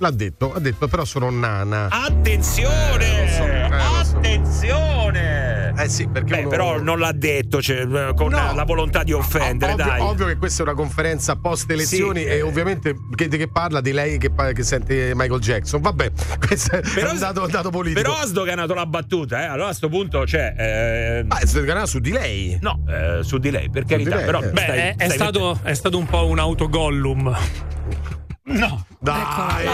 L'ha 0.00 0.12
detto, 0.12 0.54
ha 0.54 0.60
detto, 0.60 0.86
però 0.86 1.04
sono 1.04 1.28
nana. 1.28 1.88
Attenzione! 1.90 3.68
Attenzione! 3.98 5.47
Eh 5.80 5.88
sì, 5.88 6.08
perché 6.08 6.32
Beh, 6.34 6.40
uno- 6.40 6.48
però 6.48 6.80
non 6.80 6.98
l'ha 6.98 7.12
detto 7.12 7.62
cioè, 7.62 7.82
eh, 7.82 8.12
con 8.16 8.30
No. 8.30 8.52
la 8.52 8.64
volontà 8.64 9.04
di 9.04 9.12
offendere, 9.12 9.72
ovvio, 9.72 9.84
dai. 9.84 10.00
ovvio 10.00 10.26
che 10.26 10.36
questa 10.36 10.62
è 10.62 10.66
una 10.66 10.74
conferenza 10.74 11.36
post 11.36 11.70
elezioni 11.70 12.20
Sì. 12.22 12.26
e 12.26 12.42
ovviamente 12.42 12.96
che, 13.14 13.28
che 13.28 13.48
parla 13.48 13.80
di 13.80 13.92
lei 13.92 14.18
che, 14.18 14.30
che 14.52 14.62
sente 14.64 15.12
Michael 15.14 15.40
Jackson. 15.40 15.80
Vabbè, 15.80 16.10
questo 16.44 16.76
è 16.76 16.80
Però- 16.80 17.12
un 17.12 17.18
dato, 17.18 17.42
un 17.44 17.50
dato 17.50 17.70
politico. 17.70 18.00
Però 18.02 18.14
ha 18.20 18.26
sdoganato 18.26 18.74
la 18.74 18.86
battuta, 18.86 19.40
eh. 19.42 19.44
Allora 19.46 19.68
a 19.68 19.72
sto 19.72 19.88
punto 19.88 20.22
c'è. 20.24 20.54
Eh, 20.58 21.24
Ma 21.24 21.36
si 21.40 21.46
sdogana 21.46 21.86
su 21.86 22.00
di 22.00 22.10
lei. 22.10 22.58
no, 22.60 22.82
eh, 22.88 23.22
su 23.22 23.38
di 23.38 23.50
lei, 23.52 23.70
per 23.70 23.84
carità. 23.84 24.16
lei, 24.16 24.24
però 24.24 24.42
eh. 24.42 24.48
Beh, 24.50 24.60
stai- 24.60 24.78
è, 24.78 24.94
è 24.96 25.04
stai 25.04 25.10
stato, 25.16 25.60
è 25.62 25.74
stato 25.74 25.96
un 25.96 26.06
po' 26.06 26.26
un 26.26 26.38
autogollum. 26.40 27.36
No. 28.50 28.86
Dai, 29.00 29.66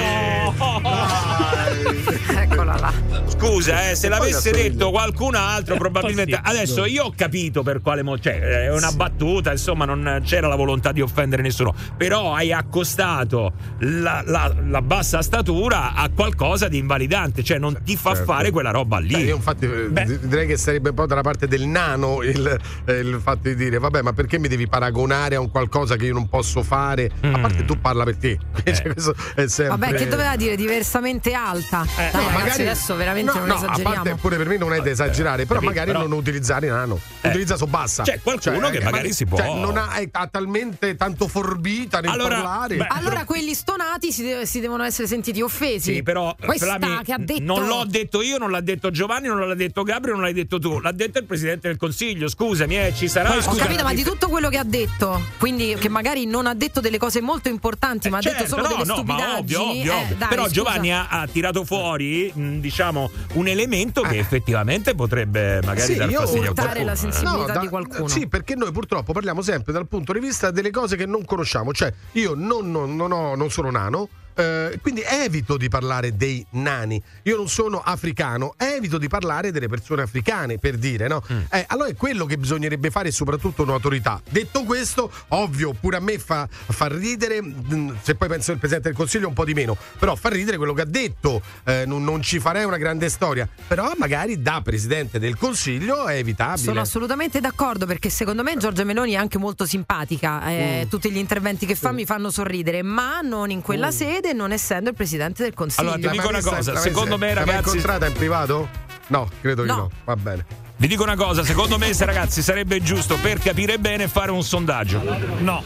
Eccola 2.37 2.77
là. 2.77 2.93
Scusa, 3.27 3.91
eh, 3.91 3.95
se 3.95 4.09
l'avesse 4.09 4.51
detto 4.51 4.91
qualcun 4.91 5.35
altro, 5.35 5.77
probabilmente. 5.77 6.37
Possibile. 6.37 6.59
Adesso 6.61 6.85
io 6.87 7.05
ho 7.05 7.13
capito 7.17 7.63
per 7.63 7.81
quale 7.81 8.03
motivo. 8.03 8.23
Cioè, 8.25 8.39
è 8.65 8.73
una 8.73 8.93
battuta, 8.93 9.51
insomma, 9.51 9.85
non 9.85 10.23
c'era 10.25 10.47
la 10.49 10.55
volontà 10.55 10.93
di 10.93 11.01
offendere 11.01 11.43
nessuno. 11.43 11.75
Però 11.97 12.33
hai 12.35 12.53
accostato 12.53 13.53
la, 13.81 14.23
la- 14.25 14.55
la 14.67 14.83
bassa 14.83 15.21
statura 15.23 15.95
a 15.95 16.09
qualcosa 16.15 16.69
di 16.69 16.79
invalidante, 16.79 17.43
cioè 17.43 17.59
non 17.59 17.79
ti 17.85 17.97
fa 17.97 18.11
Certo. 18.15 18.33
fare 18.33 18.51
quella 18.51 18.71
roba 18.71 18.99
lì. 18.99 19.13
Beh, 19.15 19.21
io 19.21 19.37
infatti 19.37 19.65
eh, 19.67 20.05
di- 20.05 20.19
direi 20.29 20.47
che 20.47 20.57
sarebbe 20.57 20.91
un 20.91 20.95
po' 20.95 21.07
dalla 21.07 21.23
parte 21.23 21.47
del 21.49 21.67
nano 21.67 22.23
il, 22.23 22.61
eh, 22.85 22.93
il 22.99 23.19
fatto 23.23 23.49
di 23.49 23.57
dire 23.57 23.79
vabbè 23.79 24.03
ma 24.03 24.13
perché 24.13 24.39
mi 24.39 24.49
devi 24.49 24.67
paragonare 24.69 25.35
a 25.35 25.41
un 25.41 25.51
qualcosa 25.51 25.97
che 25.97 26.07
io 26.07 26.13
non 26.13 26.29
posso 26.29 26.63
fare 26.63 27.11
a 27.21 27.39
parte 27.41 27.65
tu 27.65 27.79
parla 27.81 28.05
per 28.05 28.17
te 28.17 28.39
Cioè, 28.65 28.93
questo 28.93 29.15
è 29.35 29.47
sempre 29.49 29.77
Vabbè, 29.77 29.95
che 29.97 30.09
doveva 30.09 30.37
dire 30.37 30.55
diversamente 30.57 31.33
alta? 31.35 31.85
Dai, 31.97 32.11
No, 32.13 32.19
ragazzi, 32.21 32.33
magari- 32.35 32.63
adesso 32.63 32.95
veramente 33.05 33.33
no, 33.33 33.39
non 33.39 33.49
no, 33.49 33.55
esageriamo. 33.55 33.89
a 33.89 33.93
parte 34.03 34.15
pure 34.21 34.37
per 34.37 34.47
me 34.49 34.57
non 34.57 34.73
è 34.73 34.81
da 34.81 34.91
esagerare 34.91 35.47
però 35.47 35.61
capito, 35.61 35.73
magari 35.73 35.93
però- 35.93 36.07
non 36.07 36.19
utilizzare 36.19 36.69
nano 36.69 36.99
utilizza 37.23 37.57
su 37.57 37.67
bassa 37.67 38.03
C'è 38.03 38.21
qualcuno 38.23 38.71
che 38.71 38.79
eh, 38.79 38.85
magari 38.85 39.13
si 39.13 39.27
può- 39.27 39.39
cioè, 39.39 39.47
non 39.55 39.77
ha, 39.77 39.93
è 39.95 40.09
ha 40.11 40.27
talmente 40.27 40.97
tanto 40.97 41.29
forbita 41.29 42.01
nel 42.01 42.11
Allora, 42.11 42.35
parlare 42.41 42.77
beh, 42.77 42.87
Allora 42.91 43.25
quelli 43.27 43.55
stonati 43.55 44.13
si, 44.13 44.23
deve- 44.23 44.47
si 44.47 44.61
devono 44.61 44.83
essere 44.85 45.07
sentiti 45.09 45.41
offesi. 45.43 45.95
Sì, 45.95 46.03
però 46.03 46.35
Questa 46.43 46.77
Flami, 46.79 47.03
che 47.05 47.13
ha 47.13 47.19
detto 47.19 47.43
non 47.43 47.67
l'ho 47.67 47.85
detto 47.87 48.23
io, 48.23 48.39
non 48.39 48.51
l'ha 48.51 48.61
detto 48.61 48.91
Giovanni, 48.91 49.29
non 49.29 49.47
l'ha 49.47 49.55
detto 49.55 49.83
Gabriele, 49.83 50.13
non 50.17 50.23
l'hai 50.25 50.35
detto 50.35 50.59
tu, 50.59 50.81
l'ha 50.81 50.93
detto 50.93 51.19
il 51.19 51.25
presidente 51.25 51.69
del 51.69 51.77
consiglio. 51.77 52.29
Scusami, 52.29 52.79
eh, 52.79 52.93
ci 52.95 53.09
sarà. 53.09 53.35
Ho 53.37 53.55
capito, 53.55 53.83
ma 53.83 53.93
di 53.95 54.03
tutto 54.03 54.29
quello 54.29 54.49
che 54.49 54.59
ha 54.59 54.65
detto, 54.65 55.21
quindi 55.39 55.75
che 55.79 55.89
magari 55.89 56.27
non 56.27 56.47
ha 56.47 56.55
detto 56.55 56.81
delle 56.81 56.99
cose 56.99 57.21
molto 57.21 57.49
importanti, 57.49 58.09
ma 58.11 58.19
ha 58.19 58.21
detto 58.21 58.39
Certo, 58.39 58.49
solo 58.57 58.63
no, 58.63 58.69
delle 58.69 58.85
no, 58.85 58.95
ma 58.95 59.15
stupidaggini. 59.15 59.39
ovvio, 59.39 59.63
ovvio, 59.71 59.93
eh, 60.11 60.15
dai, 60.17 60.29
Però 60.29 60.43
scusa. 60.43 60.55
Giovanni 60.55 60.93
ha, 60.93 61.09
ha 61.09 61.27
tirato 61.27 61.65
fuori, 61.65 62.31
mh, 62.35 62.59
diciamo, 62.61 62.94
un 63.35 63.49
elemento 63.49 64.03
che 64.03 64.19
effettivamente 64.19 64.95
potrebbe 64.95 65.61
magari 65.65 65.93
Sì, 65.93 65.95
dar 65.97 66.11
io- 66.11 66.21
fastidio 66.21 66.51
a 66.51 66.55
qualcuno. 66.55 66.85
la 66.85 66.93
eh. 66.93 66.97
sensibilità 66.97 67.53
da- 67.53 67.61
di 67.61 67.69
qualcuno. 67.69 68.09
Sì, 68.09 68.27
perché 68.27 68.55
noi 68.55 68.73
purtroppo 68.73 69.13
parliamo 69.13 69.43
sempre 69.43 69.73
dal 69.73 69.87
punto 69.87 70.13
di 70.13 70.21
vista 70.21 70.51
delle 70.51 70.71
cose 70.71 70.97
che 70.97 71.07
non 71.07 71.25
conosciamo. 71.25 71.73
Cioè, 71.73 71.93
io 72.13 72.35
non, 72.35 72.71
non- 72.71 72.95
non 72.97 73.13
ho- 73.13 73.35
non 73.35 73.51
sono 73.51 73.71
nano. 73.71 74.09
Eh, 74.35 74.79
quindi 74.83 75.03
evito 75.07 75.57
di 75.57 75.69
parlare 75.69 76.17
dei 76.17 76.45
nani. 76.51 77.01
Io 77.23 77.37
non 77.37 77.49
sono 77.49 77.81
africano, 77.81 78.55
evito 78.59 78.99
di 78.99 79.09
parlare 79.09 79.51
delle 79.53 79.69
persone 79.69 80.03
africane, 80.03 80.59
per 80.59 80.77
dire, 80.77 81.09
no? 81.09 81.23
Mm. 81.33 81.41
Eh, 81.51 81.65
allora 81.69 81.89
è 81.89 81.95
quello 81.95 82.27
che 82.27 82.37
bisognerebbe 82.39 82.91
fare, 82.91 83.11
soprattutto 83.11 83.63
un'autorità. 83.63 84.21
Detto 84.29 84.65
questo, 84.65 85.11
ovvio, 85.29 85.73
pure 85.73 85.97
a 85.97 86.01
me 86.01 86.19
fa, 86.19 86.49
fa 86.51 86.87
ridere, 86.89 87.41
mh, 87.43 87.97
se 88.03 88.15
poi 88.15 88.29
penso 88.29 88.53
il 88.53 88.59
Presidente 88.59 88.89
del 88.89 88.97
Consiglio 88.97 89.29
un 89.29 89.35
po' 89.35 89.45
di 89.45 89.55
meno, 89.55 89.77
però 89.99 90.15
fa 90.15 90.29
ridere 90.29 90.57
quello 90.57 90.73
che 90.75 90.83
ha 90.83 90.87
detto. 90.87 91.43
eh, 91.65 91.85
non, 91.87 92.03
non 92.05 92.23
ci 92.23 92.39
farei 92.41 92.65
una 92.65 92.77
grande 92.79 93.09
storia, 93.09 93.49
però 93.67 93.93
magari 93.97 94.41
da 94.41 94.61
Presidente 94.63 95.19
del 95.19 95.37
Consiglio 95.37 96.07
è 96.07 96.17
evitabile. 96.17 96.65
Sono 96.65 96.81
assolutamente 96.81 97.41
d'accordo 97.41 97.87
perché 97.87 98.11
secondo 98.11 98.43
me 98.43 98.57
Giorgia 98.57 98.85
Meloni 98.85 99.13
è 99.13 99.17
anche 99.17 99.39
molto 99.39 99.67
simpatica. 99.67 100.49
eh, 100.51 100.83
Mm. 100.85 100.89
Tutti 100.89 101.11
gli 101.11 101.17
interventi 101.19 101.67
che 101.67 101.75
fa 101.75 101.93
mi 101.93 102.05
fanno 102.05 102.31
sorridere, 102.31 102.83
ma 102.83 103.21
non 103.21 103.51
in 103.51 103.61
quella 103.61 103.91
sede, 103.91 104.24
non 104.33 104.53
essendo 104.53 104.91
il 104.91 104.97
presidente 104.97 105.43
del 105.43 105.55
Consiglio. 105.55 105.93
Allora, 105.93 106.09
ti 106.09 106.17
dico 106.17 106.29
una 106.29 106.43
cosa, 106.43 106.77
secondo 106.77 107.19
me, 107.19 107.35
l'hai 107.35 107.45
ragazzi- 107.45 107.69
incontrata 107.77 108.07
in 108.07 108.13
privato? 108.13 108.69
No, 109.09 109.29
credo 109.41 109.63
di 109.63 109.69
No. 109.69 109.77
no. 109.77 109.91
Va 110.05 110.17
bene. 110.17 110.45
Vi 110.77 110.89
dico 110.89 111.03
una 111.05 111.15
cosa, 111.15 111.45
secondo 111.45 111.79
me, 111.79 111.93
se 111.93 112.05
ragazzi, 112.05 112.43
sarebbe 112.43 112.83
giusto 112.83 113.17
per 113.21 113.39
capire 113.39 113.79
bene 113.79 114.09
fare 114.09 114.31
un 114.33 114.43
sondaggio. 114.43 115.01
No. 115.39 115.63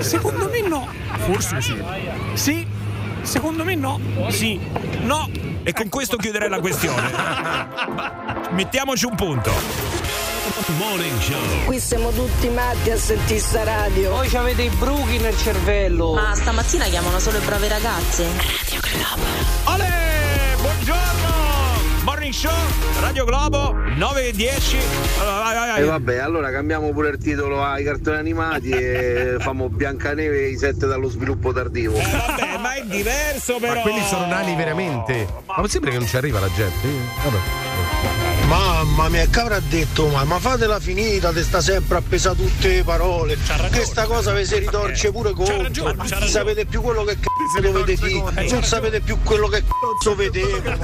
Secondo 0.00 0.48
me 0.48 0.60
no. 0.66 0.88
Forse 1.26 1.60
sì. 1.60 1.76
Sì. 2.34 2.66
Secondo 3.22 3.64
me 3.64 3.74
no. 3.74 4.00
Sì. 4.30 4.58
No. 5.02 5.28
E 5.62 5.72
con 5.72 5.88
questo 5.88 6.16
chiuderei 6.16 6.48
la 6.48 6.60
questione. 6.60 7.10
Mettiamoci 8.52 9.04
un 9.04 9.14
punto. 9.16 9.52
Morning 10.78 11.18
Show. 11.18 11.64
Qui 11.64 11.80
siamo 11.80 12.10
tutti 12.10 12.48
matti 12.48 12.90
a 12.90 12.96
sentire 12.96 13.40
sta 13.40 13.64
radio. 13.64 14.10
Poi 14.10 14.30
avete 14.36 14.62
i 14.62 14.68
bruchi 14.70 15.18
nel 15.18 15.36
cervello. 15.36 16.14
Ma 16.14 16.34
stamattina 16.36 16.84
chiamano 16.84 17.18
solo 17.18 17.40
brave 17.40 17.66
ragazze. 17.66 18.26
Ole! 19.64 19.88
Buongiorno! 20.60 21.64
Morning 22.04 22.32
Show, 22.32 22.52
Radio 23.00 23.24
Globo, 23.24 23.74
9 23.96 24.28
e 24.28 24.32
10. 24.32 24.76
Allora, 25.18 25.38
vai, 25.42 25.54
vai, 25.54 25.68
vai. 25.68 25.80
E 25.80 25.84
vabbè, 25.84 26.18
allora 26.18 26.50
cambiamo 26.52 26.92
pure 26.92 27.08
il 27.08 27.18
titolo 27.18 27.64
ai 27.64 27.82
cartoni 27.82 28.16
animati 28.16 28.70
e 28.70 29.36
famo 29.42 29.68
Biancaneve 29.68 30.44
e 30.44 30.48
i 30.50 30.56
sette 30.56 30.86
dallo 30.86 31.08
sviluppo 31.08 31.52
tardivo. 31.52 31.96
Eh, 31.96 32.02
vabbè, 32.02 32.58
ma 32.58 32.74
è 32.74 32.84
diverso 32.84 33.58
però. 33.58 33.74
Ma 33.74 33.80
quelli 33.80 34.02
sono 34.04 34.26
nani 34.26 34.54
veramente. 34.54 35.26
Ma 35.46 35.54
non 35.56 35.68
sembra 35.68 35.90
che 35.90 35.98
non 35.98 36.06
ci 36.06 36.16
arriva 36.16 36.38
la 36.38 36.50
gente? 36.54 36.86
Vabbè. 37.24 37.75
Mamma 38.46 39.08
mia, 39.08 39.26
che 39.26 39.40
avrà 39.40 39.58
detto 39.58 40.06
mai? 40.06 40.24
Ma 40.24 40.38
fatela 40.38 40.78
finita, 40.78 41.32
te 41.32 41.42
sta 41.42 41.60
sempre 41.60 41.98
appesa 41.98 42.32
tutte 42.32 42.68
le 42.68 42.84
parole. 42.84 43.36
Questa 43.70 44.04
cosa 44.06 44.32
vi 44.32 44.44
si 44.44 44.58
ritorce 44.58 45.10
pure 45.10 45.32
contro. 45.32 45.62
ragione, 45.62 45.94
non 45.94 46.08
ragione. 46.08 46.28
sapete 46.28 46.64
più 46.64 46.80
quello 46.80 47.02
che 47.02 47.18
cazzo 47.18 47.60
dovete 47.60 47.96
dire, 47.96 48.48
non 48.48 48.62
sapete 48.62 49.00
più 49.00 49.18
quello 49.24 49.48
che 49.48 49.64
cazzo 49.64 50.14
vedete. 50.14 50.76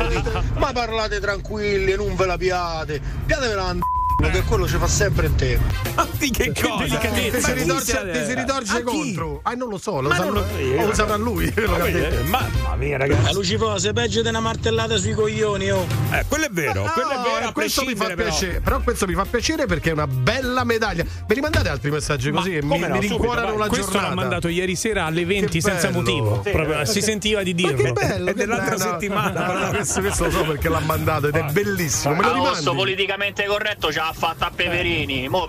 Ma 0.57 0.73
parlate 0.73 1.21
tranquilli, 1.21 1.95
non 1.95 2.17
ve 2.17 2.27
la 2.27 2.37
piate. 2.37 3.01
Piatevela 3.27 3.69
a 3.69 3.77
culo, 4.23 4.31
che 4.31 4.43
quello 4.43 4.67
ci 4.69 4.77
fa 4.77 4.87
sempre 4.87 5.27
in 5.27 5.35
te. 5.35 5.59
Ma 5.95 6.07
di 6.13 6.31
che 6.31 6.53
cosa? 6.53 6.97
Ti 6.99 7.41
si 7.41 7.53
ritorce, 7.53 7.93
Ma 7.95 8.01
chi 8.13 8.19
ti 8.19 8.25
si 8.25 8.35
ritorce 8.35 8.73
A 8.73 8.77
chi? 8.77 8.83
contro. 8.85 9.41
Ah, 9.43 9.53
non 9.55 9.69
lo 9.69 9.79
so, 9.79 10.01
lo 10.01 10.09
Ma 10.09 10.17
sa, 10.17 10.25
non 10.25 10.35
lo- 10.35 10.87
lo 10.87 10.95
saprà 10.95 11.17
lui. 11.17 11.51
detto. 11.53 12.25
Mamma 12.25 12.77
mia, 12.77 12.97
ragazzi. 12.99 13.25
La 13.25 13.33
Lucifosa 13.33 13.91
è 13.91 13.93
peggio 13.93 14.23
di 14.23 14.29
una 14.29 14.41
martellata 14.41 14.97
sui 14.97 15.15
coglioni, 15.15 15.71
oh. 15.71 15.87
Eh, 16.13 16.25
quello 16.29 16.47
è 16.47 16.51
vero, 16.51 16.83
quello 16.93 17.11
è 17.11 17.17
No, 17.17 17.23
vero. 17.23 17.53
questo 17.53 17.85
mi 17.85 17.95
fa 17.95 18.07
però. 18.07 18.23
piacere, 18.25 18.61
però. 18.61 18.81
questo 18.81 19.07
mi 19.07 19.15
fa 19.15 19.25
piacere 19.25 19.67
perché 19.67 19.91
è 19.91 19.93
una 19.93 20.07
bella 20.07 20.65
medaglia. 20.65 21.03
Mi 21.05 21.35
rimandate 21.35 21.69
altri 21.69 21.91
messaggi 21.91 22.31
così 22.31 22.51
che 22.51 22.63
mi, 22.63 22.69
come 22.69 22.87
no, 22.89 22.95
mi 22.95 23.01
rincuorano 23.01 23.57
la 23.57 23.67
Questo 23.67 23.91
giornata. 23.93 24.09
l'ha 24.09 24.15
mandato 24.21 24.49
ieri 24.49 24.77
sera 24.77 25.05
alle 25.07 25.25
20 25.25 25.47
Che 25.53 25.61
senza 25.61 25.89
bello. 25.89 25.99
motivo. 26.01 26.43
Sì, 26.45 26.51
Proprio, 26.51 26.81
eh. 26.81 26.87
si 26.87 27.01
sentiva 27.01 27.43
di 27.43 27.55
dirlo. 27.55 27.77
Ma 27.83 27.83
che 27.83 27.93
bello, 27.93 28.31
È 28.31 28.35
dell'altra 28.35 28.79
settimana. 28.79 29.47
No, 29.47 29.59
no, 29.59 29.69
questo, 29.71 30.01
questo 30.01 30.25
lo 30.25 30.31
so 30.31 30.45
perché 30.45 30.69
l'ha 30.69 30.81
mandato 30.81 31.29
ed 31.29 31.35
è 31.37 31.45
bellissimo. 31.51 32.15
Me 32.15 32.23
lo 32.23 32.33
rimandi? 32.35 32.65
politicamente 32.75 33.45
corretto 33.45 33.93
ce 33.93 34.01
fatta 34.13 34.47
a 34.47 34.51
Peperini. 34.51 35.29
Mo 35.29 35.47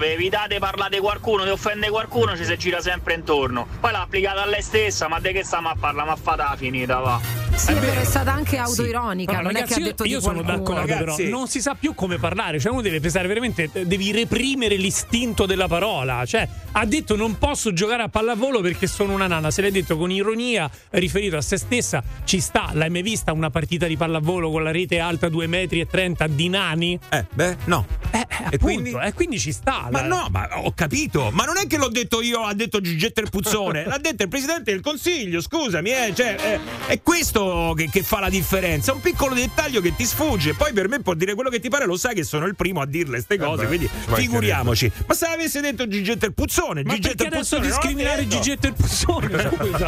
parlare 0.60 0.95
di 0.95 0.99
qualcuno, 0.99 1.44
di 1.44 1.49
offendere 1.49 1.91
qualcuno, 1.91 2.35
ci 2.35 2.45
si 2.45 2.57
gira 2.57 2.81
sempre 2.81 3.14
intorno. 3.14 3.68
Poi 3.80 3.91
l'ha 3.91 4.02
applicata 4.02 4.41
a 4.41 4.45
lei 4.45 4.61
stessa, 4.61 5.07
ma 5.07 5.19
di 5.19 5.31
che 5.31 5.44
stiamo 5.44 5.69
a 5.69 5.76
parlare? 5.80 6.10
Ma 6.10 6.15
fata 6.15 6.56
finita, 6.57 6.99
va. 6.99 7.43
Sì, 7.55 7.71
è 7.71 7.75
vero, 7.75 8.01
è 8.01 8.03
stata 8.03 8.34
anche 8.34 8.57
autoironica, 8.57 9.31
Però, 9.31 9.43
non 9.43 9.51
è 9.51 9.61
ragazzi, 9.61 9.73
che 9.73 9.80
ha 9.80 9.84
io- 9.84 9.89
detto 9.91 10.03
io, 10.05 10.17
di 10.17 10.23
sono 10.23 10.41
d'accordo, 10.41 10.81
però 10.85 10.95
Ragazzi. 11.05 11.30
non 11.30 11.47
si 11.47 11.61
sa 11.61 11.75
più 11.80 11.93
come 11.93 12.17
parlare, 12.17 12.59
cioè 12.59 12.71
uno 12.71 12.81
deve 12.81 12.99
pensare 12.99 13.27
veramente, 13.27 13.69
eh, 13.71 13.85
devi 13.85 14.11
reprimere 14.11 14.75
l'istinto 14.75 15.45
della 15.45 15.67
parola. 15.67 16.25
Cioè, 16.25 16.47
ha 16.73 16.85
detto 16.85 17.15
non 17.15 17.38
posso 17.38 17.71
giocare 17.71 18.03
a 18.03 18.09
pallavolo 18.09 18.59
perché 18.59 18.88
sono 18.88 19.13
una 19.13 19.27
nana. 19.27 19.49
Se 19.51 19.61
l'ha 19.61 19.69
detto 19.69 19.97
con 19.97 20.11
ironia, 20.11 20.69
riferito 20.91 21.38
a 21.38 21.41
se 21.41 21.57
stessa, 21.57 22.03
ci 22.25 22.39
sta. 22.41 22.71
L'hai 22.73 22.89
mai 22.89 23.01
vista 23.01 23.31
una 23.31 23.49
partita 23.49 23.85
di 23.88 23.95
pallavolo 23.95 24.49
con 24.51 24.63
la 24.63 24.71
rete 24.71 24.99
alta 24.99 25.27
2,30 25.27 25.47
metri 25.47 25.80
e 25.80 25.85
30 25.85 26.27
di 26.27 26.49
nani? 26.49 26.99
Eh, 27.09 27.25
beh, 27.34 27.57
no. 27.65 27.85
Eh, 28.11 28.17
E 28.17 28.25
appunto, 28.30 28.57
quindi? 28.57 28.93
eh, 29.01 29.13
quindi 29.13 29.39
ci 29.39 29.51
sta. 29.53 29.88
Ma 29.91 30.01
la- 30.01 30.07
no, 30.07 30.27
ma 30.31 30.49
ho 30.59 30.71
capito. 30.73 31.30
Ma 31.31 31.45
non 31.45 31.57
è 31.57 31.67
che 31.67 31.77
l'ho 31.77 31.89
detto 31.89 32.21
io, 32.21 32.41
ha 32.41 32.53
detto 32.53 32.81
Giugietto 32.81 33.21
il 33.21 33.30
Puzzone. 33.30 33.85
L'ha 33.93 33.97
detto 33.99 34.23
il 34.23 34.30
presidente 34.30 34.71
del 34.71 34.81
consiglio, 34.81 35.39
scusami, 35.39 35.91
eh, 35.91 36.13
cioè, 36.15 36.35
eh, 36.39 36.59
è 36.88 37.01
questo 37.01 37.43
che, 37.76 37.90
che 37.90 38.03
fa 38.03 38.20
la 38.20 38.30
differenza. 38.30 38.91
È 38.91 38.95
un 38.95 39.02
piccolo 39.02 39.34
dettaglio 39.34 39.82
che 39.82 39.95
ti 39.95 40.06
sfugge. 40.06 40.53
Poi 40.53 40.74
per 40.74 40.88
me 40.88 40.99
può 41.02 41.14
dire 41.14 41.34
quello 41.34 41.49
che 41.49 41.60
ti 41.60 41.70
pare, 41.70 41.86
lo 41.86 41.98
sai 41.98 42.15
che 42.15 42.24
sono 42.24 42.45
il 42.45 42.56
primo 42.56 42.82
a 42.82 42.86
dirle 42.86 43.20
ste 43.22 43.38
cose. 43.38 43.61
beh, 43.64 43.68
quindi 43.68 43.90
figuriamoci. 44.14 44.91
Ma 45.07 45.14
se 45.14 45.26
avesse 45.26 45.61
detto 45.61 45.88
Giugietto 45.88 46.26
il 46.26 46.34
Puzzone, 46.34 46.84
Ma 46.84 46.95
perché 46.99 47.24
il 47.24 47.30
Puzzone. 47.30 47.65
discriminare. 47.68 48.28
Gigetto 48.28 48.68
il 48.68 48.74
Puzzone? 48.74 49.30
Scusa. 49.57 49.88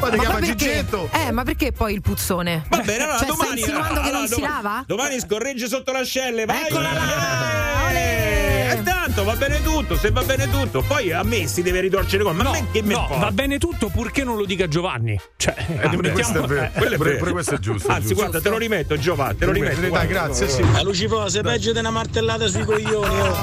Ma 0.00 0.08
ti 0.10 0.16
Ma 0.16 0.22
chiama 0.22 0.34
perché? 0.38 0.54
Gigetto? 0.56 1.08
Eh, 1.12 1.30
ma 1.32 1.42
perché 1.44 1.72
poi 1.72 1.94
il 1.94 2.00
puzzone? 2.02 2.64
Va 2.68 2.78
bene, 2.78 3.02
allora 3.04 3.18
cioè, 3.18 3.26
domani. 3.28 3.48
stai 3.48 3.58
insinuando 3.60 3.94
che 3.94 4.00
allora, 4.00 4.18
non 4.18 4.28
si 4.28 4.34
domani- 4.34 4.52
lava? 4.62 4.84
Domani 4.86 5.20
scorregge 5.20 5.68
sotto 5.68 5.92
l'ascelle, 5.92 6.44
vai! 6.44 6.62
Eccola 6.66 6.92
là! 6.92 8.57
Eh, 8.68 8.78
E 8.78 8.82
tanto 8.82 9.24
va 9.24 9.34
bene 9.36 9.62
tutto, 9.62 9.96
se 9.96 10.10
va 10.10 10.22
bene 10.22 10.48
tutto. 10.50 10.82
Poi 10.82 11.12
a 11.12 11.22
me 11.22 11.46
si 11.46 11.62
deve 11.62 11.80
ritorcere 11.80 12.22
con. 12.22 12.36
Ma 12.36 12.44
a 12.48 12.50
me 12.52 12.66
che 12.70 12.82
me 12.82 12.94
no, 12.94 13.00
importa? 13.00 13.24
va 13.24 13.30
bene 13.32 13.58
tutto 13.58 13.88
purché 13.88 14.24
non 14.24 14.36
lo 14.36 14.44
dica 14.44 14.68
Giovanni. 14.68 15.18
Cioè, 15.36 15.54
Eh, 15.80 16.10
questo 16.12 16.44
è 16.44 16.46
vero. 16.46 16.62
Eh, 16.64 16.70
quello 16.76 16.94
è 16.94 16.96
Pure- 16.96 17.08
vero. 17.10 17.18
pure 17.20 17.32
questo 17.32 17.54
è 17.54 17.58
giusto. 17.58 17.88
Anzi, 17.88 18.00
giusto. 18.08 18.14
guarda, 18.14 18.40
te 18.40 18.48
lo 18.50 18.58
rimetto, 18.58 18.98
Giovanni, 18.98 19.36
te 19.38 19.46
lo 19.46 19.52
rimetto. 19.52 19.80
Dai, 19.80 19.88
guarda. 19.88 20.06
grazie, 20.12 20.48
sì. 20.48 20.62
La 20.72 20.82
Lucifosa 20.82 21.38
è 21.40 21.42
peggio 21.42 21.72
di 21.72 21.78
una 21.78 21.90
martellata 21.90 22.46
sui 22.48 22.64
coglioni, 22.64 23.18
oh. 23.20 23.36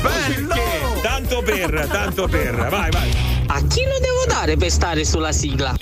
Bello! 0.00 0.54
Tanto 1.02 1.42
per, 1.42 1.88
tanto 1.90 2.28
per. 2.28 2.54
Vai, 2.68 2.90
vai. 2.90 3.10
A 3.46 3.60
chi 3.66 3.82
lo 3.84 3.98
devo 4.00 4.24
dare 4.26 4.56
per 4.56 4.70
stare 4.70 5.04
sulla 5.04 5.32
sigla? 5.32 5.74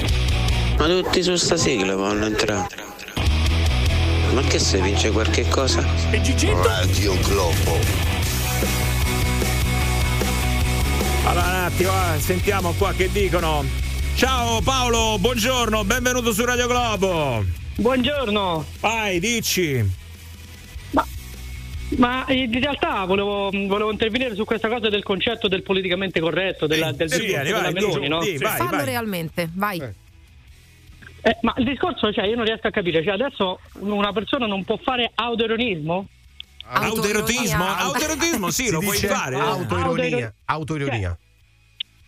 Ma 0.78 0.86
tutti 0.86 1.22
su 1.22 1.34
sta 1.36 1.56
sigla 1.56 1.94
vanno 1.94 2.26
entrare. 2.26 2.90
Ma 4.32 4.40
che 4.42 4.58
se 4.58 4.80
vince 4.80 5.10
qualche 5.10 5.46
cosa? 5.48 5.84
E 6.10 6.20
Gigetto? 6.22 6.66
Radio 6.66 7.14
Globo. 7.20 8.11
Attimo, 11.62 11.92
eh, 11.92 12.18
sentiamo 12.18 12.72
qua 12.72 12.92
che 12.92 13.08
dicono. 13.12 13.64
Ciao 14.16 14.60
Paolo, 14.62 15.16
buongiorno, 15.18 15.84
benvenuto 15.84 16.32
su 16.32 16.44
Radio 16.44 16.66
Globo. 16.66 17.44
Buongiorno. 17.76 18.64
Vai, 18.80 19.20
dici. 19.20 20.00
Ma 21.96 22.24
in 22.28 22.58
realtà 22.58 23.04
volevo, 23.04 23.50
volevo 23.50 23.92
intervenire 23.92 24.34
su 24.34 24.44
questa 24.44 24.68
cosa 24.68 24.88
del 24.88 25.02
concetto 25.02 25.46
del 25.46 25.62
politicamente 25.62 26.20
corretto, 26.20 26.66
della, 26.66 26.90
del 26.90 27.10
sì, 27.10 27.20
discorso 27.20 27.52
vai, 27.52 27.52
della 27.52 27.68
di 27.68 27.74
Meloni, 27.74 28.08
no? 28.08 28.20
di, 28.20 28.38
vai, 28.38 28.56
Fallo 28.56 28.70
vai. 28.70 28.84
realmente, 28.86 29.50
vai. 29.52 29.78
Eh, 29.80 31.36
ma 31.42 31.54
il 31.58 31.64
discorso, 31.64 32.12
cioè, 32.12 32.26
io 32.26 32.34
non 32.34 32.44
riesco 32.44 32.66
a 32.66 32.70
capire, 32.70 33.04
cioè 33.04 33.12
adesso 33.12 33.60
una 33.80 34.12
persona 34.12 34.46
non 34.46 34.64
può 34.64 34.78
fare 34.82 35.12
autoironismo? 35.14 36.08
Autoerotismo? 36.64 37.64
Autoerotismo, 37.64 38.50
sì, 38.50 38.64
Si 38.64 38.70
lo 38.70 38.80
puoi 38.80 38.96
fare. 38.96 39.36
Autoironia. 39.36 40.34
Autoironia. 40.46 41.16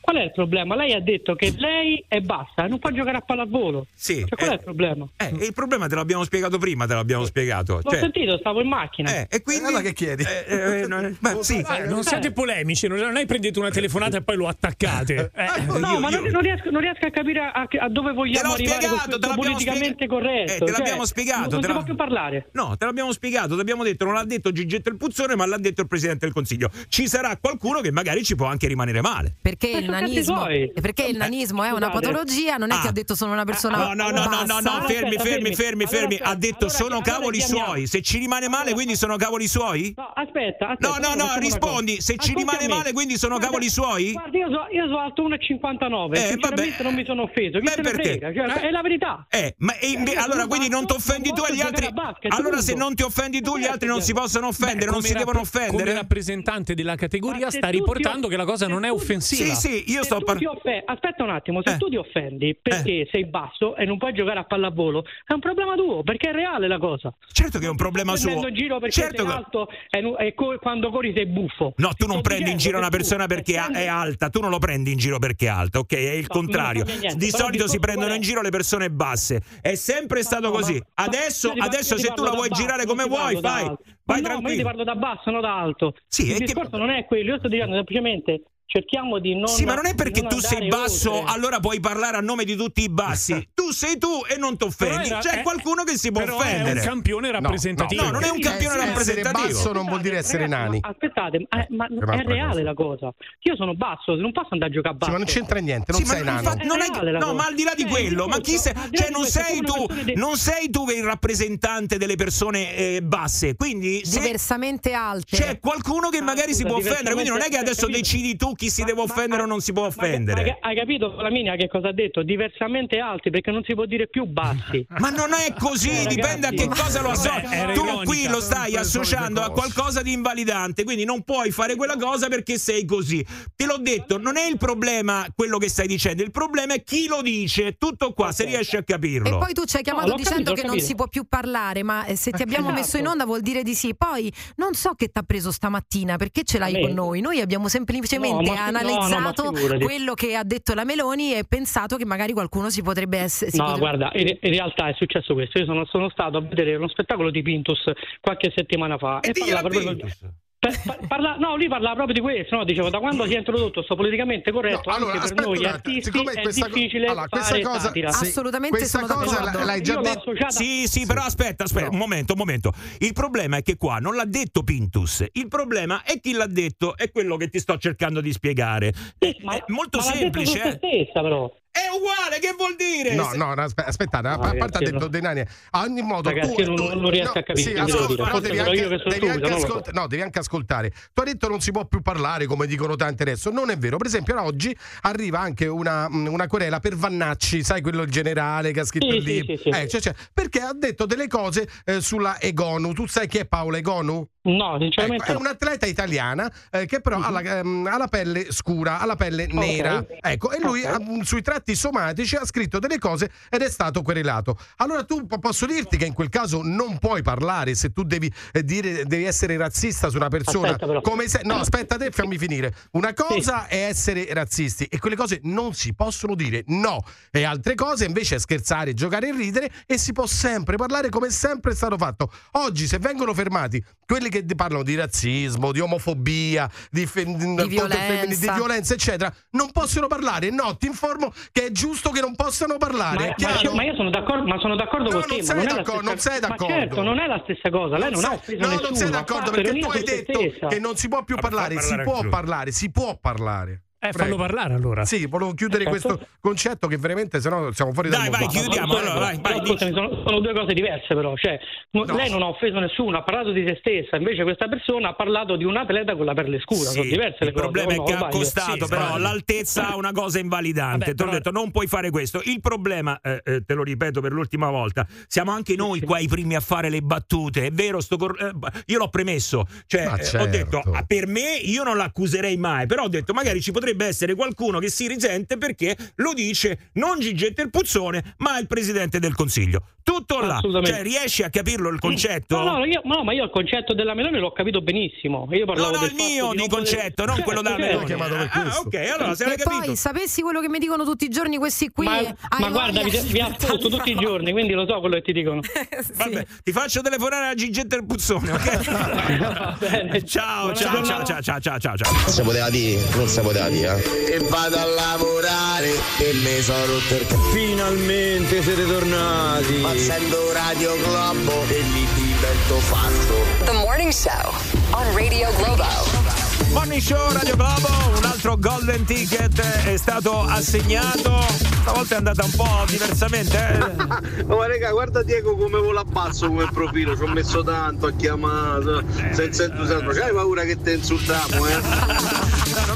Qual 0.04 0.16
è 0.18 0.22
il 0.24 0.32
problema? 0.32 0.76
Lei 0.76 0.92
ha 0.92 1.00
detto 1.00 1.34
che 1.34 1.54
lei 1.56 2.04
è 2.06 2.20
bassa, 2.20 2.66
non 2.66 2.78
può 2.78 2.90
giocare 2.90 3.16
a 3.16 3.20
pallavolo. 3.22 3.86
Sì. 3.94 4.16
Cioè, 4.18 4.28
qual 4.36 4.50
è 4.50 4.52
il 4.52 4.60
problema? 4.60 5.06
Eh, 5.16 5.32
il 5.46 5.52
problema 5.54 5.86
te 5.86 5.94
l'abbiamo 5.94 6.24
spiegato 6.24 6.58
prima, 6.58 6.84
te 6.86 6.92
l'abbiamo 6.92 7.24
spiegato. 7.24 7.80
L'ho 7.82 7.90
Cioè, 7.90 8.00
sentito, 8.00 8.36
stavo 8.36 8.60
in 8.60 8.68
macchina. 8.68 9.10
eh, 9.14 9.26
e 9.30 9.42
quindi. 9.42 9.64
Allora 9.64 9.80
che 9.80 9.94
chiedi? 9.94 10.22
Eh, 10.24 10.80
eh, 10.82 10.86
no, 10.86 11.10
ma 11.20 11.36
sì. 11.42 11.56
Eh, 11.58 11.86
non 11.86 12.02
siate 12.02 12.32
polemici, 12.32 12.86
non, 12.86 12.98
non 12.98 13.16
è 13.16 13.24
prendete 13.24 13.58
una 13.58 13.70
telefonata 13.70 14.18
e 14.18 14.22
poi 14.22 14.36
lo 14.36 14.46
attaccate. 14.46 15.30
Eh, 15.44 15.62
No, 15.64 15.78
io- 15.78 15.98
ma 16.00 16.10
non, 16.10 16.24
io- 16.24 16.30
non 16.30 16.42
riesco, 16.42 16.70
non 16.70 16.80
riesco 16.82 17.06
a 17.06 17.10
capire 17.10 17.40
a, 17.40 17.66
a 17.66 17.88
dove 17.88 18.08
Te 18.10 18.14
vogliamo 18.14 18.48
l'ho 18.48 18.54
arrivare 18.54 18.80
spiegato, 18.82 19.18
con 19.18 19.34
politicamente 19.36 19.94
spiega- 20.04 20.12
corretto. 20.14 20.52
Eh, 20.52 20.58
te 20.58 20.66
cioè, 20.66 20.70
l'abbiamo 20.78 21.04
spiegato. 21.06 21.50
Non 21.50 21.60
te 21.60 21.66
la- 21.66 21.72
può 21.74 21.82
più 21.82 21.94
parlare. 21.94 22.48
No, 22.52 22.76
te 22.76 22.84
l'abbiamo 22.84 23.12
spiegato, 23.12 23.54
ti 23.54 23.60
abbiamo 23.60 23.82
detto, 23.84 24.04
non 24.04 24.14
l'ha 24.14 24.24
detto 24.24 24.52
Gigetto 24.52 24.88
il 24.90 24.96
Puzzone, 24.96 25.34
ma 25.36 25.46
l'ha 25.46 25.56
detto 25.58 25.80
il 25.80 25.88
Presidente 25.88 26.26
del 26.26 26.34
Consiglio. 26.34 26.70
Ci 26.88 27.08
sarà 27.08 27.36
qualcuno 27.40 27.80
che 27.80 27.90
magari 27.90 28.22
ci 28.22 28.34
può 28.34 28.46
anche 28.46 28.66
rimanere 28.68 29.00
male. 29.00 29.34
Perché 29.40 29.84
nanismo, 30.00 30.36
suoi. 30.36 30.72
perché 30.80 31.04
il 31.04 31.16
nanismo 31.16 31.62
è 31.62 31.70
una 31.70 31.90
patologia, 31.90 32.56
non 32.56 32.70
è 32.70 32.74
che 32.80 32.86
Ah. 32.86 32.90
ha 32.90 32.92
detto 32.92 33.14
sono 33.14 33.32
una 33.32 33.44
persona 33.44 33.76
No, 33.76 33.92
no, 33.94 34.10
no, 34.10 34.24
no, 34.24 34.42
no, 34.44 34.44
no, 34.44 34.60
bassa. 34.62 34.82
fermi, 34.86 35.16
fermi, 35.18 35.54
fermi. 35.54 35.86
fermi, 35.86 36.18
Ha 36.20 36.34
detto 36.34 36.64
allora- 36.66 36.74
sono 36.74 37.00
cavoli 37.00 37.40
suoi. 37.40 37.86
Se 37.86 38.00
ci 38.02 38.18
rimane 38.18 38.48
male, 38.48 38.72
quindi 38.72 38.96
sono 38.96 39.16
cavoli 39.16 39.46
suoi? 39.48 39.92
No, 39.96 40.12
aspetta, 40.14 40.68
aspetta. 40.70 40.98
No, 40.98 41.14
no, 41.14 41.24
no, 41.24 41.38
rispondi. 41.38 42.00
Se 42.00 42.16
ci 42.16 42.34
rimane 42.34 42.68
male, 42.68 42.92
quindi 42.92 43.16
sono 43.16 43.32
Guarda- 43.36 43.46
cavoli 43.52 43.68
suoi? 43.70 44.12
Guarda, 44.12 44.38
io 44.38 44.48
so, 44.50 44.66
io 44.74 44.88
so 44.88 44.98
alto 44.98 45.22
1,59. 45.22 46.16
Eh, 46.16 46.26
Sinceramente 46.28 46.70
vabbè. 46.70 46.82
non 46.82 46.94
mi 46.94 47.04
sono 47.04 47.22
offeso. 47.22 47.58
Chi 47.58 47.64
Beh, 47.64 47.82
perché? 47.82 48.18
frega? 48.18 48.32
Cioè, 48.32 48.60
È 48.66 48.70
la 48.70 48.82
verità. 48.82 49.26
Eh, 49.30 49.54
ma 49.58 49.76
e 49.78 49.88
inve- 49.88 50.12
Eh, 50.14 50.16
allora 50.16 50.46
quindi 50.46 50.68
non 50.68 50.86
ti 50.86 50.92
offendi 50.94 51.32
tu 51.32 51.42
e 51.44 51.54
gli 51.54 51.60
altri. 51.60 51.88
basket, 51.92 52.32
Allora 52.32 52.60
se 52.60 52.74
non 52.74 52.94
ti 52.94 53.02
offendi 53.02 53.40
tu, 53.40 53.56
gli 53.58 53.64
altri 53.66 53.88
non 53.88 54.00
si 54.02 54.12
possono 54.12 54.48
offendere, 54.48 54.86
non 54.86 54.94
come 54.96 55.06
si 55.08 55.12
devono 55.14 55.40
Come 55.44 55.64
offendere. 55.64 55.92
rappresentante 55.94 56.74
della 56.74 56.94
categoria 56.96 57.50
sta 57.50 57.68
riportando 57.68 58.28
che 58.28 58.36
la 58.36 58.44
cosa 58.44 58.66
non 58.66 58.84
è 58.84 58.90
offensiva. 58.90 59.54
Sì, 59.54 59.68
sì, 59.68 59.83
io 59.86 59.98
Se 60.02 60.04
sto 60.04 60.20
parlando. 60.20 60.50
offe- 60.52 60.82
Aspetta 60.86 61.22
un 61.22 61.30
attimo, 61.30 61.60
se 61.62 61.74
Eh. 61.74 61.76
tu 61.78 61.88
ti 61.88 61.96
offendi 61.96 62.56
perché 62.60 63.08
sei 63.10 63.26
basso 63.26 63.76
e 63.76 63.84
non 63.84 63.98
puoi 63.98 64.12
giocare 64.12 64.38
a 64.40 64.44
pallavolo, 64.44 65.04
è 65.26 65.32
un 65.32 65.40
problema 65.40 65.74
tuo, 65.74 66.02
perché 66.02 66.30
è 66.30 66.32
reale 66.32 66.68
la 66.68 66.78
cosa. 66.78 67.12
Certo 67.32 67.58
che 67.58 67.66
è 67.66 67.68
un 67.68 67.76
problema 67.76 68.16
suo. 68.16 68.30
in 68.48 68.54
giro 68.54 68.78
perché 68.78 69.00
Certo 69.00 69.22
sei 69.22 69.26
che- 69.26 69.32
alto 69.32 69.68
e, 69.90 70.00
nu- 70.00 70.16
e 70.18 70.34
co- 70.34 70.58
quando 70.60 70.90
corri 70.90 71.12
sei 71.14 71.26
buffo. 71.26 71.74
No, 71.76 71.90
tu 71.96 72.06
non 72.06 72.20
prendi 72.20 72.50
in 72.50 72.56
giro 72.58 72.78
una 72.78 72.88
che 72.88 72.92
tu 72.92 72.96
persona 72.98 73.26
perché 73.26 73.54
è 73.54 73.86
alta, 73.86 74.28
tu 74.28 74.40
non 74.40 74.50
lo 74.50 74.58
prendi 74.58 74.92
in 74.92 74.98
giro 74.98 75.18
perché 75.18 75.46
è 75.46 75.48
alta, 75.48 75.78
ok? 75.78 75.92
È 75.94 75.98
il 76.12 76.26
No, 76.28 76.34
contrario. 76.34 76.84
niente, 76.84 77.16
Di 77.16 77.30
solito 77.30 77.66
si 77.66 77.76
discorso 77.76 77.78
prendono 77.80 78.14
in 78.14 78.20
giro 78.22 78.40
le 78.42 78.50
persone 78.50 78.90
basse. 78.90 79.40
È 79.60 79.74
sempre 79.74 80.22
stato 80.22 80.46
no, 80.48 80.50
così. 80.52 80.74
ma- 80.74 81.04
Adesso, 81.04 81.52
ma 81.56 81.64
adesso 81.64 81.96
se 81.98 82.08
tu 82.14 82.22
la 82.22 82.30
vuoi 82.30 82.48
basso, 82.48 82.60
girare 82.62 82.84
come 82.86 83.04
vuoi, 83.04 83.34
da 83.34 83.40
vai. 83.40 83.64
no, 83.64 83.78
ma 84.04 84.14
io 84.14 84.20
ti 84.20 84.22
tranquillo. 84.28 84.62
parlo 84.62 84.84
da 84.84 84.94
basso, 84.94 85.30
non 85.30 85.40
da 85.40 85.58
alto. 85.58 85.94
Sì, 86.06 86.26
il 86.26 86.34
è 86.34 86.38
che- 86.38 86.44
discorso 86.44 86.76
non 86.76 86.90
è 86.90 87.04
quello, 87.04 87.32
io 87.32 87.38
sto 87.38 87.48
dicendo 87.48 87.74
semplicemente 87.74 88.42
cerchiamo 88.66 89.18
di 89.20 89.36
non 89.36 89.46
Sì, 89.48 89.64
ma 89.64 89.74
non 89.74 89.86
è 89.86 89.94
perché 89.94 90.20
non 90.22 90.30
tu 90.30 90.38
sei 90.40 90.68
basso, 90.68 91.12
oltre. 91.12 91.32
allora 91.34 91.60
puoi 91.60 91.78
parlare 91.80 92.16
a 92.16 92.20
nome 92.20 92.44
di 92.44 92.56
tutti 92.56 92.82
i 92.82 92.88
bassi. 92.88 93.48
tu 93.54 93.70
sei 93.70 93.98
tu 93.98 94.22
e 94.28 94.36
non 94.36 94.56
ti 94.56 94.64
offendi. 94.64 95.08
C'è 95.20 95.38
è- 95.40 95.42
qualcuno 95.42 95.84
che 95.84 95.96
si 95.96 96.10
può 96.10 96.22
però 96.22 96.36
offendere. 96.36 96.80
è 96.80 96.82
un 96.82 96.88
campione 96.88 97.30
rappresentativo. 97.30 98.02
No, 98.04 98.10
non 98.10 98.24
è 98.24 98.30
un 98.30 98.40
campione 98.40 98.74
Essere 98.74 98.86
rappresentativo. 98.88 99.46
basso 99.46 99.72
non 99.72 99.86
vuol 99.86 100.00
dire 100.00 100.16
essere 100.18 100.42
Ragazzi, 100.48 100.62
nani. 100.62 100.78
ma 100.82 100.88
aspettate, 100.88 101.36
eh, 101.36 101.66
ma 101.70 101.86
è 101.86 101.92
un'altra 101.92 102.22
reale 102.32 102.48
cosa. 102.50 102.62
la 102.62 102.74
cosa. 102.74 103.14
Io 103.42 103.56
sono 103.56 103.74
basso, 103.74 104.14
non 104.16 104.32
posso 104.32 104.48
andare 104.50 104.70
a 104.70 104.74
giocare 104.74 104.94
a 104.94 104.98
Sì, 105.04 105.10
basket. 105.10 105.18
ma 105.18 105.24
non 105.24 105.26
c'entra 105.34 105.58
niente, 105.60 105.92
non 105.92 106.00
Sì, 106.00 106.06
sei 106.06 106.24
nano. 106.24 106.38
infatti 106.40 106.66
non 106.66 106.80
è 106.80 106.88
no, 106.88 107.18
cosa. 107.18 107.32
ma 107.32 107.46
al 107.46 107.54
di 107.54 107.62
là 107.62 107.72
di 107.76 107.82
Eh, 107.82 107.86
quello, 107.88 108.26
ma 108.26 108.38
chi 108.38 108.52
discorso, 108.52 108.80
sei? 108.80 108.90
Cioè, 108.92 109.10
non 109.10 109.24
sei 109.24 109.60
tu, 109.60 109.86
non 110.14 110.36
sei 110.36 110.70
tu 110.70 110.84
che 110.86 110.94
il 110.94 111.04
rappresentante 111.04 111.96
delle 111.98 112.16
persone 112.16 112.74
eh, 112.76 113.00
basse. 113.02 113.54
Quindi 113.56 114.02
diversamente 114.04 114.92
alte. 114.92 115.36
c'è 115.36 115.58
qualcuno 115.60 116.08
che 116.08 116.20
magari 116.20 116.54
si 116.54 116.64
può 116.64 116.76
offendere, 116.76 117.12
quindi 117.12 117.30
non 117.30 117.40
è 117.40 117.48
che 117.48 117.58
adesso 117.58 117.86
decidi 117.86 118.36
tu 118.36 118.53
chi 118.54 118.70
si 118.70 118.84
deve 118.84 119.00
offendere 119.00 119.42
o 119.42 119.46
non 119.46 119.60
si 119.60 119.72
può 119.72 119.82
Ma 119.82 119.88
offendere. 119.88 120.58
hai 120.60 120.74
capito 120.76 121.12
Flaminia 121.16 121.56
che 121.56 121.68
cosa 121.68 121.88
ha 121.88 121.92
detto? 121.92 122.22
Diversamente 122.22 122.98
alti 122.98 123.30
perché 123.30 123.50
non 123.50 123.62
si 123.64 123.74
può 123.74 123.84
dire 123.86 124.08
più 124.08 124.24
bassi. 124.26 124.86
Ma 124.98 125.10
non 125.10 125.32
è 125.32 125.54
così, 125.58 125.90
Eh, 125.90 126.06
dipende 126.06 126.46
a 126.46 126.50
che 126.50 126.64
ragazzi. 126.66 126.82
cosa 126.82 127.02
lo 127.02 127.10
associ. 127.10 127.72
Tu 127.74 128.02
qui 128.04 128.26
lo 128.28 128.40
stai 128.40 128.76
associando 128.76 129.40
a 129.40 129.50
qualcosa 129.50 130.02
di 130.02 130.12
invalidante, 130.12 130.84
quindi 130.84 131.04
non 131.04 131.22
puoi 131.22 131.50
fare 131.50 131.76
quella 131.76 131.96
cosa 131.96 132.28
perché 132.28 132.58
sei 132.58 132.84
così. 132.84 133.24
Te 133.56 133.66
l'ho 133.66 133.78
detto, 133.78 134.18
non 134.18 134.36
è 134.36 134.46
il 134.46 134.56
problema 134.58 135.26
quello 135.34 135.58
che 135.58 135.68
stai 135.68 135.86
dicendo, 135.86 136.22
il 136.22 136.30
problema 136.30 136.74
è 136.74 136.82
chi 136.82 137.06
lo 137.06 137.22
dice. 137.22 137.76
Tutto 137.78 138.12
qua, 138.12 138.32
se 138.32 138.44
riesci 138.44 138.76
a 138.76 138.82
capirlo. 138.82 139.36
E 139.36 139.38
poi 139.38 139.52
tu 139.52 139.64
ci 139.64 139.76
hai 139.76 139.82
chiamato 139.82 140.08
No, 140.08 140.16
dicendo 140.16 140.50
capito, 140.50 140.60
che 140.62 140.66
non 140.66 140.80
si 140.80 140.94
può 140.94 141.08
più 141.08 141.24
parlare, 141.28 141.82
ma 141.82 142.04
eh, 142.04 142.16
se 142.16 142.30
ti 142.30 142.42
abbiamo 142.42 142.66
Esatto. 142.68 142.80
messo 142.80 142.96
in 142.98 143.06
onda 143.06 143.24
vuol 143.24 143.40
dire 143.40 143.62
di 143.62 143.74
sì. 143.74 143.94
Poi 143.96 144.32
non 144.56 144.74
so 144.74 144.94
che 144.94 145.08
ti 145.08 145.18
ha 145.18 145.22
preso 145.22 145.50
stamattina, 145.50 146.16
perché 146.16 146.42
ce 146.44 146.58
l'hai 146.58 146.80
con 146.80 146.92
noi? 146.92 147.20
Noi 147.20 147.40
abbiamo 147.40 147.68
semplicemente 147.68 148.43
No, 148.46 148.54
no, 148.54 148.54
no, 148.54 148.60
ma 148.60 148.66
analizzato 148.66 149.52
figurati. 149.54 149.84
quello 149.84 150.14
che 150.14 150.34
ha 150.36 150.44
detto 150.44 150.74
la 150.74 150.84
Meloni 150.84 151.34
e 151.34 151.44
pensato 151.48 151.96
che 151.96 152.04
magari 152.04 152.32
qualcuno 152.32 152.70
si 152.70 152.82
potrebbe 152.82 153.18
essere. 153.18 153.50
si 153.50 153.56
No, 153.56 153.64
potrebbe- 153.72 153.80
guarda, 153.96 154.10
in, 154.14 154.28
in 154.40 154.50
realtà 154.52 154.88
è 154.88 154.94
successo 154.94 155.34
questo. 155.34 155.58
Io 155.58 155.64
sono, 155.64 155.84
sono 155.86 156.08
stato 156.10 156.38
a 156.38 156.40
vedere 156.40 156.74
uno 156.76 156.88
spettacolo 156.88 157.30
di 157.30 157.42
Pintus 157.42 157.90
qualche 158.20 158.52
settimana 158.54 158.98
fa. 158.98 159.20
E 159.20 159.32
digliela 159.32 159.60
parlava 159.60 159.84
proprio- 159.84 160.06
Pintus. 160.06 160.30
parla- 161.08 161.36
no, 161.36 161.56
lui 161.56 161.68
parlava 161.68 161.94
proprio 161.94 162.14
di 162.14 162.20
questo. 162.20 162.56
No? 162.56 162.64
Diceva 162.64 162.88
da 162.90 162.98
quando 162.98 163.26
si 163.26 163.34
è 163.34 163.38
introdotto 163.38 163.72
questo 163.74 163.94
politicamente 163.96 164.50
corretto, 164.50 164.88
No, 164.90 164.96
allora, 164.96 165.12
anche 165.12 165.34
per 165.34 165.38
aspetta 165.38 165.42
noi 165.48 165.64
artisti 165.66 166.18
è 166.18 166.22
questa 166.42 166.68
co- 166.68 166.74
difficile 166.74 167.06
allora, 167.06 167.28
questa 167.28 167.48
fare 167.50 167.62
cosa- 167.62 167.78
satira. 167.80 168.10
sì, 168.12 168.24
Assolutamente 168.26 168.76
questa 168.78 168.98
sono 169.00 169.14
cosa 169.14 169.40
d'accordo. 169.40 169.66
l'hai 169.66 169.80
già 169.82 169.96
detto. 170.00 170.18
associata- 170.18 170.50
Sì, 170.50 170.86
sì, 170.88 171.06
però 171.06 171.22
aspetta, 171.22 171.64
aspetta, 171.64 171.90
un 171.90 171.98
momento, 171.98 172.32
un 172.32 172.38
momento. 172.38 172.72
Il 172.98 173.12
problema 173.12 173.56
è 173.58 173.62
che 173.62 173.76
qua 173.76 173.98
non 173.98 174.14
l'ha 174.14 174.24
detto 174.24 174.62
Pintus. 174.62 175.24
Il 175.32 175.48
problema 175.48 176.02
è 176.02 176.18
chi 176.20 176.32
l'ha 176.32 176.46
detto, 176.46 176.96
è 176.96 177.10
quello 177.10 177.36
che 177.36 177.48
ti 177.48 177.58
sto 177.58 177.76
cercando 177.76 178.20
di 178.20 178.32
spiegare. 178.32 178.92
È, 179.18 179.36
Ma- 179.42 179.56
è 179.56 179.64
molto 179.68 179.98
ma 179.98 180.04
l'ha 180.04 180.10
detto 180.12 180.20
semplice. 180.44 180.46
su 180.50 180.56
se 180.58 180.68
eh. 180.68 180.72
stessa, 181.04 181.20
però. 181.20 181.52
È 181.74 181.88
uguale, 181.92 182.38
che 182.38 182.54
vuol 182.56 182.76
dire? 182.76 183.16
No, 183.16 183.32
no, 183.34 183.52
no, 183.52 183.62
aspe- 183.62 183.82
aspettate, 183.82 184.28
a 184.28 184.36
No, 184.36 184.38
parte 184.38 184.58
ha 184.58 184.60
ragazzi, 184.60 184.84
detto 184.84 184.98
no. 184.98 185.06
Denani, 185.08 185.40
a 185.70 185.82
ogni 185.82 186.02
modo 186.02 186.28
Ragazzi, 186.28 186.54
tu, 186.54 186.60
io 186.60 186.66
non- 186.68 186.76
tu- 186.76 187.00
non 187.00 187.10
riesco 187.10 187.32
no, 187.34 187.40
a 187.40 187.42
capire, 187.42 187.70
sì, 187.70 187.76
ascolta, 187.76 188.26
Forse 188.26 188.40
devi 188.46 188.58
anche, 188.60 188.88
devi 189.08 189.28
anche 189.28 189.48
so. 189.48 189.54
ascolta- 189.56 189.90
no, 189.90 190.06
devi 190.06 190.22
anche 190.22 190.38
ascoltare. 190.38 190.90
Tu 191.12 191.20
hai 191.22 191.32
detto 191.32 191.48
non 191.48 191.60
si 191.60 191.72
può 191.72 191.84
più 191.84 192.00
parlare, 192.00 192.46
come 192.46 192.68
dicono 192.68 192.94
tanti 192.94 193.22
adesso. 193.22 193.50
Non 193.50 193.70
è 193.70 193.76
vero. 193.76 193.96
Per 193.96 194.06
esempio, 194.06 194.40
oggi 194.40 194.76
arriva 195.00 195.40
anche 195.40 195.66
una, 195.66 196.06
una 196.08 196.46
querela 196.46 196.78
per 196.78 196.94
Vannacci, 196.94 197.64
sai 197.64 197.80
quello 197.82 198.02
il 198.02 198.10
generale 198.10 198.70
che 198.70 198.78
ha 198.78 198.84
scritto 198.84 199.10
Sì, 199.10 199.16
il 199.16 199.24
sì, 199.24 199.44
sì, 199.44 199.60
sì. 199.64 199.68
Eh, 199.70 199.88
cioè, 199.88 200.00
cioè, 200.00 200.14
perché 200.32 200.60
ha 200.60 200.72
detto 200.72 201.06
delle 201.06 201.26
cose 201.26 201.68
eh, 201.86 202.00
sulla 202.00 202.40
Egonu. 202.40 202.92
Tu 202.92 203.08
sai 203.08 203.26
chi 203.26 203.38
è 203.38 203.46
Paola 203.46 203.78
Egonu? 203.78 204.24
No, 204.46 204.76
sinceramente 204.78 205.22
Ecco, 205.24 205.30
è 205.30 205.32
no. 205.32 205.40
Mhm. 205.40 205.46
un'atleta 205.46 205.86
italiana 205.86 206.52
eh, 206.70 206.84
che 206.86 207.00
però 207.00 207.18
ha, 207.18 207.30
la, 207.30 207.40
ehm, 207.40 207.88
ha 207.90 207.96
la 207.96 208.08
pelle 208.08 208.52
scura, 208.52 209.00
ha 209.00 209.06
la 209.06 209.16
pelle 209.16 209.46
nera. 209.46 210.04
Ecco, 210.20 210.52
e 210.52 210.58
lui 210.60 210.84
Ok. 210.84 210.86
ha- 210.86 211.24
sui 211.24 211.40
tratti 211.42 211.63
somatici 211.74 212.36
ha 212.36 212.44
scritto 212.44 212.78
delle 212.78 212.98
cose 212.98 213.30
ed 213.48 213.62
è 213.62 213.70
stato 213.70 214.02
querelato. 214.02 214.58
Allora 214.76 215.04
tu 215.04 215.26
po- 215.26 215.38
posso 215.38 215.64
dirti 215.64 215.96
che 215.96 216.04
in 216.04 216.12
quel 216.12 216.28
caso 216.28 216.60
non 216.62 216.98
puoi 216.98 217.22
parlare 217.22 217.74
se 217.74 217.92
tu 217.92 218.02
devi 218.02 218.30
eh, 218.52 218.62
dire 218.62 219.04
devi 219.06 219.24
essere 219.24 219.56
razzista 219.56 220.08
su 220.10 220.16
una 220.16 220.28
persona 220.28 220.70
Aspetta, 220.70 221.00
come 221.00 221.28
se 221.28 221.40
No, 221.44 221.54
aspetta 221.54 221.96
te, 221.96 222.10
fammi 222.10 222.36
finire. 222.38 222.74
Una 222.92 223.12
cosa 223.14 223.66
è 223.66 223.86
essere 223.86 224.26
razzisti 224.32 224.84
e 224.84 224.98
quelle 224.98 225.16
cose 225.16 225.40
non 225.44 225.72
si 225.74 225.94
possono 225.94 226.34
dire 226.34 226.64
no. 226.66 227.00
E 227.30 227.44
altre 227.44 227.74
cose 227.74 228.04
invece 228.04 228.36
è 228.36 228.38
scherzare, 228.38 228.92
giocare 228.94 229.28
e 229.28 229.32
ridere 229.32 229.70
e 229.86 229.96
si 229.98 230.12
può 230.12 230.26
sempre 230.26 230.76
parlare 230.76 231.08
come 231.08 231.28
è 231.28 231.30
sempre 231.30 231.74
stato 231.74 231.96
fatto. 231.96 232.30
Oggi 232.52 232.86
se 232.86 232.98
vengono 232.98 233.32
fermati 233.34 233.82
quelli 234.06 234.28
che 234.28 234.44
di- 234.44 234.54
parlano 234.54 234.82
di 234.82 234.94
razzismo, 234.94 235.72
di 235.72 235.80
omofobia, 235.80 236.70
di, 236.90 237.06
fe- 237.06 237.20
il 237.22 237.66
violenza. 237.68 238.26
di 238.26 238.58
violenza, 238.58 238.94
eccetera, 238.94 239.32
non 239.50 239.70
possono 239.70 240.06
parlare. 240.06 240.50
No, 240.50 240.76
ti 240.76 240.86
informo 240.86 241.32
che 241.54 241.66
è 241.66 241.70
giusto 241.70 242.10
che 242.10 242.20
non 242.20 242.34
possano 242.34 242.78
parlare. 242.78 243.36
Ma, 243.38 243.48
ma 243.62 243.74
ma 243.74 243.84
io 243.84 243.94
sono 243.94 244.10
d'accordo, 244.10 244.44
ma 244.44 244.58
sono 244.58 244.74
d'accordo 244.74 245.10
No, 245.10 245.20
con 245.20 245.28
te. 245.28 245.36
non 245.36 245.38
ma 245.38 245.44
sei 245.44 245.54
non, 245.54 245.84
stessa- 245.84 246.00
non 246.02 246.18
sei 246.18 246.40
d'accordo. 246.40 246.66
Ma 246.66 246.80
certo, 246.80 247.02
non 247.04 247.18
è 247.20 247.26
la 247.28 247.40
stessa 247.44 247.70
cosa. 247.70 247.96
Lei 247.96 248.10
non, 248.10 248.24
ha 248.24 248.38
sei- 248.42 248.56
no, 248.58 248.66
nessuno. 248.66 248.88
non 248.88 248.96
sei 248.96 249.10
d'accordo 249.10 249.50
perché 249.52 249.78
tu 249.78 249.88
hai 249.88 250.02
detto 250.02 250.40
stessa. 250.40 250.66
che 250.66 250.78
non 250.80 250.96
si 250.96 251.06
può 251.08 251.22
più 251.22 251.36
parlare, 251.36 251.80
si 251.80 251.96
può 252.02 252.26
parlare, 252.28 252.72
si 252.72 252.90
può 252.90 253.16
parlare. 253.20 253.82
Eh, 254.08 254.12
fallo 254.12 254.36
parlare 254.36 254.74
allora. 254.74 255.04
Sì, 255.04 255.26
volevo 255.26 255.54
chiudere 255.54 255.84
Certo. 255.84 256.08
questo 256.08 256.26
concetto 256.40 256.86
che 256.88 256.98
veramente 256.98 257.40
sennò 257.40 257.72
siamo 257.72 257.92
fuori 257.92 258.10
Dai, 258.10 258.28
dal 258.28 258.30
vai, 258.30 258.40
mondo. 258.44 258.60
chiudiamo. 258.60 258.96
Allora, 258.96 259.18
vai, 259.18 259.40
però, 259.40 259.56
vai, 259.58 259.66
scusami, 259.66 259.92
sono, 259.94 260.22
sono 260.26 260.40
due 260.40 260.52
cose 260.52 260.74
diverse 260.74 261.14
però. 261.14 261.34
Cioè, 261.36 261.58
no-. 261.92 262.04
Lei 262.04 262.28
non 262.30 262.42
ha 262.42 262.48
offeso 262.48 262.78
nessuno, 262.80 263.16
ha 263.16 263.22
parlato 263.22 263.52
di 263.52 263.64
se 263.66 263.76
stessa, 263.80 264.16
invece 264.16 264.42
questa 264.42 264.68
persona 264.68 265.08
ha 265.10 265.14
parlato 265.14 265.56
di 265.56 265.64
un 265.64 265.76
atleta 265.76 266.14
con 266.16 266.26
la 266.26 266.34
pelle 266.34 266.60
scura. 266.60 266.80
Sì, 266.90 266.96
sono 266.96 267.04
diverse 267.04 267.44
le 267.44 267.46
il 267.50 267.52
cose. 267.54 267.64
problema 267.70 267.94
o 267.94 268.04
è 268.04 268.06
che 268.06 268.12
ha 268.14 268.28
costato 268.28 268.72
Sì, 268.84 268.90
però 268.90 269.06
sbaglio. 269.06 269.22
l'altezza 269.22 269.96
una 269.96 270.12
cosa 270.12 270.38
invalidante. 270.38 270.98
Vabbè, 270.98 271.08
l'ho 271.10 271.14
però- 271.14 271.30
detto, 271.30 271.50
non 271.50 271.70
puoi 271.70 271.86
fare 271.86 272.10
questo. 272.10 272.42
Il 272.44 272.60
problema, 272.60 273.18
eh, 273.22 273.40
eh, 273.42 273.64
te 273.64 273.72
lo 273.74 273.82
ripeto 273.82 274.20
per 274.20 274.32
l'ultima 274.32 274.68
volta, 274.70 275.06
siamo 275.26 275.50
anche 275.52 275.76
noi 275.76 276.00
qua 276.02 276.18
i 276.18 276.28
primi 276.28 276.54
a 276.56 276.60
fare 276.60 276.90
le 276.90 277.00
battute. 277.00 277.66
È 277.66 277.70
vero, 277.70 278.00
sto 278.00 278.16
cor- 278.18 278.38
eh, 278.38 278.52
io 278.86 278.98
l'ho 278.98 279.08
premesso. 279.08 279.64
Cioè, 279.86 280.02
eh, 280.02 280.06
ho 280.08 280.18
certo. 280.22 280.46
detto, 280.48 280.78
ah, 280.92 281.04
per 281.06 281.26
me 281.26 281.56
io 281.62 281.82
non 281.84 281.96
l'accuserei 281.96 282.56
mai, 282.58 282.86
però 282.86 283.04
ho 283.04 283.08
detto 283.08 283.32
magari 283.32 283.62
ci 283.62 283.70
potrebbe 283.72 283.92
essere 284.02 284.34
qualcuno 284.34 284.78
che 284.78 284.88
si 284.90 285.06
risente 285.06 285.56
perché 285.58 285.96
lo 286.16 286.32
dice 286.32 286.90
non 286.94 287.20
Gigi 287.20 287.52
Terpuzzone, 287.52 288.34
ma 288.38 288.58
il 288.58 288.66
Presidente 288.66 289.18
del 289.18 289.34
Consiglio. 289.34 289.82
Tutto 290.04 290.40
là. 290.40 290.60
Cioè, 290.60 291.00
riesci 291.02 291.42
a 291.42 291.48
capirlo 291.48 291.88
il 291.88 291.98
concetto? 291.98 292.62
No, 292.62 292.76
no, 292.78 292.84
io, 292.84 293.00
no, 293.04 293.24
ma 293.24 293.32
io 293.32 293.44
il 293.44 293.50
concetto 293.50 293.94
della 293.94 294.12
Meloni 294.12 294.38
l'ho 294.38 294.52
capito 294.52 294.82
benissimo. 294.82 295.48
Io 295.52 295.60
No, 295.60 295.64
parlavo 295.64 295.92
no, 295.92 295.98
del 296.00 296.10
il 296.10 296.16
fatto 296.16 296.24
mio 296.30 296.44
di 296.44 296.50
di 296.50 296.56
non 296.58 296.68
poter- 296.68 296.84
concetto, 296.90 297.24
non 297.24 297.34
Certo, 297.36 297.50
quello 297.50 297.62
della 297.62 297.76
certo. 297.76 297.90
Meloni. 297.92 298.06
chiamato 298.06 298.34
per 298.36 298.50
Ah, 298.52 298.60
questo. 298.60 298.80
ok, 298.80 298.94
allora 298.94 299.34
se 299.34 299.44
l'hai 299.46 299.56
capito. 299.56 299.84
poi 299.86 299.96
sapessi 299.96 300.42
quello 300.42 300.60
che 300.60 300.68
mi 300.68 300.78
dicono 300.78 301.04
tutti 301.04 301.24
i 301.24 301.28
giorni 301.30 301.56
questi 301.56 301.88
qui. 301.88 302.04
Ma, 302.04 302.20
ma 302.58 302.68
guarda, 302.68 303.02
vi, 303.02 303.18
vi 303.28 303.40
ascolto 303.40 303.88
tutti 303.88 304.10
i 304.10 304.14
giorni, 304.14 304.52
quindi 304.52 304.74
lo 304.74 304.84
so 304.86 305.00
quello 305.00 305.14
che 305.16 305.22
ti 305.22 305.32
dicono. 305.32 305.60
Sì. 306.04 306.12
Vabbè, 306.16 306.46
ti 306.62 306.72
faccio 306.72 307.00
telefonare 307.00 307.46
a 307.48 307.54
Gigetta 307.54 307.96
il 307.96 308.04
Puzzone, 308.04 308.52
ok? 308.52 310.20
ciao, 310.24 310.74
ciao, 310.74 311.02
ciao, 311.02 311.24
ciao, 311.24 311.40
ciao, 311.40 311.60
ciao, 311.60 311.78
ciao. 311.96 312.28
Si 312.28 312.42
poteva 312.42 312.68
dire, 312.68 313.00
non 313.16 313.26
si 313.26 313.40
poteva 313.40 313.68
dire. 313.70 313.83
Eh. 313.84 314.34
E 314.34 314.38
vado 314.48 314.78
a 314.78 314.84
lavorare 314.84 315.92
e 316.18 316.32
mi 316.34 316.60
sono 316.62 316.84
rotto 316.86 317.14
il 317.14 317.26
c***o. 317.26 317.38
Finalmente 317.52 318.62
siete 318.62 318.86
tornati. 318.86 319.80
Facendo 319.80 320.52
Radio 320.52 320.96
Globo 321.02 321.62
e 321.68 321.82
mi 321.92 322.06
divento 322.14 322.78
fatto. 322.80 323.64
The 323.64 323.72
Morning 323.72 324.10
Show 324.12 324.52
on 324.90 325.14
Radio 325.16 325.48
Globo. 325.56 326.32
Morning 326.70 327.00
Show 327.00 327.32
Radio 327.32 327.54
Globo, 327.54 327.88
un 328.16 328.24
altro 328.24 328.56
golden 328.58 329.04
ticket 329.04 329.60
è 329.84 329.96
stato 329.96 330.40
assegnato. 330.40 331.40
Stavolta 331.82 332.14
è 332.14 332.18
andata 332.18 332.44
un 332.44 332.50
po' 332.50 332.84
diversamente. 332.88 333.56
eh. 333.58 334.42
Ma 334.44 334.66
raga, 334.66 334.90
guarda 334.90 335.22
Diego 335.22 335.56
come 335.56 335.78
vola 335.78 336.02
basso 336.04 336.48
come 336.48 336.66
profilo, 336.72 337.14
ci 337.16 337.22
ho 337.22 337.28
messo 337.28 337.62
tanto, 337.62 338.06
ha 338.06 338.12
chiamato, 338.16 339.02
senza 339.32 339.64
entusiasmo. 339.64 340.10
C'hai 340.10 340.32
paura 340.32 340.64
che 340.64 340.80
te 340.80 340.92
insultiamo, 340.94 341.66
eh? 341.66 342.42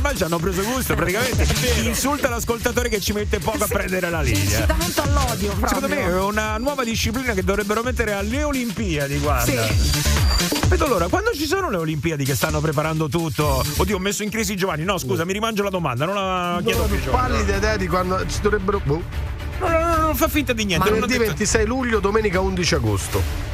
Ormai 0.08 0.16
ci 0.16 0.24
hanno 0.24 0.38
preso 0.38 0.62
gusto, 0.62 0.94
praticamente. 0.94 1.46
Insulta 1.84 2.30
l'ascoltatore 2.30 2.88
che 2.88 2.98
ci 2.98 3.12
mette 3.12 3.38
poco 3.40 3.64
a 3.64 3.66
prendere 3.66 4.08
la 4.08 4.22
linea. 4.22 4.40
Incitamento 4.40 5.02
all'odio. 5.02 5.48
Proprio. 5.50 5.68
Secondo 5.68 5.88
me 5.88 6.00
è 6.00 6.20
una 6.20 6.56
nuova 6.56 6.82
disciplina 6.82 7.34
che 7.34 7.44
dovrebbero 7.44 7.82
mettere 7.82 8.12
alle 8.14 8.42
Olimpiadi, 8.42 9.18
guarda. 9.18 9.66
Vedo 10.68 10.84
allora, 10.86 11.08
quando 11.08 11.32
ci 11.32 11.44
sono 11.44 11.68
le 11.68 11.76
Olimpiadi 11.76 12.24
che 12.24 12.34
stanno 12.34 12.62
preparando 12.62 13.10
tutto? 13.10 13.62
Oddio, 13.76 13.96
ho 13.96 13.98
messo 13.98 14.22
in 14.22 14.30
crisi 14.30 14.56
Giovanni. 14.56 14.84
No, 14.84 14.96
scusa, 14.96 15.26
mi 15.26 15.34
rimangio 15.34 15.62
la 15.62 15.70
domanda, 15.70 16.06
non 16.06 16.14
la 16.14 16.58
chiedo 16.64 16.84
più. 16.84 17.02
Giovanni. 17.02 17.32
Parli 17.32 17.44
di 17.44 17.56
idea 17.56 17.76
di 17.76 17.86
quando 17.86 18.26
ci 18.26 18.40
dovrebbero. 18.40 18.80
Boh. 18.82 19.02
No, 19.60 19.68
no, 19.68 19.78
no, 19.78 19.88
no, 19.88 19.96
non 19.96 20.16
fa 20.16 20.28
finta 20.28 20.54
di 20.54 20.64
niente. 20.64 20.88
Venerdì 20.88 21.18
detto- 21.18 21.26
26 21.26 21.66
luglio, 21.66 22.00
domenica 22.00 22.40
11 22.40 22.74
agosto. 22.76 23.47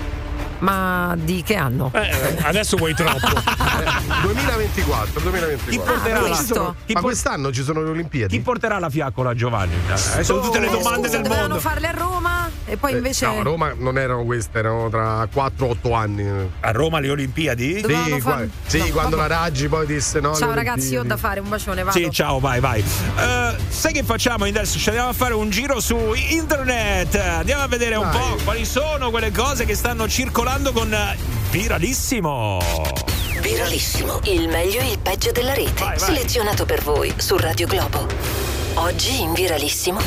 Ma 0.61 1.15
di 1.19 1.43
che 1.43 1.57
anno? 1.57 1.91
Eh, 1.95 2.37
adesso 2.43 2.77
vuoi 2.77 2.95
troppo. 2.95 3.29
2024, 4.23 5.21
2024. 5.21 5.71
Chi 5.71 5.79
porterà 5.79 6.19
Ah, 6.19 6.21
la- 6.21 6.27
questo. 6.29 6.75
chi 6.87 6.93
Ma 6.95 7.01
por- 7.01 7.11
quest'anno 7.11 7.53
ci 7.53 7.63
sono 7.63 7.83
le 7.83 7.91
Olimpiadi? 7.91 8.37
Chi 8.37 8.43
porterà 8.43 8.79
la 8.79 8.89
fiaccola 8.89 9.31
a 9.31 9.35
Giovanni? 9.35 9.75
Eh, 10.17 10.25
sono 10.25 10.41
tutte 10.41 10.61
le 10.61 10.69
domande 10.71 11.07
Scusa, 11.09 11.11
del 11.11 11.23
dovevano 11.23 11.49
mondo. 11.55 11.61
farle 11.61 11.87
a 11.89 11.91
Roma 11.93 12.51
e 12.65 12.77
poi 12.77 12.93
Eh, 12.93 12.97
invece. 12.97 13.27
No, 13.27 13.41
a 13.41 13.43
Roma 13.43 13.73
non 13.77 13.99
erano 13.99 14.25
queste, 14.25 14.59
erano 14.59 14.89
tra 14.89 15.27
4-8 15.33 15.93
anni. 15.95 16.27
A 16.61 16.71
Roma 16.71 17.01
le 17.01 17.11
Olimpiadi? 17.11 17.81
Dovevano 17.81 18.15
Sì, 18.15 18.21
far- 18.21 18.35
qua- 18.37 18.47
sì, 18.67 18.79
no, 18.79 18.87
quando 18.93 19.17
vabbè. 19.17 19.29
la 19.29 19.37
Raggi 19.41 19.69
poi 19.69 19.87
disse 19.87 20.21
no. 20.21 20.35
Ciao 20.35 20.55
ragazzi, 20.55 20.93
io 20.93 21.01
ho 21.01 21.05
da 21.05 21.17
fare 21.17 21.41
un 21.41 21.49
bacione, 21.49 21.83
vado. 21.83 21.99
Sì, 21.99 22.09
ciao, 22.11 22.39
vai, 22.41 22.61
vai. 22.61 22.81
Eh, 22.81 23.57
sai 23.69 23.93
che 23.93 24.03
facciamo 24.03 24.45
adesso? 24.45 24.79
Ci 24.79 24.89
andiamo 24.89 25.11
a 25.11 25.15
fare 25.15 25.35
un 25.35 25.51
giro 25.51 25.81
su 25.81 25.97
internet. 26.15 27.17
Andiamo 27.17 27.63
a 27.63 27.69
vedere 27.69 27.97
un 27.97 28.09
Dai. 28.11 28.19
po' 28.21 28.37
quali 28.45 28.65
sono 28.65 29.11
quelle 29.11 29.31
cose 29.33 29.65
che 29.65 29.75
stanno 29.75 30.09
circolando 30.09 30.43
con 30.75 30.93
eh, 30.93 31.17
viralissimo. 31.51 32.61
Viralissimo. 33.41 34.21
Il 34.25 34.47
meglio 34.49 34.79
e 34.81 34.91
il 34.91 34.99
peggio 34.99 35.33
della 35.33 35.55
rete. 35.55 35.83
Vai, 35.83 35.97
vai. 35.97 35.99
Selezionato 35.99 36.67
per 36.67 36.83
voi 36.83 37.15
su 37.17 37.39
Radio 37.39 37.67
Globo. 37.67 38.07
Oggi 38.75 39.23
in 39.23 39.33
Viralissimo. 39.33 39.99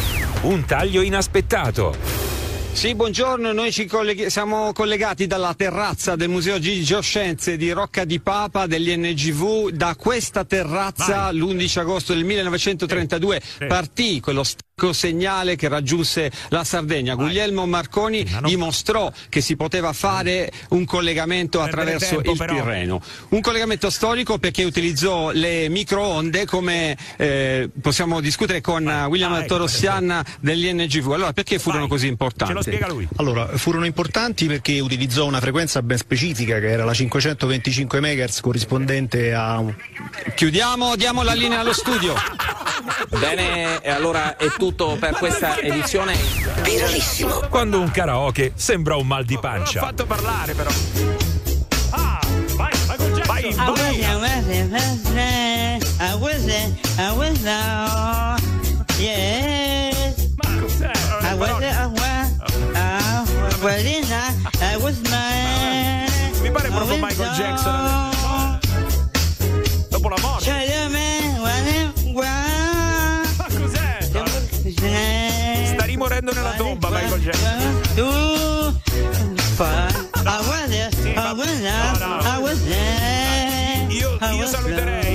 Un 0.42 0.64
taglio 0.66 1.02
inaspettato. 1.02 2.47
Sì, 2.78 2.94
buongiorno, 2.94 3.54
noi 3.54 3.72
ci 3.72 3.88
colleghi- 3.88 4.30
siamo 4.30 4.72
collegati 4.72 5.26
dalla 5.26 5.56
terrazza 5.56 6.16
del 6.16 6.30
Museo 6.30 6.60
Gigi 6.60 6.84
Gioscenze 6.84 7.58
di 7.58 7.72
Rocca 7.72 8.06
di 8.06 8.20
Papa 8.20 8.68
degli 8.68 8.96
NGV. 8.96 9.72
Da 9.72 9.96
questa 9.96 10.46
terrazza 10.46 11.32
l'11 11.32 11.80
agosto 11.80 12.14
del 12.14 12.24
1932 12.24 13.42
partì 13.68 14.20
quello 14.20 14.44
stacco 14.44 14.94
segnale 14.94 15.56
che 15.56 15.68
raggiunse 15.68 16.32
la 16.50 16.64
Sardegna. 16.64 17.16
Guglielmo 17.16 17.66
Marconi 17.66 18.24
dimostrò 18.44 19.12
che 19.28 19.42
si 19.42 19.56
poteva 19.56 19.92
fare 19.92 20.52
un 20.70 20.86
collegamento 20.86 21.64
attraverso 21.64 22.18
tempo, 22.18 22.32
il 22.34 22.38
però. 22.38 22.54
Tirreno. 22.54 23.02
Un 23.30 23.42
collegamento 23.42 23.90
storico 23.90 24.38
perché 24.38 24.64
utilizzò 24.64 25.32
le 25.32 25.68
microonde 25.68 26.46
come 26.46 26.96
eh, 27.18 27.72
possiamo 27.82 28.22
discutere 28.22 28.62
con 28.62 28.88
eh, 28.88 29.06
William 29.06 29.32
Ah, 29.32 29.38
ecco, 29.38 29.42
Altorossian 29.56 30.22
degli 30.40 30.72
NGV. 30.72 31.12
Allora 31.12 31.34
perché 31.34 31.58
furono 31.58 31.88
così 31.88 32.06
importanti? 32.06 32.67
Allora, 33.18 33.48
furono 33.58 33.86
importanti 33.86 34.46
perché 34.46 34.80
utilizzò 34.80 35.26
una 35.26 35.40
frequenza 35.40 35.82
ben 35.82 35.98
specifica 35.98 36.60
che 36.60 36.70
era 36.70 36.84
la 36.86 36.94
525 36.94 38.00
MHz 38.00 38.42
corrispondente 38.42 39.34
a. 39.34 39.64
Chiudiamo, 40.36 40.96
diamo 40.96 41.24
la 41.24 41.34
linea 41.34 41.60
allo 41.60 41.74
studio. 41.74 42.14
Bene, 43.20 43.82
e 43.82 43.90
allora 43.90 44.38
è 44.38 44.48
tutto 44.58 44.98
per 45.00 45.14
questa 45.16 45.58
edizione. 45.60 46.16
Viralissimo. 46.64 47.48
Quando 47.50 47.80
un 47.80 47.92
karaoke 47.92 48.54
sembra 48.56 48.96
un 48.96 49.08
mal 49.08 49.26
di 49.26 49.38
pancia. 49.40 49.82
fatto 49.82 50.06
parlare 50.06 50.54
però. 50.54 50.70
vai, 52.56 52.72
vai, 53.28 53.50
I 53.50 53.70
was 53.70 53.98
I 53.98 54.16
was 54.16 54.48
in 54.48 54.70
business. 54.70 56.00
I 56.00 56.16
was 56.16 56.48
in, 56.48 56.78
I 56.98 57.12
was 57.16 57.44
now. 57.44 58.36
Yes. 59.00 60.28
I 61.22 61.36
was 61.36 61.62
I 61.62 61.88
Mi 66.42 66.52
pare 66.52 66.70
proprio 66.70 66.98
Michael 66.98 67.32
Jackson. 67.34 68.10
Dopo 69.90 70.10
la 70.10 70.18
morte. 70.22 70.46
Ma 73.38 73.46
cos'è? 73.46 73.98
Sta 75.66 75.86
rimorendo 75.86 76.32
nella 76.34 76.52
tomba 76.52 76.90
Michael 76.90 77.22
Jackson. 77.22 77.82
Was 81.38 81.50
there, 81.60 81.72
I 82.24 82.40
was 82.40 82.64
there. 82.64 83.88
Io, 83.90 84.18
io 84.36 84.46
saluterei. 84.48 85.07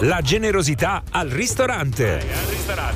La 0.00 0.20
generosità 0.20 1.02
al 1.10 1.28
ristorante. 1.28 2.24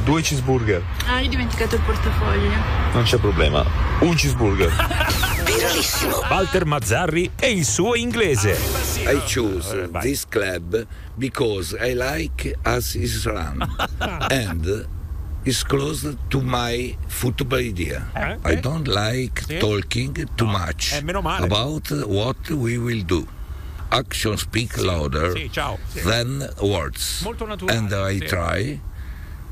Due 0.05 0.23
cheeseburger. 0.23 0.83
Ah, 1.07 1.21
io 1.21 1.27
ho 1.27 1.31
dimenticato 1.31 1.77
il 1.77 1.81
portafoglio. 1.83 2.51
Non 2.93 3.03
c'è 3.05 3.19
problema. 3.19 3.65
Un 4.01 4.15
cheeseburger. 4.15 4.71
Viralissimo. 5.45 6.17
Walter 6.29 6.65
Mazzarri 6.65 7.31
e 7.39 7.51
il 7.53 7.65
suo 7.65 7.95
inglese. 7.95 8.59
I 9.07 9.21
choose 9.33 9.89
this 10.01 10.27
club 10.29 10.85
because 11.15 11.77
I 11.81 11.95
like 11.95 12.57
as 12.63 12.95
is 12.95 13.25
run 13.27 13.65
and 14.31 14.87
is 15.45 15.63
close 15.63 16.17
to 16.29 16.41
my 16.43 16.97
football 17.07 17.61
idea. 17.61 18.11
Eh? 18.15 18.37
I 18.53 18.57
don't 18.61 18.89
like 18.89 19.43
Sì? 19.47 19.59
talking 19.59 20.29
too 20.35 20.47
much 20.47 20.93
eh, 20.93 21.03
meno 21.03 21.21
male. 21.23 21.45
about 21.45 21.89
what 22.07 22.49
we 22.51 22.77
will 22.77 23.03
do. 23.05 23.27
Action 23.91 24.37
speak 24.37 24.77
louder 24.79 25.33
Sì. 25.33 25.51
Sì. 25.53 26.01
than 26.03 26.49
words. 26.61 27.25
And 27.69 27.93
I 27.93 28.19
sì. 28.19 28.27
try 28.27 28.81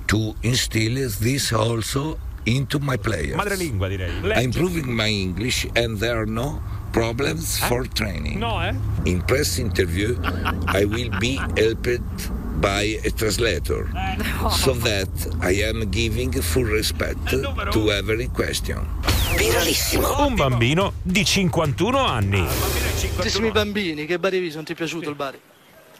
to 0.06 0.34
instill 0.42 1.08
this 1.20 1.52
also 1.52 2.18
into 2.44 2.78
my 2.78 2.96
players. 2.96 3.36
Madrelingua 3.36 3.88
direi. 3.88 4.10
I'm 4.34 4.44
improving 4.52 4.94
my 4.94 5.08
English 5.08 5.66
and 5.76 5.98
there 5.98 6.20
are 6.20 6.26
no 6.26 6.60
problems 6.92 7.58
for 7.58 7.84
training. 7.86 8.38
No, 8.38 8.58
eh? 8.60 8.74
In 9.04 9.22
press 9.22 9.58
interview, 9.58 10.16
I 10.68 10.84
will 10.84 11.10
be 11.18 11.36
helped 11.56 12.30
by 12.60 12.98
a 13.04 13.10
translator 13.10 13.88
so 14.50 14.72
that 14.72 15.08
I 15.40 15.62
am 15.62 15.88
giving 15.90 16.32
full 16.40 16.64
respect 16.64 17.18
to 17.72 17.90
every 17.90 18.28
question. 18.28 18.86
Viralissimo. 19.36 20.26
Un 20.26 20.34
bambino 20.34 20.92
di 21.02 21.24
51 21.24 21.98
anni. 21.98 22.46
Tantissimi 23.16 23.50
bambini, 23.50 24.06
che 24.06 24.18
bar 24.18 24.32
hai 24.32 24.40
visto? 24.40 24.56
Non 24.56 24.64
ti 24.64 24.72
è 24.72 24.74
piaciuto 24.74 25.08
il 25.08 25.16
bar? 25.16 25.36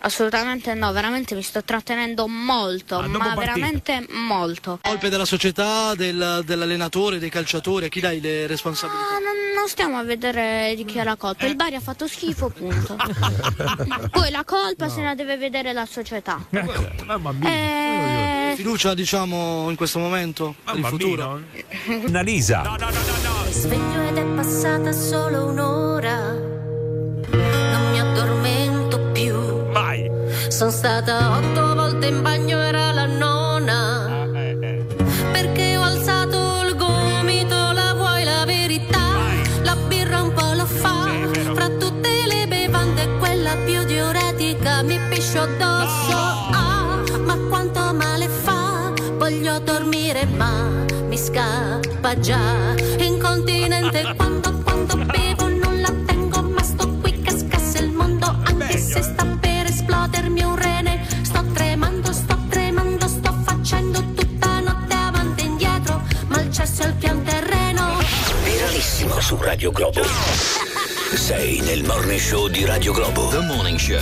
Assolutamente 0.05 0.75
no, 0.75 0.93
veramente 0.93 1.35
mi 1.35 1.41
sto 1.41 1.65
trattenendo 1.65 2.27
molto, 2.29 2.99
Ah, 2.99 3.09
ma 3.09 3.35
veramente 3.35 4.05
molto. 4.11 4.79
Colpe 4.83 5.09
della 5.09 5.25
società, 5.25 5.95
del- 5.95 6.43
dell'allenatore, 6.45 7.19
dei 7.19 7.31
calciatori, 7.31 7.87
a 7.87 7.89
chi 7.89 8.01
dai 8.01 8.21
le 8.21 8.47
responsabilità? 8.47 9.03
Ah, 9.03 9.13
non, 9.19 9.33
non 9.57 9.67
stiamo 9.67 9.97
a 9.97 10.03
vedere 10.03 10.75
di 10.77 10.85
chi 10.85 10.99
è 10.99 11.05
la 11.05 11.17
colpa, 11.17 11.47
il 11.47 11.57
Bari 11.57 11.77
ha 11.77 11.81
fatto 11.81 12.07
schifo, 12.07 12.51
punto. 12.51 12.97
Poi 14.13 14.31
la 14.31 14.45
colpa 14.45 14.91
se 14.91 15.01
la 15.01 15.15
deve 15.15 15.39
vedere 15.39 15.73
la 15.73 15.87
società. 15.87 16.39
Eh, 17.43 18.53
Fiducia, 18.57 18.93
diciamo, 18.93 19.71
in 19.71 19.77
questo 19.77 19.99
momento, 19.99 20.55
per 20.65 20.77
il 20.77 20.85
futuro? 20.85 21.41
Annalisa. 22.07 22.77
Sveglio 23.49 24.03
ed 24.03 24.19
è 24.19 24.25
passata 24.37 24.93
solo 24.93 25.47
un'ora. 25.47 26.33
Non 26.33 27.91
mi 27.91 28.01
addormento. 28.01 28.64
Sono 30.55 30.71
stata 30.71 31.37
otto 31.37 31.75
volte 31.75 32.07
in 32.07 32.23
bagno, 32.23 32.61
era 32.61 32.93
la 32.93 33.07
nona. 33.07 34.29
Perché 35.33 35.77
ho 35.77 35.83
alzato 35.83 36.63
il 36.65 36.77
gomito, 36.77 37.73
la 37.73 37.93
vuoi 37.95 38.23
la 38.23 38.45
verità? 38.45 39.01
La 39.63 39.75
birra 39.75 40.23
un 40.23 40.33
po' 40.33 40.53
lo 40.55 40.65
fa. 40.65 41.09
Fra 41.55 41.69
tutte 41.71 42.09
le 42.29 42.47
bevande, 42.47 43.19
quella 43.19 43.57
più 43.65 43.83
diuretica 43.83 44.83
mi 44.85 44.97
piscio 45.09 45.41
addosso. 45.41 46.17
Ah, 46.53 47.03
ma 47.25 47.37
quanto 47.49 47.93
male 47.93 48.29
fa? 48.29 48.93
Voglio 49.17 49.59
dormire, 49.59 50.25
ma 50.25 50.69
mi 51.09 51.19
scappa 51.19 52.17
già. 52.21 52.77
Incontinente 52.99 54.05
quando, 54.17 54.63
quando 54.63 54.97
bevo 54.99 55.49
non 55.49 55.81
la 55.81 55.93
tengo, 56.07 56.43
ma 56.43 56.63
sto 56.63 56.89
qui 57.01 57.21
che 57.23 57.37
scassa 57.37 57.81
il 57.81 57.91
mondo. 57.91 58.37
Anche 58.45 58.79
se 58.79 59.03
sta 59.03 59.34
Viralissimo 68.95 69.21
su 69.21 69.37
Radio 69.41 69.73
Globo. 69.73 70.03
Sei 71.15 71.61
nel 71.63 71.83
morning 71.83 72.21
show 72.21 72.47
di 72.47 72.65
Radio 72.65 72.93
Globo. 72.93 73.27
The 73.29 73.41
Morning 73.41 73.77
Show. 73.77 73.99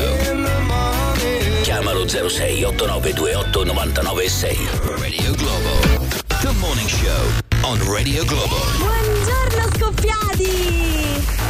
Chiamalo 1.63 2.07
06 2.07 2.63
8928 2.63 3.65
996. 3.65 4.59
Radio 4.99 5.33
Globo. 5.33 6.07
The 6.41 6.51
Morning 6.59 6.89
Show 6.89 7.25
on 7.63 7.79
Radio 7.91 8.23
Globo. 8.27 8.57
Buongiorno 8.77 9.71
scoppiati! 9.79 11.42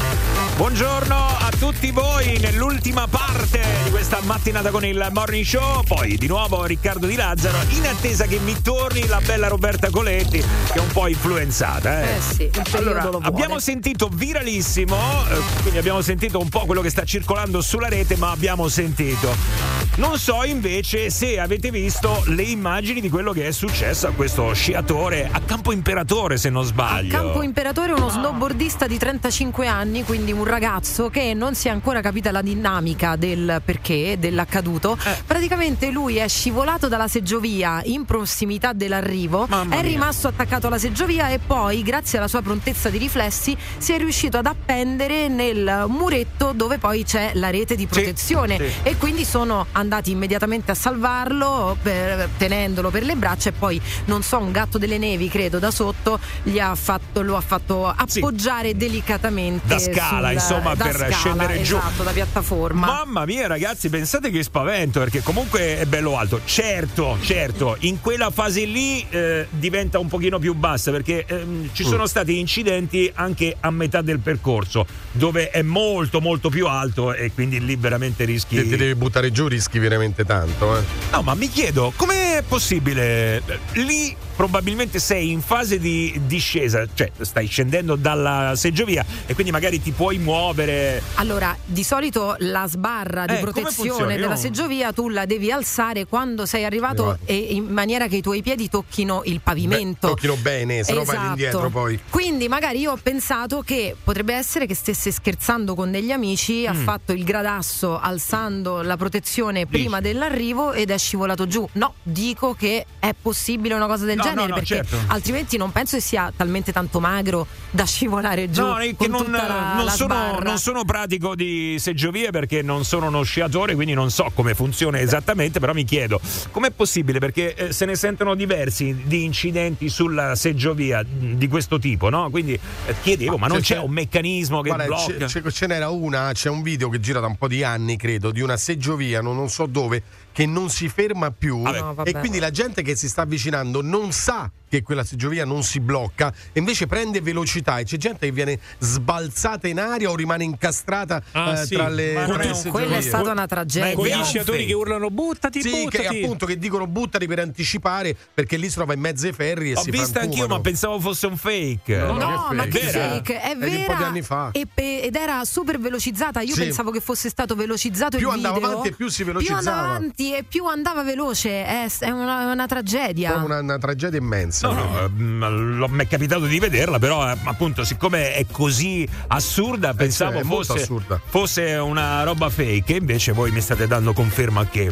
Buongiorno 0.57 1.17
a 1.17 1.51
tutti 1.59 1.91
voi 1.91 2.39
nell'ultima 2.39 3.07
parte 3.09 3.61
di 3.85 3.91
questa 3.91 4.21
mattinata 4.23 4.71
con 4.71 4.85
il 4.85 5.09
Morning 5.11 5.45
Show. 5.45 5.83
Poi 5.83 6.17
di 6.17 6.27
nuovo 6.29 6.65
Riccardo 6.65 7.07
Di 7.07 7.17
Lazzaro, 7.17 7.59
in 7.71 7.87
attesa 7.87 8.27
che 8.27 8.39
mi 8.39 8.61
torni 8.63 9.07
la 9.07 9.21
bella 9.25 9.49
Roberta 9.49 9.91
Coletti, 9.91 10.39
che 10.39 10.75
è 10.75 10.79
un 10.79 10.93
po' 10.93 11.09
influenzata. 11.09 12.03
Eh, 12.03 12.17
Eh 12.17 12.21
sì, 12.21 12.51
allora, 12.77 13.09
abbiamo 13.23 13.59
sentito 13.59 14.09
viralissimo, 14.13 14.97
eh, 15.31 15.39
quindi 15.63 15.79
abbiamo 15.79 16.03
sentito 16.03 16.39
un 16.39 16.49
po' 16.49 16.65
quello 16.67 16.83
che 16.83 16.91
sta 16.91 17.05
circolando 17.05 17.61
sulla 17.63 17.89
rete, 17.89 18.17
ma 18.17 18.31
abbiamo 18.31 18.69
sentito. 18.69 19.81
Non 19.95 20.19
so 20.19 20.43
invece 20.45 21.11
se 21.11 21.39
avete 21.39 21.71
visto 21.71 22.23
le 22.29 22.45
immagini 22.45 23.01
di 23.01 23.11
quello 23.11 23.33
che 23.33 23.47
è 23.47 23.53
successo 23.53 24.07
a 24.07 24.13
questo 24.13 24.53
sciatore 24.55 25.29
a 25.31 25.41
Campo 25.41 25.71
Imperatore, 25.71 26.39
se 26.39 26.49
non 26.49 26.65
sbaglio. 26.65 27.11
Campo 27.11 27.43
Imperatore 27.43 27.93
è 27.93 27.95
uno 27.95 28.09
snowboardista 28.09 28.87
di 28.87 28.97
35 28.97 29.67
anni, 29.67 30.03
quindi 30.03 30.33
un 30.33 30.42
ragazzo 30.45 31.09
che 31.11 31.35
non 31.35 31.55
si 31.55 31.69
è 31.69 31.71
ancora 31.71 32.01
capita 32.01 32.31
la 32.31 32.43
dinamica 32.43 33.17
del 33.17 33.61
perché, 33.65 34.17
dell'accaduto. 34.19 34.97
Eh. 35.05 35.23
Praticamente 35.27 35.91
lui 35.91 36.17
è 36.17 36.29
scivolato 36.29 36.89
dalla 36.89 37.09
seggiovia 37.09 37.81
in 37.85 38.05
prossimità 38.05 38.73
dell'arrivo, 38.73 39.47
è 39.47 39.65
mia. 39.65 39.81
rimasto 39.81 40.29
attaccato 40.29 40.67
alla 40.67 40.79
seggiovia 40.79 41.29
e 41.29 41.39
poi, 41.39 41.83
grazie 41.83 42.19
alla 42.19 42.29
sua 42.29 42.43
prontezza 42.43 42.89
di 42.89 42.99
riflessi, 42.99 43.57
si 43.79 43.93
è 43.93 43.99
riuscito 43.99 44.39
ad 44.39 44.47
appendere 44.47 45.29
nel 45.29 45.85
muretto 45.89 46.53
dove 46.53 46.79
poi 46.79 47.05
c'è 47.05 47.33
la 47.35 47.51
rete 47.51 47.75
di 47.77 47.87
protezione 47.87 48.57
sì. 48.57 48.73
e 48.83 48.97
quindi 48.97 49.25
sono 49.25 49.67
andati 49.73 50.11
immediatamente 50.11 50.71
a 50.71 50.75
salvarlo 50.75 51.77
per- 51.81 52.29
tenendolo 52.37 52.91
per 52.91 53.05
le 53.05 53.15
braccia 53.15 53.51
e 53.51 53.53
poi 53.53 53.81
non 54.07 54.23
so 54.23 54.39
un 54.39 54.53
gatto 54.53 54.79
delle 54.79 54.99
nevi 54.99 55.29
credo 55.29 55.59
da 55.59 55.71
sotto 55.71 56.19
gli 56.43 56.59
ha 56.59 56.75
fatto, 56.75 57.23
lo 57.23 57.37
ha 57.37 57.41
fatto 57.41 57.87
appoggiare 57.87 58.77
delicatamente 58.77 59.67
Da 59.67 59.79
scala, 59.79 60.32
insomma, 60.33 60.75
da 60.75 60.85
per 60.85 60.97
scala, 60.97 61.13
scendere 61.13 61.63
giù. 61.63 61.77
esatto, 61.77 62.03
da 62.03 62.11
piattaforma 62.13 62.87
Mamma 62.87 63.25
mia, 63.25 63.47
ragazzi, 63.47 63.89
pensate 63.89 64.31
che 64.31 64.43
spavento, 64.43 64.99
perché 64.99 65.23
comunque 65.23 65.79
è 65.79 65.85
bello 65.87 66.17
alto. 66.17 66.41
Certo, 66.45 67.19
certo, 67.23 67.77
in 67.81 68.01
quella 68.01 68.31
fase 68.31 68.65
lì 68.65 69.05
eh, 69.09 69.47
diventa 69.51 69.99
un 69.99 70.09
pochino 70.09 70.39
più 70.39 70.55
bassa, 70.55 70.91
perché 70.91 71.25
ehm, 71.27 71.71
ci 71.73 71.85
sono 71.85 72.07
stati 72.07 72.39
incidenti 72.39 73.11
anche 73.15 73.57
a 73.61 73.71
metà 73.71 74.03
del 74.03 74.19
percorso, 74.19 74.87
dove 75.13 75.51
è 75.51 75.63
molto, 75.63 76.21
molto 76.21 76.49
più 76.49 76.67
alto 76.67 77.13
e 77.15 77.33
quindi 77.33 77.65
lì 77.65 77.77
veramente 77.77 78.25
rischi. 78.25 78.57
Se 78.57 78.63
ti 78.63 78.77
devi 78.77 78.95
buttare 78.95 79.31
giù 79.31 79.49
rischi 79.49 79.79
veramente 79.79 80.25
tanto, 80.25 80.77
eh. 80.77 80.83
No, 81.13 81.23
ma 81.23 81.35
mi 81.35 81.49
chiedo, 81.49 81.93
com'è 81.97 82.43
possibile? 82.47 83.43
Lì 83.75 84.15
probabilmente 84.35 84.99
sei 84.99 85.31
in 85.31 85.41
fase 85.41 85.79
di 85.79 86.21
discesa, 86.27 86.87
cioè 86.93 87.11
stai 87.21 87.47
scendendo 87.47 87.97
dalla 87.97 88.53
seggiovia 88.57 89.05
e 89.27 89.35
quindi 89.35 89.53
magari 89.53 89.81
ti 89.81 89.91
puoi 89.93 90.19
muovere. 90.19 91.03
Allora, 91.15 91.57
di 91.65 91.85
solito 91.85 92.35
la 92.41 92.67
sbarra 92.67 93.27
di 93.27 93.35
Eh, 93.35 93.39
protezione 93.39 94.17
della 94.17 94.37
seggiovia 94.37 94.93
tu 94.93 95.09
la 95.09 95.25
devi 95.27 95.51
alzare 95.51 96.07
quando 96.07 96.47
sei 96.47 96.65
arrivato 96.65 97.11
Arrivato. 97.11 97.23
e 97.27 97.35
in 97.37 97.65
maniera 97.67 98.07
che 98.09 98.17
i 98.17 98.23
tuoi 98.23 98.43
piedi 98.43 98.69
tocchino 98.69 99.23
il 99.25 99.41
pavimento. 99.41 100.09
Tocchino 100.09 100.37
bene, 100.37 100.83
se 100.85 100.93
no 100.93 101.05
vai 101.05 101.15
Esatto. 101.17 101.29
indietro 101.31 101.71
poi. 101.71 101.99
Quindi 102.09 102.49
magari 102.49 102.81
io 102.81 102.93
ho 102.93 102.99
pensato 103.03 103.61
che 103.63 103.95
potrebbe 104.03 104.35
essere 104.35 104.67
che 104.67 104.75
stesse 104.75 105.11
scherzando 105.11 105.75
con 105.75 105.91
degli 105.91 106.11
amici, 106.11 106.67
ha 106.67 106.73
Mm. 106.73 106.83
fatto 106.85 107.13
il 107.13 107.25
gradasso 107.25 107.99
alzando 108.01 108.83
la 108.83 108.97
protezione 108.97 109.67
prima 109.67 110.01
dell'arrivo 110.01 110.73
ed 110.73 110.91
è 110.91 110.99
scivolato 110.99 111.47
giù. 111.47 111.69
No, 111.73 111.95
dico 112.03 112.55
che 112.55 112.87
è 112.99 113.15
possibile 113.21 113.75
una 113.75 113.87
cosa 113.87 114.05
del 114.05 114.17
No, 114.17 114.22
genere 114.23 114.41
no, 114.43 114.47
no, 114.47 114.55
perché 114.55 114.75
certo. 114.77 114.97
altrimenti 115.07 115.57
non 115.57 115.73
penso 115.73 115.97
che 115.97 116.03
sia 116.03 116.33
talmente 116.37 116.73
tanto 116.73 117.01
magro 117.01 117.47
da 117.71 117.85
scivolare 117.85 118.51
giù. 118.51 118.63
No, 118.65 118.75
che 118.77 118.95
con 118.97 119.11
non, 119.11 119.25
tutta 119.25 119.47
la- 119.47 119.75
non 119.75 119.85
la 119.85 119.91
sono, 119.91 120.39
non 120.43 120.59
sono 120.59 120.85
pratico 120.85 121.35
di 121.35 121.77
seggiovie 121.79 122.31
perché 122.31 122.63
non 122.63 122.85
sono 122.85 123.07
uno 123.07 123.23
sciatore, 123.23 123.75
quindi 123.75 123.95
non 123.95 124.11
so 124.11 124.31
come 124.35 124.55
funziona 124.55 125.01
esattamente, 125.01 125.59
però 125.61 125.73
mi 125.73 125.85
chiedo 125.85 126.21
com'è 126.51 126.71
possibile 126.71 127.19
perché 127.19 127.55
eh, 127.55 127.73
se 127.73 127.85
ne 127.87 127.95
sentono 127.97 128.35
diversi 128.35 129.03
di 129.05 129.25
incidenti 129.25 129.89
sulla 129.89 130.35
seggiovia 130.37 131.03
di 131.07 131.49
questo 131.49 131.79
tipo, 131.79 132.09
no? 132.09 132.31
Quindi 132.31 132.53
eh, 132.53 132.95
chiedevo, 133.03 133.37
ma 133.39 133.47
non 133.47 133.61
c'è, 133.61 133.79
un 133.79 133.91
meccanismo 133.91 134.61
che 134.61 134.69
Guarda, 134.69 134.87
blocca? 134.87 135.27
c'è- 135.27 135.43
c'è- 135.43 135.51
ce 135.51 135.67
n'era 135.67 135.89
una, 135.91 136.31
c'è 136.33 136.49
un 136.49 136.63
video 136.63 136.89
che 136.89 137.01
gira 137.01 137.21
da 137.21 137.27
un 137.27 137.37
po' 137.37 137.49
di 137.49 137.63
anni, 137.65 137.97
credo, 137.97 138.31
di 138.31 138.41
una 138.41 138.57
seggiovia, 138.57 139.21
non, 139.21 139.37
non 139.37 139.49
so 139.49 139.67
dove, 139.67 140.03
che 140.33 140.47
non 140.47 140.71
si 140.71 140.89
ferma 140.89 141.31
più. 141.31 141.59
No, 141.59 141.95
vabbè. 141.95 142.09
e 142.09 142.13
quindi 142.19 142.39
la 142.39 142.51
gente 142.51 142.83
che 142.83 142.97
si 142.97 143.09
sta 143.09 143.23
avvicinando 143.23 143.83
non 143.83 144.13
sa 144.13 144.51
che 144.73 144.83
quella 144.83 145.05
seggiovia 145.05 145.45
non 145.45 145.63
si 145.63 145.81
blocca 145.81 146.33
e 146.51 146.59
invece 146.59 146.87
prende 146.87 147.21
velocità 147.21 147.77
e 147.79 147.85
c'è 147.85 147.99
gente 147.99 148.25
che 148.25 148.33
viene 148.33 148.59
sbalzata 148.79 149.69
in 149.69 149.79
aria 149.79 150.09
o 150.09 150.17
rimane 150.17 150.45
incastrata 150.45 151.23
Ah, 151.33 151.61
eh, 151.61 151.67
sì, 151.67 151.75
tra 151.75 151.89
le, 151.91 152.15
ma 152.15 152.25
no, 152.27 152.43
seggiovie. 152.55 152.71
Quella 152.71 152.97
è 152.97 153.01
stata 153.03 153.31
una 153.33 153.47
tragedia. 153.47 153.93
Quegli 153.95 154.25
sciatori 154.25 154.65
che 154.65 154.73
urlano 154.73 155.11
buttati, 155.11 155.61
Sì, 155.61 155.71
che 155.71 155.99
buttati. 155.99 156.23
appunto 156.23 156.47
che 156.47 156.59
dicono 156.59 156.87
buttati 156.87 157.27
per 157.27 157.41
anticipare 157.41 158.17
perché 158.33 158.57
lì 158.57 158.69
si 158.71 158.77
trova 158.77 158.95
in 158.95 159.01
mezzo 159.01 159.27
ai 159.27 159.33
ferri 159.35 159.73
e 159.73 159.75
Ho 159.77 159.83
si 159.83 159.91
visto 159.91 160.19
anch'io, 160.19 160.47
ma 160.49 160.61
pensavo 160.61 160.99
fosse 161.01 161.27
un 161.27 161.37
fake. 161.37 161.97
No, 161.99 162.13
No, 162.15 162.49
ma 162.53 162.65
che 162.65 162.81
Vera? 162.81 163.09
fake, 163.11 163.41
è 163.43 163.51
È 163.51 163.55
di 163.57 163.77
un 163.77 163.85
po' 163.85 163.93
vera 163.93 163.97
di 163.99 164.03
anni 164.05 164.23
fa. 164.23 164.51
e 164.53 164.67
ed 164.75 165.15
era 165.17 165.45
super 165.45 165.79
velocizzata. 165.79 166.41
Io 166.41 166.55
Sì. 166.55 166.61
pensavo 166.63 166.91
che 166.91 167.01
fosse 167.01 167.29
stato 167.29 167.55
velocizzato 167.55 168.17
Più 168.17 168.29
il 168.29 168.33
andava 168.35 168.55
video. 168.55 168.71
avanti 168.71 168.89
e 168.89 168.93
più 168.93 169.09
si 169.09 169.17
Più 169.23 169.33
velocizzava. 169.33 169.59
andava 169.59 169.87
avanti 169.97 170.35
e 170.35 170.43
più 170.45 170.65
andava 170.67 171.03
veloce. 171.03 171.51
È, 171.65 171.87
è 172.01 172.11
una, 172.11 172.51
una 172.53 172.67
tragedia. 172.67 173.31
Proprio 173.33 173.49
una, 173.53 173.61
una 173.61 173.79
tragedia 173.79 174.19
immensa. 174.19 174.62
No, 174.71 175.09
no, 175.15 175.51
lo- 175.51 175.89
mi 175.89 176.05
è 176.05 176.07
capitato 176.09 176.47
di 176.47 176.59
vederla, 176.59 176.99
però 176.99 177.29
eh, 177.31 177.37
appunto, 177.45 177.85
siccome 177.85 178.35
è 178.35 178.47
così 178.51 179.09
assurda, 179.29 179.95
pensavo 179.95 180.39
è 180.39 180.43
molto 180.43 180.73
fosse, 180.75 180.83
assurda. 180.83 181.21
fosse 181.25 181.75
una 181.75 182.23
roba 182.23 182.49
fake, 182.51 182.95
invece 182.95 183.33
voi 183.33 183.51
mi 183.51 183.61
state 183.61 183.87
dando 183.87 184.13
conferma 184.13 184.67
che. 184.67 184.91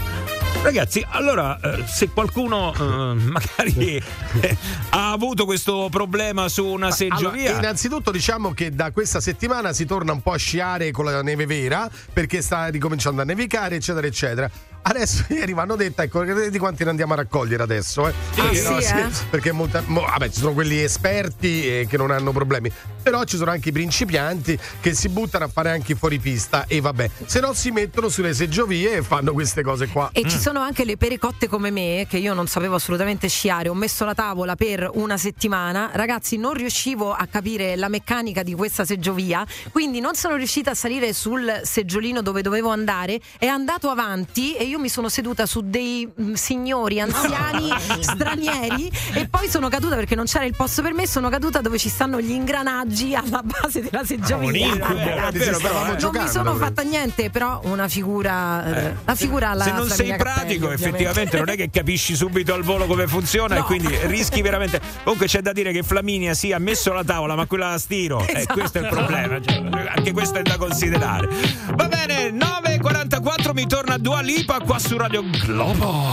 Ragazzi, 0.62 1.04
allora, 1.08 1.58
eh, 1.60 1.84
se 1.86 2.10
qualcuno 2.10 2.74
eh, 2.74 3.14
magari 3.14 4.02
eh, 4.40 4.56
ha 4.90 5.10
avuto 5.12 5.44
questo 5.46 5.88
problema 5.90 6.48
su 6.48 6.66
una 6.66 6.90
seggiovia. 6.90 7.48
Allora, 7.50 7.58
innanzitutto 7.62 8.10
diciamo 8.10 8.52
che 8.52 8.70
da 8.70 8.90
questa 8.90 9.20
settimana 9.20 9.72
si 9.72 9.86
torna 9.86 10.12
un 10.12 10.20
po' 10.20 10.32
a 10.32 10.36
sciare 10.36 10.90
con 10.90 11.06
la 11.06 11.22
neve 11.22 11.46
vera 11.46 11.88
perché 12.12 12.42
sta 12.42 12.66
ricominciando 12.66 13.22
a 13.22 13.24
nevicare, 13.24 13.76
eccetera, 13.76 14.06
eccetera. 14.06 14.50
Adesso 14.82 15.26
ieri 15.34 15.54
mi 15.54 15.60
hanno 15.60 15.76
detto, 15.76 16.02
ecco, 16.02 16.24
di 16.24 16.58
quanti 16.58 16.84
ne 16.84 16.90
andiamo 16.90 17.12
a 17.12 17.16
raccogliere 17.16 17.62
adesso? 17.62 18.08
Eh? 18.08 18.14
Ah, 18.36 18.54
sì, 18.54 18.94
eh? 18.94 19.08
Perché 19.28 19.52
molta- 19.52 19.82
mo- 19.86 20.00
vabbè, 20.02 20.30
ci 20.30 20.40
sono 20.40 20.52
quelli 20.52 20.78
esperti 20.80 21.66
eh, 21.80 21.86
che 21.88 21.96
non 21.96 22.10
hanno 22.10 22.32
problemi, 22.32 22.72
però 23.02 23.24
ci 23.24 23.36
sono 23.36 23.50
anche 23.50 23.68
i 23.68 23.72
principianti 23.72 24.58
che 24.80 24.94
si 24.94 25.08
buttano 25.08 25.44
a 25.44 25.48
fare 25.48 25.70
anche 25.70 25.92
i 25.92 25.94
fuoripista 25.94 26.64
e 26.66 26.80
vabbè, 26.80 27.10
se 27.26 27.40
no 27.40 27.52
si 27.52 27.70
mettono 27.70 28.08
sulle 28.08 28.34
seggiovie 28.34 28.96
e 28.96 29.02
fanno 29.02 29.32
queste 29.32 29.62
cose 29.62 29.86
qua. 29.88 30.10
E 30.12 30.28
ci 30.28 30.38
sono 30.38 30.60
anche 30.60 30.84
le 30.84 30.96
perecotte 30.96 31.46
come 31.46 31.70
me, 31.70 32.06
che 32.08 32.16
io 32.16 32.34
non 32.34 32.46
sapevo 32.46 32.76
assolutamente 32.76 33.28
sciare. 33.28 33.68
Ho 33.68 33.74
messo 33.74 34.04
la 34.04 34.14
tavola 34.14 34.56
per 34.56 34.88
una 34.94 35.16
settimana. 35.18 35.90
Ragazzi, 35.92 36.36
non 36.36 36.54
riuscivo 36.54 37.12
a 37.12 37.26
capire 37.26 37.76
la 37.76 37.88
meccanica 37.88 38.42
di 38.42 38.54
questa 38.54 38.84
seggiovia, 38.84 39.46
quindi 39.70 40.00
non 40.00 40.14
sono 40.14 40.36
riuscita 40.36 40.70
a 40.70 40.74
salire 40.74 41.12
sul 41.12 41.60
seggiolino 41.62 42.22
dove 42.22 42.42
dovevo 42.42 42.70
andare. 42.70 43.20
È 43.38 43.46
andato 43.46 43.88
avanti 43.88 44.56
e 44.56 44.64
io 44.64 44.69
mi 44.78 44.88
sono 44.88 45.08
seduta 45.08 45.46
su 45.46 45.62
dei 45.64 46.08
mm, 46.20 46.32
signori 46.34 47.00
anziani 47.00 47.68
stranieri 48.00 48.90
e 49.14 49.28
poi 49.28 49.48
sono 49.48 49.68
caduta 49.68 49.96
perché 49.96 50.14
non 50.14 50.24
c'era 50.26 50.44
il 50.44 50.54
posto 50.56 50.82
per 50.82 50.92
me. 50.92 51.06
Sono 51.06 51.28
caduta 51.28 51.60
dove 51.60 51.78
ci 51.78 51.88
stanno 51.88 52.20
gli 52.20 52.30
ingranaggi 52.30 53.14
alla 53.14 53.42
base 53.42 53.80
della 53.82 54.04
seggiovia. 54.04 54.48
un 54.48 54.56
incubo, 54.56 54.94
vero, 54.94 55.58
però, 55.58 55.84
eh. 55.84 55.86
non 55.88 55.96
giocando, 55.98 56.26
mi 56.26 56.28
sono 56.28 56.52
però. 56.52 56.64
fatta 56.64 56.82
niente, 56.82 57.30
però 57.30 57.60
una 57.64 57.88
figura. 57.88 58.64
eh, 58.64 58.94
la 59.04 59.14
figura 59.14 59.50
alla 59.50 59.64
se 59.64 59.72
non 59.72 59.88
sei 59.88 60.14
pratico, 60.16 60.66
ovviamente. 60.66 60.88
effettivamente 60.88 61.36
non 61.38 61.48
è 61.48 61.56
che 61.56 61.70
capisci 61.70 62.14
subito 62.14 62.54
al 62.54 62.62
volo 62.62 62.86
come 62.86 63.06
funziona 63.06 63.56
e 63.56 63.62
quindi 63.62 63.94
rischi 64.02 64.42
veramente. 64.42 64.80
Comunque 65.02 65.26
c'è 65.26 65.40
da 65.40 65.52
dire 65.52 65.72
che 65.72 65.82
Flaminia 65.82 66.34
sì 66.34 66.52
ha 66.52 66.58
messo 66.58 66.92
la 66.92 67.04
tavola, 67.04 67.34
ma 67.34 67.46
quella 67.46 67.70
a 67.70 67.78
stiro. 67.78 68.24
E 68.26 68.32
Esatto. 68.36 68.54
questo 68.54 68.78
è 68.78 68.82
il 68.82 68.88
problema. 68.88 69.40
cioè, 69.40 69.62
anche 69.96 70.12
questo 70.12 70.38
è 70.38 70.42
da 70.42 70.56
considerare. 70.56 71.28
Va 71.74 71.88
bene, 71.88 72.30
9.44 72.30 73.52
mi 73.52 73.66
torna 73.66 73.96
Dua 73.98 74.20
Lipa 74.20 74.59
qua 74.64 74.78
su 74.78 74.96
Radio 74.96 75.22
Globo. 75.44 76.04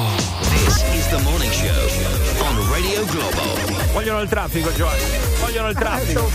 This 0.41 0.83
is 0.93 1.07
the 1.09 1.21
morning 1.23 1.51
show 1.51 2.45
on 2.45 2.69
Radio 2.71 3.05
Globo. 3.05 3.41
Vogliono 3.93 4.21
il 4.21 4.29
traffico, 4.29 4.71
Giovanni. 4.73 5.01
Vogliono 5.39 5.69
il 5.69 5.75
traffico. 5.75 6.29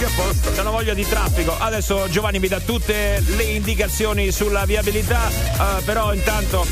C'hanno 0.55 0.71
voglia 0.71 0.95
di 0.95 1.07
traffico. 1.07 1.57
Adesso 1.59 2.09
Giovanni 2.09 2.39
mi 2.39 2.49
dà 2.49 2.61
tutte 2.61 3.23
le 3.25 3.43
indicazioni 3.45 4.31
sulla 4.33 4.65
viabilità. 4.65 5.29
eh, 5.29 5.83
però 5.85 6.13
intanto 6.13 6.67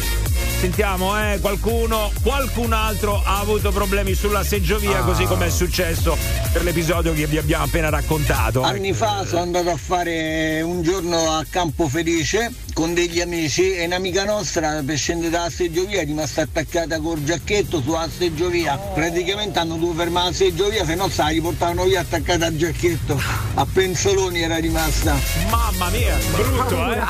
sentiamo, 0.60 1.18
eh, 1.18 1.38
qualcuno, 1.40 2.12
qualcun 2.22 2.72
altro 2.74 3.22
ha 3.24 3.38
avuto 3.40 3.70
problemi 3.72 4.14
sulla 4.14 4.44
seggiovia, 4.44 4.98
Ah. 4.98 5.02
così 5.04 5.24
come 5.24 5.46
è 5.46 5.50
successo 5.50 6.16
per 6.52 6.62
l'episodio 6.62 7.14
che 7.14 7.26
vi 7.26 7.38
abbiamo 7.38 7.64
appena 7.64 7.88
raccontato. 7.88 8.60
Anni 8.62 8.92
fa 8.92 9.24
sono 9.26 9.40
andato 9.40 9.70
a 9.70 9.76
fare 9.76 10.60
un 10.60 10.82
giorno 10.82 11.30
a 11.36 11.44
Campo 11.48 11.88
Felice 11.88 12.52
con 12.74 12.92
degli 12.94 13.20
amici 13.20 13.72
e 13.74 13.84
un'amica 13.86 14.24
nostra 14.24 14.82
per 14.84 14.96
scendere 14.98 15.30
dalla 15.30 15.50
seggiovia 15.50 16.00
è 16.00 16.04
rimasta 16.04 16.42
attaccata 16.42 17.00
col 17.00 17.22
giacchetto 17.24 17.80
sulla 17.80 18.08
seggiovia. 18.14 18.76
Praticamente 18.76 19.58
hanno 19.58 19.76
dovuto 19.76 19.98
fermare 19.98 20.28
la 20.28 20.34
seggiovia, 20.34 20.84
se 20.84 20.94
no 20.94 21.08
se 21.08 21.22
la 21.22 21.28
riportavano 21.28 21.84
via 21.84 22.00
attaccata 22.00 22.46
al 22.46 22.56
giacchetto. 22.56 23.20
A 23.54 23.66
penzoloni 23.70 24.42
era 24.42 24.56
rimasta. 24.58 25.16
Mamma 25.48 25.88
mia, 25.90 26.16
brutto, 26.32 26.92
eh? 26.92 27.00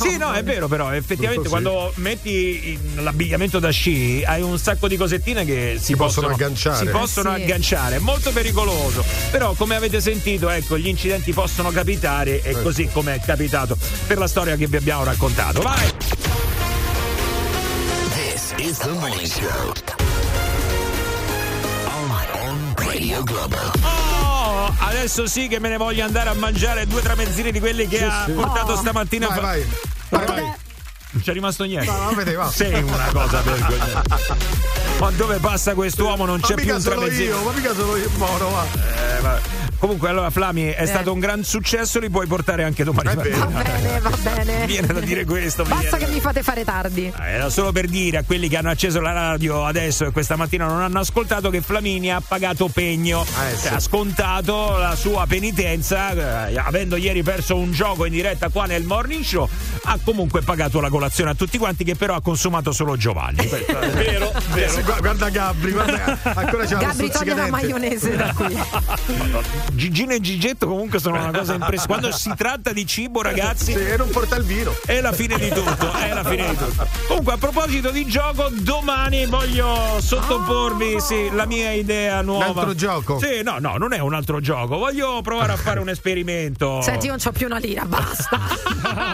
Sì, 0.00 0.16
no, 0.16 0.32
è 0.32 0.42
vero, 0.44 0.68
però 0.68 0.92
effettivamente 0.92 1.48
Brutto, 1.48 1.56
sì. 1.56 1.62
quando 1.62 1.92
metti 1.96 2.70
in- 2.72 2.99
l'abbigliamento 3.00 3.58
da 3.58 3.70
sci 3.70 4.22
hai 4.24 4.42
un 4.42 4.58
sacco 4.58 4.86
di 4.88 4.96
cosettine 4.96 5.44
che 5.44 5.74
si, 5.78 5.84
Si 5.86 5.96
possono 5.96 6.28
agganciare. 6.28 6.76
Si 6.76 6.86
possono 6.86 7.32
Eh 7.34 7.36
sì. 7.36 7.42
agganciare, 7.42 7.96
è 7.96 7.98
molto 7.98 8.30
pericoloso. 8.32 9.04
Però, 9.30 9.52
come 9.54 9.76
avete 9.76 10.00
sentito, 10.00 10.48
ecco, 10.50 10.78
gli 10.78 10.86
incidenti 10.88 11.32
possono 11.32 11.70
capitare 11.70 12.42
e 12.42 12.60
così 12.62 12.88
come 12.92 13.14
è 13.16 13.20
capitato 13.20 13.76
per 14.06 14.18
la 14.18 14.26
storia 14.28 14.56
che 14.56 14.66
vi 14.66 14.76
abbiamo 14.76 15.04
raccontato. 15.04 15.60
Vai! 15.62 15.90
This 18.14 18.54
is 18.58 18.78
the 18.78 18.90
morning 18.92 19.26
show 19.26 19.72
on, 21.86 22.10
on 22.42 22.74
Radio 22.76 23.22
Globo. 23.22 23.56
Oh, 23.82 24.74
adesso 24.78 25.26
sì 25.26 25.48
che 25.48 25.58
me 25.60 25.68
ne 25.68 25.76
voglio 25.76 26.04
andare 26.04 26.28
a 26.30 26.34
mangiare 26.34 26.86
due 26.86 27.00
tramezzini 27.02 27.52
di 27.52 27.60
quelli 27.60 27.86
che 27.86 28.02
ha 28.04 28.28
portato 28.34 28.72
Oh. 28.72 28.76
stamattina. 28.76 29.28
Vai, 29.28 29.36
fa- 29.36 29.40
vai. 29.40 29.64
Vai, 30.08 30.26
vai. 30.26 30.52
Non 31.12 31.22
c'è 31.22 31.32
rimasto 31.32 31.64
niente. 31.64 31.90
No, 31.90 32.04
no, 32.04 32.10
vedi, 32.12 32.34
va. 32.34 32.48
Sei 32.50 32.82
una 32.82 33.08
cosa 33.12 33.40
vergognosa. 33.40 34.02
Ma 35.00 35.10
dove 35.12 35.38
passa 35.38 35.74
quest'uomo 35.74 36.24
non 36.24 36.40
c'è 36.40 36.54
ma 36.54 36.60
più 36.62 36.74
un 36.74 36.82
tramezzino. 36.82 37.36
io, 37.36 37.42
ma 37.42 37.50
mica 37.52 37.74
sono 37.74 37.96
io, 37.96 38.10
Moro, 38.16 38.50
va. 38.50 38.64
Eh, 38.64 39.20
vabbè. 39.20 39.40
Comunque, 39.80 40.10
allora, 40.10 40.28
Flami, 40.28 40.66
è 40.66 40.84
stato 40.84 41.10
un 41.10 41.20
gran 41.20 41.42
successo, 41.42 42.00
li 42.00 42.10
puoi 42.10 42.26
portare 42.26 42.64
anche 42.64 42.84
domani. 42.84 43.14
Va 43.14 43.22
bene, 43.22 43.98
va 44.00 44.10
bene. 44.22 44.66
Viene 44.66 44.86
da 44.88 45.00
dire 45.00 45.24
questo. 45.24 45.62
Basta 45.62 45.96
viene. 45.96 46.04
che 46.04 46.10
mi 46.12 46.20
fate 46.20 46.42
fare 46.42 46.64
tardi. 46.64 47.06
Eh, 47.06 47.30
Era 47.30 47.48
solo 47.48 47.72
per 47.72 47.86
dire 47.86 48.18
a 48.18 48.22
quelli 48.22 48.48
che 48.50 48.58
hanno 48.58 48.68
acceso 48.68 49.00
la 49.00 49.12
radio 49.12 49.64
adesso 49.64 50.04
e 50.04 50.10
questa 50.10 50.36
mattina 50.36 50.66
non 50.66 50.82
hanno 50.82 50.98
ascoltato 50.98 51.48
che 51.48 51.62
Flaminia 51.62 52.16
ha 52.16 52.20
pagato 52.26 52.68
pegno, 52.68 53.22
Eh, 53.24 53.56
sì. 53.56 53.62
Cioè, 53.68 53.72
ha 53.76 53.80
scontato 53.80 54.76
la 54.76 54.94
sua 54.96 55.24
penitenza, 55.26 56.48
eh, 56.48 56.58
avendo 56.58 56.96
ieri 56.96 57.22
perso 57.22 57.56
un 57.56 57.72
gioco 57.72 58.04
in 58.04 58.12
diretta 58.12 58.50
qua 58.50 58.66
nel 58.66 58.82
morning 58.82 59.24
show, 59.24 59.48
ha 59.84 59.98
comunque 60.04 60.42
pagato 60.42 60.80
la 60.80 60.90
colazione 61.00 61.30
a 61.30 61.34
tutti 61.34 61.56
quanti 61.56 61.82
che 61.82 61.94
però 61.94 62.14
ha 62.14 62.20
consumato 62.20 62.72
solo 62.72 62.94
Giovanni. 62.94 63.38
È 63.38 63.64
Vero, 63.94 64.32
vero. 64.52 64.68
Sì, 64.68 64.82
gu- 64.82 64.98
Guarda 65.00 65.30
Gabri, 65.30 65.70
guarda, 65.70 66.18
ancora 66.36 66.66
c'è 66.66 66.76
Gabri 66.76 67.10
toglie 67.10 67.34
la 67.34 67.48
maionese 67.48 68.16
da 68.16 68.34
qui. 68.34 68.62
Gigino 69.72 70.12
e 70.12 70.20
Gigetto 70.20 70.66
comunque 70.66 70.98
sono 70.98 71.16
una 71.16 71.30
cosa 71.30 71.54
impressionante. 71.54 71.86
Quando 71.86 72.12
si 72.12 72.32
tratta 72.36 72.72
di 72.72 72.86
cibo, 72.86 73.22
ragazzi, 73.22 73.72
e 73.72 73.96
non 73.96 74.10
porta 74.10 74.36
il 74.36 74.44
vino. 74.44 74.76
è 74.84 75.00
la 75.00 75.12
fine 75.12 75.38
di 75.38 75.48
tutto. 75.48 75.90
È 75.90 76.12
la 76.12 76.22
fine 76.24 76.50
di 76.50 76.56
tutto. 76.56 76.86
Comunque, 77.06 77.32
a 77.32 77.36
proposito 77.38 77.90
di 77.90 78.04
gioco, 78.04 78.48
domani 78.50 79.24
voglio 79.24 79.98
sottoporvi 80.00 81.00
sì, 81.00 81.30
la 81.32 81.46
mia 81.46 81.72
idea 81.72 82.20
nuova. 82.20 82.50
Un 82.50 82.58
altro 82.58 82.74
gioco? 82.74 83.18
Sì, 83.18 83.42
no, 83.42 83.56
no, 83.58 83.78
non 83.78 83.94
è 83.94 84.00
un 84.00 84.12
altro 84.12 84.40
gioco. 84.40 84.76
Voglio 84.76 85.22
provare 85.22 85.52
a 85.52 85.56
fare 85.56 85.80
un 85.80 85.88
esperimento. 85.88 86.82
Senti, 86.82 87.06
io 87.06 87.12
non 87.12 87.20
c'ho 87.20 87.32
più 87.32 87.46
una 87.46 87.58
lira, 87.58 87.86
basta. 87.86 88.38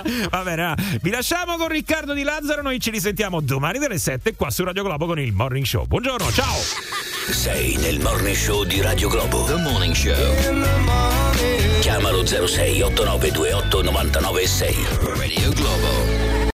Va 0.30 0.42
bene, 0.42 0.64
ah. 0.64 0.76
vi 1.00 1.10
lasciamo 1.10 1.56
con 1.56 1.68
Riccardo 1.76 2.14
Di 2.14 2.22
Lazzaro. 2.22 2.62
Noi 2.62 2.80
ci 2.80 2.88
risentiamo 2.90 3.42
domani 3.42 3.78
dalle 3.78 3.98
7 3.98 4.34
qua 4.34 4.48
su 4.48 4.64
Radio 4.64 4.82
Globo 4.82 5.04
con 5.04 5.20
il 5.20 5.32
Morning 5.32 5.66
Show. 5.66 5.84
Buongiorno, 5.84 6.32
ciao. 6.32 6.54
Sei 7.30 7.76
nel 7.76 8.00
morning 8.00 8.34
show 8.34 8.64
di 8.64 8.80
Radio 8.80 9.10
Globo. 9.10 9.44
The 9.44 9.56
Morning 9.56 9.94
Show. 9.94 10.14
Chiamalo 11.80 12.24
06 12.24 12.80
8928 12.80 13.82
996. 13.82 14.86
Radio 15.18 15.50
Globo. 15.50 16.35